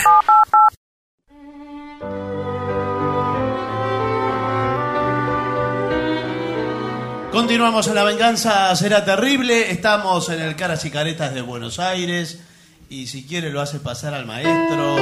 Continuamos 7.32 7.88
en 7.88 7.94
La 7.94 8.04
Venganza 8.04 8.76
Será 8.76 9.06
Terrible. 9.06 9.70
Estamos 9.70 10.30
en 10.30 10.42
el 10.42 10.56
Caras 10.56 10.84
y 10.86 10.90
Caretas 10.90 11.32
de 11.32 11.42
Buenos 11.42 11.78
Aires. 11.78 12.40
Y 12.90 13.06
si 13.06 13.24
quiere 13.24 13.52
lo 13.52 13.62
hace 13.62 13.80
pasar 13.80 14.16
al 14.16 14.26
maestro. 14.26 14.96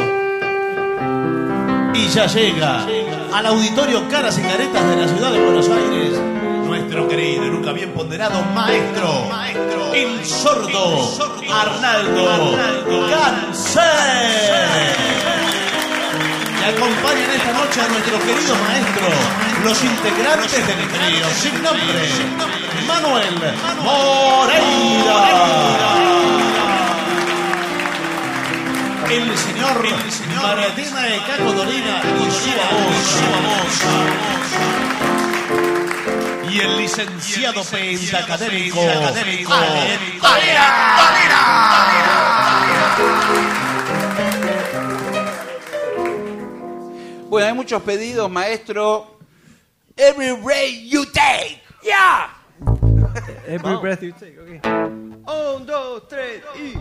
Y 1.93 2.07
ya 2.09 2.27
llega 2.27 2.85
al 3.33 3.45
auditorio 3.45 4.09
Caras 4.09 4.37
y 4.37 4.41
Caretas 4.41 4.89
de 4.89 4.95
la 4.97 5.07
ciudad 5.07 5.31
de 5.31 5.41
Buenos 5.41 5.69
Aires. 5.69 6.19
Nuestro 6.65 7.07
querido 7.07 7.45
y 7.45 7.49
nunca 7.49 7.71
bien 7.71 7.93
ponderado 7.93 8.43
maestro, 8.53 9.29
el 9.93 10.25
sordo 10.25 11.17
Arnaldo 11.49 12.57
Cáncer. 13.09 13.83
Acompañan 16.67 17.31
esta 17.31 17.53
noche 17.53 17.79
a 17.81 17.87
nuestro 17.87 18.19
querido 18.19 18.53
maestro, 18.55 19.07
los 19.63 19.81
integrantes 19.85 20.67
del 20.67 20.87
trío 20.89 21.25
sin 21.41 21.63
nombre, 21.63 22.09
Manuel 22.85 23.39
Moreira. 23.83 25.27
El 29.09 29.37
señor, 29.37 29.81
Martina 30.41 31.01
de 31.03 31.21
Caco 31.21 31.53
Dolina 31.53 32.01
y 32.03 32.31
su 32.31 32.51
voz. 33.47 33.85
Y 36.51 36.59
el 36.59 36.77
licenciado 36.77 37.63
pentacadémico, 37.63 38.81
Ale 38.81 39.99
Bueno, 47.29 47.47
hay 47.47 47.53
muchos 47.53 47.81
pedidos, 47.83 48.29
maestro. 48.31 49.17
Every 49.97 50.35
breath 50.41 50.71
you 50.83 51.05
take. 51.05 51.61
Yeah. 51.83 52.29
Every 53.47 53.77
breath 53.77 54.01
you 54.01 54.11
take, 54.13 54.37
okay. 54.39 54.61
Un, 54.63 55.65
dos, 55.65 56.07
tres 56.07 56.43
y. 56.55 56.77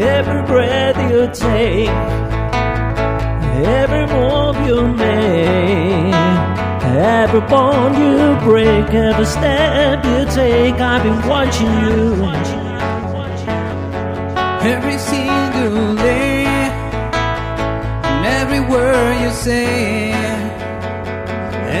Every 0.00 0.42
breath 0.46 1.10
you 1.10 1.26
take, 1.32 1.88
every 3.66 4.06
move 4.06 4.56
you 4.68 4.86
make, 4.86 6.47
every 6.98 7.40
bond 7.40 7.96
you 7.96 8.36
break, 8.44 8.92
every 8.92 9.24
step 9.24 10.04
you 10.04 10.24
take, 10.34 10.80
I've 10.80 11.02
been 11.02 11.28
watching 11.28 11.72
you. 11.84 12.24
Every 14.74 14.98
single 14.98 15.94
day, 15.94 16.44
and 18.04 18.26
every 18.26 18.60
word 18.60 19.20
you 19.22 19.30
say, 19.30 20.10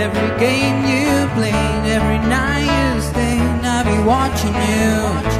every 0.02 0.30
game 0.38 0.84
you 0.86 1.28
play, 1.34 1.52
every 1.96 2.18
night 2.28 2.68
you 2.78 3.00
stay, 3.00 3.38
I've 3.40 3.84
been 3.84 4.04
watching 4.04 4.54
you. 4.70 5.38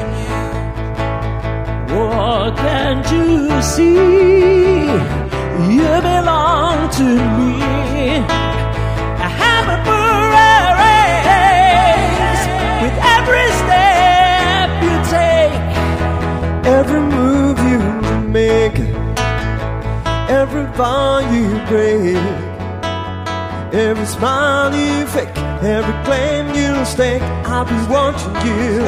What 1.95 2.57
can't 2.57 3.07
you 3.13 3.63
see? 3.63 4.87
You 5.73 6.01
belong 6.01 6.91
to 6.91 7.05
me 7.39 8.48
every 20.29 20.65
bond 20.77 21.35
you 21.35 21.49
break, 21.67 22.17
every 23.75 24.07
smile 24.07 24.75
you 24.75 25.07
fake, 25.07 25.37
every 25.63 26.05
claim 26.05 26.55
you 26.55 26.85
stake. 26.85 27.23
I'll 27.45 27.65
be 27.65 27.75
watching 27.93 28.35
you. 28.47 28.85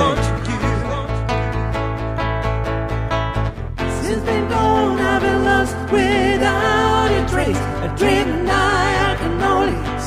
Since 4.02 4.22
been 4.24 4.48
gone, 4.48 4.98
I've 4.98 5.22
been 5.22 5.44
lost 5.44 5.74
without 5.92 7.10
a 7.10 7.28
trace, 7.28 7.58
a 7.58 7.94
dream 7.96 8.44
night 8.44 8.99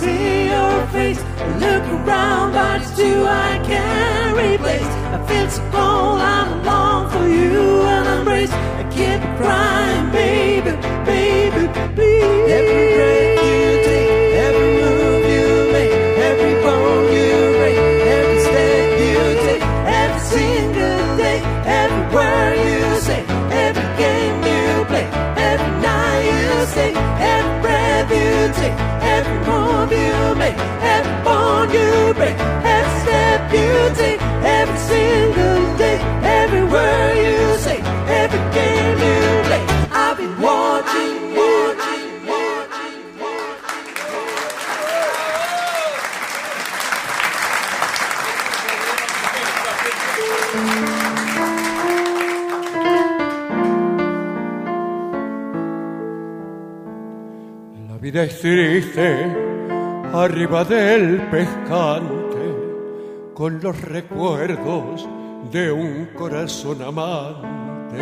see 0.04 0.48
your 0.54 0.88
face. 0.96 1.22
I 1.22 1.48
look 1.66 1.84
around, 1.96 2.54
but 2.54 2.82
it's 2.82 3.00
you 3.00 3.26
I 3.26 3.52
can't 3.70 4.34
replace. 4.38 4.92
I 5.16 5.18
feel 5.28 5.50
so 5.50 5.62
cold, 5.72 6.20
I'm 6.36 6.50
alone 6.60 7.04
for 7.14 7.26
you 7.28 7.82
and 7.94 8.08
embrace. 8.20 8.54
I 8.82 8.84
keep 8.96 9.22
crying, 9.40 10.08
baby, 10.12 10.72
baby, 11.12 11.64
please. 11.96 12.52
Every 12.58 12.83
move 29.84 29.92
you 29.92 30.36
make, 30.36 30.58
every 30.82 31.24
bone 31.24 31.70
you 31.72 32.14
break, 32.14 32.36
every 32.38 33.00
step 33.02 33.52
you 33.52 33.96
take, 33.96 34.22
every 34.22 34.78
single 34.78 35.78
day, 35.78 36.00
every 36.24 36.64
word 36.64 37.16
you 37.18 37.58
say, 37.58 37.80
every 38.08 38.40
game 38.54 38.98
you 39.08 39.44
play. 39.48 39.64
I've 39.92 40.18
been 40.18 40.42
watching, 40.42 41.36
watching, 41.36 42.28
watching. 42.28 42.94
La 57.90 57.98
vida 57.98 58.24
es 58.24 58.40
triste 58.40 59.43
arriba 60.14 60.64
del 60.64 61.22
pescante 61.32 62.24
con 63.34 63.60
los 63.60 63.82
recuerdos 63.82 65.10
de 65.52 65.72
un 65.72 66.10
corazón 66.16 66.84
amante. 66.84 67.98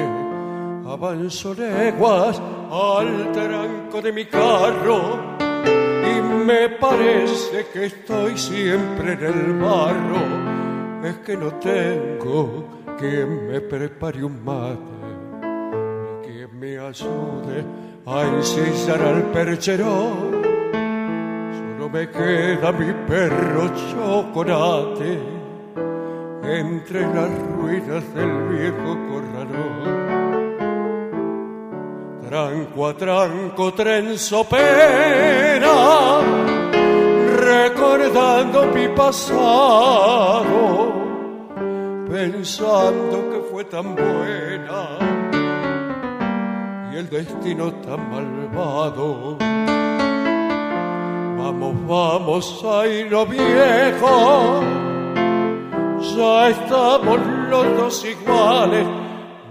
Avanzo 0.85 1.53
leguas 1.53 2.41
al 2.69 3.31
tranco 3.31 4.01
de 4.01 4.11
mi 4.11 4.25
carro 4.25 5.19
y 5.39 6.21
me 6.45 6.67
parece 6.69 7.67
que 7.71 7.85
estoy 7.85 8.37
siempre 8.37 9.13
en 9.13 9.23
el 9.23 9.59
barro. 9.59 11.07
Es 11.07 11.15
que 11.19 11.37
no 11.37 11.53
tengo 11.55 12.65
quien 12.99 13.47
me 13.47 13.61
prepare 13.61 14.21
un 14.21 14.43
mate 14.43 14.81
que 16.23 16.45
me 16.47 16.77
ayude 16.77 17.63
a 18.05 18.21
ensillar 18.23 19.01
al 19.01 19.23
perchero. 19.31 20.50
Me 21.91 22.07
queda 22.09 22.71
mi 22.71 22.93
perro 23.05 23.67
chocolate 23.91 25.19
entre 26.43 27.01
las 27.01 27.29
ruinas 27.57 28.03
del 28.15 28.31
viejo 28.47 28.97
corralón. 29.09 30.01
Tranco 32.29 32.87
a 32.87 32.93
tranco 32.93 33.73
trenzo 33.73 34.45
pena, 34.45 36.21
recordando 37.37 38.67
mi 38.67 38.87
pasado, 38.95 40.13
pensando 42.09 43.29
que 43.31 43.39
fue 43.51 43.65
tan 43.65 43.95
buena 43.95 44.97
y 46.93 46.95
el 46.95 47.09
destino 47.09 47.73
tan 47.81 48.09
malvado. 48.09 49.37
Vamos, 51.43 51.75
vamos, 51.87 52.63
ay 52.63 53.09
lo 53.09 53.25
viejo, 53.25 54.61
ya 56.15 56.49
estamos 56.49 57.19
los 57.49 57.77
dos 57.77 58.05
iguales, 58.05 58.85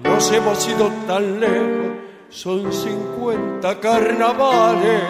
nos 0.05 0.33
hemos 0.33 0.69
ido 0.69 0.89
tan 1.09 1.41
lejos, 1.41 1.91
son 2.29 2.73
cincuenta 2.73 3.81
carnavales. 3.81 5.03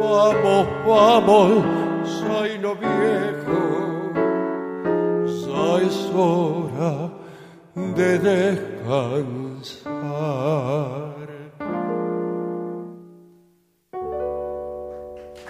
Vamos, 0.00 0.66
vamos, 0.84 1.64
ay 2.40 2.58
lo 2.58 2.74
viejo, 2.74 4.12
ya 5.46 5.78
es 5.86 6.10
hora 6.12 7.08
de 7.74 8.18
descansar. 8.18 9.54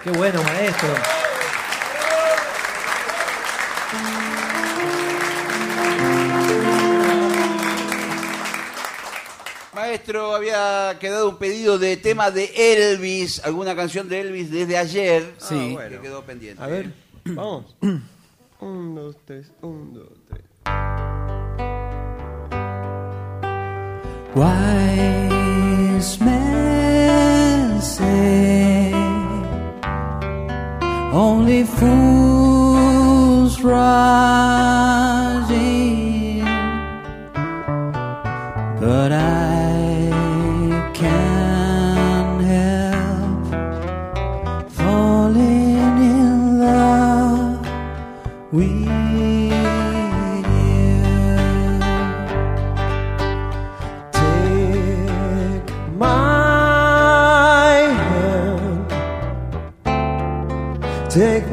Qué 0.05 0.11
bueno, 0.11 0.39
maestro. 0.43 0.89
Maestro, 9.73 10.35
había 10.35 10.95
quedado 10.99 11.27
un 11.29 11.37
pedido 11.37 11.79
de 11.79 11.97
tema 11.97 12.29
de 12.29 12.51
Elvis, 12.55 13.43
alguna 13.43 13.75
canción 13.75 14.07
de 14.07 14.21
Elvis 14.21 14.51
desde 14.51 14.77
ayer. 14.77 15.33
Sí. 15.39 15.69
Ah, 15.71 15.73
bueno. 15.73 15.89
Que 15.89 16.01
quedó 16.01 16.21
pendiente. 16.21 16.61
A 16.61 16.67
ver, 16.67 16.93
vamos. 17.25 17.75
Un, 18.59 18.93
dos, 18.93 19.15
tres, 19.25 19.47
un, 19.63 19.91
dos, 19.91 20.07
tres. 20.29 20.43
Wise 24.35 26.19
men 26.23 27.81
say 27.81 28.74
only 31.15 31.63
fools 31.63 33.61
rush 33.61 35.49
in, 35.49 36.43
but 38.81 39.13
I 39.13 39.84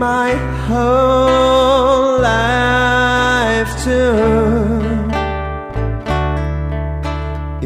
my 0.03 0.35
whole 0.67 2.21
life 2.21 3.73
too. 3.85 4.17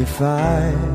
If 0.03 0.21
I 0.21 0.86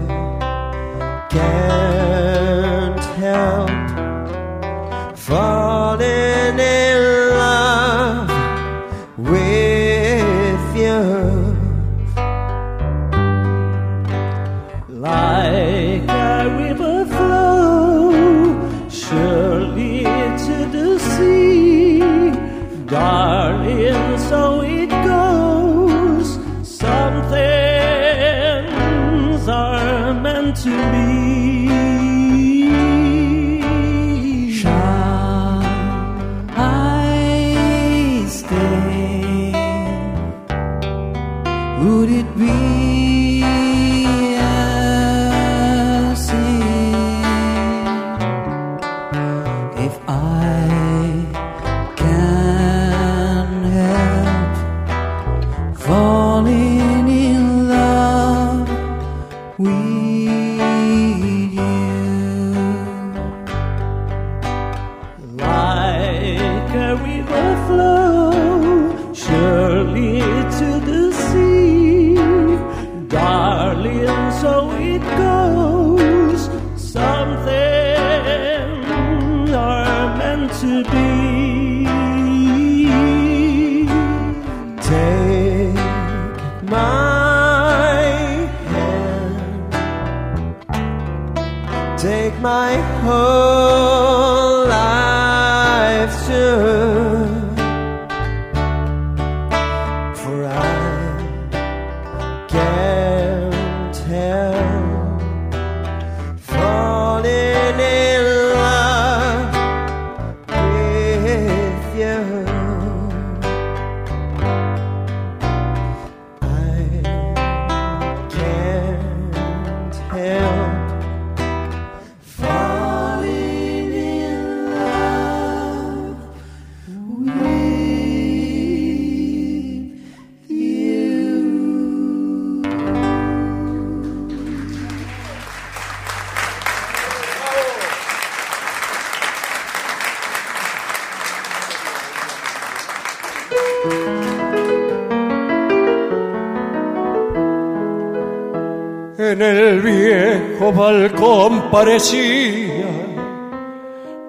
parecía 151.92 152.86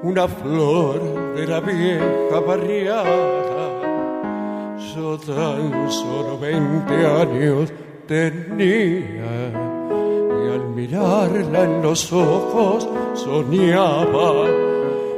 una 0.03 0.27
flor 0.27 1.01
de 1.37 1.47
la 1.47 1.61
vieja 1.61 2.41
barriada. 2.45 3.05
Yo 4.93 5.17
tan 5.19 5.89
solo 5.89 6.41
20 6.41 6.93
años 7.07 7.73
tenía 8.09 9.53
y 10.43 10.55
al 10.55 10.67
mirarla 10.75 11.63
en 11.63 11.83
los 11.83 12.13
ojos 12.13 12.89
soñaba 13.15 14.49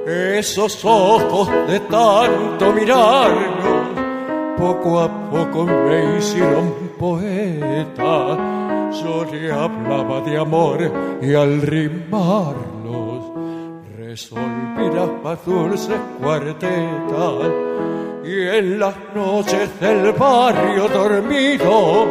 esos 0.07 0.85
ojos 0.85 1.49
de 1.66 1.81
tanto 1.81 2.73
mirarlos 2.75 3.65
poco 4.59 5.01
a 5.01 5.31
poco 5.31 5.65
me 5.65 6.19
hicieron 6.19 6.75
poeta. 6.99 8.84
Yo 9.03 9.25
le 9.25 9.51
hablaba 9.51 10.21
de 10.21 10.39
amor 10.39 10.79
y 11.21 11.35
al 11.35 11.62
rimarlos 11.62 13.25
resolví 13.97 14.95
las 14.95 15.11
más 15.23 15.45
dulces 15.45 15.99
cuartetas. 16.21 17.51
Y 18.25 18.41
en 18.57 18.79
las 18.79 18.95
noches 19.15 19.69
del 19.81 20.12
barrio 20.12 20.89
dormido, 20.89 22.07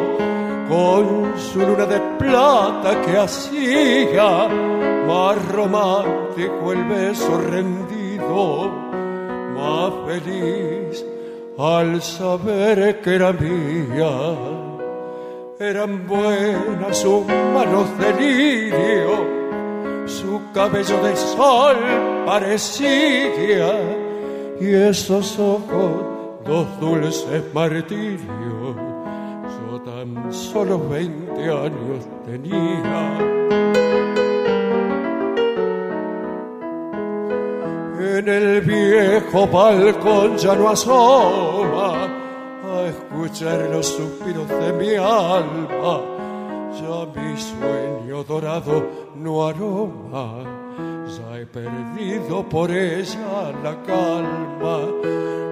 con 0.67 1.33
su 1.37 1.59
luna 1.59 1.85
de 1.85 1.99
plata 2.19 3.01
que 3.01 3.17
hacía 3.17 4.47
más 5.07 5.51
romántico 5.51 6.73
el 6.73 6.83
beso 6.83 7.39
rendido, 7.49 8.69
más 9.55 9.93
feliz 10.05 11.05
al 11.57 12.01
saber 12.01 12.99
que 13.01 13.15
era 13.15 13.31
mía. 13.31 14.62
Eran 15.63 16.05
buenas 16.05 16.97
sus 16.97 17.25
manos 17.25 17.87
de 17.97 18.13
lirio, 18.19 20.05
su 20.05 20.41
cabello 20.53 21.01
de 21.01 21.15
sol 21.15 21.77
parecía, 22.25 23.71
y 24.59 24.73
esos 24.73 25.39
ojos 25.39 26.03
dos 26.45 26.67
dulces 26.81 27.41
martirios. 27.53 28.75
Yo 29.71 29.79
tan 29.85 30.33
solo 30.33 30.77
20 30.89 31.31
años 31.43 32.07
tenía. 32.25 33.17
En 38.17 38.27
el 38.27 38.61
viejo 38.63 39.47
balcón 39.47 40.35
ya 40.37 40.55
no 40.55 40.67
asoma 40.67 42.22
escuchar 42.81 43.69
los 43.69 43.87
suspiros 43.87 44.47
de 44.47 44.73
mi 44.73 44.95
alma. 44.95 46.01
Ya 46.73 47.05
mi 47.21 47.37
sueño 47.37 48.23
dorado 48.23 48.83
no 49.15 49.45
aroma, 49.45 50.43
ya 51.07 51.39
he 51.39 51.45
perdido 51.45 52.43
por 52.49 52.71
ella 52.71 53.51
la 53.63 53.81
calma. 53.83 54.79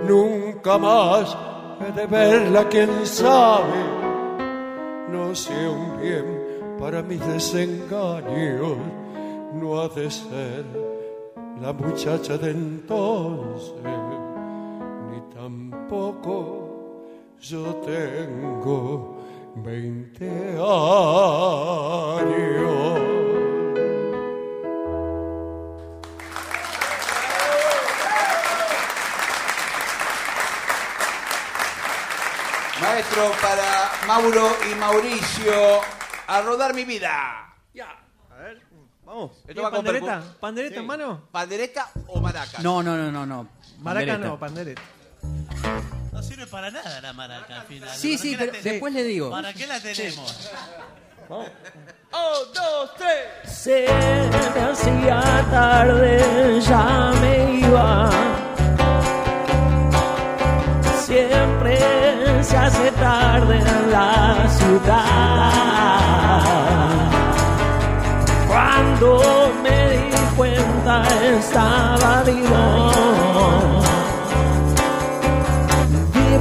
Nunca 0.07 0.77
más 0.77 1.38
he 1.80 1.91
de 1.91 2.07
verla, 2.07 2.68
quién 2.69 3.06
sabe. 3.06 3.84
No 5.11 5.35
sé 5.35 5.68
un 5.68 6.02
bien 6.02 6.26
para 6.80 7.03
mis 7.03 7.19
desengaños, 7.27 8.77
no 9.53 9.80
ha 9.80 9.88
de 9.89 10.10
ser 10.10 10.65
la 11.61 11.72
muchacha 11.72 12.38
de 12.39 12.52
entonces, 12.52 13.73
ni 15.11 15.35
tampoco 15.35 16.60
yo 17.41 17.76
tengo 17.85 19.18
20 19.55 20.26
años. 20.30 20.61
Maestro, 32.81 33.31
para 33.41 33.91
Mauro 34.07 34.49
y 34.72 34.76
Mauricio, 34.76 35.53
a 36.27 36.41
rodar 36.41 36.73
mi 36.73 36.84
vida. 36.85 37.47
Vamos. 39.05 39.31
Esto 39.45 39.61
va 39.61 39.69
con 39.72 39.84
pandereta? 39.84 40.22
percu- 40.22 40.39
¿Pandereta 40.39 40.73
Sí. 40.76 40.80
en 40.80 40.88
mano? 40.88 41.22
¿Pandereta 41.31 41.89
o 42.07 42.22
maraca? 42.22 42.59
No, 42.61 42.81
no, 42.81 42.95
no, 42.95 43.11
no, 43.11 43.26
no. 43.26 43.47
Maraca 43.80 44.05
Pandereta. 44.13 44.18
no, 44.27 44.39
pandereta. 44.39 44.81
No 46.22 46.27
sirve 46.27 46.45
para 46.45 46.69
nada 46.69 47.02
la 47.02 47.14
maraca 47.14 47.61
al 47.61 47.65
final. 47.65 47.89
Sí, 47.95 48.15
¿Para 48.15 48.22
sí, 48.22 48.35
pero 48.38 48.52
después 48.61 48.93
le 48.93 49.03
digo. 49.03 49.31
¿Para 49.31 49.52
qué 49.53 49.65
la 49.65 49.80
tenemos? 49.80 50.52
¡Oh, 51.27 52.45
dos, 52.53 52.91
tres! 52.95 53.52
Se 53.52 53.88
me 54.53 54.61
hacía 54.61 55.48
tarde, 55.49 56.61
ya 56.61 57.11
me 57.22 57.60
iba. 57.61 58.11
Siempre 61.06 61.80
se 62.43 62.56
hace 62.56 62.91
tarde 62.91 63.57
en 63.57 63.91
la 63.91 64.48
ciudad. 64.48 65.52
Cuando 68.48 69.52
me 69.64 69.89
di 69.89 70.11
cuenta 70.38 71.03
estaba 71.39 72.22
vivo. 72.22 73.90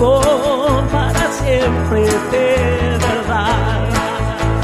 Para 0.00 1.30
siempre 1.30 2.00
de 2.00 2.96
verdad. 2.96 3.84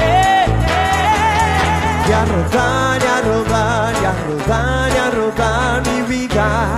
Eh, 0.01 0.45
eh. 0.47 2.09
Y 2.09 2.11
a 2.11 2.25
rodar, 2.25 2.99
y 2.99 3.05
a 3.05 3.21
rodar, 3.21 4.97
a 4.97 5.11
rodar, 5.11 5.83
mi 5.85 6.01
vida. 6.01 6.75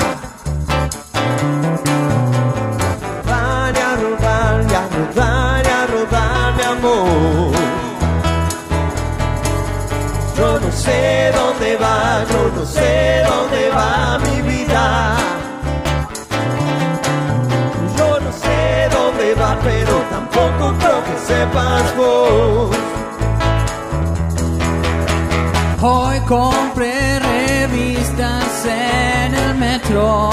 Rodar, 3.23 3.77
a 5.71 5.87
rodar, 5.87 6.35
a 6.35 6.51
mi 6.57 6.63
amor. 6.63 7.53
Yo 10.37 10.59
no 10.59 10.71
sé 10.73 11.31
dónde 11.33 11.77
va, 11.77 12.25
yo 12.29 12.51
no 12.53 12.65
sé 12.65 13.23
dónde 13.25 13.69
va 13.69 14.19
mi 14.19 14.41
vida. 14.41 15.38
Tampoco 20.39 20.77
creo 20.79 21.03
que 21.03 21.17
sepas 21.27 21.95
vos. 21.97 22.77
Hoy 25.81 26.19
compré 26.27 27.19
revistas 27.19 28.65
en 28.65 29.35
el 29.35 29.55
metro. 29.55 30.29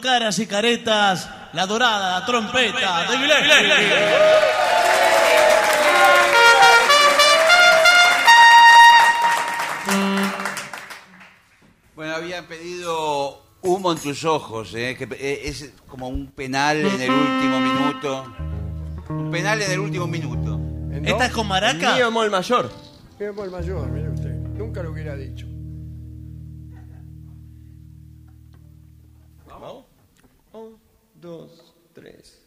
Caras 0.00 0.38
y 0.38 0.46
caretas, 0.46 1.28
la 1.52 1.66
dorada 1.66 2.24
trompeta 2.24 3.02
de 3.10 3.18
Gillespie. 3.18 3.64
Bueno, 11.94 12.14
habían 12.14 12.46
pedido 12.46 13.42
humo 13.62 13.92
en 13.92 13.98
tus 13.98 14.24
ojos, 14.24 14.74
¿eh? 14.74 14.96
que 14.98 15.04
eh, 15.04 15.42
es 15.44 15.72
como 15.86 16.08
un 16.08 16.28
penal 16.28 16.78
en 16.78 17.00
el 17.00 17.10
último 17.10 17.60
minuto. 17.60 18.34
Un 19.08 19.30
penal 19.30 19.62
en 19.62 19.70
el 19.70 19.78
último 19.78 20.06
minuto. 20.06 20.60
¿Esta 21.04 21.26
es 21.26 21.32
con 21.32 21.46
maraca? 21.46 21.94
Mío 21.94 22.10
mol 22.10 22.30
mayor. 22.30 22.70
Mi 23.18 23.26
amor 23.26 23.50
mayor, 23.50 23.88
mire 23.90 24.08
usted. 24.08 24.30
Nunca 24.30 24.82
lo 24.82 24.90
hubiera 24.90 25.14
dicho. 25.14 25.46
Un, 30.54 30.78
dos, 31.20 31.74
tres. 31.92 32.40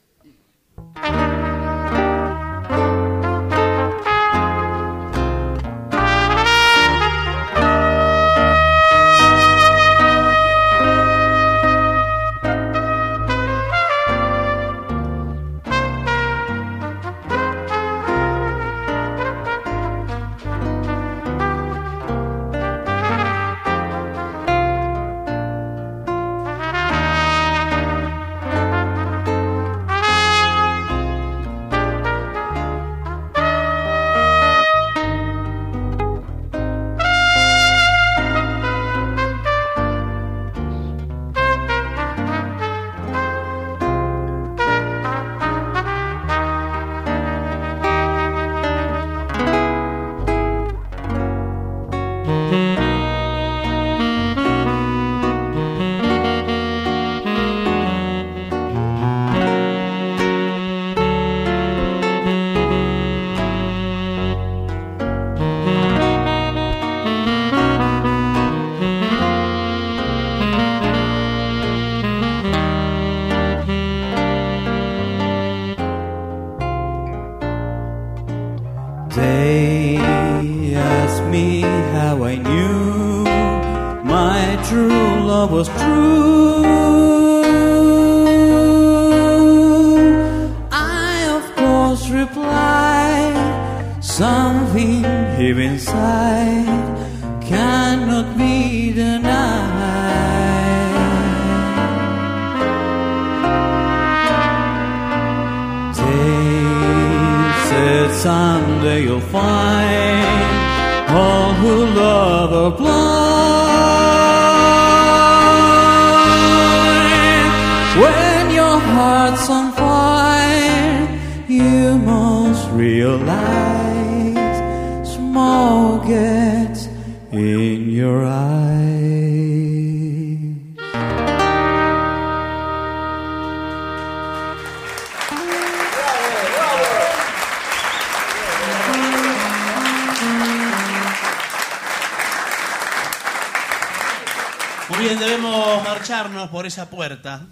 Puerta. 147.07 147.47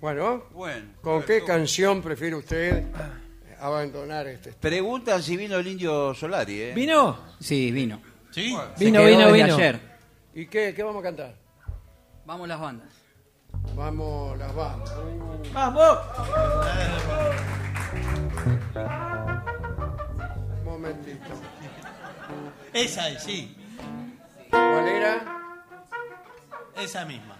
Bueno, 0.00 0.44
Bueno. 0.52 0.86
¿con 1.00 1.22
qué 1.22 1.44
canción 1.44 2.02
prefiere 2.02 2.34
usted 2.34 2.84
abandonar 3.60 4.26
este? 4.26 4.52
Preguntan 4.54 5.22
si 5.22 5.36
vino 5.36 5.56
el 5.56 5.66
indio 5.68 6.12
Solari, 6.14 6.60
¿eh? 6.60 6.72
¿Vino? 6.74 7.16
Sí, 7.38 7.70
vino. 7.70 8.00
¿Sí? 8.32 8.56
Se 8.76 8.84
Vino, 8.84 8.98
quedó 9.00 9.08
vino, 9.08 9.26
desde 9.26 9.32
vino. 9.44 9.54
ayer. 9.54 9.80
¿Y 10.34 10.46
qué, 10.46 10.72
qué 10.74 10.82
vamos 10.82 11.00
a 11.00 11.02
cantar? 11.04 11.36
Vamos 12.26 12.48
las 12.48 12.58
bandas. 12.60 12.88
Vamos, 13.76 14.36
las 14.38 14.52
bandas. 14.54 14.92
¡Vamos! 15.52 15.98
Un 20.58 20.64
momentito. 20.64 21.30
Esa 22.72 23.08
es, 23.10 23.22
sí. 23.22 23.54
Esa 26.82 27.04
misma. 27.04 27.36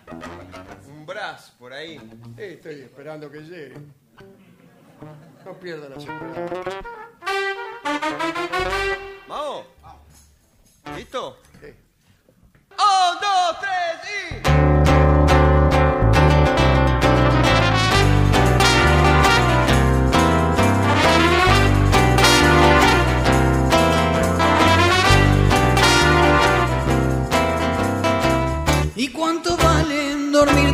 Un 0.87 1.05
brazo 1.05 1.53
por 1.59 1.73
ahí. 1.73 2.01
Estoy 2.37 2.83
esperando 2.83 3.29
que 3.29 3.41
llegue. 3.41 3.75
No 5.45 5.59
pierda 5.59 5.89
las 5.89 5.99
esperanzas. 5.99 6.85
¿Vamos? 9.27 9.67
¿Listo? 10.95 11.39
Sí. 11.61 11.75
Un, 12.71 13.21
dos, 13.21 13.59
tres 13.61 14.47
y... 14.69 14.72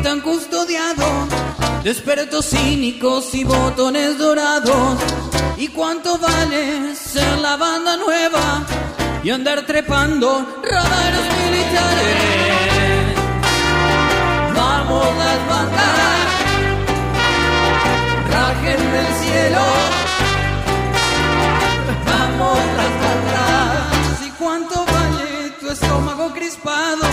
tan 0.09 0.21
custodiado? 0.23 1.05
Despertos 1.85 2.47
cínicos 2.47 3.35
y 3.35 3.45
botones 3.45 4.17
dorados. 4.17 4.99
¿Y 5.59 5.69
cuánto 5.69 6.17
vale 6.17 6.95
ser 6.97 7.39
la 7.41 7.59
banda 7.59 7.99
nueva 7.99 8.65
y 9.23 9.29
andar 9.29 9.67
trepando 9.67 10.63
radares 10.63 11.27
militares? 11.45 12.17
Vamos 14.57 15.07
las 15.23 15.41
bandas, 15.51 16.19
rajen 18.31 18.93
del 18.93 19.09
cielo. 19.21 19.98
Crispado 26.33 27.07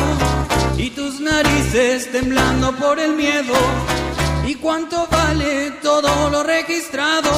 y 0.78 0.90
tus 0.90 1.20
narices 1.20 2.12
temblando 2.12 2.72
por 2.76 3.00
el 3.00 3.14
miedo? 3.14 3.54
¿Y 4.48 4.56
cuánto 4.56 5.08
vale 5.10 5.72
todo 5.82 6.30
lo 6.30 6.44
registrado? 6.44 7.32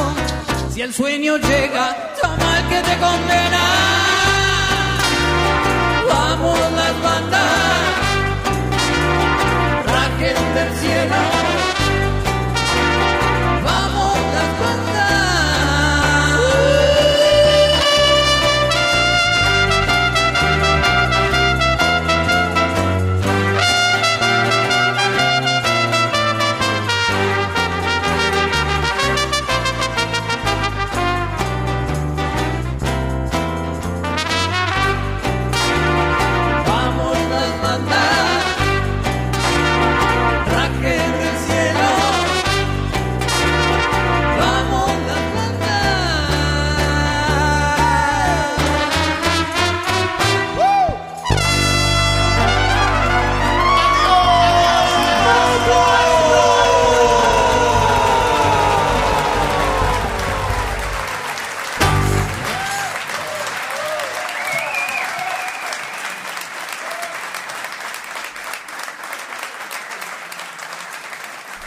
Si 0.73 0.81
el 0.81 0.93
sueño 0.93 1.37
llega, 1.37 2.13
toma 2.21 2.59
el 2.59 2.67
que 2.69 2.81
te 2.81 2.97
condena. 2.97 3.65
Vamos 6.09 6.59
las 6.59 7.01
bandas, 7.01 7.51
rajen 9.85 10.53
del 10.55 10.79
cielo. 10.79 11.36